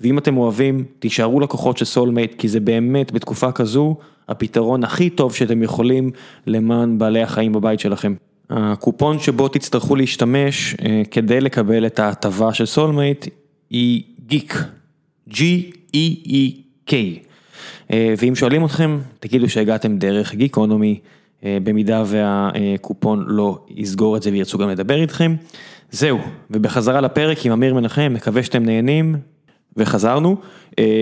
ואם 0.00 0.18
אתם 0.18 0.36
אוהבים, 0.36 0.84
תישארו 0.98 1.40
לקוחות 1.40 1.78
של 1.78 1.84
סולמייט, 1.84 2.34
כי 2.38 2.48
זה 2.48 2.60
באמת 2.60 3.12
בתקופה 3.12 3.52
כזו 3.52 3.96
הפתרון 4.28 4.84
הכי 4.84 5.10
טוב 5.10 5.34
שאתם 5.34 5.62
יכולים 5.62 6.10
למען 6.46 6.98
בעלי 6.98 7.22
החיים 7.22 7.52
בבית 7.52 7.80
שלכם. 7.80 8.14
הקופון 8.50 9.18
שבו 9.18 9.48
תצטרכו 9.48 9.96
להשתמש 9.96 10.76
אה, 10.84 11.02
כדי 11.10 11.40
לקבל 11.40 11.86
את 11.86 11.98
ההטבה 11.98 12.54
של 12.54 12.66
סולמייט 12.66 13.26
היא 13.70 14.02
גיק, 14.26 14.64
G-E-E-K. 15.30 16.92
אה, 17.92 18.14
ואם 18.18 18.34
שואלים 18.34 18.64
אתכם, 18.64 18.98
תגידו 19.20 19.48
שהגעתם 19.48 19.98
דרך 19.98 20.34
גיקונומי, 20.34 21.00
אה, 21.44 21.58
במידה 21.64 22.02
והקופון 22.06 23.24
לא 23.28 23.58
יסגור 23.76 24.16
את 24.16 24.22
זה 24.22 24.30
וירצו 24.30 24.58
גם 24.58 24.68
לדבר 24.68 25.02
איתכם. 25.02 25.36
זהו, 25.90 26.18
ובחזרה 26.50 27.00
לפרק 27.00 27.46
עם 27.46 27.52
אמיר 27.52 27.74
מנחם, 27.74 28.12
מקווה 28.14 28.42
שאתם 28.42 28.62
נהנים, 28.62 29.16
וחזרנו, 29.76 30.36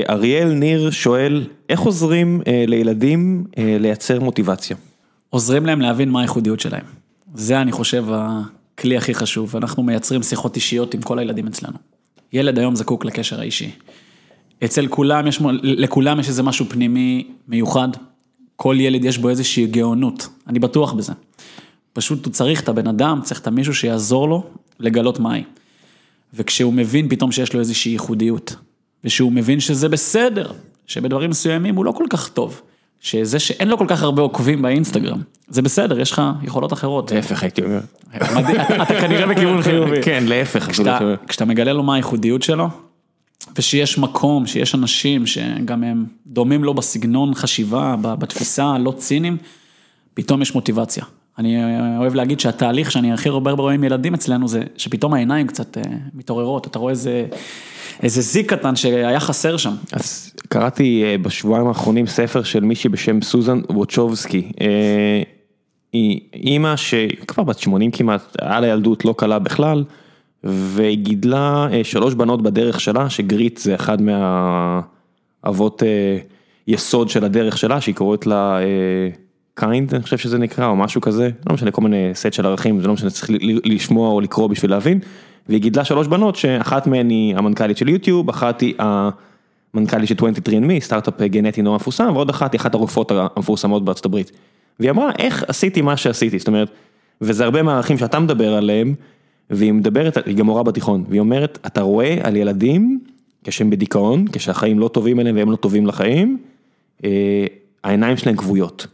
אריאל 0.09 0.53
ניר 0.53 0.91
שואל, 0.91 1.47
איך 1.69 1.81
עוזרים 1.81 2.41
לילדים 2.67 3.45
לייצר 3.57 4.21
מוטיבציה? 4.21 4.77
עוזרים 5.31 5.67
להם 5.67 5.81
להבין 5.81 6.11
מה 6.11 6.21
הייחודיות 6.21 6.61
שלהם. 6.61 6.98
זה 7.35 7.61
אני 7.61 7.73
חושב 7.73 8.05
הכלי 8.09 8.97
הכי 8.97 9.15
חשוב, 9.15 9.57
אנחנו 9.57 9.83
מייצרים 9.83 10.23
שיחות 10.23 10.57
אישיות 10.57 10.95
עם 10.95 11.03
כל 11.03 11.19
הילדים 11.19 11.47
אצלנו. 11.47 11.77
ילד 12.33 12.59
היום 12.59 12.77
זקוק 12.77 13.05
לקשר 13.05 13.41
האישי. 13.41 13.71
אצל 14.65 14.87
כולם 14.87 15.27
יש, 15.27 15.41
לכולם 15.63 16.21
יש 16.21 16.29
איזה 16.29 16.43
משהו 16.43 16.67
פנימי 16.69 17.27
מיוחד, 17.49 17.89
כל 18.57 18.77
ילד 18.81 19.05
יש 19.05 19.19
בו 19.19 19.29
איזושהי 19.29 19.67
גאונות, 19.67 20.29
אני 20.47 20.59
בטוח 20.59 20.93
בזה. 20.93 21.13
פשוט 21.93 22.25
הוא 22.25 22.33
צריך 22.33 22.61
את 22.61 22.69
הבן 22.69 22.87
אדם, 22.87 23.21
צריך 23.23 23.41
את 23.41 23.47
המישהו 23.47 23.75
שיעזור 23.75 24.29
לו 24.29 24.45
לגלות 24.81 25.19
מהי. 25.19 25.43
וכשהוא 26.35 26.73
מבין 26.73 27.09
פתאום 27.09 27.33
שיש 27.33 27.53
לו 27.53 27.61
איזושהי 27.61 27.93
ייחודיות, 27.93 28.55
ושהוא 29.05 29.33
מבין 29.33 29.61
שזה 29.61 29.89
בסדר, 29.89 30.53
שבדברים 30.87 31.31
מסוימים 31.31 31.77
הוא 31.77 31.85
לא 31.85 31.93
כל 31.93 32.05
כך 32.11 32.29
טוב, 32.29 32.63
שזה 33.01 33.39
שאין 33.39 33.69
לו 33.69 33.79
כל 33.79 33.87
כך 33.89 34.03
הרבה 34.03 34.23
עוקבים 34.23 34.63
באינסטגרם, 34.63 35.21
זה 35.49 35.63
בסדר, 35.63 36.01
יש 36.01 36.13
לך 36.13 36.23
יכולות 36.43 36.73
אחרות. 36.73 37.13
להפך 37.13 37.43
הייתי 37.43 37.63
אומר. 37.63 37.81
אתה 38.83 39.01
כנראה 39.01 39.27
בכיוון 39.27 39.63
חיובי. 39.63 40.03
כן, 40.03 40.25
להפך. 40.27 40.69
כשאתה 41.29 41.45
מגלה 41.45 41.73
לו 41.73 41.83
מה 41.83 41.95
הייחודיות 41.95 42.43
שלו, 42.43 42.69
ושיש 43.57 43.99
מקום, 43.99 44.47
שיש 44.47 44.75
אנשים 44.75 45.27
שגם 45.27 45.85
הם 45.85 46.05
דומים 46.27 46.65
לו 46.65 46.75
בסגנון 46.75 47.35
חשיבה, 47.35 47.97
בתפיסה, 48.01 48.79
לא 48.79 48.95
ציניים, 48.97 49.37
פתאום 50.15 50.43
יש 50.43 50.55
מוטיבציה. 50.55 51.05
אני 51.39 51.57
אוהב 51.99 52.15
להגיד 52.15 52.41
שהתהליך 52.41 52.91
שאני 52.91 53.13
הכי 53.13 53.29
הרבה 53.29 53.51
רואה 53.51 53.75
עם 53.75 53.85
ילדים 53.85 54.15
אצלנו 54.15 54.49
זה 54.49 54.63
שפתאום 54.77 55.15
העיניים 55.15 55.47
קצת 55.47 55.79
אה, 55.79 55.83
מתעוררות, 56.15 56.67
אתה 56.67 56.79
רואה 56.79 56.91
איזה, 56.91 57.27
איזה 58.03 58.21
זיק 58.21 58.53
קטן 58.53 58.77
שהיה 58.77 59.21
חסר 59.21 59.57
שם. 59.57 59.75
אז 59.93 60.33
קראתי 60.49 61.03
אה, 61.05 61.19
בשבועיים 61.19 61.67
האחרונים 61.67 62.07
ספר 62.07 62.43
של 62.43 62.61
מישהי 62.61 62.91
בשם 62.91 63.23
אסתר 63.23 63.61
ווצ'יצקי. 63.71 64.53
אה, 64.61 65.23
היא 65.93 66.21
אימא 66.35 66.77
שכבר 66.77 67.43
בת 67.43 67.59
80 67.59 67.91
כמעט, 67.91 68.37
היה 68.41 68.61
לה 68.61 68.67
ילדות 68.67 69.05
לא 69.05 69.15
קלה 69.19 69.39
בכלל, 69.39 69.85
והיא 70.45 70.99
גידלה 70.99 71.69
שלוש 71.83 72.15
בנות 72.15 72.43
בדרך 72.43 72.81
שלה, 72.81 73.11
שגריט 73.11 73.40
grit 73.40 73.59
זה 73.59 73.75
אחד 73.75 73.99
מהאבות 74.03 75.83
יסוד 76.67 77.09
של 77.09 77.25
הדרך 77.25 77.59
שלה, 77.59 77.81
שהיא 77.81 77.95
קוראת 77.95 78.27
לה... 78.27 78.59
kind 79.59 79.95
אני 79.95 80.03
חושב 80.03 80.19
שזה 80.19 80.39
נקרא 80.39 80.67
או 80.67 80.77
משהו 80.77 81.01
כזה, 81.01 81.31
לא 81.49 81.55
משנה 81.55 81.71
כל 81.71 81.83
מיני 81.83 82.11
סט 82.15 82.33
של 82.33 82.47
ערכים, 82.47 82.81
זה 82.81 82.89
לא 82.89 82.95
משנה 82.95 83.11
צריך 83.11 83.31
לשמוע 83.65 84.11
או 84.11 84.21
לקרוא 84.21 84.47
בשביל 84.47 84.71
להבין, 84.71 85.01
והיא 85.49 85.61
גידלה 85.61 85.85
שלוש 85.85 86.07
בנות 86.07 86.37
שאחת 86.37 86.87
מהן 86.87 87.11
היא 87.11 87.37
המנכ"לית 87.37 87.77
של 87.77 87.89
יוטיוב, 87.89 88.29
אחת 88.29 88.61
היא 88.61 88.75
המנכ"לית 88.79 90.09
של 90.09 90.15
23andMe, 90.15 90.81
סטארט-אפ 90.81 91.23
גנטי 91.23 91.63
נורא 91.63 91.77
מפורסם, 91.77 92.11
ועוד 92.15 92.31
אחת 92.31 92.53
היא 92.53 92.61
אחת 92.61 92.75
הרופאות 92.75 93.13
המפורסמות 93.37 93.85
בארצות 93.85 94.07
הברית. 94.07 94.33
והיא 94.81 94.91
אמרה 94.91 95.11
איך 95.19 95.45
עשיתי 95.49 95.83
מה 95.83 95.97
שעשיתי, 95.97 96.39
זאת 96.39 96.49
אומרת, 96.49 96.71
וזה 97.21 97.45
הרבה 97.45 97.63
מהערכים 97.63 97.99
שאתה 97.99 98.21
מדבר 98.21 98.55
עליהם, 98.55 98.95
והיא 99.51 99.73
מדברת, 99.73 100.27
היא 100.27 100.37
גם 100.37 100.47
מורה 100.47 100.63
בתיכון, 100.63 101.05
והיא 101.09 101.21
אומרת, 101.21 101.59
אתה 101.67 101.81
רואה 101.81 102.19
על 102.23 102.37
ילדים 102.37 103.01
כשהם 103.45 103.71
בדיכאון, 103.71 104.25
כשהחיים 104.33 104.79
לא 104.79 104.89
טובים 104.89 105.21
אליהם 105.21 105.37
והם 105.37 105.51
לא 105.51 105.57
טובים 105.57 105.87
לחיים, 105.87 106.39
אה, 107.05 107.47
העיניים 107.85 108.17
שלהם 108.17 108.37
כבויות. 108.37 108.87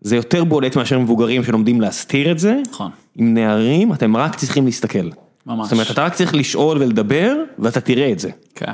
זה 0.00 0.16
יותר 0.16 0.44
בולט 0.44 0.76
מאשר 0.76 0.98
מבוגרים 0.98 1.44
שלומדים 1.44 1.80
להסתיר 1.80 2.32
את 2.32 2.38
זה. 2.38 2.60
נכון. 2.70 2.90
עם 3.16 3.34
נערים 3.34 3.92
אתם 3.92 4.16
רק 4.16 4.34
צריכים 4.36 4.64
להסתכל. 4.64 5.08
ממש. 5.46 5.66
זאת 5.66 5.72
אומרת, 5.72 5.90
אתה 5.90 6.04
רק 6.04 6.14
צריך 6.14 6.34
לשאול 6.34 6.78
ולדבר 6.78 7.36
ואתה 7.58 7.80
תראה 7.80 8.12
את 8.12 8.18
זה. 8.18 8.30
כן. 8.54 8.72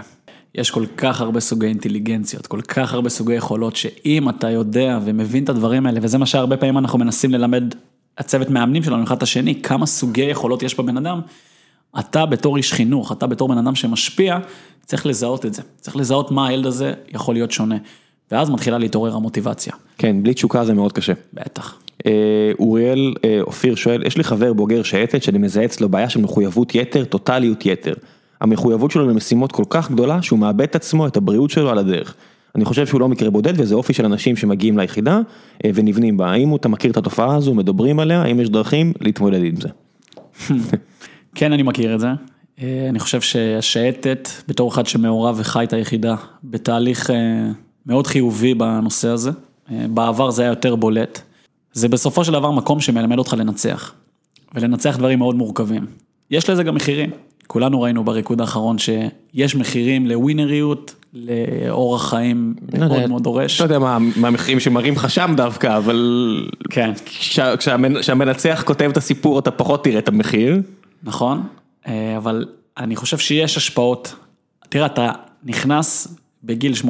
יש 0.55 0.71
כל 0.71 0.87
כך 0.97 1.21
הרבה 1.21 1.41
סוגי 1.41 1.67
אינטליגנציות, 1.67 2.47
כל 2.47 2.61
כך 2.61 2.95
הרבה 2.95 3.09
סוגי 3.09 3.35
יכולות, 3.35 3.77
שאם 3.77 4.29
אתה 4.29 4.51
יודע 4.51 4.99
ומבין 5.05 5.45
את 5.45 5.49
הדברים 5.49 5.87
האלה, 5.87 6.01
וזה 6.03 6.19
מה 6.19 6.27
שהרבה 6.27 6.57
פעמים 6.57 6.79
אנחנו 6.79 6.99
מנסים 6.99 7.31
ללמד 7.31 7.75
הצוות 8.19 8.51
מאמנים 8.51 8.83
שלנו 8.83 9.05
אחד 9.05 9.17
את 9.17 9.23
השני, 9.23 9.63
כמה 9.63 9.87
סוגי 9.87 10.23
יכולות 10.23 10.63
יש 10.63 10.79
בבן 10.79 10.97
אדם, 10.97 11.21
אתה 11.99 12.27
בתור 12.27 12.57
איש 12.57 12.73
חינוך, 12.73 13.13
אתה 13.13 13.27
בתור 13.27 13.49
בן 13.49 13.59
אדם 13.59 13.75
שמשפיע, 13.75 14.39
צריך 14.87 15.07
לזהות 15.07 15.47
את 15.47 15.55
זה. 15.55 15.63
צריך 15.81 15.97
לזהות 15.97 16.31
מה 16.31 16.49
הילד 16.49 16.67
הזה 16.67 16.93
יכול 17.09 17.35
להיות 17.35 17.51
שונה. 17.51 17.77
ואז 18.33 18.51
מתחילה 18.51 18.79
להתעורר 18.79 19.17
המוטיבציה. 19.17 19.73
כן, 19.99 20.23
בלי 20.23 20.35
תשוקה 20.35 20.65
זה 20.65 20.75
מאוד 20.75 20.93
קשה. 20.93 21.13
בטח. 21.35 21.79
אה, 22.07 22.13
אוריאל 22.59 23.15
אה, 23.25 23.39
אופיר 23.41 23.75
שואל, 23.75 24.07
יש 24.07 24.17
לי 24.17 24.25
חבר 24.25 24.53
בוגר 24.53 24.83
שייטת 24.83 25.23
שאני 25.23 25.39
מזהה 25.39 25.65
אצלו 25.65 25.89
בעיה 25.89 26.09
של 26.09 26.21
מחויבות 26.21 26.75
יתר, 26.75 27.05
טוטליות 27.05 27.67
יתר. 27.67 27.95
המחויבות 28.41 28.91
שלו 28.91 29.09
למשימות 29.09 29.53
כל 29.53 29.65
כך 29.71 29.91
גדולה 29.91 30.23
שהוא 30.23 30.39
מאבד 30.39 30.63
את 30.63 30.77
עצמו, 30.77 31.07
את 31.07 31.17
הבריאות 31.17 31.51
שלו 31.51 31.71
על 31.71 31.79
הדרך. 31.79 32.15
אני 32.55 32.65
חושב 32.65 32.87
שהוא 32.87 33.01
לא 33.01 33.09
מקרה 33.09 33.31
בודד 33.31 33.53
וזה 33.57 33.75
אופי 33.75 33.93
של 33.93 34.05
אנשים 34.05 34.37
שמגיעים 34.37 34.79
ליחידה 34.79 35.21
אה, 35.65 35.71
ונבנים 35.75 36.17
בה. 36.17 36.31
האם 36.31 36.57
אתה 36.57 36.69
מכיר 36.69 36.91
את 36.91 36.97
התופעה 36.97 37.37
הזו, 37.37 37.55
מדברים 37.55 38.01
עליה, 38.01 38.23
האם 38.23 38.41
יש 38.41 38.51
דרכים 38.51 38.93
להתמודד 39.01 39.45
עם 39.45 39.55
זה? 39.57 39.69
כן, 41.35 41.53
אני 41.53 41.63
מכיר 41.63 41.95
את 41.95 42.01
זה. 42.01 42.09
אה, 42.63 42.87
אני 42.89 42.99
חושב 42.99 43.21
שהשייטת, 43.21 44.29
בתור 44.49 44.71
אחד 44.71 44.87
שמעורב 44.87 45.37
וחי 45.39 45.65
את 45.65 45.73
היחידה, 45.73 46.15
בתהליך 46.45 47.11
אה, 47.11 47.17
מאוד 47.89 48.07
חיובי 48.07 48.55
בנושא 48.55 49.09
הזה. 49.09 49.31
אה, 49.73 49.87
בעבר 49.91 50.31
זה 50.31 50.43
היה 50.43 50.49
יותר 50.49 50.75
בולט. 50.75 51.21
זה 51.73 51.89
בסופו 51.89 52.25
של 52.25 52.33
דבר 52.33 52.51
מקום 52.51 52.81
שמלמד 52.81 53.19
אותך 53.19 53.35
לנצח. 53.39 53.93
ולנצח 54.55 54.97
דברים 54.97 55.19
מאוד 55.19 55.37
מורכבים. 55.37 55.87
יש 56.31 56.51
לזה 56.51 56.63
גם 56.63 56.75
מחירים. 56.75 57.11
כולנו 57.47 57.83
ראינו 57.83 58.05
בריקוד 58.05 58.41
האחרון 58.41 58.77
שיש 58.79 59.55
מחירים 59.57 60.07
לווינריות, 60.07 60.95
לאורח 61.15 62.11
חיים 62.11 62.55
לא 62.73 62.85
יודע, 62.85 62.97
מאוד 62.99 63.11
מאוד 63.11 63.23
דורש. 63.23 63.61
לא 63.61 63.65
יודע 63.65 63.79
מה 63.79 63.99
מה 64.17 64.29
המחירים 64.29 64.61
שמראים 64.61 64.95
לך 64.95 65.11
שם 65.11 65.35
דווקא, 65.37 65.77
אבל 65.77 66.37
כן. 66.71 66.93
כשה- 67.07 67.55
כשהמנ- 67.57 68.01
כשהמנצח 68.01 68.63
כותב 68.67 68.89
את 68.93 68.97
הסיפור 68.97 69.39
אתה 69.39 69.51
פחות 69.51 69.85
תראה 69.85 69.99
את 69.99 70.09
המחיר. 70.09 70.61
נכון, 71.03 71.43
אה, 71.87 72.17
אבל 72.17 72.45
אני 72.79 72.97
חושב 72.97 73.19
שיש 73.19 73.57
השפעות. 73.57 74.15
תראה, 74.69 74.87
אתה 74.87 75.11
נכנס 75.45 76.18
בגיל 76.45 76.73
18-19 76.85 76.89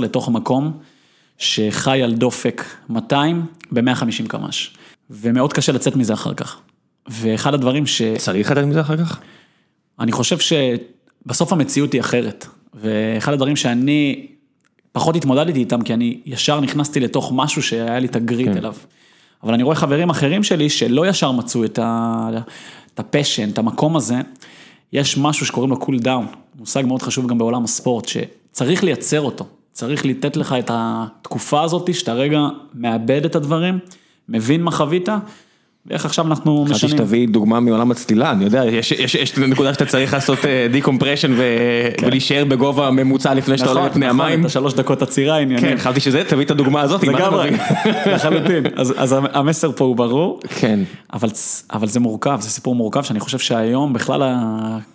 לתוך 0.00 0.28
מקום 0.28 0.78
שחי 1.38 2.02
על 2.02 2.14
דופק 2.14 2.64
200 2.88 3.46
ב-150 3.72 4.28
קמ"ש, 4.28 4.70
ומאוד 5.10 5.52
קשה 5.52 5.72
לצאת 5.72 5.96
מזה 5.96 6.12
אחר 6.12 6.34
כך. 6.34 6.60
ואחד 7.08 7.54
הדברים 7.54 7.86
ש... 7.86 8.02
צריך 8.18 8.50
לתת 8.50 8.64
מזה 8.64 8.80
אחר 8.80 8.96
כך? 8.96 9.20
אני 10.00 10.12
חושב 10.12 10.36
שבסוף 10.38 11.52
המציאות 11.52 11.92
היא 11.92 12.00
אחרת, 12.00 12.46
ואחד 12.74 13.32
הדברים 13.32 13.56
שאני 13.56 14.26
פחות 14.92 15.16
התמודדתי 15.16 15.58
איתם, 15.58 15.82
כי 15.82 15.94
אני 15.94 16.20
ישר 16.26 16.60
נכנסתי 16.60 17.00
לתוך 17.00 17.32
משהו 17.34 17.62
שהיה 17.62 17.98
לי 17.98 18.06
את 18.06 18.16
הגריט 18.16 18.48
כן. 18.48 18.56
אליו. 18.56 18.74
אבל 19.42 19.54
אני 19.54 19.62
רואה 19.62 19.76
חברים 19.76 20.10
אחרים 20.10 20.42
שלי 20.42 20.70
שלא 20.70 21.06
ישר 21.06 21.32
מצאו 21.32 21.64
את 21.64 21.78
ה- 21.78 22.28
את 22.94 23.00
passion, 23.00 23.50
את 23.50 23.58
המקום 23.58 23.96
הזה, 23.96 24.14
יש 24.94 25.18
משהו 25.18 25.46
שקוראים 25.46 25.70
לו 25.70 25.76
cool 25.78 25.98
down, 25.98 26.26
מושג 26.58 26.82
מאוד 26.86 27.02
חשוב 27.02 27.26
גם 27.26 27.38
בעולם 27.38 27.64
הספורט, 27.64 28.08
שצריך 28.08 28.84
לייצר 28.84 29.20
אותו, 29.20 29.46
צריך 29.72 30.06
לתת 30.06 30.36
לך 30.36 30.54
את 30.58 30.70
התקופה 30.74 31.62
הזאת, 31.62 31.94
שאתה 31.94 32.12
רגע 32.12 32.40
מאבד 32.74 33.24
את 33.24 33.36
הדברים, 33.36 33.78
מבין 34.28 34.62
מה 34.62 34.70
חווית, 34.70 35.08
ואיך 35.86 36.04
עכשיו 36.04 36.26
אנחנו 36.26 36.64
חשבתי 36.68 36.86
משנים. 36.86 36.98
שתביא 36.98 37.28
דוגמה 37.28 37.60
מעולם 37.60 37.90
הצלילה, 37.90 38.30
אני 38.30 38.44
יודע, 38.44 38.64
יש- 38.64 38.92
יש 38.92 39.14
יש 39.14 39.30
את 39.30 39.38
הנקודה 39.38 39.74
שאתה 39.74 39.86
צריך 39.86 40.12
לעשות 40.14 40.38
decompression 40.72 41.32
ולהישאר 42.02 42.44
בגובה 42.44 42.90
ממוצע 42.90 43.34
לפני 43.34 43.58
שאתה 43.58 43.68
עולה 43.70 43.86
לפני 43.86 44.06
המים. 44.06 44.40
את 44.40 44.44
השלוש 44.46 44.74
דקות 44.74 45.02
עצירה 45.02 45.36
העניינים. 45.36 45.60
כן, 45.70 45.76
חשבתי 45.78 46.00
שזה, 46.00 46.22
תביא 46.28 46.44
את 46.44 46.50
הדוגמה 46.50 46.80
הזאת. 46.80 47.02
לגמרי? 47.04 47.50
לחלוטין. 48.06 48.64
אז, 48.76 48.94
אז 48.96 49.14
המסר 49.32 49.72
פה 49.72 49.84
הוא 49.84 49.96
ברור, 49.96 50.40
כן. 50.58 50.80
אבל, 51.12 51.28
אבל 51.72 51.86
זה 51.88 52.00
מורכב, 52.00 52.38
זה 52.40 52.50
סיפור 52.50 52.74
מורכב, 52.74 53.02
שאני 53.02 53.20
חושב 53.20 53.38
שהיום 53.38 53.92
בכלל 53.92 54.22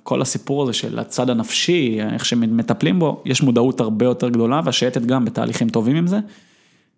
כל 0.03 0.21
הסיפור 0.21 0.63
הזה 0.63 0.73
של 0.73 0.99
הצד 0.99 1.29
הנפשי, 1.29 1.97
איך 2.13 2.25
שמטפלים 2.25 2.99
בו, 2.99 3.21
יש 3.25 3.41
מודעות 3.43 3.81
הרבה 3.81 4.05
יותר 4.05 4.29
גדולה, 4.29 4.61
והשייטת 4.65 5.01
גם 5.05 5.25
בתהליכים 5.25 5.69
טובים 5.69 5.95
עם 5.95 6.07
זה. 6.07 6.19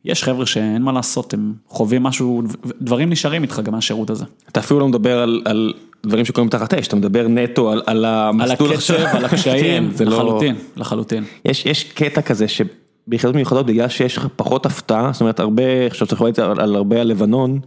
יש 0.06 0.24
חבר'ה 0.24 0.46
שאין 0.46 0.82
מה 0.82 0.92
לעשות, 0.92 1.34
הם 1.34 1.54
חווים 1.68 2.04
משהו, 2.04 2.44
דברים 2.82 3.10
נשארים 3.10 3.44
איתך 3.44 3.62
גם 3.64 3.74
מהשירות 3.74 4.10
הזה. 4.10 4.26
אתה 4.50 4.60
אפילו 4.60 4.80
לא 4.80 4.88
מדבר 4.88 5.20
על, 5.20 5.42
על 5.46 5.74
דברים 6.06 6.26
שקורים 6.26 6.50
תחת 6.50 6.74
אש, 6.74 6.88
אתה 6.88 6.96
מדבר 6.96 7.28
נטו 7.28 7.72
על, 7.72 7.82
על 7.86 8.06
על 8.06 8.06
המסלול 8.06 8.74
הקצב, 8.74 8.94
על 8.94 9.26
הקשיים, 9.26 9.88
כן, 9.90 9.96
זה 9.96 10.06
לא... 10.06 10.12
לחלוטין, 10.12 10.56
לחלוטין. 10.76 11.24
יש, 11.46 11.66
יש 11.66 11.84
קטע 11.84 12.22
כזה 12.22 12.46
שביחידות 12.48 13.36
מיוחדות 13.36 13.66
בגלל 13.66 13.90
שיש 13.90 14.18
לך 14.18 14.28
פחות 14.36 14.66
הפתעה, 14.66 15.10
זאת 15.12 15.22
אומרת 15.22 15.40
הרבה, 15.40 15.86
עכשיו 15.88 16.08
יכול 16.12 16.28
לדבר 16.28 16.52
על, 16.52 16.60
על 16.60 16.76
הרבה 16.76 17.02
על 17.02 17.08
לבנון, 17.08 17.60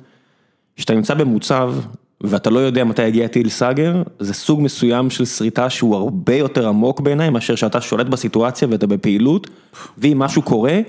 שאתה 0.77 0.95
נמצא 0.95 1.15
במוצב 1.15 1.75
ואתה 2.21 2.51
לא 2.51 2.59
יודע 2.59 2.85
מתי 2.85 3.07
יגיע 3.07 3.27
טיל 3.27 3.49
סאגר, 3.49 4.03
זה 4.19 4.35
סוג 4.35 4.61
מסוים 4.61 5.11
של 5.11 5.25
שריטה 5.25 5.71
שהוא 5.71 5.97
הרבה 5.97 6.35
יותר 6.35 6.69
עמוק 6.69 7.01
בעיניי 7.01 7.31
מאשר 7.31 7.55
שאתה 7.55 7.81
שולט 7.81 8.07
בסיטואציה 8.07 8.69
ואתה 8.71 8.87
בפעילות, 8.87 9.51
ואם 9.99 10.19
משהו 10.19 10.43
קורה, 10.43 10.81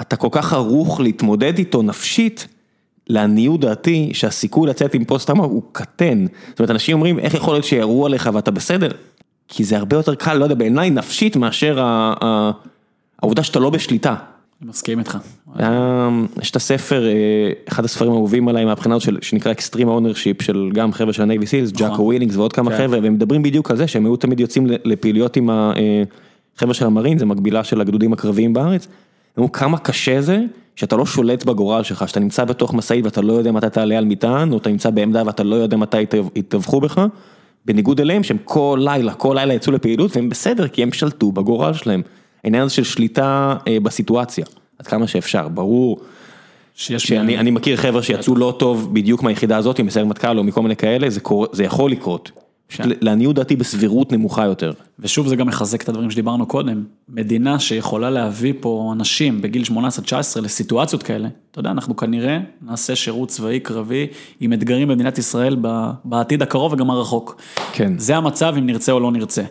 אתה 0.00 0.16
כל 0.16 0.28
כך 0.30 0.52
ערוך 0.52 1.00
להתמודד 1.00 1.58
איתו 1.58 1.82
נפשית, 1.82 2.48
לעניות 3.08 3.60
דעתי, 3.60 4.10
שהסיכוי 4.12 4.68
לצאת 4.68 4.94
עם 4.94 5.04
פוסט 5.04 5.26
טראומה 5.26 5.44
הוא 5.44 5.62
קטן. 5.72 6.26
זאת 6.48 6.58
אומרת, 6.58 6.70
אנשים 6.70 6.96
אומרים, 6.96 7.18
איך 7.18 7.34
יכול 7.34 7.54
להיות 7.54 7.64
שירו 7.64 8.06
עליך 8.06 8.30
ואתה 8.32 8.50
בסדר? 8.50 8.88
כי 9.48 9.64
זה 9.64 9.76
הרבה 9.76 9.96
יותר 9.96 10.14
קל, 10.14 10.34
לא 10.34 10.44
יודע, 10.44 10.54
בעיניי 10.54 10.90
נפשית 10.90 11.36
מאשר 11.36 11.78
העובדה 13.22 13.42
שאתה 13.42 13.58
לא 13.58 13.70
בשליטה. 13.70 14.14
אני 14.62 14.68
מסכים 14.70 14.98
איתך. 14.98 15.18
היה- 15.54 16.08
יש 16.42 16.50
את 16.50 16.56
הספר, 16.56 17.06
אה, 17.06 17.12
אחד 17.68 17.84
הספרים 17.84 18.10
האהובים 18.12 18.48
עליי 18.48 18.64
מהבחינה 18.64 18.94
הזאת 18.94 19.22
שנקרא 19.22 19.52
Extreme 19.52 19.86
Ownership 19.86 20.42
של 20.42 20.70
גם 20.74 20.92
חבר'ה 20.92 21.12
של 21.12 21.22
ה 21.22 21.27
Navy 21.27 21.46
SEALs, 21.46 21.72
ג'וקו 21.72 22.02
ווילינק 22.02 22.36
ועוד 22.36 22.52
כמה 22.52 22.70
כן. 22.70 22.76
חבר'ה, 22.76 22.98
והם 23.02 23.14
מדברים 23.14 23.42
בדיוק 23.42 23.70
על 23.70 23.76
זה 23.76 23.86
שהם 23.86 24.04
היו 24.06 24.16
תמיד 24.16 24.40
יוצאים 24.40 24.66
לפעילויות 24.84 25.36
עם 25.36 25.50
החבר'ה 26.56 26.74
של 26.74 26.86
ה 26.86 26.90
marine, 26.90 27.18
זה 27.18 27.26
מקבילה 27.26 27.64
של 27.64 27.80
הגדודים 27.80 28.12
הקרביים 28.12 28.52
בארץ. 28.52 28.88
אמרו 29.38 29.52
כמה 29.52 29.78
קשה 29.78 30.20
זה 30.20 30.38
שאתה 30.76 30.96
לא 30.96 31.06
שולט 31.06 31.44
בגורל 31.44 31.82
שלך, 31.82 32.08
שאתה 32.08 32.20
נמצא 32.20 32.44
בתוך 32.44 32.74
משאית 32.74 33.04
ואתה 33.04 33.20
לא 33.20 33.32
יודע 33.32 33.52
מתי 33.52 33.70
תעלה 33.70 33.98
על 33.98 34.04
מטען, 34.04 34.52
או 34.52 34.58
אתה 34.58 34.70
נמצא 34.70 34.90
בעמדה 34.90 35.22
ואתה 35.26 35.42
לא 35.42 35.56
יודע 35.56 35.76
מתי 35.76 36.02
יטב- 36.02 36.30
יטבחו 36.36 36.80
בך, 36.80 37.06
בניגוד 37.64 38.00
אליהם 38.00 38.22
שהם 38.22 38.36
כל 38.44 38.80
לילה, 38.82 39.14
כל 39.14 39.36
לילה 39.38 39.54
יצאו 39.54 39.72
לפעילות 39.72 40.16
והם 40.16 40.28
בסדר 40.28 40.68
כי 40.68 40.82
הם 40.82 40.92
שלטו 40.92 41.32
בגורל 41.32 41.72
שלהם. 41.72 42.02
העניין 42.44 42.62
הזה 42.62 42.74
של 42.74 42.84
שליטה 42.84 43.56
אה, 43.68 43.80
בסיטואציה, 43.80 44.44
עד 44.78 44.86
כמה 44.86 45.06
שאפשר, 45.06 45.48
ברור. 45.48 46.00
שיש 46.74 47.02
שאני 47.02 47.38
אני 47.38 47.50
מכיר 47.50 47.76
חבר'ה 47.76 48.02
שיצאו 48.02 48.36
לא 48.36 48.56
טוב 48.58 48.94
בדיוק 48.94 49.22
מהיחידה 49.22 49.56
הזאת, 49.56 49.80
מסיירת 49.80 50.08
מטכ"ל 50.08 50.38
או 50.38 50.44
מכל 50.44 50.62
מיני 50.62 50.76
כאלה, 50.76 51.10
זה, 51.10 51.20
קורה, 51.20 51.46
זה 51.52 51.64
יכול 51.64 51.90
לקרות. 51.90 52.30
כן. 52.70 52.88
לעניות 53.00 53.36
דעתי 53.36 53.56
בסבירות 53.56 54.12
נמוכה 54.12 54.44
יותר. 54.44 54.72
ושוב 54.98 55.28
זה 55.28 55.36
גם 55.36 55.46
מחזק 55.46 55.82
את 55.82 55.88
הדברים 55.88 56.10
שדיברנו 56.10 56.46
קודם, 56.46 56.84
מדינה 57.08 57.58
שיכולה 57.58 58.10
להביא 58.10 58.52
פה 58.60 58.90
אנשים 58.92 59.42
בגיל 59.42 59.62
18-19 59.62 60.40
לסיטואציות 60.42 61.02
כאלה, 61.02 61.28
אתה 61.50 61.60
יודע, 61.60 61.70
אנחנו 61.70 61.96
כנראה 61.96 62.38
נעשה 62.62 62.96
שירות 62.96 63.28
צבאי 63.28 63.60
קרבי 63.60 64.06
עם 64.40 64.52
אתגרים 64.52 64.88
במדינת 64.88 65.18
ישראל 65.18 65.56
בעתיד 66.04 66.42
הקרוב 66.42 66.72
וגם 66.72 66.90
הרחוק. 66.90 67.42
כן. 67.72 67.98
זה 67.98 68.16
המצב 68.16 68.54
אם 68.58 68.66
נרצה 68.66 68.92
או 68.92 69.00
לא 69.00 69.12
נרצה. 69.12 69.42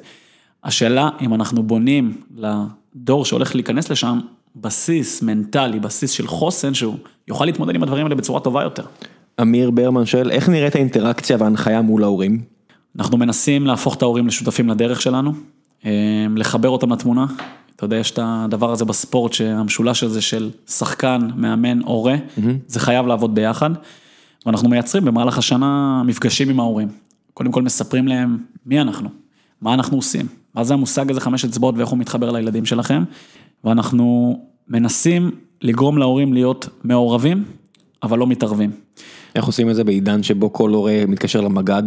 השאלה 0.63 1.09
אם 1.21 1.33
אנחנו 1.33 1.63
בונים 1.63 2.21
לדור 2.35 3.25
שהולך 3.25 3.55
להיכנס 3.55 3.89
לשם 3.89 4.19
בסיס 4.55 5.21
מנטלי, 5.21 5.79
בסיס 5.79 6.11
של 6.11 6.27
חוסן 6.27 6.73
שהוא 6.73 6.95
יוכל 7.27 7.45
להתמודד 7.45 7.75
עם 7.75 7.83
הדברים 7.83 8.05
האלה 8.05 8.15
בצורה 8.15 8.39
טובה 8.39 8.63
יותר. 8.63 8.83
אמיר 9.41 9.71
ברמן 9.71 10.05
שואל, 10.05 10.31
איך 10.31 10.49
נראית 10.49 10.75
האינטראקציה 10.75 11.37
וההנחיה 11.39 11.81
מול 11.81 12.03
ההורים? 12.03 12.58
אנחנו 12.99 13.17
מנסים 13.17 13.67
להפוך 13.67 13.95
את 13.95 14.01
ההורים 14.01 14.27
לשותפים 14.27 14.69
לדרך 14.69 15.01
שלנו, 15.01 15.33
אה, 15.85 15.91
לחבר 16.35 16.69
אותם 16.69 16.91
לתמונה. 16.93 17.25
אתה 17.75 17.85
יודע, 17.85 17.97
יש 17.97 18.11
את 18.11 18.19
הדבר 18.21 18.71
הזה 18.71 18.85
בספורט, 18.85 19.33
שהמשולש 19.33 20.03
הזה 20.03 20.21
של 20.21 20.49
שחקן, 20.67 21.29
מאמן, 21.35 21.81
הורה, 21.81 22.15
זה 22.67 22.79
חייב 22.79 23.07
לעבוד 23.07 23.35
ביחד. 23.35 23.69
ואנחנו 24.45 24.69
מייצרים 24.69 25.05
במהלך 25.05 25.37
השנה 25.37 26.01
מפגשים 26.05 26.49
עם 26.49 26.59
ההורים. 26.59 26.87
קודם 27.33 27.51
כל 27.51 27.61
מספרים 27.61 28.07
להם 28.07 28.37
מי 28.65 28.81
אנחנו, 28.81 29.09
מה 29.61 29.73
אנחנו 29.73 29.97
עושים, 29.97 30.27
מה 30.55 30.63
זה 30.63 30.73
המושג 30.73 31.11
הזה 31.11 31.21
חמש 31.21 31.45
אצבעות 31.45 31.75
ואיך 31.77 31.89
הוא 31.89 31.97
מתחבר 31.97 32.31
לילדים 32.31 32.65
שלכם. 32.65 33.03
ואנחנו 33.63 34.39
מנסים 34.67 35.31
לגרום 35.61 35.97
להורים 35.97 36.33
להיות 36.33 36.69
מעורבים, 36.83 37.43
אבל 38.03 38.17
לא 38.17 38.27
מתערבים. 38.27 38.71
איך 39.35 39.45
עושים 39.45 39.69
את 39.69 39.75
זה 39.75 39.83
בעידן 39.83 40.23
שבו 40.23 40.53
כל 40.53 40.69
הורה 40.69 41.03
מתקשר 41.07 41.41
למג"ד? 41.41 41.83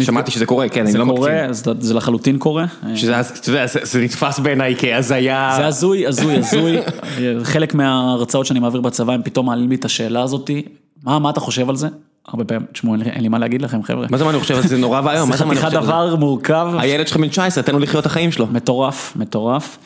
שמעתי 0.00 0.30
שזה 0.30 0.46
קורה, 0.46 0.68
כן, 0.68 0.86
אני 0.86 0.98
לא 0.98 1.04
קורה, 1.04 1.30
מקצין. 1.48 1.52
זה, 1.52 1.72
זה 1.78 1.94
לחלוטין 1.94 2.38
קורה. 2.38 2.64
שזה, 2.94 3.20
אתה 3.20 3.50
יודע, 3.50 3.66
זה, 3.66 4.00
נתפס 4.00 4.38
בעיניי 4.38 4.74
כהזיה. 4.78 5.52
זה 5.56 5.66
הזוי, 5.66 6.06
הזוי, 6.06 6.36
הזוי. 6.36 6.76
חלק 7.52 7.74
מההרצאות 7.74 8.46
שאני 8.46 8.60
מעביר 8.60 8.80
בצבא, 8.80 9.12
הם 9.12 9.22
פתאום 9.22 9.46
מעלים 9.46 9.68
לי 9.68 9.74
את 9.74 9.84
השאלה 9.84 10.22
הזאתי, 10.22 10.62
מה, 11.04 11.18
מה 11.18 11.30
אתה 11.30 11.40
חושב 11.40 11.68
על 11.70 11.76
זה? 11.76 11.88
הרבה 12.28 12.44
פעמים, 12.44 12.66
תשמעו, 12.72 12.94
אין 12.94 13.22
לי- 13.22 13.28
מה 13.28 13.38
להגיד 13.38 13.62
לכם, 13.62 13.82
חבר'ה. 13.82 14.06
מה 14.10 14.18
זה 14.18 14.24
מה 14.24 14.30
אני 14.30 14.40
חושב? 14.40 14.60
זה 14.66 14.78
נורא 14.78 15.00
ואיום. 15.04 15.32
זה 15.32 15.38
חתיכת? 15.44 15.70
דבר 15.72 16.16
מורכב, 16.16 16.68
הילד 16.78 17.08
שלך 17.08 17.16
בן 17.16 17.28
19, 17.28 17.64
תן 17.64 17.72
לו 17.72 17.78
לחיות 17.78 18.00
את 18.00 18.06
החיים 18.06 18.32
שלו. 18.32 18.46
מטורף, 18.46 19.12
מטורף. 19.16 19.78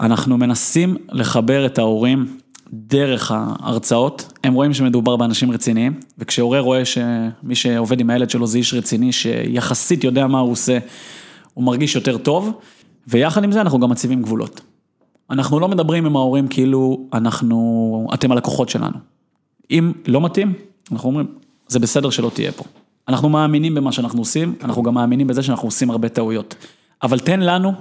אנחנו 0.00 0.38
מנסים 0.38 0.96
לחבר 1.12 1.66
את 1.66 1.78
ההורים 1.78 2.26
דרך 2.72 3.30
ההרצאות, 3.34 4.32
הם 4.44 4.54
רואים 4.54 4.74
שמדובר 4.74 5.16
באנשים 5.16 5.50
רציניים, 5.50 6.00
וכשהורה 6.18 6.60
רואה 6.60 6.84
שמי 6.84 7.54
שעובד 7.54 8.00
עם 8.00 8.10
הילד 8.10 8.30
שלו 8.30 8.46
זה 8.46 8.58
איש 8.58 8.74
רציני, 8.74 9.12
שיחסית 9.12 10.04
יודע 10.04 10.26
מה 10.26 10.38
הוא 10.38 10.52
עושה, 10.52 10.78
הוא 11.54 11.64
מרגיש 11.64 11.94
יותר 11.94 12.18
טוב, 12.18 12.52
ויחד 13.08 13.44
עם 13.44 13.52
זה 13.52 13.60
אנחנו 13.60 13.80
גם 13.80 13.90
מציבים 13.90 14.22
גבולות. 14.22 14.60
אנחנו 15.30 15.60
לא 15.60 15.68
מדברים 15.68 16.06
עם 16.06 16.16
ההורים 16.16 16.48
כאילו 16.48 17.06
אנחנו, 17.12 18.08
אתם 18.14 18.32
הלקוחות 18.32 18.68
שלנו. 18.68 18.96
אם 19.70 19.92
לא 20.06 20.20
מתאים, 20.20 20.52
אנחנו 20.92 21.08
אומרים, 21.08 21.26
זה 21.68 21.78
בסדר 21.78 22.10
שלא 22.10 22.30
תהיה 22.34 22.52
פה. 22.52 22.64
אנחנו 23.08 23.28
מאמינים 23.28 23.74
במה 23.74 23.92
שאנחנו 23.92 24.18
עושים, 24.18 24.54
אנחנו 24.64 24.82
גם 24.82 24.94
מאמינים 24.94 25.26
בזה 25.26 25.42
שאנחנו 25.42 25.68
עושים 25.68 25.90
הרבה 25.90 26.08
טעויות. 26.08 26.54
אבל 27.02 27.18
תן 27.18 27.40
לנו 27.40 27.72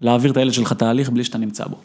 להעביר 0.00 0.30
את 0.30 0.36
הילד 0.36 0.52
שלך 0.52 0.72
תהליך 0.72 1.10
בלי 1.10 1.24
שאתה 1.24 1.38
נמצא 1.38 1.64
בו. 1.64 1.76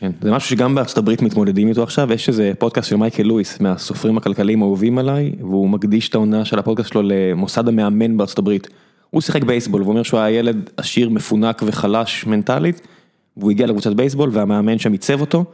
כן, 0.00 0.12
זה 0.20 0.32
משהו 0.32 0.50
שגם 0.50 0.74
בארצות 0.74 0.98
הברית 0.98 1.22
מתמודדים 1.22 1.68
איתו 1.68 1.82
עכשיו, 1.82 2.12
יש 2.12 2.28
איזה 2.28 2.52
פודקאסט 2.58 2.88
של 2.88 2.96
מייקל 2.96 3.22
לואיס, 3.22 3.60
מהסופרים 3.60 4.16
הכלכליים 4.16 4.62
האהובים 4.62 4.98
עליי, 4.98 5.32
והוא 5.40 5.68
מקדיש 5.68 6.08
את 6.08 6.14
העונה 6.14 6.44
של 6.44 6.58
הפודקאסט 6.58 6.92
שלו 6.92 7.02
למוסד 7.04 7.68
המאמן 7.68 8.16
בארצות 8.16 8.38
הברית. 8.38 8.68
הוא 9.10 9.22
שיחק 9.22 9.44
בייסבול, 9.44 9.82
והוא 9.82 9.92
אומר 9.92 10.02
שהוא 10.02 10.20
היה 10.20 10.38
ילד 10.38 10.70
עשיר, 10.76 11.10
מפונק 11.10 11.62
וחלש 11.66 12.26
מנטלית, 12.26 12.80
והוא 13.36 13.50
הגיע 13.50 13.66
לקבוצת 13.66 13.92
בייסבול 13.92 14.30
והמאמן 14.32 14.78
שם 14.78 14.92
עיצב 14.92 15.20
אותו, 15.20 15.44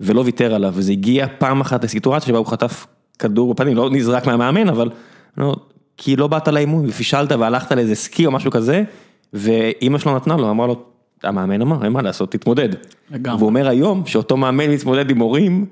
ולא 0.00 0.20
ויתר 0.20 0.54
עליו, 0.54 0.72
וזה 0.76 0.92
הגיע 0.92 1.26
פעם 1.38 1.60
אחת 1.60 1.84
לסיטואציה 1.84 2.28
שבה 2.28 2.38
הוא 2.38 2.46
חטף 2.46 2.86
כדור 3.18 3.54
בפנים, 3.54 3.76
לא 3.76 3.90
נזרק 3.90 4.26
מהמאמן, 4.26 4.68
אבל 4.68 4.90
לא, 5.38 5.56
כי 5.96 6.16
לא 6.16 6.26
באת 6.26 6.48
לאימון 6.48 6.88
ופישלת 6.88 7.32
והלכת 7.32 7.72
לאיזה 7.72 7.94
סקי 7.94 8.26
או 8.26 8.30
משהו 8.30 8.50
כזה, 8.50 8.82
ואימא 9.32 9.98
שלו 9.98 10.16
נתנה 10.16 10.36
לו, 10.36 10.50
אמרה 10.50 10.66
לו, 10.66 10.82
המאמן 11.24 11.62
אמר, 11.62 11.84
אין 11.84 11.92
מה 11.92 12.02
לעשות, 12.02 12.30
תתמודד. 12.32 12.68
לגמרי. 13.10 13.38
והוא 13.38 13.46
אומר 13.48 13.68
היום 13.68 14.02
שאותו 14.06 14.36
מאמן 14.36 14.70
מתמודד 14.70 15.10
עם 15.10 15.18
הורים 15.18 15.66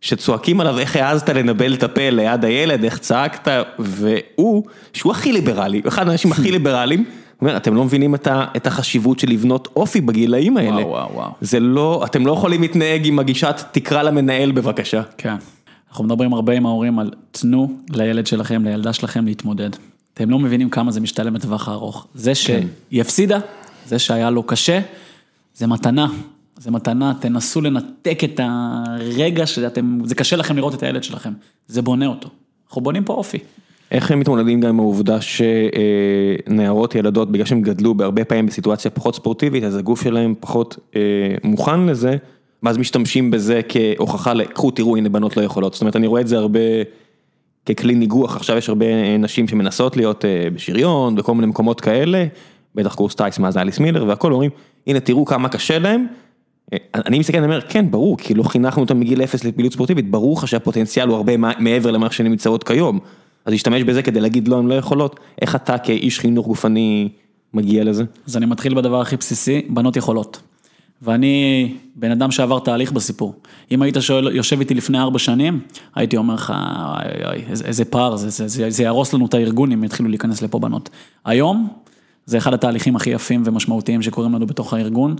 שצועקים 0.00 0.60
עליו 0.60 0.78
איך 0.78 0.96
העזת 0.96 1.28
לנבל 1.28 1.74
את 1.74 1.82
הפה 1.82 2.10
ליד 2.10 2.44
הילד, 2.44 2.84
איך 2.84 2.98
צעקת, 2.98 3.48
והוא, 3.78 4.62
שהוא 4.92 5.12
הכי 5.12 5.32
ליברלי, 5.32 5.82
אחד 5.88 6.08
האנשים 6.08 6.32
הכי 6.32 6.50
ליברליים, 6.56 7.00
הוא 7.00 7.06
אומר, 7.48 7.56
אתם 7.56 7.74
לא 7.74 7.84
מבינים 7.84 8.14
את 8.14 8.26
ה- 8.26 8.44
את 8.56 8.66
החשיבות 8.66 9.18
של 9.18 9.28
לבנות 9.30 9.68
אופי 9.76 10.00
בגילאים 10.00 10.56
האלה. 10.56 10.70
וואו, 10.70 10.88
וואו, 10.88 11.10
וואו. 11.14 11.30
זה 11.40 11.60
לא, 11.60 12.02
אתם 12.06 12.26
לא 12.26 12.32
יכולים 12.32 12.60
להתנהג 12.62 13.06
עם 13.06 13.18
הגישת 13.18 13.62
תקרא 13.72 14.02
למנהל 14.02 14.52
בבקשה. 14.52 15.02
כן. 15.18 15.34
אנחנו 15.90 16.04
מדברים 16.04 16.32
הרבה 16.34 16.52
עם 16.52 16.66
ההורים 16.66 16.98
על 16.98 17.10
תנו 17.30 17.72
לילד 17.90 18.26
שלכם, 18.26 18.64
לילדה 18.64 18.92
שלכם 18.92 19.24
להתמודד. 19.24 19.70
אתם 20.14 20.30
לא 20.30 20.38
מבינים 20.38 20.70
כמה 20.70 20.92
זה 20.92 21.00
משתלם 21.00 21.34
לטווח 21.34 21.68
הארוך. 21.68 22.06
זה 22.14 22.34
שהיא 22.34 23.00
הפסידה, 23.00 23.38
זה 23.86 23.98
שהיה 23.98 24.30
לו 24.30 24.42
קשה, 24.42 24.80
זה 25.58 25.66
מתנה. 25.66 26.08
זה 26.56 26.70
מתנה, 26.70 27.12
תנסו 27.20 27.60
לנתק 27.60 28.24
את 28.24 28.40
הרגע 28.42 29.46
שאתם, 29.46 29.98
זה 30.04 30.14
קשה 30.14 30.36
לכם 30.36 30.56
לראות 30.56 30.74
את 30.74 30.82
הילד 30.82 31.04
שלכם, 31.04 31.32
זה 31.66 31.82
בונה 31.82 32.06
אותו. 32.06 32.28
אנחנו 32.66 32.80
בונים 32.82 33.04
פה 33.04 33.12
אופי. 33.12 33.38
איך 33.90 34.10
הם 34.10 34.20
מתמודדים 34.20 34.60
גם 34.60 34.68
עם 34.68 34.80
העובדה 34.80 35.18
שנערות, 35.20 36.94
ילדות, 36.94 37.32
בגלל 37.32 37.46
שהם 37.46 37.62
גדלו 37.62 37.94
בהרבה 37.94 38.24
פעמים 38.24 38.46
בסיטואציה 38.46 38.90
פחות 38.90 39.14
ספורטיבית, 39.14 39.64
אז 39.64 39.76
הגוף 39.76 40.02
שלהם 40.02 40.34
פחות 40.40 40.78
אה, 40.96 41.00
מוכן 41.44 41.80
לזה, 41.80 42.16
ואז 42.62 42.78
משתמשים 42.78 43.30
בזה 43.30 43.60
כהוכחה, 43.68 44.32
קחו 44.54 44.70
תראו 44.70 44.96
הנה 44.96 45.08
בנות 45.08 45.36
לא 45.36 45.42
יכולות, 45.42 45.72
זאת 45.72 45.80
אומרת 45.80 45.96
אני 45.96 46.06
רואה 46.06 46.20
את 46.20 46.28
זה 46.28 46.38
הרבה 46.38 46.60
ככלי 47.66 47.94
ניגוח, 47.94 48.36
עכשיו 48.36 48.56
יש 48.56 48.68
הרבה 48.68 48.86
נשים 49.18 49.48
שמנסות 49.48 49.96
להיות 49.96 50.24
אה, 50.24 50.50
בשריון, 50.54 51.14
בכל 51.14 51.34
מיני 51.34 51.46
מקומות 51.46 51.80
כאלה, 51.80 52.26
בטח 52.78 52.94
קורס 52.94 53.14
טייס 53.14 53.38
מאז 53.38 53.56
אליס 53.56 53.78
מילר 53.78 54.04
והכל, 54.08 54.32
אומרים, 54.32 54.50
הנה 54.86 55.00
תראו 55.00 55.24
כמה 55.24 55.48
קשה 55.48 55.78
להם. 55.78 56.06
אה, 56.72 56.78
אני 56.94 57.18
מסתכל, 57.18 57.38
אני 57.38 57.46
אומר, 57.46 57.60
כן, 57.60 57.90
ברור, 57.90 58.18
כי 58.18 58.34
לא 58.34 58.42
חינכנו 58.42 58.82
אותם 58.82 59.00
מגיל 59.00 59.22
אפס 59.22 59.44
לפעילות 59.44 59.72
ספורטיבית, 59.72 60.10
ברור 60.10 60.38
לך 60.38 60.48
שהפוטנציאל 60.48 61.08
הוא 61.08 61.16
הרבה 61.16 61.36
מעבר 61.36 61.90
למה 61.90 62.10
שהן 62.10 62.26
נמצאות 62.26 62.64
כיום. 62.64 62.98
אז 63.44 63.52
להשתמש 63.52 63.82
בזה 63.82 64.02
כדי 64.02 64.20
להגיד 64.20 64.48
לא, 64.48 64.58
הן 64.58 64.66
לא 64.66 64.74
יכולות, 64.74 65.20
איך 65.42 65.56
אתה 65.56 65.78
כאיש 65.78 66.20
חינוך 66.20 66.46
גופני 66.46 67.08
מגיע 67.54 67.84
לזה? 67.84 68.04
אז 68.26 68.36
אני 68.36 68.46
מתחיל 68.46 68.74
בדבר 68.74 69.00
הכי 69.00 69.16
בסיסי, 69.16 69.62
בנות 69.68 69.96
יכולות. 69.96 70.40
ואני 71.02 71.74
בן 71.96 72.10
אדם 72.10 72.30
שעבר 72.30 72.58
תהליך 72.58 72.92
בסיפור. 72.92 73.34
אם 73.70 73.82
היית 73.82 73.96
שואל, 74.00 74.36
יושב 74.36 74.60
איתי 74.60 74.74
לפני 74.74 74.98
ארבע 74.98 75.18
שנים, 75.18 75.60
הייתי 75.94 76.16
אומר 76.16 76.34
לך, 76.34 76.52
"אוי, 76.56 77.26
אוי, 77.26 77.44
איזה, 77.50 77.64
איזה 77.64 77.84
פער, 77.84 78.16
זה, 78.16 78.28
זה, 78.30 78.48
זה, 78.48 78.70
זה 78.70 78.82
יהרוס 78.82 79.14
לנו 79.14 79.26
את 79.26 79.34
הארגון 79.34 79.72
אם 79.72 79.84
יתחילו 79.84 80.08
להיכנס 80.08 80.42
לפה 80.42 80.58
בנות. 80.58 80.90
היום, 81.24 81.68
זה 82.28 82.38
אחד 82.38 82.54
התהליכים 82.54 82.96
הכי 82.96 83.10
יפים 83.10 83.42
ומשמעותיים 83.44 84.02
שקורים 84.02 84.34
לנו 84.34 84.46
בתוך 84.46 84.74
הארגון. 84.74 85.16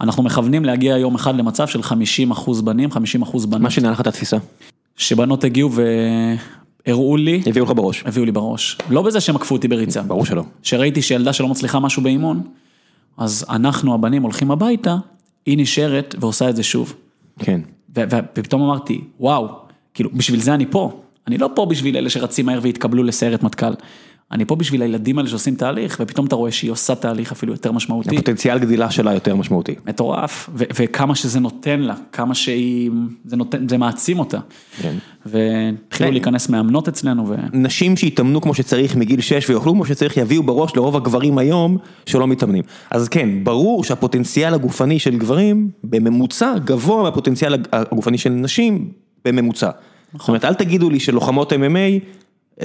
אנחנו 0.00 0.22
מכוונים 0.22 0.64
להגיע 0.64 0.96
יום 0.96 1.14
אחד 1.14 1.36
למצב 1.36 1.66
של 1.66 1.82
50 1.82 2.30
אחוז 2.30 2.60
בנים, 2.60 2.90
50 2.90 3.22
אחוז 3.22 3.46
בנות. 3.46 3.62
מה 3.62 3.70
שינה 3.70 3.90
לך 3.90 4.00
את 4.00 4.06
התפיסה? 4.06 4.36
שבנות 4.96 5.44
הגיעו 5.44 5.70
והראו 6.86 7.16
לי, 7.16 7.42
הביאו 7.46 7.64
לך 7.64 7.72
בראש. 7.76 8.02
הביאו 8.06 8.24
לי 8.24 8.32
בראש. 8.32 8.78
לא 8.90 9.02
בזה 9.02 9.20
שהם 9.20 9.36
עקפו 9.36 9.54
אותי 9.54 9.68
בריצה. 9.68 10.02
ברור 10.02 10.26
שלא. 10.26 10.42
שראיתי 10.62 11.02
שילדה 11.02 11.32
שלא 11.32 11.48
מצליחה 11.48 11.80
משהו 11.80 12.02
באימון, 12.02 12.42
אז 13.16 13.46
אנחנו 13.50 13.94
הבנים 13.94 14.22
הולכים 14.22 14.50
הביתה, 14.50 14.96
היא 15.46 15.58
נשארת 15.58 16.14
ועושה 16.20 16.50
את 16.50 16.56
זה 16.56 16.62
שוב. 16.62 16.94
כן. 17.38 17.60
ופתאום 17.94 18.62
אמרתי, 18.62 19.00
וואו, 19.20 19.48
כאילו, 19.94 20.10
בשביל 20.14 20.40
זה 20.40 20.54
אני 20.54 20.66
פה. 20.70 21.00
אני 21.26 21.38
לא 21.38 21.50
פה 21.54 21.66
בשביל 21.66 21.96
אלה 21.96 22.10
שרצים 22.10 22.46
מהר 22.46 22.58
והתקבלו 22.62 23.02
לסיירת 23.02 23.42
מטכ"ל. 23.42 23.72
אני 24.32 24.44
פה 24.44 24.56
בשביל 24.56 24.82
הילדים 24.82 25.18
האלה 25.18 25.28
שעושים 25.28 25.54
תהליך, 25.54 25.96
ופתאום 26.00 26.26
אתה 26.26 26.36
רואה 26.36 26.52
שהיא 26.52 26.70
עושה 26.70 26.94
תהליך 26.94 27.32
אפילו 27.32 27.52
יותר 27.52 27.72
משמעותי. 27.72 28.16
הפוטנציאל 28.16 28.58
גדילה 28.58 28.90
שלה 28.90 29.14
יותר 29.14 29.36
משמעותי. 29.36 29.74
מטורף, 29.86 30.50
ו- 30.54 30.64
וכמה 30.80 31.14
שזה 31.14 31.40
נותן 31.40 31.80
לה, 31.80 31.94
כמה 32.12 32.34
שהיא, 32.34 32.90
זה 33.24 33.36
נותן, 33.36 33.68
זה 33.68 33.78
מעצים 33.78 34.18
אותה. 34.18 34.38
כן. 34.82 34.94
והתחילו. 35.26 36.10
להיכנס 36.10 36.48
מאמנות 36.48 36.88
אצלנו, 36.88 37.28
ו... 37.28 37.34
נשים 37.52 37.96
שיתאמנו 37.96 38.40
כמו 38.40 38.54
שצריך 38.54 38.96
מגיל 38.96 39.20
6 39.20 39.50
ויאכלו 39.50 39.72
כמו 39.72 39.86
שצריך 39.86 40.16
יביאו 40.16 40.42
בראש 40.42 40.76
לרוב 40.76 40.96
הגברים 40.96 41.38
היום 41.38 41.78
שלא 42.06 42.26
מתאמנים. 42.26 42.62
אז 42.90 43.08
כן, 43.08 43.28
ברור 43.44 43.84
שהפוטנציאל 43.84 44.54
הגופני 44.54 44.98
של 44.98 45.18
גברים 45.18 45.70
בממוצע 45.84 46.54
גבוה 46.64 47.02
מהפוטנציאל 47.02 47.54
הג- 47.54 47.66
הגופני 47.72 48.18
של 48.18 48.30
נשים 48.30 48.88
בממוצע. 49.24 49.70
זאת 50.18 50.28
אומרת, 50.28 50.44
אל 50.44 50.54
תגידו 50.54 50.90
לי 50.90 51.00
שלוחמות 51.00 51.52
MMA 51.52 52.00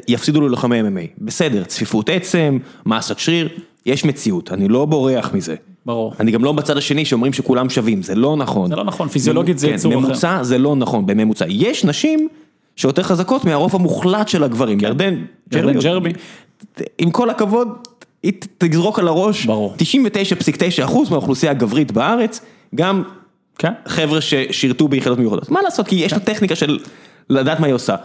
יפסידו 0.07 0.41
ללוחמי 0.41 0.81
MMA. 0.81 1.07
בסדר, 1.18 1.63
צפיפות 1.63 2.09
עצם, 2.09 2.57
מסת 2.85 3.19
שריר, 3.19 3.49
יש 3.85 4.05
מציאות, 4.05 4.51
אני 4.51 4.68
לא 4.68 4.85
בורח 4.85 5.34
מזה. 5.34 5.55
ברור. 5.85 6.13
אני 6.19 6.31
גם 6.31 6.43
לא 6.43 6.51
בצד 6.51 6.77
השני 6.77 7.05
שאומרים 7.05 7.34
שכולם 7.34 7.69
שווים, 7.69 8.03
זה 8.03 8.15
לא 8.15 8.35
נכון. 8.35 8.69
זה 8.69 8.76
לא 8.76 8.84
נכון, 8.84 9.07
פיזיולוגית 9.07 9.59
זה 9.59 9.68
כן, 9.68 9.73
יצור 9.73 9.93
אחר. 9.93 9.99
ממוצע 9.99 10.43
זה 10.43 10.57
לא 10.57 10.76
נכון, 10.76 11.05
בממוצע. 11.05 11.45
יש 11.49 11.85
נשים 11.85 12.27
שיותר 12.76 13.03
חזקות 13.03 13.45
מהרוב 13.45 13.76
המוחלט 13.76 14.27
של 14.27 14.43
הגברים. 14.43 14.80
ירדן 14.80 15.15
כן. 15.49 15.57
ירדן 15.57 15.80
ג'רבי. 15.80 16.13
עם 16.97 17.11
כל 17.11 17.30
הכבוד, 17.30 17.68
היא 18.23 18.34
תזרוק 18.57 18.99
על 18.99 19.07
הראש. 19.07 19.45
ברור. 19.45 19.76
99.9 19.77 20.84
אחוז 20.84 21.09
מהאוכלוסייה 21.09 21.51
הגברית 21.51 21.91
בארץ, 21.91 22.41
גם 22.76 23.03
כן. 23.57 23.72
חבר'ה 23.88 24.22
ששירתו 24.22 24.88
ביחידות 24.88 25.19
מיוחדות. 25.19 25.51
מה 25.51 25.61
לעשות, 25.61 25.88
כי 25.88 25.95
יש 25.95 26.13
לה 26.13 26.19
טכניקה 26.19 26.55
של 26.55 26.80
לדעת 27.30 27.59
מה 27.59 27.68
היא 27.68 27.76
עושה. 27.76 27.95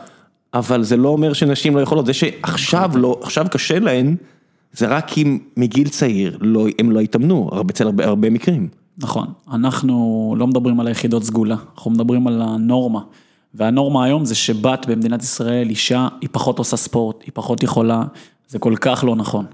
אבל 0.55 0.82
זה 0.82 0.97
לא 0.97 1.09
אומר 1.09 1.32
שנשים 1.32 1.77
לא 1.77 1.81
יכולות, 1.81 2.06
זה 2.06 2.14
שעכשיו 2.14 2.90
לא, 2.94 3.20
עכשיו 3.23 3.47
קשה 3.51 3.78
להן, 3.78 4.16
זה 4.73 4.86
רק 4.86 5.09
כי 5.09 5.39
מגיל 5.56 5.89
צעיר 5.89 6.39
לא, 6.40 6.66
הם 6.78 6.90
לא 6.90 7.01
התאמנו, 7.01 7.51
אצל 7.70 7.85
הרבה, 7.85 8.06
הרבה 8.06 8.31
מקרים. 8.31 8.68
נכון, 8.98 9.27
אנחנו 9.52 10.35
לא 10.39 10.47
מדברים 10.47 10.81
על 10.81 10.86
היחידות 10.86 11.23
סגולה, 11.23 11.56
אנחנו 11.74 11.90
מדברים 11.90 12.27
על 12.27 12.43
הנורמה. 12.43 13.01
והנורמה 13.55 14.05
היום 14.05 14.24
זה 14.24 14.35
שבת 14.35 14.86
במדינת 14.89 15.23
ישראל, 15.23 15.68
אישה, 15.68 16.09
היא 16.20 16.28
פחות 16.32 16.59
עושה 16.59 16.77
ספורט, 16.77 17.23
היא 17.23 17.31
פחות 17.35 17.62
יכולה, 17.62 18.02
זה 18.48 18.59
כל 18.59 18.74
כך 18.81 19.05
לא 19.05 19.16
נכון. 19.16 19.47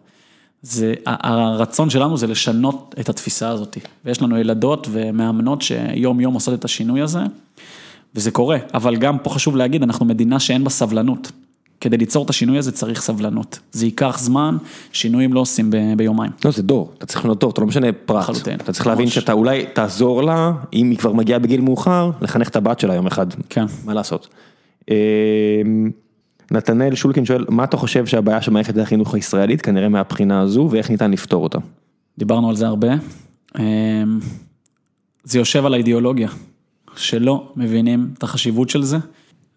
זה, 0.62 0.94
הרצון 1.06 1.90
שלנו 1.90 2.16
זה 2.16 2.27
לשנות 2.27 2.94
את 3.01 3.09
התפיסה 3.09 3.48
הזאת. 3.48 3.78
ויש 4.05 4.23
לנו 4.23 4.39
ילדות 4.39 4.86
ומאמנות 4.90 5.62
שיום 5.62 6.20
יום 6.20 6.35
עושות 6.35 6.55
את 6.55 6.64
השינוי 6.64 7.02
הזה, 7.02 7.20
וזה 8.14 8.30
קורה. 8.30 8.59
אבל 8.74 8.97
גם 8.97 9.18
פה 9.18 9.30
חשוב 9.30 9.56
להגיד, 9.56 9.82
אנחנו 9.82 10.06
מדינה 10.06 10.40
שאין 10.40 10.64
בה 10.64 10.70
סבלנות. 10.70 11.32
כדי 11.80 11.97
ליצור 11.97 12.24
את 12.24 12.30
השינוי 12.30 12.59
הזה 12.59 12.72
צריך 12.72 13.02
סבלנות. 13.02 13.59
זה 13.72 13.86
ייקח 13.86 14.18
זמן, 14.18 14.56
שינויים 14.93 15.32
לא 15.32 15.40
עושים 15.40 15.70
ב- 15.70 15.76
ביומיים. 15.97 16.32
לא, 16.44 16.51
זה 16.51 16.62
דור, 16.62 16.93
אתה 16.98 17.06
צריך 17.06 17.20
לבנות 17.20 17.40
דור, 17.40 17.51
אתה 17.51 17.60
לא 17.60 17.66
משנה 17.66 17.86
פרט. 17.93 18.22
לחלוטין. 18.22 18.55
אתה 18.55 18.72
צריך 18.72 18.86
להבין 18.86 19.05
ממש. 19.05 19.14
שאתה 19.14 19.32
אולי 19.32 19.64
תעזור 19.72 20.22
לה, 20.22 20.52
אם 20.72 20.90
היא 20.90 20.98
כבר 20.98 21.12
מגיעה 21.12 21.39
בגיל 21.39 21.60
מאוחר, 21.60 22.10
לחנך 22.20 22.48
את 22.48 22.56
הבת 22.56 22.80
שלה 22.80 22.94
יום 22.94 23.06
אחד. 23.06 23.26
כן. 23.48 23.64
מה 23.84 23.94
לעשות. 23.94 24.28
אמ, 24.90 24.94
נתנאל 26.51 26.94
שולקין 26.94 27.24
שואל, 27.24 27.44
מה 27.48 27.64
אתה 27.64 27.76
חושב 27.76 28.06
שהבעיה 28.06 28.43
של 28.43 28.51
מערכת 28.51 28.78
החינוך 28.78 29.14
הישראלית, 29.14 29.62
כנראה 29.62 29.89
מהבחינה 29.89 30.40
הזו, 30.40 30.68
ואיך 30.70 30.90
ניתן 30.90 31.10
לפתור 31.10 31.43
אותה? 31.44 31.59
דיברנו 32.18 32.48
על 32.48 32.56
זה 32.56 32.66
הרבה. 32.66 32.89
אמ, 33.59 34.20
זה 35.24 35.39
יושב 35.39 35.66
על 35.66 35.74
האידיאולוגיה, 35.74 36.28
שלא 36.97 37.52
מבינים 37.56 38.10
את 38.19 38.23
החשיבות 38.23 38.70
של 38.70 38.82
זה, 38.82 38.98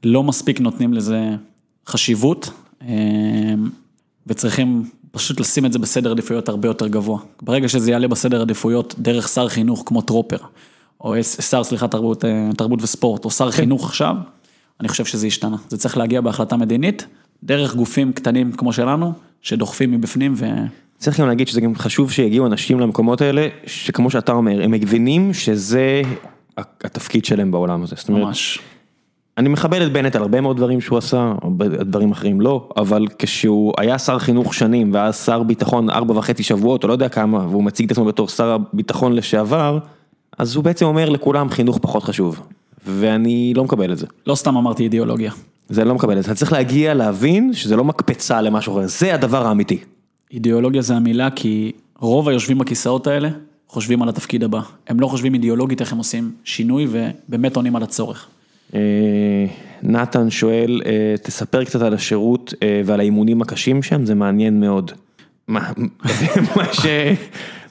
לא 0.03 0.23
מספיק 0.23 0.59
נותנים 0.59 0.93
לזה 0.93 1.35
חשיבות, 1.87 2.49
אה, 2.81 2.87
וצריכים 4.27 4.89
פשוט 5.11 5.39
לשים 5.39 5.65
את 5.65 5.73
זה 5.73 5.79
בסדר 5.79 6.11
עדיפויות 6.11 6.49
הרבה 6.49 6.67
יותר 6.67 6.87
גבוה. 6.87 7.19
ברגע 7.41 7.69
שזה 7.69 7.91
יעלה 7.91 8.07
בסדר 8.07 8.41
עדיפויות 8.41 8.95
דרך 8.99 9.27
שר 9.27 9.47
חינוך 9.47 9.83
כמו 9.85 10.01
טרופר, 10.01 10.37
או 11.01 11.23
שר, 11.23 11.63
סליחה, 11.63 11.87
תרבות, 11.87 12.25
אה, 12.25 12.49
תרבות 12.57 12.83
וספורט, 12.83 13.25
או 13.25 13.31
שר 13.31 13.51
חינוך 13.51 13.85
עכשיו, 13.85 14.15
אני 14.79 14.87
חושב 14.87 15.05
שזה 15.05 15.27
השתנה. 15.27 15.57
זה 15.69 15.77
צריך 15.77 15.97
להגיע 15.97 16.21
בהחלטה 16.21 16.57
מדינית, 16.57 17.07
דרך 17.43 17.75
גופים 17.75 18.13
קטנים 18.13 18.51
כמו 18.51 18.73
שלנו, 18.73 19.13
שדוחפים 19.41 19.91
מבפנים 19.91 20.33
ו... 20.35 20.45
צריך 20.97 21.19
גם 21.19 21.27
להגיד 21.27 21.47
שזה 21.47 21.61
גם 21.61 21.75
חשוב 21.75 22.11
שיגיעו 22.11 22.45
אנשים 22.45 22.79
למקומות 22.79 23.21
האלה, 23.21 23.47
שכמו 23.65 24.11
שאתה 24.11 24.31
אומר, 24.31 24.63
הם 24.63 24.71
מבינים 24.71 25.33
שזה 25.33 26.01
התפקיד 26.57 27.25
שלהם 27.25 27.51
בעולם 27.51 27.83
הזה. 27.83 27.95
זאת 27.97 28.09
אומרת, 28.09 28.23
ממש. 28.23 28.59
אני 29.37 29.49
מכבד 29.49 29.81
את 29.81 29.91
בנט 29.91 30.15
על 30.15 30.21
הרבה 30.21 30.41
מאוד 30.41 30.57
דברים 30.57 30.81
שהוא 30.81 30.97
עשה, 30.97 31.33
דברים 31.81 32.11
אחרים 32.11 32.41
לא, 32.41 32.69
אבל 32.77 33.05
כשהוא 33.19 33.73
היה 33.77 33.99
שר 33.99 34.19
חינוך 34.19 34.53
שנים 34.53 34.93
ואז 34.93 35.25
שר 35.25 35.43
ביטחון 35.43 35.89
ארבע 35.89 36.17
וחצי 36.17 36.43
שבועות 36.43 36.83
או 36.83 36.87
לא 36.87 36.93
יודע 36.93 37.09
כמה, 37.09 37.37
והוא 37.37 37.63
מציג 37.63 37.85
את 37.85 37.91
עצמו 37.91 38.05
בתור 38.05 38.27
שר 38.27 38.51
הביטחון 38.51 39.13
לשעבר, 39.13 39.79
אז 40.37 40.55
הוא 40.55 40.63
בעצם 40.63 40.85
אומר 40.85 41.09
לכולם 41.09 41.49
חינוך 41.49 41.77
פחות 41.81 42.03
חשוב, 42.03 42.41
ואני 42.85 43.53
לא 43.55 43.63
מקבל 43.63 43.91
את 43.91 43.97
זה. 43.97 44.07
לא 44.27 44.35
סתם 44.35 44.57
אמרתי 44.57 44.83
אידיאולוגיה. 44.83 45.31
זה 45.69 45.85
לא 45.85 45.95
מקבל 45.95 46.17
את 46.17 46.23
זה, 46.23 46.31
אתה 46.31 46.39
צריך 46.39 46.53
להגיע 46.53 46.93
להבין 46.93 47.53
שזה 47.53 47.75
לא 47.75 47.83
מקפצה 47.83 48.41
למשהו 48.41 48.73
אחר, 48.73 48.87
זה 48.87 49.13
הדבר 49.13 49.47
האמיתי. 49.47 49.79
אידיאולוגיה 50.31 50.81
זה 50.81 50.95
המילה 50.95 51.29
כי 51.29 51.71
רוב 51.99 52.29
היושבים 52.29 52.57
בכיסאות 52.57 53.07
האלה 53.07 53.29
חושבים 53.67 54.01
על 54.01 54.09
התפקיד 54.09 54.43
הבא. 54.43 54.61
הם 54.87 54.99
לא 54.99 55.07
חושבים 55.07 55.33
אידיאולוגית 55.33 55.81
איך 55.81 55.91
הם 55.91 55.97
עושים 55.97 56.31
שינוי 56.43 56.87
ובאמת 56.89 57.55
עונים 57.55 57.75
על 57.75 57.83
הצורך. 57.83 58.27
אה, 58.75 58.79
נתן 59.83 60.29
שואל, 60.29 60.81
אה, 60.85 61.15
תספר 61.23 61.63
קצת 61.63 61.81
על 61.81 61.93
השירות 61.93 62.53
אה, 62.63 62.81
ועל 62.85 62.99
האימונים 62.99 63.41
הקשים 63.41 63.83
שם, 63.83 64.05
זה 64.05 64.15
מעניין 64.15 64.59
מאוד. 64.59 64.91
מה, 65.47 65.71
מה, 66.55 66.73
ש... 66.73 66.85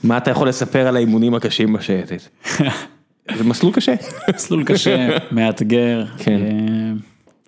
מה 0.04 0.16
אתה 0.16 0.30
יכול 0.30 0.48
לספר 0.48 0.86
על 0.86 0.96
האימונים 0.96 1.34
הקשים 1.34 1.72
בשייטת? 1.72 2.22
זה 3.36 3.44
מסלול 3.44 3.72
קשה. 3.72 3.94
מסלול 4.34 4.64
קשה, 4.64 5.08
מאתגר, 5.32 6.04
כן. 6.18 6.40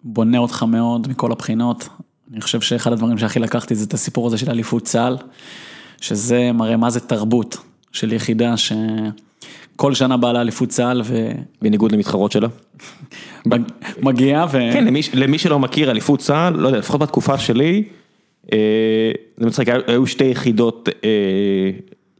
בונה 0.05 0.39
אותך 0.39 0.62
מאוד 0.62 1.09
מכל 1.09 1.32
הבחינות. 1.32 1.89
אני 2.32 2.40
חושב 2.40 2.60
שאחד 2.60 2.93
הדברים 2.93 3.18
שהכי 3.18 3.39
לקחתי 3.39 3.74
זה 3.74 3.85
את 3.85 3.94
הסיפור 3.94 4.27
הזה 4.27 4.39
של 4.39 4.51
אליפות 4.51 4.85
צה"ל, 4.85 5.16
שזה 6.01 6.52
מראה 6.52 6.77
מה 6.77 6.90
זה 6.90 7.01
תרבות 7.01 7.56
של 7.97 8.12
יחידה 8.12 8.55
שכל 8.56 9.94
שנה 9.94 10.16
באה 10.16 10.32
לאליפות 10.32 10.68
צה"ל 10.68 11.02
ו... 11.05 11.31
בניגוד 11.62 11.93
למתחרות 11.93 12.32
שלה. 12.32 12.48
מגיעה 14.02 14.47
ו... 14.47 14.51
כן, 14.73 14.85
למי, 14.85 15.01
למי 15.14 15.39
שלא 15.39 15.59
מכיר 15.59 15.90
אליפות 15.90 16.20
צה"ל, 16.20 16.55
לא 16.56 16.68
יודע, 16.68 16.78
לפחות 16.78 17.01
בתקופה 17.01 17.39
שלי, 17.39 17.85
אה, 18.52 18.59
זה 19.36 19.47
מצחיק, 19.47 19.68
היו 19.86 20.06
שתי 20.06 20.24
יחידות 20.24 20.89
אה, 21.05 21.10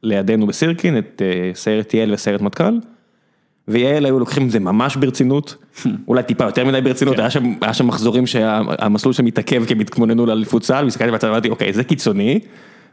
לידינו 0.03 0.47
בסירקין, 0.47 0.98
את 0.98 1.23
אה, 1.24 1.51
סיירת 1.55 1.94
יעל 1.94 2.12
וסיירת 2.12 2.40
מטכ"ל. 2.40 2.78
ויעל 3.69 4.05
היו 4.05 4.19
לוקחים 4.19 4.47
את 4.47 4.51
זה 4.51 4.61
ממש 4.61 4.97
ברצינות, 4.97 5.57
אולי 6.09 6.23
טיפה 6.23 6.44
יותר 6.44 6.65
מדי 6.65 6.81
ברצינות, 6.81 7.19
היה 7.19 7.31
שם, 7.31 7.55
היה 7.61 7.74
שם 7.74 7.86
מחזורים 7.86 8.27
שהמסלול 8.27 9.15
שם 9.15 9.24
מתעכב 9.24 9.65
כי 9.66 9.73
הם 9.73 9.81
התכוננו 9.81 10.27
לאליפות 10.27 10.62
צה"ל, 10.62 10.85
והסתכלתי 10.85 11.12
בצד 11.12 11.27
ואמרתי 11.27 11.48
אוקיי 11.48 11.73
זה 11.73 11.85
קיצוני, 11.85 12.40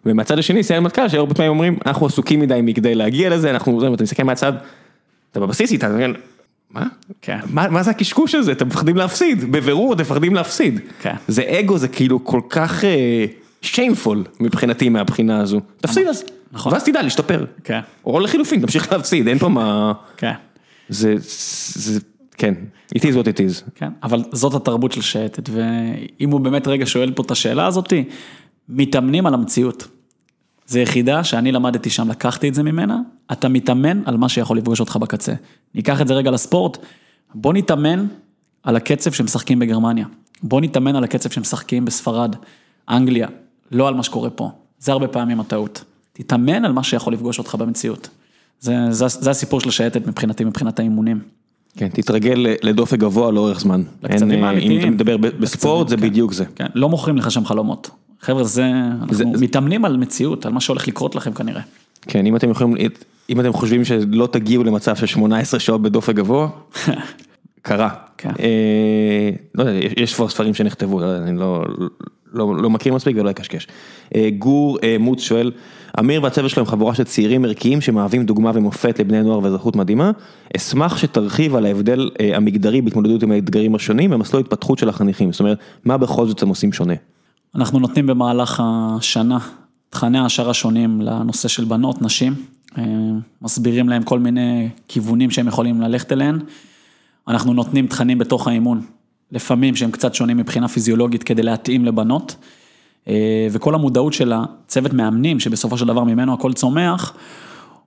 ומהצד 0.05 0.39
השני 0.39 0.63
סיירת 0.63 0.83
מטכ"ל 0.83 1.09
שהרבה 1.09 1.33
פעמים 1.33 1.51
אומרים 1.51 1.77
אנחנו 1.85 2.05
עסוקים 2.05 2.39
מדי 2.39 2.59
מכדי 2.63 2.95
להגיע 2.95 3.29
לזה, 3.29 3.49
אנחנו, 3.49 3.93
אתה 3.93 4.03
מסתכל 4.03 4.23
מהצד, 4.23 4.53
אתה 5.31 5.39
בבסיס 5.39 5.71
איתה, 5.71 5.87
מה? 6.71 6.85
כן. 7.21 7.39
מה, 7.49 7.69
מה 7.69 7.83
זה 7.83 7.91
הקשקוש 7.91 8.35
הזה, 8.35 8.51
אתם 8.51 8.67
מפחדים 8.67 8.95
להפסיד, 8.95 9.51
בבירור 9.51 9.93
אתם 9.93 10.01
מפחדים 10.01 10.35
להפסיד. 10.35 10.79
כן. 11.01 11.15
זה 11.27 11.43
אגו, 11.59 11.77
זה 11.77 11.87
כאילו 11.87 12.25
כל 12.25 12.41
כך 12.49 12.83
שיינפול 13.61 14.23
מבחינתי 14.39 14.89
מהבחינה 14.89 15.39
הזו. 15.39 15.61
תפסיד 15.81 16.07
אז, 16.07 16.23
נכון. 16.51 16.73
ואז 16.73 16.83
תדע 16.83 17.01
להשתפר. 17.01 17.45
כן. 17.63 17.79
או 18.05 18.19
לחילופין, 18.19 18.61
תמשיך 18.61 18.91
להפסיד, 18.91 19.27
אין 19.27 19.39
פה 19.39 19.49
מה... 19.49 19.93
כן. 20.17 20.33
זה, 20.89 21.15
זה, 21.19 21.99
כן, 22.37 22.53
it 22.97 22.99
is 22.99 23.15
what 23.15 23.25
it 23.25 23.37
is. 23.37 23.71
כן, 23.75 23.89
אבל 24.03 24.23
זאת 24.31 24.53
התרבות 24.53 24.91
של 24.91 25.01
שייטת, 25.01 25.49
ואם 25.49 26.29
הוא 26.29 26.39
באמת 26.39 26.67
רגע 26.67 26.85
שואל 26.85 27.11
פה 27.11 27.23
את 27.25 27.31
השאלה 27.31 27.67
הזאתי, 27.67 28.03
מתאמנים 28.69 29.25
על 29.25 29.33
המציאות. 29.33 29.87
זה 30.67 30.79
יחידה 30.79 31.23
שאני 31.23 31.51
למדתי 31.51 31.89
שם, 31.89 32.09
לקחתי 32.09 32.49
את 32.49 32.53
זה 32.53 32.63
ממנה, 32.63 32.99
אתה 33.31 33.49
מתאמן 33.49 34.01
על 34.05 34.17
מה 34.17 34.29
שיכול 34.29 34.57
לפגוש 34.57 34.79
אותך 34.79 34.95
בקצה. 34.95 35.33
ניקח 35.75 36.01
את 36.01 36.07
זה 36.07 36.13
רגע 36.13 36.31
לספורט, 36.31 36.77
בוא 37.35 37.53
נתאמן 37.53 38.05
על 38.63 38.75
הקצב 38.75 39.11
שמשחקים 39.11 39.59
בגרמניה, 39.59 40.05
בוא 40.43 40.61
נתאמן 40.61 40.95
על 40.95 41.03
הקצב 41.03 41.29
שמשחקים 41.29 41.85
בספרד, 41.85 42.35
אנגליה, 42.89 43.27
לא 43.71 43.87
על 43.87 43.93
מה 43.93 44.03
שקורה 44.03 44.29
פה. 44.29 44.51
זה 44.79 44.91
הרבה 44.91 45.07
פעמים 45.07 45.39
הטעות. 45.39 45.83
תתאמן 46.13 46.65
על 46.65 46.71
מה 46.71 46.83
שיכול 46.83 47.13
לפגוש 47.13 47.39
אותך 47.39 47.55
במציאות. 47.55 48.09
זה, 48.59 48.75
זה, 48.89 49.07
זה 49.07 49.29
הסיפור 49.29 49.59
של 49.59 49.69
השייטת 49.69 50.07
מבחינתי, 50.07 50.43
מבחינת 50.43 50.79
האימונים. 50.79 51.19
כן, 51.77 51.87
תתרגל 51.87 52.45
לדופק 52.63 52.99
גבוה 52.99 53.31
לאורך 53.31 53.59
זמן. 53.59 53.83
לקצבים 54.03 54.31
אין, 54.31 54.43
אה, 54.43 54.49
האמיתיים. 54.49 54.71
אם 54.71 54.79
אתה 54.79 54.89
מדבר 54.89 55.17
בספורט, 55.17 55.89
זה 55.89 55.97
כן. 55.97 56.01
בדיוק 56.01 56.33
זה. 56.33 56.45
כן, 56.55 56.65
לא 56.75 56.89
מוכרים 56.89 57.17
לך 57.17 57.31
שם 57.31 57.45
חלומות. 57.45 57.89
חבר'ה, 58.23 58.43
זה, 58.43 58.65
אנחנו 59.01 59.13
זה- 59.15 59.25
מתאמנים 59.25 59.85
על 59.85 59.97
מציאות, 59.97 60.45
על 60.45 60.51
מה 60.51 60.59
שהולך 60.61 60.87
לקרות 60.87 61.15
לכם 61.15 61.33
כנראה. 61.33 61.61
כן, 62.01 62.25
אם 62.25 62.35
אתם 62.35 62.49
יכולים, 62.51 62.75
אם 63.29 63.39
אתם 63.39 63.53
חושבים 63.53 63.85
שלא 63.85 64.27
תגיעו 64.31 64.63
למצב 64.63 64.95
של 64.95 65.05
18 65.05 65.59
שעות 65.59 65.81
בדופק 65.81 66.15
גבוה, 66.15 66.47
קרה. 67.61 67.89
כן. 68.17 68.29
אה, 68.39 69.29
לא 69.55 69.63
יודע, 69.63 69.79
יש- 69.97 70.13
כבר 70.15 70.29
ספרים 70.29 70.53
שנכתבו, 70.53 71.01
יודע, 71.01 71.17
אני 71.27 71.39
לא, 71.39 71.63
לא, 72.33 72.55
לא 72.55 72.69
מכיר 72.69 72.93
מספיק 72.93 73.17
ולא 73.19 73.29
אקשקש. 73.29 73.67
אה, 74.15 74.29
גור 74.39 74.77
אה, 74.83 74.95
מוץ 74.99 75.21
שואל, 75.21 75.51
אמיר 75.99 76.23
והצוות 76.23 76.49
שלו 76.49 76.59
הם 76.63 76.67
חבורה 76.67 76.95
של 76.95 77.03
צעירים 77.03 77.45
ערכיים 77.45 77.81
שמהווים 77.81 78.25
דוגמה 78.25 78.51
ומופת 78.53 78.99
לבני 78.99 79.23
נוער 79.23 79.39
ואזרחות 79.43 79.75
מדהימה. 79.75 80.11
אשמח 80.57 80.97
שתרחיב 80.97 81.55
על 81.55 81.65
ההבדל 81.65 82.09
אה, 82.19 82.37
המגדרי 82.37 82.81
בהתמודדות 82.81 83.23
עם 83.23 83.31
האתגרים 83.31 83.75
השונים 83.75 84.11
ומסלול 84.11 84.39
התפתחות 84.41 84.79
של 84.79 84.89
החניכים, 84.89 85.31
זאת 85.31 85.39
אומרת, 85.39 85.57
מה 85.85 85.97
בכל 85.97 86.27
זאת 86.27 86.41
הם 86.43 86.49
עושים 86.49 86.73
שונה? 86.73 86.93
אנחנו 87.55 87.79
נותנים 87.79 88.07
במהלך 88.07 88.63
השנה 88.65 89.37
תכני 89.89 90.19
העשרה 90.19 90.53
שונים 90.53 91.01
לנושא 91.01 91.47
של 91.47 91.65
בנות, 91.65 92.01
נשים, 92.01 92.33
אה, 92.77 92.83
מסבירים 93.41 93.89
להם 93.89 94.03
כל 94.03 94.19
מיני 94.19 94.69
כיוונים 94.87 95.31
שהם 95.31 95.47
יכולים 95.47 95.81
ללכת 95.81 96.11
אליהם. 96.11 96.39
אנחנו 97.27 97.53
נותנים 97.53 97.87
תכנים 97.87 98.17
בתוך 98.17 98.47
האימון, 98.47 98.81
לפעמים 99.31 99.75
שהם 99.75 99.91
קצת 99.91 100.13
שונים 100.15 100.37
מבחינה 100.37 100.67
פיזיולוגית 100.67 101.23
כדי 101.23 101.43
להתאים 101.43 101.85
לבנות. 101.85 102.35
אה, 103.07 103.47
וכל 103.51 103.75
המודעות 103.75 104.13
של 104.13 104.33
הצוות 104.35 104.93
מאמנים, 104.93 105.39
שבסופו 105.39 105.77
של 105.77 105.87
דבר 105.87 106.03
ממנו 106.03 106.33
הכל 106.33 106.53
צומח, 106.53 107.13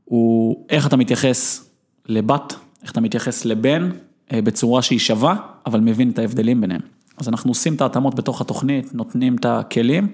הוא 0.04 0.64
איך 0.70 0.86
אתה 0.86 0.96
מתייחס 0.96 1.70
לבת, 2.08 2.54
איך 2.82 2.92
אתה 2.92 3.00
מתייחס 3.00 3.44
לבן, 3.44 3.90
אה, 4.32 4.42
בצורה 4.42 4.82
שהיא 4.82 4.98
שווה, 4.98 5.36
אבל 5.66 5.80
מבין 5.80 6.10
את 6.10 6.18
ההבדלים 6.18 6.60
ביניהם. 6.60 6.95
אז 7.18 7.28
אנחנו 7.28 7.50
עושים 7.50 7.74
את 7.74 7.80
ההתאמות 7.80 8.14
בתוך 8.14 8.40
התוכנית, 8.40 8.94
נותנים 8.94 9.36
את 9.36 9.44
הכלים, 9.44 10.08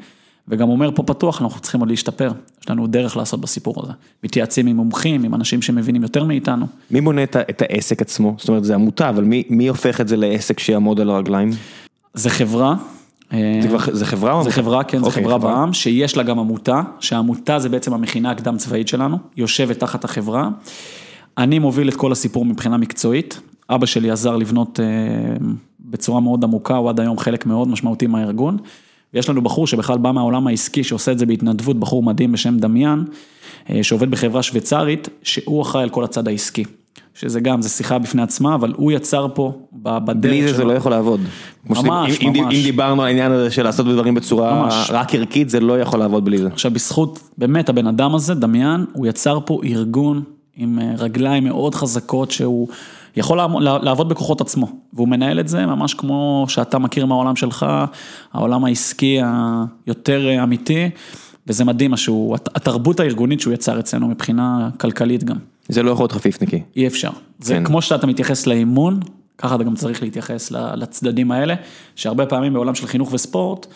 וגם 0.48 0.68
אומר 0.68 0.90
פה 0.94 1.02
פתוח, 1.02 1.42
אנחנו 1.42 1.60
צריכים 1.60 1.80
עוד 1.80 1.88
להשתפר, 1.88 2.32
יש 2.62 2.70
לנו 2.70 2.86
דרך 2.86 3.16
לעשות 3.16 3.40
בסיפור 3.40 3.82
הזה. 3.82 3.92
מתייעצים 4.24 4.66
עם 4.66 4.76
מומחים, 4.76 5.24
עם 5.24 5.34
אנשים 5.34 5.62
שמבינים 5.62 6.02
יותר 6.02 6.24
מאיתנו. 6.24 6.66
מי 6.90 7.00
בונה 7.00 7.22
את, 7.22 7.62
העסק 7.62 8.02
עצמו? 8.02 8.34
זאת 8.38 8.48
אומרת, 8.48 8.64
זה 8.64 8.74
עמותה, 8.74 9.08
אבל 9.08 9.24
מי, 9.24 9.42
מי 9.50 9.68
הופך 9.68 10.00
את 10.00 10.08
זה 10.08 10.16
לעסק 10.16 10.58
שיעמוד 10.58 11.00
על 11.00 11.10
הרגליים? 11.10 11.50
זה 12.14 12.30
חברה. 12.30 12.76
אה, 13.32 13.58
זה, 13.62 13.68
כבר, 13.68 13.78
זה 13.92 14.06
חברה 14.06 14.44
זה? 14.44 14.50
חברה, 14.50 14.84
כן, 14.84 14.98
זה 14.98 15.06
אוקיי, 15.06 15.22
חברה 15.22 15.38
בעם, 15.38 15.72
שיש 15.72 16.16
לה 16.16 16.22
גם 16.22 16.38
עמותה, 16.38 16.82
שהעמותה 17.00 17.58
זה 17.58 17.68
בעצם 17.68 17.92
המכינה 17.92 18.30
הקדם 18.30 18.56
צבאית 18.56 18.88
שלנו, 18.88 19.18
יושבת 19.36 19.78
תחת 19.80 20.04
החברה. 20.04 20.48
אני 21.38 21.58
מוביל 21.58 21.88
את 21.88 21.94
כל 21.94 22.12
הסיפור 22.12 22.44
מבחינה 22.44 22.76
מקצועית, 22.76 23.40
אבא 23.70 23.86
שלי 23.86 24.10
עזר 24.10 24.36
לבנות 24.36 24.80
אה, 24.80 24.86
בצורה 25.92 26.20
מאוד 26.20 26.44
עמוקה, 26.44 26.76
הוא 26.76 26.88
עד 26.90 27.00
היום 27.00 27.18
חלק 27.18 27.46
מאוד 27.46 27.68
משמעותי 27.68 28.06
מהארגון. 28.06 28.56
ויש 29.14 29.28
לנו 29.28 29.42
בחור 29.42 29.66
שבכלל 29.66 29.98
בא 29.98 30.12
מהעולם 30.12 30.46
העסקי, 30.46 30.84
שעושה 30.84 31.12
את 31.12 31.18
זה 31.18 31.26
בהתנדבות, 31.26 31.80
בחור 31.80 32.02
מדהים 32.02 32.32
בשם 32.32 32.58
דמיאן, 32.58 33.04
אה, 33.70 33.82
שעובד 33.82 34.10
בחברה 34.10 34.42
שוויצרית, 34.42 35.08
שהוא 35.22 35.62
אחראי 35.62 35.82
על 35.82 35.88
כל 35.88 36.04
הצד 36.04 36.28
העסקי. 36.28 36.64
שזה 37.14 37.40
גם, 37.40 37.62
זה 37.62 37.68
שיחה 37.68 37.98
בפני 37.98 38.22
עצמה, 38.22 38.54
אבל 38.54 38.72
הוא 38.76 38.92
יצר 38.92 39.26
פה, 39.34 39.52
בדרך 39.72 40.16
בלי 40.16 40.42
זה 40.42 40.48
זה 40.48 40.54
שלו. 40.56 40.68
לא 40.68 40.72
יכול 40.72 40.92
לעבוד. 40.92 41.20
כמו 41.66 41.76
שדיב- 41.76 41.86
ממש, 41.90 42.18
אם, 42.20 42.28
אם, 42.34 42.42
ממש. 42.42 42.54
אם 42.54 42.62
דיברנו 42.62 43.02
על 43.02 43.08
העניין 43.08 43.32
הזה 43.32 43.50
של 43.50 43.62
לעשות 43.62 43.86
דברים 43.86 44.14
בצורה 44.14 44.62
ממש. 44.62 44.90
רק 44.90 45.14
ערכית, 45.14 45.50
זה 45.50 45.60
לא 45.60 45.80
יכול 45.80 45.98
לעבוד 45.98 46.24
בלי 46.24 46.38
זה. 46.38 46.48
עכשיו 46.48 46.70
בזכות 46.70 47.18
באמת 47.38 47.68
הבן 47.68 47.86
אדם 47.86 48.14
הזה, 48.14 48.34
דמיאן, 48.34 48.84
הוא 48.92 49.06
יצר 49.06 49.38
פה 49.46 49.60
ארגון 49.64 50.22
עם 50.56 50.78
אה, 50.78 50.92
רגליים 50.98 51.44
מאוד 51.44 51.74
חזקות 51.74 52.30
שהוא 52.30 52.68
יכול 53.16 53.38
לעבוד 53.82 54.08
בכוחות 54.08 54.40
עצמו, 54.40 54.66
והוא 54.92 55.08
מנהל 55.08 55.40
את 55.40 55.48
זה 55.48 55.66
ממש 55.66 55.94
כמו 55.94 56.44
שאתה 56.48 56.78
מכיר 56.78 57.06
מהעולם 57.06 57.36
שלך, 57.36 57.66
העולם 58.32 58.64
העסקי 58.64 59.18
היותר 59.86 60.42
אמיתי, 60.42 60.90
וזה 61.46 61.64
מדהים 61.64 61.90
משהו, 61.90 62.32
הת- 62.34 62.56
התרבות 62.56 63.00
הארגונית 63.00 63.40
שהוא 63.40 63.54
יצר 63.54 63.80
אצלנו 63.80 64.08
מבחינה 64.08 64.68
כלכלית 64.80 65.24
גם, 65.24 65.36
זה 65.68 65.82
לא 65.82 65.90
יכול 65.90 66.02
להיות 66.02 66.12
חפיפניקי. 66.12 66.62
אי 66.76 66.86
אפשר. 66.86 67.10
זה 67.40 67.54
כן. 67.54 67.64
כמו 67.64 67.82
שאתה 67.82 68.06
מתייחס 68.06 68.46
לאימון, 68.46 69.00
ככה 69.38 69.54
אתה 69.54 69.64
גם 69.64 69.74
צריך 69.74 70.02
להתייחס 70.02 70.50
לצדדים 70.50 71.32
האלה, 71.32 71.54
שהרבה 71.96 72.26
פעמים 72.26 72.52
בעולם 72.52 72.74
של 72.74 72.86
חינוך 72.86 73.12
וספורט, 73.12 73.66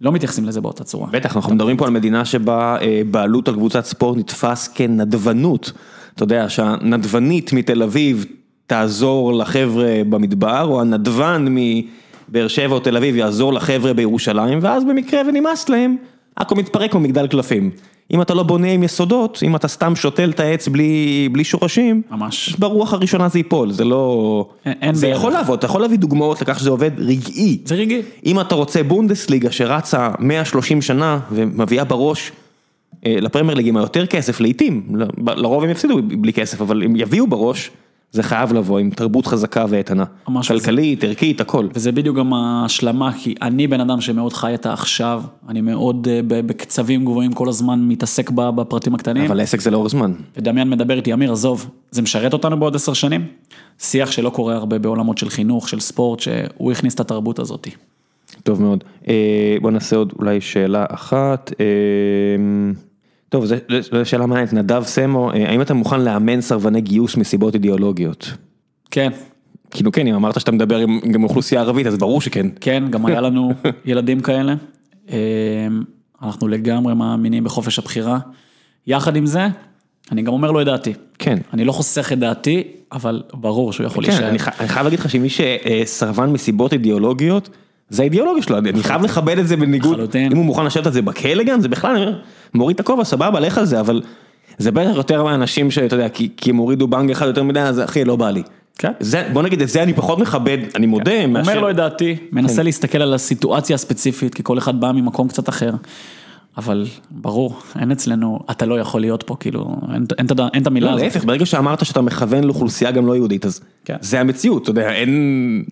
לא 0.00 0.12
מתייחסים 0.12 0.44
לזה 0.44 0.60
באותה 0.60 0.84
צורה. 0.84 1.08
בטח, 1.10 1.36
אנחנו 1.36 1.54
מדברים 1.54 1.76
פה 1.76 1.84
על 1.84 1.90
מדינה 1.90 2.24
שבה 2.24 2.76
אה, 2.80 3.02
בעלות 3.10 3.48
על 3.48 3.54
קבוצת 3.54 3.84
ספורט 3.84 4.18
נתפס 4.18 4.68
כנדבנות. 4.68 5.72
אתה 6.14 6.24
יודע, 6.24 6.48
שהנדבנית 6.48 7.52
מתל 7.52 7.82
אביב 7.82 8.24
תעזור 8.66 9.34
לחבר'ה 9.34 9.86
במדבר, 10.08 10.64
או 10.64 10.80
הנדבן 10.80 11.46
מבאר 11.50 12.48
שבע 12.48 12.74
או 12.74 12.80
תל 12.80 12.96
אביב 12.96 13.16
יעזור 13.16 13.52
לחבר'ה 13.52 13.92
בירושלים, 13.92 14.58
ואז 14.62 14.84
במקרה 14.84 15.20
ונמאס 15.28 15.68
להם, 15.68 15.96
הכל 16.36 16.54
מתפרק 16.54 16.90
כמו 16.90 17.00
מגדל 17.00 17.26
קלפים. 17.26 17.70
אם 18.12 18.22
אתה 18.22 18.34
לא 18.34 18.42
בונה 18.42 18.68
עם 18.72 18.82
יסודות, 18.82 19.38
אם 19.42 19.56
אתה 19.56 19.68
סתם 19.68 19.96
שותל 19.96 20.30
את 20.30 20.40
העץ 20.40 20.68
בלי, 20.68 21.28
בלי 21.32 21.44
שורשים, 21.44 22.02
ממש. 22.10 22.56
ברוח 22.58 22.92
הראשונה 22.92 23.28
זה 23.28 23.38
ייפול, 23.38 23.72
זה 23.72 23.84
לא... 23.84 24.48
אין- 24.66 24.94
זה 24.94 25.06
בערך. 25.06 25.18
יכול 25.18 25.32
לעבוד, 25.32 25.58
אתה 25.58 25.66
יכול 25.66 25.80
להביא 25.80 25.98
דוגמאות 25.98 26.40
לכך 26.42 26.58
שזה 26.60 26.70
עובד 26.70 26.90
רגעי. 26.98 27.58
זה 27.64 27.74
רגעי. 27.74 28.02
אם 28.26 28.40
אתה 28.40 28.54
רוצה 28.54 28.82
בונדסליגה 28.82 29.50
שרצה 29.52 30.10
130 30.18 30.82
שנה 30.82 31.18
ומביאה 31.32 31.84
בראש 31.84 32.32
אה, 33.06 33.16
לפרמייר 33.20 33.56
ליג 33.56 33.68
עם 33.68 33.76
היותר 33.76 34.06
כסף 34.06 34.40
לעיתים, 34.40 34.82
לרוב 35.36 35.64
הם 35.64 35.70
יפסידו 35.70 35.98
בלי 36.02 36.32
כסף, 36.32 36.60
אבל 36.60 36.82
אם 36.82 36.96
יביאו 36.96 37.26
בראש, 37.26 37.70
זה 38.12 38.22
חייב 38.22 38.52
לבוא 38.52 38.78
עם 38.78 38.90
תרבות 38.90 39.26
חזקה 39.26 39.64
ואיתנה. 39.68 40.04
כלכלית, 40.48 41.04
ערכית, 41.04 41.40
הכל. 41.40 41.68
וזה 41.74 41.92
בדיוק 41.92 42.16
גם 42.16 42.32
ההשלמה, 42.32 43.12
כי 43.12 43.34
אני 43.42 43.66
בן 43.66 43.80
אדם 43.80 44.00
שמאוד 44.00 44.32
חי 44.32 44.54
את 44.54 44.66
העכשיו, 44.66 45.22
אני 45.48 45.60
מאוד 45.60 46.08
אה, 46.10 46.20
בקצבים 46.22 47.04
גבוהים 47.04 47.32
כל 47.32 47.48
הזמן 47.48 47.80
מתעסק 47.82 48.30
בפרטים 48.30 48.94
הקטנים. 48.94 49.24
אבל 49.24 49.40
עסק 49.40 49.60
זה 49.60 49.70
לאורך 49.70 49.90
זמן. 49.90 50.12
ודמיין 50.36 50.70
מדבר 50.70 50.96
איתי, 50.96 51.12
אמיר, 51.12 51.32
עזוב, 51.32 51.70
זה 51.90 52.02
משרת 52.02 52.32
אותנו 52.32 52.58
בעוד 52.58 52.76
עשר 52.76 52.92
שנים? 52.92 53.26
שיח 53.78 54.10
שלא 54.10 54.30
קורה 54.30 54.54
הרבה 54.54 54.78
בעולמות 54.78 55.18
של 55.18 55.28
חינוך, 55.28 55.68
של 55.68 55.80
ספורט, 55.80 56.20
שהוא 56.20 56.72
הכניס 56.72 56.94
את 56.94 57.00
התרבות 57.00 57.38
הזאת. 57.38 57.68
טוב 58.42 58.62
מאוד. 58.62 58.84
אה, 59.08 59.56
בוא 59.62 59.70
נעשה 59.70 59.96
עוד 59.96 60.12
אולי 60.18 60.40
שאלה 60.40 60.84
אחת. 60.88 61.52
אה, 63.42 63.48
טוב, 63.58 63.80
זו 63.98 64.04
שאלה 64.04 64.26
מעניינת, 64.26 64.52
נדב 64.52 64.82
סמו, 64.84 65.32
אה, 65.32 65.48
האם 65.50 65.62
אתה 65.62 65.74
מוכן 65.74 66.00
לאמן 66.00 66.40
סרבני 66.40 66.80
גיוס 66.80 67.16
מסיבות 67.16 67.54
אידיאולוגיות? 67.54 68.32
כן, 68.90 69.10
כאילו 69.70 69.92
כן, 69.92 70.06
אם 70.06 70.14
אמרת 70.14 70.40
שאתה 70.40 70.52
מדבר 70.52 70.78
עם 70.78 71.00
גם 71.10 71.24
אוכלוסייה 71.24 71.60
ערבית, 71.60 71.86
אז 71.86 71.98
ברור 71.98 72.20
שכן. 72.20 72.46
כן, 72.60 72.84
גם 72.90 73.06
היה 73.06 73.20
לנו 73.20 73.52
ילדים 73.84 74.20
כאלה. 74.20 74.54
אה, 75.10 75.16
אנחנו 76.22 76.48
לגמרי 76.48 76.94
מאמינים 76.94 77.44
בחופש 77.44 77.78
הבחירה. 77.78 78.18
יחד 78.86 79.16
עם 79.16 79.26
זה, 79.26 79.46
אני 80.12 80.22
גם 80.22 80.32
אומר 80.32 80.50
לו 80.50 80.60
את 80.60 80.66
דעתי. 80.66 80.92
כן. 81.18 81.38
אני 81.52 81.64
לא 81.64 81.72
חוסך 81.72 82.12
את 82.12 82.18
דעתי, 82.18 82.62
אבל 82.92 83.22
ברור 83.34 83.72
שהוא 83.72 83.86
יכול 83.86 84.04
כן, 84.04 84.10
להישאר. 84.10 84.28
אני, 84.28 84.38
ח- 84.38 84.60
אני 84.60 84.68
חייב 84.68 84.84
להגיד 84.84 84.98
לך 84.98 85.10
שמי 85.10 85.28
שסרבן 85.28 86.30
מסיבות 86.30 86.72
אידיאולוגיות, 86.72 87.48
זה 87.90 88.02
האידיאולוגיה 88.02 88.42
שלו, 88.42 88.58
אני 88.58 88.82
חייב 88.82 89.02
לכבד 89.02 89.38
את 89.38 89.48
זה 89.48 89.56
בניגוד, 89.56 89.92
לחלוטין. 89.92 90.32
אם 90.32 90.36
הוא 90.36 90.44
מוכן 90.44 90.64
לשבת 90.64 90.86
על 90.86 90.92
זה 90.92 91.02
בכלא 91.02 91.42
גם, 91.42 91.60
זה 91.60 91.68
בכלל, 91.68 91.96
אני 91.96 92.12
מוריד 92.54 92.74
את 92.74 92.80
הכובע, 92.80 93.04
סבבה, 93.04 93.40
לך 93.40 93.58
על 93.58 93.64
זה, 93.64 93.80
אבל 93.80 94.02
זה 94.58 94.70
בטח 94.70 94.96
יותר 94.96 95.24
מהאנשים 95.24 95.70
שאתה 95.70 95.96
יודע, 95.96 96.08
כי, 96.08 96.28
כי 96.36 96.50
הם 96.50 96.56
הורידו 96.56 96.86
בנג 96.86 97.10
אחד 97.10 97.26
יותר 97.26 97.42
מדי, 97.42 97.60
אז 97.60 97.80
אחי, 97.80 98.04
לא 98.04 98.16
בא 98.16 98.30
לי. 98.30 98.42
כן. 98.78 98.92
זה, 99.00 99.28
בוא 99.32 99.42
נגיד, 99.42 99.62
את 99.62 99.68
זה 99.68 99.82
אני 99.82 99.94
פחות 99.94 100.18
מכבד, 100.18 100.58
אני 100.74 100.86
מודה, 100.86 101.26
מאשר... 101.26 101.50
אומר 101.50 101.60
לו 101.60 101.70
את 101.70 101.76
דעתי, 101.76 102.16
מנסה 102.32 102.56
כן. 102.56 102.64
להסתכל 102.64 103.02
על 103.02 103.14
הסיטואציה 103.14 103.74
הספציפית, 103.74 104.34
כי 104.34 104.42
כל 104.42 104.58
אחד 104.58 104.80
בא 104.80 104.92
ממקום 104.92 105.28
קצת 105.28 105.48
אחר. 105.48 105.70
אבל 106.58 106.86
ברור, 107.10 107.60
אין 107.80 107.92
אצלנו, 107.92 108.38
אתה 108.50 108.66
לא 108.66 108.80
יכול 108.80 109.00
להיות 109.00 109.22
פה, 109.22 109.36
כאילו, 109.40 109.76
אין, 109.94 110.06
אין, 110.18 110.26
אין, 110.30 110.48
אין 110.54 110.62
את 110.62 110.66
המילה 110.66 110.86
לא, 110.86 110.92
הזאת. 110.92 111.04
להפך, 111.04 111.24
ברגע 111.24 111.46
שאמרת 111.46 111.84
שאתה 111.84 112.00
מכוון 112.00 112.44
לאוכלוסייה 112.44 112.90
גם 112.90 113.06
לא 113.06 113.16
יהודית, 113.16 113.46
אז 113.46 113.60
כן. 113.84 113.96
זה 114.00 114.20
המציאות, 114.20 114.62
אתה 114.62 114.70
יודע, 114.70 114.92
אין... 114.92 115.64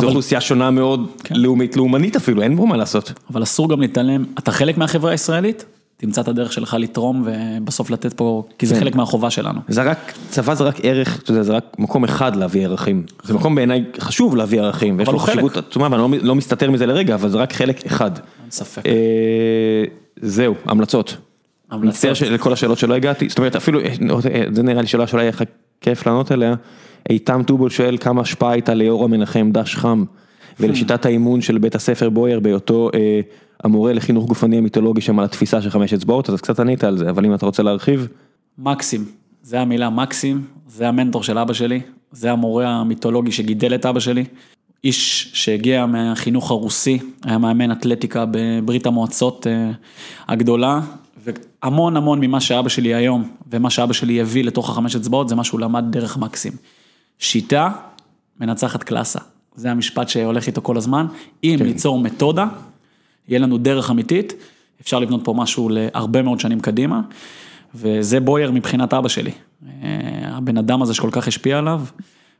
זו 0.00 0.06
אוכלוסייה 0.06 0.40
שונה 0.40 0.70
מאוד, 0.70 1.06
כן. 1.24 1.34
לאומית, 1.36 1.76
לאומנית 1.76 2.16
אפילו, 2.16 2.42
אין 2.42 2.56
פה 2.56 2.66
מה 2.66 2.76
לעשות. 2.76 3.12
אבל 3.30 3.42
אסור 3.42 3.68
גם 3.68 3.80
להתעלם, 3.80 4.24
אתה 4.38 4.52
חלק 4.52 4.78
מהחברה 4.78 5.10
הישראלית, 5.10 5.64
תמצא 5.96 6.20
את 6.20 6.28
הדרך 6.28 6.52
שלך 6.52 6.76
לתרום 6.78 7.24
ובסוף 7.26 7.90
לתת 7.90 8.12
פה, 8.12 8.42
כי 8.58 8.66
זה 8.66 8.74
כן. 8.74 8.80
חלק 8.80 8.94
מהחובה 8.94 9.30
שלנו. 9.30 9.60
זה 9.68 9.82
רק, 9.82 10.12
צבא 10.30 10.54
זה 10.54 10.64
רק 10.64 10.80
ערך, 10.82 11.22
אתה 11.22 11.30
יודע, 11.30 11.42
זה 11.42 11.52
רק 11.52 11.64
מקום 11.78 12.04
אחד 12.04 12.36
להביא 12.36 12.64
ערכים. 12.64 13.04
זה 13.22 13.34
מקום 13.34 13.54
בעיניי 13.54 13.84
חשוב 13.98 14.36
להביא 14.36 14.60
ערכים, 14.60 14.98
ויש 14.98 15.08
לו. 15.08 15.18
חשיבות 15.18 15.56
עצומה, 15.56 15.88
ואני 15.90 16.02
לא, 16.02 16.18
לא 16.22 16.34
מסתתר 16.34 16.70
מזה 16.70 16.86
לרגע, 16.86 17.14
אבל 17.14 17.28
זה 17.28 17.38
רק 17.38 17.52
חלק 17.52 17.86
אחד. 17.86 18.10
אין 18.18 18.50
ספק. 18.50 18.86
אה, 18.86 18.92
זהו, 20.22 20.54
המלצות. 20.64 21.16
המלצות. 21.70 21.94
מצטער 21.94 22.14
שלכל 22.14 22.52
השאלות 22.52 22.78
שלא 22.78 22.94
הגעתי, 22.94 23.28
זאת 23.28 23.38
אומרת 23.38 23.56
אפילו, 23.56 23.80
אה, 23.80 23.94
זה 24.52 24.62
נראה 24.62 24.80
לי 24.82 24.86
שאלה 24.86 25.06
שאולי 25.06 25.22
יהיה 25.24 25.30
לך 25.30 25.42
כיף 25.80 26.06
לענות 26.06 26.30
עליה. 26.30 26.54
איתם 27.10 27.42
טובול 27.46 27.70
שואל 27.70 27.96
כמה 28.00 28.20
השפעה 28.20 28.52
הייתה 28.52 28.74
ליאורה 28.74 29.08
מנחם 29.08 29.50
דש 29.52 29.76
חם, 29.76 30.04
ולשיטת 30.60 31.06
האימון 31.06 31.40
של 31.40 31.58
בית 31.58 31.74
הספר 31.74 32.10
בויאר 32.10 32.40
בהיותו 32.40 32.90
אה, 32.94 33.20
המורה 33.64 33.92
לחינוך 33.92 34.26
גופני 34.26 34.58
המיתולוגי 34.58 35.00
שם 35.00 35.18
על 35.18 35.24
התפיסה 35.24 35.62
של 35.62 35.70
חמש 35.70 35.92
אצבעות, 35.92 36.30
אז 36.30 36.40
קצת 36.40 36.60
ענית 36.60 36.84
על 36.84 36.98
זה, 36.98 37.10
אבל 37.10 37.24
אם 37.24 37.34
אתה 37.34 37.46
רוצה 37.46 37.62
להרחיב. 37.62 38.08
מקסים, 38.58 39.04
זה 39.42 39.60
המילה 39.60 39.90
מקסים, 39.90 40.44
זה 40.68 40.88
המנטור 40.88 41.22
של 41.22 41.38
אבא 41.38 41.52
שלי, 41.52 41.80
זה 42.12 42.32
המורה 42.32 42.68
המיתולוגי 42.68 43.32
שגידל 43.32 43.74
את 43.74 43.86
אבא 43.86 44.00
שלי. 44.00 44.24
איש 44.84 45.30
שהגיע 45.34 45.86
מהחינוך 45.86 46.50
הרוסי, 46.50 46.98
היה 47.24 47.38
מאמן 47.38 47.72
אתלטיקה 47.72 48.24
בברית 48.30 48.86
המועצות 48.86 49.46
אה, 49.46 49.70
הגדולה, 50.28 50.80
והמון 51.24 51.96
המון 51.96 52.20
ממה 52.20 52.40
שאבא 52.40 52.68
שלי 52.68 52.94
היום, 52.94 53.30
ומה 53.50 53.70
שאבא 53.70 53.92
שלי 53.92 54.20
הביא 54.20 54.44
לתוך 54.44 54.70
החמש 54.70 54.96
אצבעות, 54.96 55.28
זה 55.28 55.34
מה 55.34 55.44
שהוא 55.44 55.60
למד 55.60 55.84
דרך 55.90 56.16
מקסים. 56.16 56.52
שיטה 57.20 57.70
מנצחת 58.40 58.82
קלאסה, 58.82 59.18
זה 59.54 59.70
המשפט 59.70 60.08
שהולך 60.08 60.46
איתו 60.46 60.62
כל 60.62 60.76
הזמן. 60.76 61.06
אם 61.44 61.56
כן. 61.58 61.64
ניצור 61.64 61.98
מתודה, 61.98 62.46
יהיה 63.28 63.38
לנו 63.40 63.58
דרך 63.58 63.90
אמיתית, 63.90 64.32
אפשר 64.80 64.98
לבנות 64.98 65.24
פה 65.24 65.34
משהו 65.36 65.68
להרבה 65.72 66.22
מאוד 66.22 66.40
שנים 66.40 66.60
קדימה, 66.60 67.00
וזה 67.74 68.20
בויאר 68.20 68.50
מבחינת 68.50 68.94
אבא 68.94 69.08
שלי. 69.08 69.30
אה, 69.82 69.88
הבן 70.22 70.58
אדם 70.58 70.82
הזה 70.82 70.94
שכל 70.94 71.10
כך 71.12 71.28
השפיע 71.28 71.58
עליו, 71.58 71.82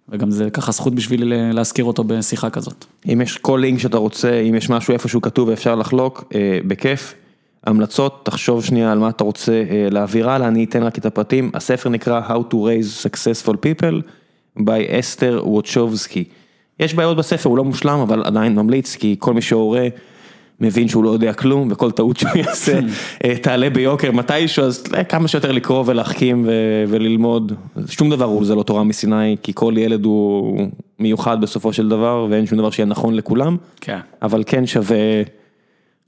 וגם 0.09 0.31
זה 0.31 0.51
ככה 0.51 0.73
זכות 0.73 0.95
בשבילי 0.95 1.53
להזכיר 1.53 1.85
אותו 1.85 2.05
בשיחה 2.05 2.51
כזאת. 2.51 2.85
אם 3.13 3.21
יש 3.21 3.39
כל 3.39 3.59
לינק 3.63 3.79
שאתה 3.79 3.99
רוצה, 3.99 4.41
אם 4.41 4.55
יש 4.55 4.71
משהו 4.71 4.93
איפשהו 4.93 5.21
כתוב 5.21 5.49
ואפשר 5.49 5.75
לחלוק, 5.75 6.25
אה, 6.35 6.59
בכיף. 6.67 7.15
המלצות, 7.67 8.21
תחשוב 8.25 8.65
שנייה 8.65 8.93
על 8.93 8.99
מה 8.99 9.09
אתה 9.09 9.25
רוצה 9.25 9.53
אה, 9.53 9.89
להעביר 9.91 10.31
הלאה, 10.31 10.49
אני 10.49 10.65
אתן 10.65 10.83
רק 10.83 10.99
את 10.99 11.07
הפרטים. 11.07 11.51
הספר 11.55 11.89
נקרא 11.89 12.21
How 12.29 12.53
to 12.53 12.55
Raise 12.55 13.07
Successful 13.07 13.53
People 13.53 14.03
by 14.59 14.99
אסתר 14.99 15.43
ווצ'ובסקי. 15.45 16.25
יש 16.81 16.95
בעיות 16.95 17.17
בספר, 17.17 17.49
הוא 17.49 17.59
לא 17.59 17.65
מושלם, 17.65 17.99
אבל 17.99 18.23
עדיין 18.25 18.55
ממליץ, 18.55 18.97
כי 18.97 19.17
כל 19.19 19.35
מי 19.35 19.43
שהורה 19.43 19.89
מבין 20.61 20.89
שהוא 20.89 21.05
לא 21.05 21.11
יודע 21.11 21.33
כלום, 21.33 21.69
וכל 21.71 21.91
טעות 21.91 22.17
שהוא 22.17 22.31
יעשה 22.35 22.81
אה, 23.25 23.37
תעלה 23.37 23.71
ביוקר 23.71 24.13
מתישהו, 24.13 24.65
אז 24.65 24.85
אה, 24.97 25.05
כמה 25.05 25.29
שיותר 25.29 25.53
לקרוא 25.53 25.85
ולהחכים 25.87 26.45
ו- 26.47 26.85
וללמוד. 26.89 27.53
שום 27.87 28.11
דבר 28.11 28.25
הוא 28.25 28.45
זה 28.45 28.55
לא 28.55 28.63
תורה 28.63 28.85
מסיני, 28.85 29.37
כי 29.43 29.53
כל 29.55 29.75
ילד 29.77 30.05
הוא 30.05 30.59
מיוחד 30.99 31.41
בסופו 31.41 31.73
של 31.73 31.89
דבר, 31.89 32.27
ואין 32.31 32.47
שום 32.47 32.59
דבר 32.59 32.71
שיהיה 32.71 32.87
נכון 32.87 33.15
לכולם. 33.15 33.57
כן. 33.81 33.99
אבל 34.23 34.43
כן 34.47 34.67
שווה 34.67 35.23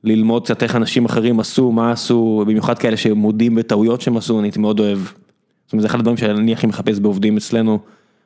ללמוד 0.04 0.44
קצת 0.44 0.62
איך 0.62 0.76
אנשים 0.76 1.04
אחרים 1.04 1.40
עשו, 1.40 1.72
מה 1.72 1.92
עשו, 1.92 2.44
במיוחד 2.46 2.78
כאלה 2.78 2.96
שמודים 2.96 3.54
בטעויות 3.54 4.00
שהם 4.00 4.16
עשו, 4.16 4.38
אני 4.38 4.46
הייתי 4.46 4.58
מאוד 4.58 4.80
אוהב. 4.80 4.98
זאת 4.98 5.72
אומרת, 5.72 5.82
זה 5.82 5.86
אחד 5.86 5.98
הדברים 5.98 6.16
שאני 6.16 6.52
הכי 6.52 6.66
מחפש 6.66 6.98
בעובדים 6.98 7.36
אצלנו, 7.36 7.78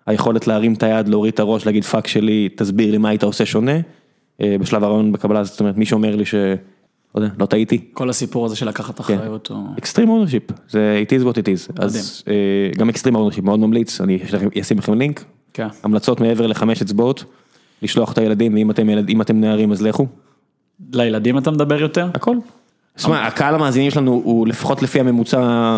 היכולת 0.06 0.46
להרים 0.46 0.72
את 0.72 0.82
היד, 0.82 1.08
להוריד 1.08 1.32
את 1.32 1.40
הראש, 1.40 1.66
להגיד 1.66 1.84
fuck 1.84 2.06
שלי, 2.06 2.48
תסביר 2.56 2.90
לי 2.90 2.98
מה 2.98 3.08
היית 3.08 3.22
עושה 3.22 3.46
שונה. 3.46 3.76
אה, 4.40 4.56
בשלב 4.60 4.84
הרעיון 4.84 5.12
בקבלה, 5.12 5.44
זאת 5.44 5.60
אומרת, 5.60 5.76
מי 5.76 5.86
שאומר 5.86 6.16
לי 6.16 6.24
ש... 6.24 6.34
לא 7.14 7.20
יודע, 7.20 7.34
לא 7.38 7.46
טעיתי. 7.46 7.84
כל 7.92 8.10
הסיפור 8.10 8.46
הזה 8.46 8.56
של 8.56 8.68
לקחת 8.68 9.00
אחריות, 9.00 9.48
הוא... 9.48 9.58
extreme 9.78 10.08
ownership, 10.08 10.42
זה 10.68 11.02
it 11.06 11.20
is 11.20 11.24
what 11.24 11.32
it 11.32 11.44
is. 11.44 11.82
אז 11.82 12.22
אה, 12.28 12.34
גם 12.78 12.88
extreme 12.88 13.14
ownership 13.14 13.44
מאוד 13.44 13.60
ממליץ, 13.60 14.00
אני 14.00 14.18
אשים 14.60 14.78
לכם 14.78 14.94
לינק. 14.94 15.24
כן. 15.54 15.66
המלצות 15.82 16.20
מעבר 16.20 16.46
לחמש 16.46 16.82
אצבעות, 16.82 17.24
לשלוח 17.82 18.12
את 18.12 18.18
הילדים, 18.18 18.54
ואם 18.54 19.20
אתם 19.20 19.40
נערים 19.40 19.72
אז 19.72 19.82
לכו. 19.82 20.06
לילדים 20.92 21.38
אתה 21.38 21.50
מדבר 21.50 21.80
יותר? 21.80 22.08
הכל. 22.14 22.36
תשמע, 22.96 23.26
הקהל 23.26 23.54
המאזינים 23.54 23.90
שלנו 23.90 24.20
הוא 24.24 24.46
לפחות 24.46 24.82
לפי 24.82 25.00
הממוצע, 25.00 25.76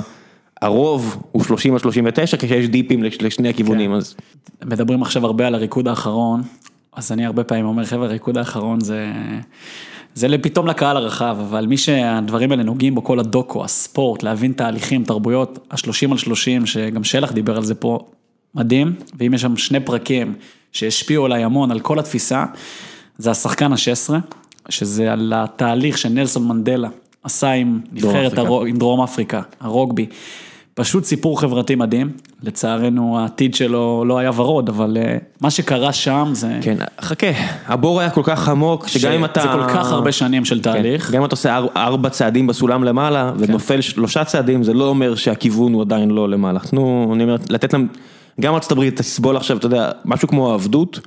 הרוב 0.62 1.22
הוא 1.32 1.44
30 1.44 1.74
עד 1.74 1.80
39, 1.80 2.36
כשיש 2.36 2.68
דיפים 2.68 3.02
לש- 3.02 3.22
לשני 3.22 3.48
הכיוונים, 3.48 3.92
אז 3.92 4.14
מדברים 4.64 5.02
עכשיו 5.02 5.26
הרבה 5.26 5.46
על 5.46 5.54
הריקוד 5.54 5.88
האחרון, 5.88 6.42
אז 6.96 7.12
אני 7.12 7.26
הרבה 7.26 7.44
פעמים 7.44 7.66
אומר, 7.66 7.84
חבר'ה, 7.84 8.06
הריקוד 8.06 8.38
האחרון 8.38 8.80
זה... 8.80 9.12
זה 10.14 10.26
פתאום 10.42 10.66
לקהל 10.66 10.96
הרחב, 10.96 11.36
אבל 11.40 11.66
מי 11.66 11.76
שהדברים 11.76 12.50
האלה 12.50 12.62
נוגעים 12.62 12.94
בו, 12.94 13.04
כל 13.04 13.18
הדוקו, 13.18 13.64
הספורט, 13.64 14.22
להבין 14.22 14.52
תהליכים, 14.52 15.04
תרבויות, 15.04 15.58
השלושים 15.70 16.12
על 16.12 16.18
שלושים, 16.18 16.66
שגם 16.66 17.04
שלח 17.04 17.32
דיבר 17.32 17.56
על 17.56 17.64
זה 17.64 17.74
פה, 17.74 17.98
מדהים, 18.54 18.94
ואם 19.18 19.34
יש 19.34 19.42
שם 19.42 19.56
שני 19.56 19.80
פרקים 19.80 20.34
שהשפיעו 20.72 21.24
עליי 21.24 21.44
המון, 21.44 21.70
על 21.70 21.80
כל 21.80 21.98
התפיסה, 21.98 22.44
זה 23.18 23.30
השחקן 23.30 23.72
ה-16, 23.72 24.14
שזה 24.68 25.12
על 25.12 25.32
התהליך 25.36 25.98
שנלסון 25.98 26.48
מנדלה 26.48 26.88
עשה 27.22 27.50
עם 27.50 27.80
נבחרת, 27.92 28.14
אפריקה. 28.32 28.40
הרו- 28.40 28.64
עם 28.64 28.76
דרום 28.76 29.00
אפריקה, 29.00 29.42
הרוגבי. 29.60 30.06
פשוט 30.78 31.04
סיפור 31.04 31.40
חברתי 31.40 31.74
מדהים, 31.74 32.10
לצערנו 32.42 33.18
העתיד 33.18 33.54
שלו 33.54 34.04
לא 34.06 34.18
היה 34.18 34.30
ורוד, 34.34 34.68
אבל 34.68 34.96
אה, 35.00 35.16
מה 35.40 35.50
שקרה 35.50 35.92
שם 35.92 36.28
זה... 36.32 36.58
כן, 36.62 36.76
חכה, 37.00 37.26
הבור 37.66 38.00
היה 38.00 38.10
כל 38.10 38.20
כך 38.24 38.48
עמוק, 38.48 38.88
שגם 38.88 39.12
אם 39.12 39.24
אתה... 39.24 39.40
זה 39.40 39.48
כל 39.48 39.68
כך 39.68 39.92
הרבה 39.92 40.12
שנים 40.12 40.44
של 40.44 40.62
תהליך. 40.62 41.06
כן, 41.06 41.12
גם 41.12 41.20
אם 41.20 41.26
אתה 41.26 41.32
עושה 41.32 41.56
אר- 41.56 41.66
ארבע 41.76 42.08
צעדים 42.10 42.46
בסולם 42.46 42.84
למעלה, 42.84 43.32
ונופל 43.38 43.80
שלושה 43.80 44.24
צעדים, 44.24 44.62
זה 44.62 44.72
לא 44.72 44.88
אומר 44.88 45.14
שהכיוון 45.14 45.72
הוא 45.72 45.82
עדיין 45.82 46.10
לא 46.10 46.28
למעלה. 46.28 46.60
תנו, 46.60 47.10
אני 47.14 47.22
אומר, 47.24 47.36
לתת 47.50 47.72
להם, 47.72 47.86
גם 48.40 48.54
ארצות 48.54 48.72
הברית 48.72 48.96
תסבול 48.96 49.36
עכשיו, 49.36 49.56
אתה 49.56 49.66
יודע, 49.66 49.90
משהו 50.04 50.28
כמו 50.28 50.50
העבדות, 50.50 51.00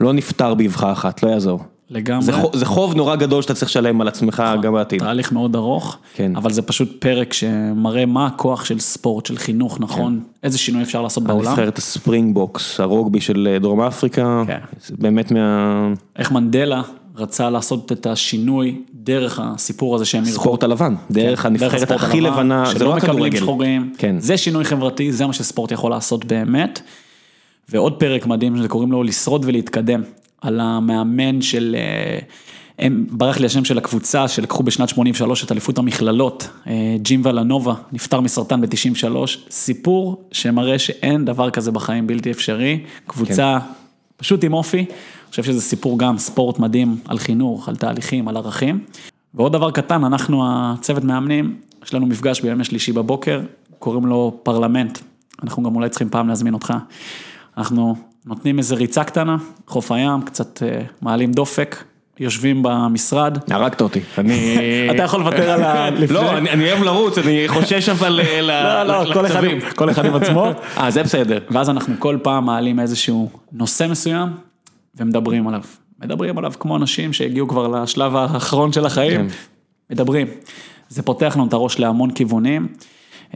לא 0.00 0.12
נפתר 0.12 0.54
באבחה 0.54 0.92
אחת, 0.92 1.22
לא 1.22 1.28
יעזור. 1.28 1.60
לגמרי. 1.90 2.24
זה 2.24 2.32
זה 2.52 2.66
חוב 2.66 2.94
נורא 2.94 3.16
גדול 3.16 3.42
שאתה 3.42 3.54
צריך 3.54 3.70
לשלם 3.70 4.00
על 4.00 4.08
עצמך 4.08 4.42
גם 4.62 4.72
בעתיד. 4.72 4.98
תהליך 4.98 5.32
מאוד 5.32 5.56
ארוך, 5.56 5.96
כן. 6.14 6.36
אבל 6.36 6.52
זה 6.52 6.62
פשוט 6.62 6.96
פרק 6.98 7.32
שמראה 7.32 8.06
מה 8.06 8.26
הכוח 8.26 8.64
של 8.64 8.78
ספורט, 8.78 9.26
של 9.26 9.36
חינוך, 9.36 9.80
נכון? 9.80 10.20
איזה 10.42 10.58
שינוי 10.58 10.82
אפשר 10.82 11.02
לעשות 11.02 11.24
בעולם. 11.24 11.46
הנבחרת 11.46 11.78
הספרינגבוקס, 11.78 12.80
הרוגבי 12.80 13.20
של 13.20 13.48
אה, 13.52 13.58
דרום 13.58 13.80
אפריקה, 13.80 14.42
כן. 14.46 14.58
באמת 14.90 15.32
מה... 15.32 15.92
איך 16.16 16.32
מנדלה 16.32 16.82
רצה 17.16 17.50
לעשות 17.50 17.92
את 17.92 18.06
השינוי 18.06 18.80
דרך 18.94 19.40
הסיפור 19.42 19.94
הזה 19.94 20.04
שהם 20.04 20.24
אירחו. 20.24 20.40
ספורט 20.40 20.62
הלבן, 20.62 20.94
דרך 21.10 21.42
כן, 21.42 21.48
הנבחרת 21.48 21.82
הספורט 21.82 22.00
הכי 22.02 22.18
הלבן, 22.18 22.32
לבנה, 22.32 22.64
זה 22.66 22.72
שלא 22.72 22.88
לא 22.88 22.96
מקבלים 22.96 23.12
הכדורגל. 23.12 23.38
שחורים, 23.38 23.92
כן. 23.98 24.16
זה 24.18 24.36
שינוי 24.36 24.64
חברתי, 24.64 25.12
זה 25.12 25.26
מה 25.26 25.32
שספורט 25.32 25.72
יכול 25.72 25.90
לעשות 25.90 26.24
באמת. 26.24 26.80
ועוד 27.68 27.92
פרק 27.98 28.26
מדהים 28.26 28.62
שקוראים 28.62 28.92
לו 28.92 29.02
לשרוד 29.02 29.44
ולהתקדם, 29.44 30.02
על 30.44 30.60
המאמן 30.60 31.42
של, 31.42 31.76
אה, 31.78 32.18
הם, 32.78 33.06
ברח 33.10 33.38
לי 33.38 33.46
השם 33.46 33.64
של 33.64 33.78
הקבוצה 33.78 34.28
שלקחו 34.28 34.62
בשנת 34.62 34.88
83 34.88 35.44
את 35.44 35.52
אליפות 35.52 35.78
המכללות, 35.78 36.48
אה, 36.66 36.96
ג'ים 37.02 37.20
ולנובה, 37.24 37.74
נפטר 37.92 38.20
מסרטן 38.20 38.60
ב-93, 38.60 39.06
סיפור 39.50 40.24
שמראה 40.32 40.78
שאין 40.78 41.24
דבר 41.24 41.50
כזה 41.50 41.72
בחיים 41.72 42.06
בלתי 42.06 42.30
אפשרי, 42.30 42.80
קבוצה 43.06 43.58
פשוט 44.16 44.44
עם 44.44 44.52
אופי, 44.52 44.78
אני 44.78 45.30
חושב 45.30 45.42
שזה 45.42 45.60
סיפור 45.60 45.98
גם 45.98 46.18
ספורט 46.18 46.58
מדהים 46.58 46.96
על 47.04 47.18
חינוך, 47.18 47.68
על 47.68 47.76
תהליכים, 47.76 48.28
על 48.28 48.36
ערכים. 48.36 48.84
ועוד 49.34 49.52
דבר 49.52 49.70
קטן, 49.70 50.04
אנחנו 50.04 50.44
הצוות 50.46 51.04
מאמנים, 51.04 51.56
יש 51.84 51.94
לנו 51.94 52.06
מפגש 52.06 52.40
בימי 52.40 52.64
שלישי 52.64 52.92
בבוקר, 52.92 53.40
קוראים 53.78 54.06
לו 54.06 54.38
פרלמנט, 54.42 54.98
אנחנו 55.42 55.62
גם 55.62 55.74
אולי 55.76 55.88
צריכים 55.88 56.08
פעם 56.08 56.28
להזמין 56.28 56.54
אותך. 56.54 56.74
אנחנו 57.58 57.96
נותנים 58.26 58.58
איזה 58.58 58.74
ריצה 58.74 59.04
קטנה, 59.04 59.36
חוף 59.66 59.92
הים, 59.92 60.22
קצת 60.22 60.62
אה, 60.62 60.82
מעלים 61.02 61.32
דופק, 61.32 61.84
יושבים 62.20 62.62
במשרד. 62.62 63.38
הרגת 63.50 63.80
אותי, 63.80 64.00
אני... 64.18 64.56
אתה 64.94 65.02
יכול 65.02 65.20
לוותר 65.20 65.50
על 65.50 65.62
ה... 65.62 65.90
לא, 66.10 66.38
אני 66.38 66.72
אוהב 66.72 66.82
לרוץ, 66.82 67.18
אני 67.18 67.44
חושש 67.48 67.88
אבל 67.88 68.20
אה, 68.20 68.42
לא, 68.84 69.04
לא, 69.04 69.14
כל 69.14 69.26
אחד 69.26 69.44
עם- 69.44 69.58
כל 69.76 69.90
אחד 69.90 70.04
עם 70.06 70.14
עצמו. 70.14 70.46
אה, 70.78 70.90
זה 70.90 71.02
בסדר. 71.02 71.38
ואז 71.50 71.70
אנחנו 71.70 71.94
כל 71.98 72.18
פעם 72.22 72.44
מעלים 72.44 72.80
איזשהו 72.80 73.30
נושא 73.52 73.86
מסוים 73.90 74.28
ומדברים 74.96 75.48
עליו. 75.48 75.60
מדברים 76.02 76.38
עליו 76.38 76.52
כמו 76.60 76.76
אנשים 76.76 77.12
שהגיעו 77.12 77.48
כבר 77.48 77.68
לשלב 77.68 78.16
האחרון 78.16 78.72
של 78.72 78.86
החיים, 78.86 79.28
כן. 79.28 79.34
מדברים. 79.90 80.26
זה 80.88 81.02
פותח 81.02 81.32
לנו 81.36 81.46
את 81.46 81.52
הראש 81.52 81.78
להמון 81.78 82.10
כיוונים. 82.10 82.68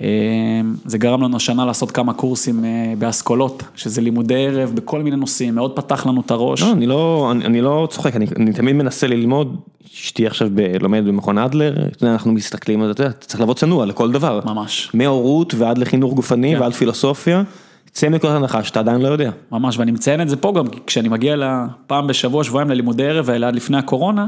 אה, 0.03 0.61
זה 0.85 0.99
גרם 0.99 1.23
לנו 1.23 1.37
השנה 1.37 1.65
לעשות 1.65 1.91
כמה 1.91 2.13
קורסים 2.13 2.65
אה, 2.65 2.95
באסכולות, 2.99 3.63
שזה 3.75 4.01
לימודי 4.01 4.47
ערב 4.47 4.73
בכל 4.75 5.03
מיני 5.03 5.17
נושאים, 5.17 5.55
מאוד 5.55 5.77
פתח 5.77 6.07
לנו 6.07 6.21
את 6.21 6.31
הראש. 6.31 6.63
לא, 6.63 6.73
אני 6.73 6.87
לא, 6.87 7.29
אני, 7.33 7.45
אני 7.45 7.61
לא 7.61 7.89
צוחק, 7.91 8.17
אני, 8.17 8.27
אני 8.37 8.53
תמיד 8.53 8.77
מנסה 8.77 9.07
ללמוד, 9.07 9.57
אשתי 9.95 10.27
עכשיו 10.27 10.49
ב, 10.55 10.61
לומדת 10.81 11.05
במכון 11.05 11.39
אדלר, 11.39 11.75
אנחנו 12.03 12.33
מסתכלים 12.33 12.83
על 12.83 12.95
זה, 12.97 13.07
אתה 13.07 13.27
צריך 13.27 13.41
לבוא 13.41 13.55
צנוע 13.55 13.87
לכל 13.87 14.13
דבר. 14.13 14.41
ממש. 14.45 14.91
מהורות 14.95 15.55
ועד 15.55 15.79
לחינוך 15.79 16.15
גופני 16.15 16.55
כן. 16.55 16.61
ועד 16.61 16.73
פילוסופיה, 16.73 17.43
צא 17.91 18.09
מנקודת 18.09 18.35
הנחה 18.35 18.65
שאתה 18.65 18.81
עדיין 18.81 19.01
לא 19.01 19.09
יודע. 19.09 19.31
ממש, 19.53 19.79
ואני 19.79 19.91
מציין 19.91 20.21
את 20.21 20.29
זה 20.29 20.37
פה 20.37 20.53
גם, 20.57 20.65
כשאני 20.87 21.09
מגיע 21.09 21.37
לפעם 21.37 22.07
בשבוע, 22.07 22.45
שבועיים 22.45 22.71
ללימודי 22.71 23.07
ערב 23.07 23.31
האלה 23.31 23.49
עד 23.49 23.57
לפני 23.57 23.77
הקורונה, 23.77 24.27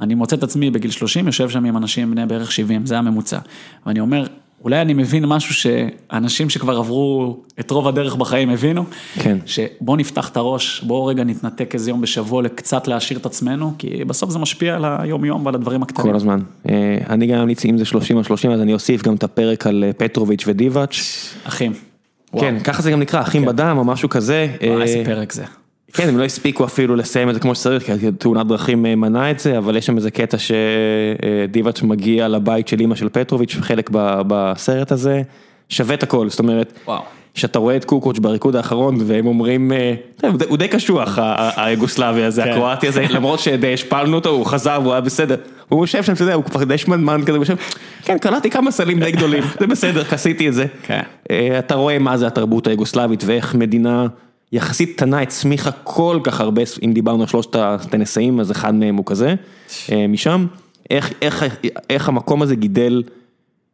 אני 0.00 0.14
מוצא 0.14 0.36
את 0.36 0.42
עצמי 0.42 0.70
בגיל 0.70 0.90
30, 0.90 1.26
יושב 1.26 1.48
שם 1.50 1.64
עם 1.64 1.76
אנשים 1.76 2.10
בני 2.10 2.26
בערך 2.26 2.52
70, 2.52 2.86
זה 2.86 2.98
הממוצע. 2.98 3.38
ואני 3.86 4.00
אומר, 4.00 4.26
אולי 4.64 4.80
אני 4.80 4.94
מבין 4.94 5.24
משהו 5.26 5.54
שאנשים 5.54 6.50
שכבר 6.50 6.76
עברו 6.76 7.36
את 7.60 7.70
רוב 7.70 7.88
הדרך 7.88 8.16
בחיים 8.16 8.50
הבינו, 8.50 8.84
כן. 9.18 9.38
שבוא 9.46 9.96
נפתח 9.96 10.28
את 10.28 10.36
הראש, 10.36 10.80
בוא 10.80 11.10
רגע 11.10 11.24
נתנתק 11.24 11.74
איזה 11.74 11.90
יום 11.90 12.00
בשבוע 12.00 12.42
לקצת 12.42 12.88
להעשיר 12.88 13.18
את 13.18 13.26
עצמנו, 13.26 13.72
כי 13.78 14.04
בסוף 14.04 14.30
זה 14.30 14.38
משפיע 14.38 14.74
על 14.74 14.84
היום 14.84 15.24
יום 15.24 15.46
ועל 15.46 15.54
הדברים 15.54 15.82
הקטנים. 15.82 16.06
כל 16.06 16.16
הזמן. 16.16 16.40
אה, 16.68 16.98
אני 17.10 17.26
גם 17.26 17.38
ממליץ, 17.38 17.64
אם 17.64 17.78
זה 17.78 17.84
30 17.84 18.16
או 18.16 18.24
30, 18.24 18.50
אז 18.50 18.60
אני 18.60 18.72
אוסיף 18.72 19.02
גם 19.02 19.14
את 19.14 19.24
הפרק 19.24 19.66
על 19.66 19.84
אה, 19.86 19.92
פטרוביץ' 19.92 20.44
ודיvaץ'. 20.46 20.96
אחים. 21.44 21.72
כן, 22.40 22.60
ככה 22.64 22.82
זה 22.82 22.90
גם 22.90 23.00
נקרא, 23.00 23.20
אחים 23.20 23.44
בדם 23.44 23.74
או 23.78 23.84
משהו 23.84 24.08
כזה. 24.08 24.48
וואו, 24.62 24.78
אה, 24.78 24.82
איזה 24.82 25.02
פרק 25.04 25.32
זה. 25.32 25.44
כן, 25.92 26.08
הם 26.08 26.18
לא 26.18 26.24
הספיקו 26.24 26.64
אפילו 26.64 26.96
לסיים 26.96 27.28
את 27.28 27.34
זה 27.34 27.40
כמו 27.40 27.54
שצריך, 27.54 27.82
כי 28.00 28.12
תאונת 28.18 28.46
דרכים 28.46 28.86
אה, 28.86 28.94
מנעה 28.96 29.30
את 29.30 29.40
זה, 29.40 29.58
אבל 29.58 29.76
יש 29.76 29.86
שם 29.86 29.96
איזה 29.96 30.10
קטע 30.10 30.36
שדיבאץ' 30.38 31.82
מגיע 31.82 32.28
לבית 32.28 32.68
של 32.68 32.80
אימא 32.80 32.94
של 32.94 33.08
פטרוביץ', 33.08 33.56
חלק 33.60 33.90
ב- 33.92 34.20
בסרט 34.26 34.92
הזה, 34.92 35.22
שווה 35.68 35.94
את 35.94 36.02
הכל, 36.02 36.28
זאת 36.28 36.38
אומרת, 36.38 36.72
וואו. 36.86 37.02
שאתה 37.34 37.58
רואה 37.58 37.76
את 37.76 37.84
קוקוץ' 37.84 38.18
בריקוד 38.18 38.56
האחרון, 38.56 38.96
והם 39.06 39.26
אומרים, 39.26 39.72
אה, 39.72 39.94
הוא 40.48 40.56
די- 40.56 40.68
קשוח, 40.68 41.18
היוגוסלבי 41.56 42.24
הזה, 42.24 42.44
כן. 42.44 42.50
הקרואטי 42.50 42.88
הזה, 42.88 43.04
למרות 43.10 43.38
שדי 43.40 43.74
השפלנו 43.74 44.14
אותו, 44.16 44.30
הוא 44.30 44.46
חזר 44.46 44.78
והוא 44.82 44.92
היה 44.92 45.00
בסדר. 45.00 45.36
הוא 45.68 45.82
יושב 45.84 46.02
שם, 46.02 46.12
אתה 46.12 46.22
יודע, 46.22 46.34
הוא 46.34 46.44
כבר 46.44 46.64
די 46.64 46.78
שמנמן 46.78 47.20
כזה, 47.22 47.32
הוא 47.36 47.42
יושב, 47.42 47.54
כן, 48.04 48.18
קלטתי 48.18 48.50
כמה 48.50 48.70
סלים 48.70 49.00
די 49.00 49.10
גדולים, 49.12 49.42
זה 49.60 49.66
בסדר, 49.66 50.02
עשיתי 50.10 50.48
את 50.48 50.54
זה. 50.54 50.64
כן. 50.82 51.00
אה, 51.30 51.58
אתה 51.58 51.74
רואה 51.74 51.98
מה 51.98 52.16
זה 52.16 52.26
התרבות 52.26 52.66
היוגוסלבית 52.66 53.22
ואיך 53.26 53.54
מדינה 53.54 54.06
יחסית 54.52 54.96
קטנה 54.96 55.20
הצמיחה 55.20 55.70
כל 55.70 56.20
כך 56.24 56.40
הרבה, 56.40 56.62
אם 56.84 56.92
דיברנו 56.92 57.22
על 57.22 57.28
שלושת 57.28 57.56
הטנסאים, 57.56 58.40
אז 58.40 58.50
אחד 58.50 58.74
מהם 58.74 58.96
הוא 58.96 59.06
כזה, 59.06 59.34
אה, 59.92 60.06
משם, 60.06 60.46
איך, 60.90 61.12
איך, 61.22 61.44
איך 61.90 62.08
המקום 62.08 62.42
הזה 62.42 62.54
גידל 62.54 63.02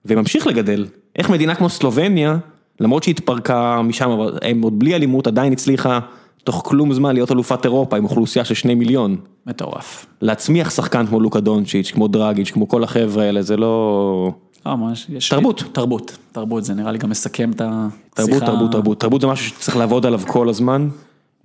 וממשיך 0.04 0.46
לגדל, 0.46 0.86
איך 1.16 1.30
מדינה 1.30 1.54
כמו 1.54 1.68
סלובניה, 1.68 2.38
למרות 2.80 3.02
שהיא 3.02 3.12
התפרקה 3.14 3.82
משם, 3.82 4.10
אבל 4.10 4.38
הם 4.42 4.62
עוד 4.62 4.78
בלי 4.78 4.94
אלימות 4.94 5.26
עדיין 5.26 5.52
הצליחה 5.52 6.00
תוך 6.44 6.62
כלום 6.64 6.92
זמן 6.92 7.14
להיות 7.14 7.32
אלופת 7.32 7.64
אירופה 7.64 7.96
עם 7.96 8.04
אוכלוסייה 8.04 8.44
של 8.44 8.54
שני 8.54 8.74
מיליון. 8.74 9.16
מטורף. 9.46 10.06
להצמיח 10.20 10.70
שחקן 10.70 11.06
כמו 11.06 11.20
לוקה 11.20 11.40
דונצ'יץ', 11.40 11.90
כמו 11.90 12.08
דרגיץ', 12.08 12.50
כמו 12.50 12.68
כל 12.68 12.84
החבר'ה 12.84 13.24
האלה, 13.24 13.42
זה 13.42 13.56
לא... 13.56 14.30
אה, 14.66 14.76
ממש, 14.76 15.06
יש... 15.08 15.28
תרבות. 15.28 15.64
תרבות, 15.72 16.16
תרבות, 16.32 16.64
זה 16.64 16.74
נראה 16.74 16.92
לי 16.92 16.98
גם 16.98 17.10
מסכם 17.10 17.50
את 17.50 17.60
השיחה. 17.60 17.96
תרבות, 18.14 18.42
תרבות, 18.42 18.72
תרבות, 18.72 19.00
תרבות 19.00 19.20
זה 19.20 19.26
משהו 19.26 19.46
שצריך 19.46 19.76
לעבוד 19.76 20.06
עליו 20.06 20.20
כל 20.26 20.48
הזמן. 20.48 20.88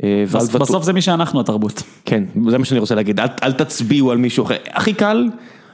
אה, 0.03 0.23
בסוף 0.59 0.83
זה 0.83 0.93
מי 0.93 1.01
שאנחנו 1.01 1.39
התרבות. 1.39 1.83
כן, 2.05 2.23
זה 2.49 2.57
מה 2.57 2.65
שאני 2.65 2.79
רוצה 2.79 2.95
להגיד, 2.95 3.19
אל, 3.19 3.53
תצביעו 3.53 4.11
על 4.11 4.17
מישהו 4.17 4.45
אחר, 4.45 4.55
הכי 4.73 4.93
קל, 4.93 5.29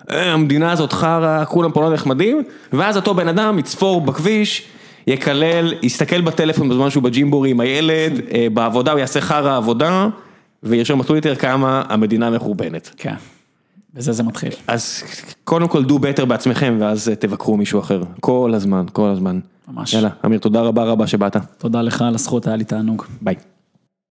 אה, 0.10 0.34
המדינה 0.34 0.72
הזאת 0.72 0.94
חרא, 0.94 1.46
כולם 1.46 1.72
פה 1.72 1.82
לא 1.82 1.94
נחמדים, 1.94 2.44
ואז 2.74 2.98
אותו 2.98 3.14
בן 3.14 3.28
אדם 3.28 3.60
יצפור 3.60 4.02
בכביש, 4.02 4.64
יקלל, 5.08 5.74
יסתכל 5.82 6.22
בטלפון 6.22 6.70
בזמן 6.70 6.90
שהוא 6.90 7.04
בג'ימבורי 7.04 7.50
עם 7.50 7.60
הילד, 7.60 8.12
בעבודה 8.54 8.92
הוא 8.92 9.00
יעשה 9.00 9.22
חרא 9.22 9.58
עבודה, 9.58 10.08
וירשום 10.64 11.00
בטוויטר 11.00 11.36
כמה 11.36 11.84
המדינה 11.90 12.30
מחורבנת. 12.30 12.92
כן. 12.98 13.16
בזה 13.98 14.12
זה 14.12 14.24
מתחיל. 14.24 14.52
אז 14.68 15.04
קודם 15.44 15.68
כל 15.68 15.84
דו 15.84 16.00
בטר 16.00 16.26
בעצמכם, 16.26 16.78
ואז 16.80 17.10
אה, 17.10 17.16
תבקרו 17.16 17.58
מישהו 17.58 17.80
אחר, 17.80 18.04
כל 18.20 18.52
הזמן, 18.56 18.86
כל 18.94 19.10
הזמן. 19.10 19.40
ממש. 19.68 19.94
יאללה, 19.94 20.10
אמיר, 20.26 20.40
תודה 20.40 20.62
רבה 20.62 20.84
רבה 20.84 21.08
שבאת, 21.08 21.38
תודה 21.58 21.82
לך 21.82 22.02
על 22.02 22.16
הזכות, 22.16 22.48
היה 22.48 22.56
לי 22.56 22.64
תענוג. 22.64 23.04
ביי. 23.22 23.36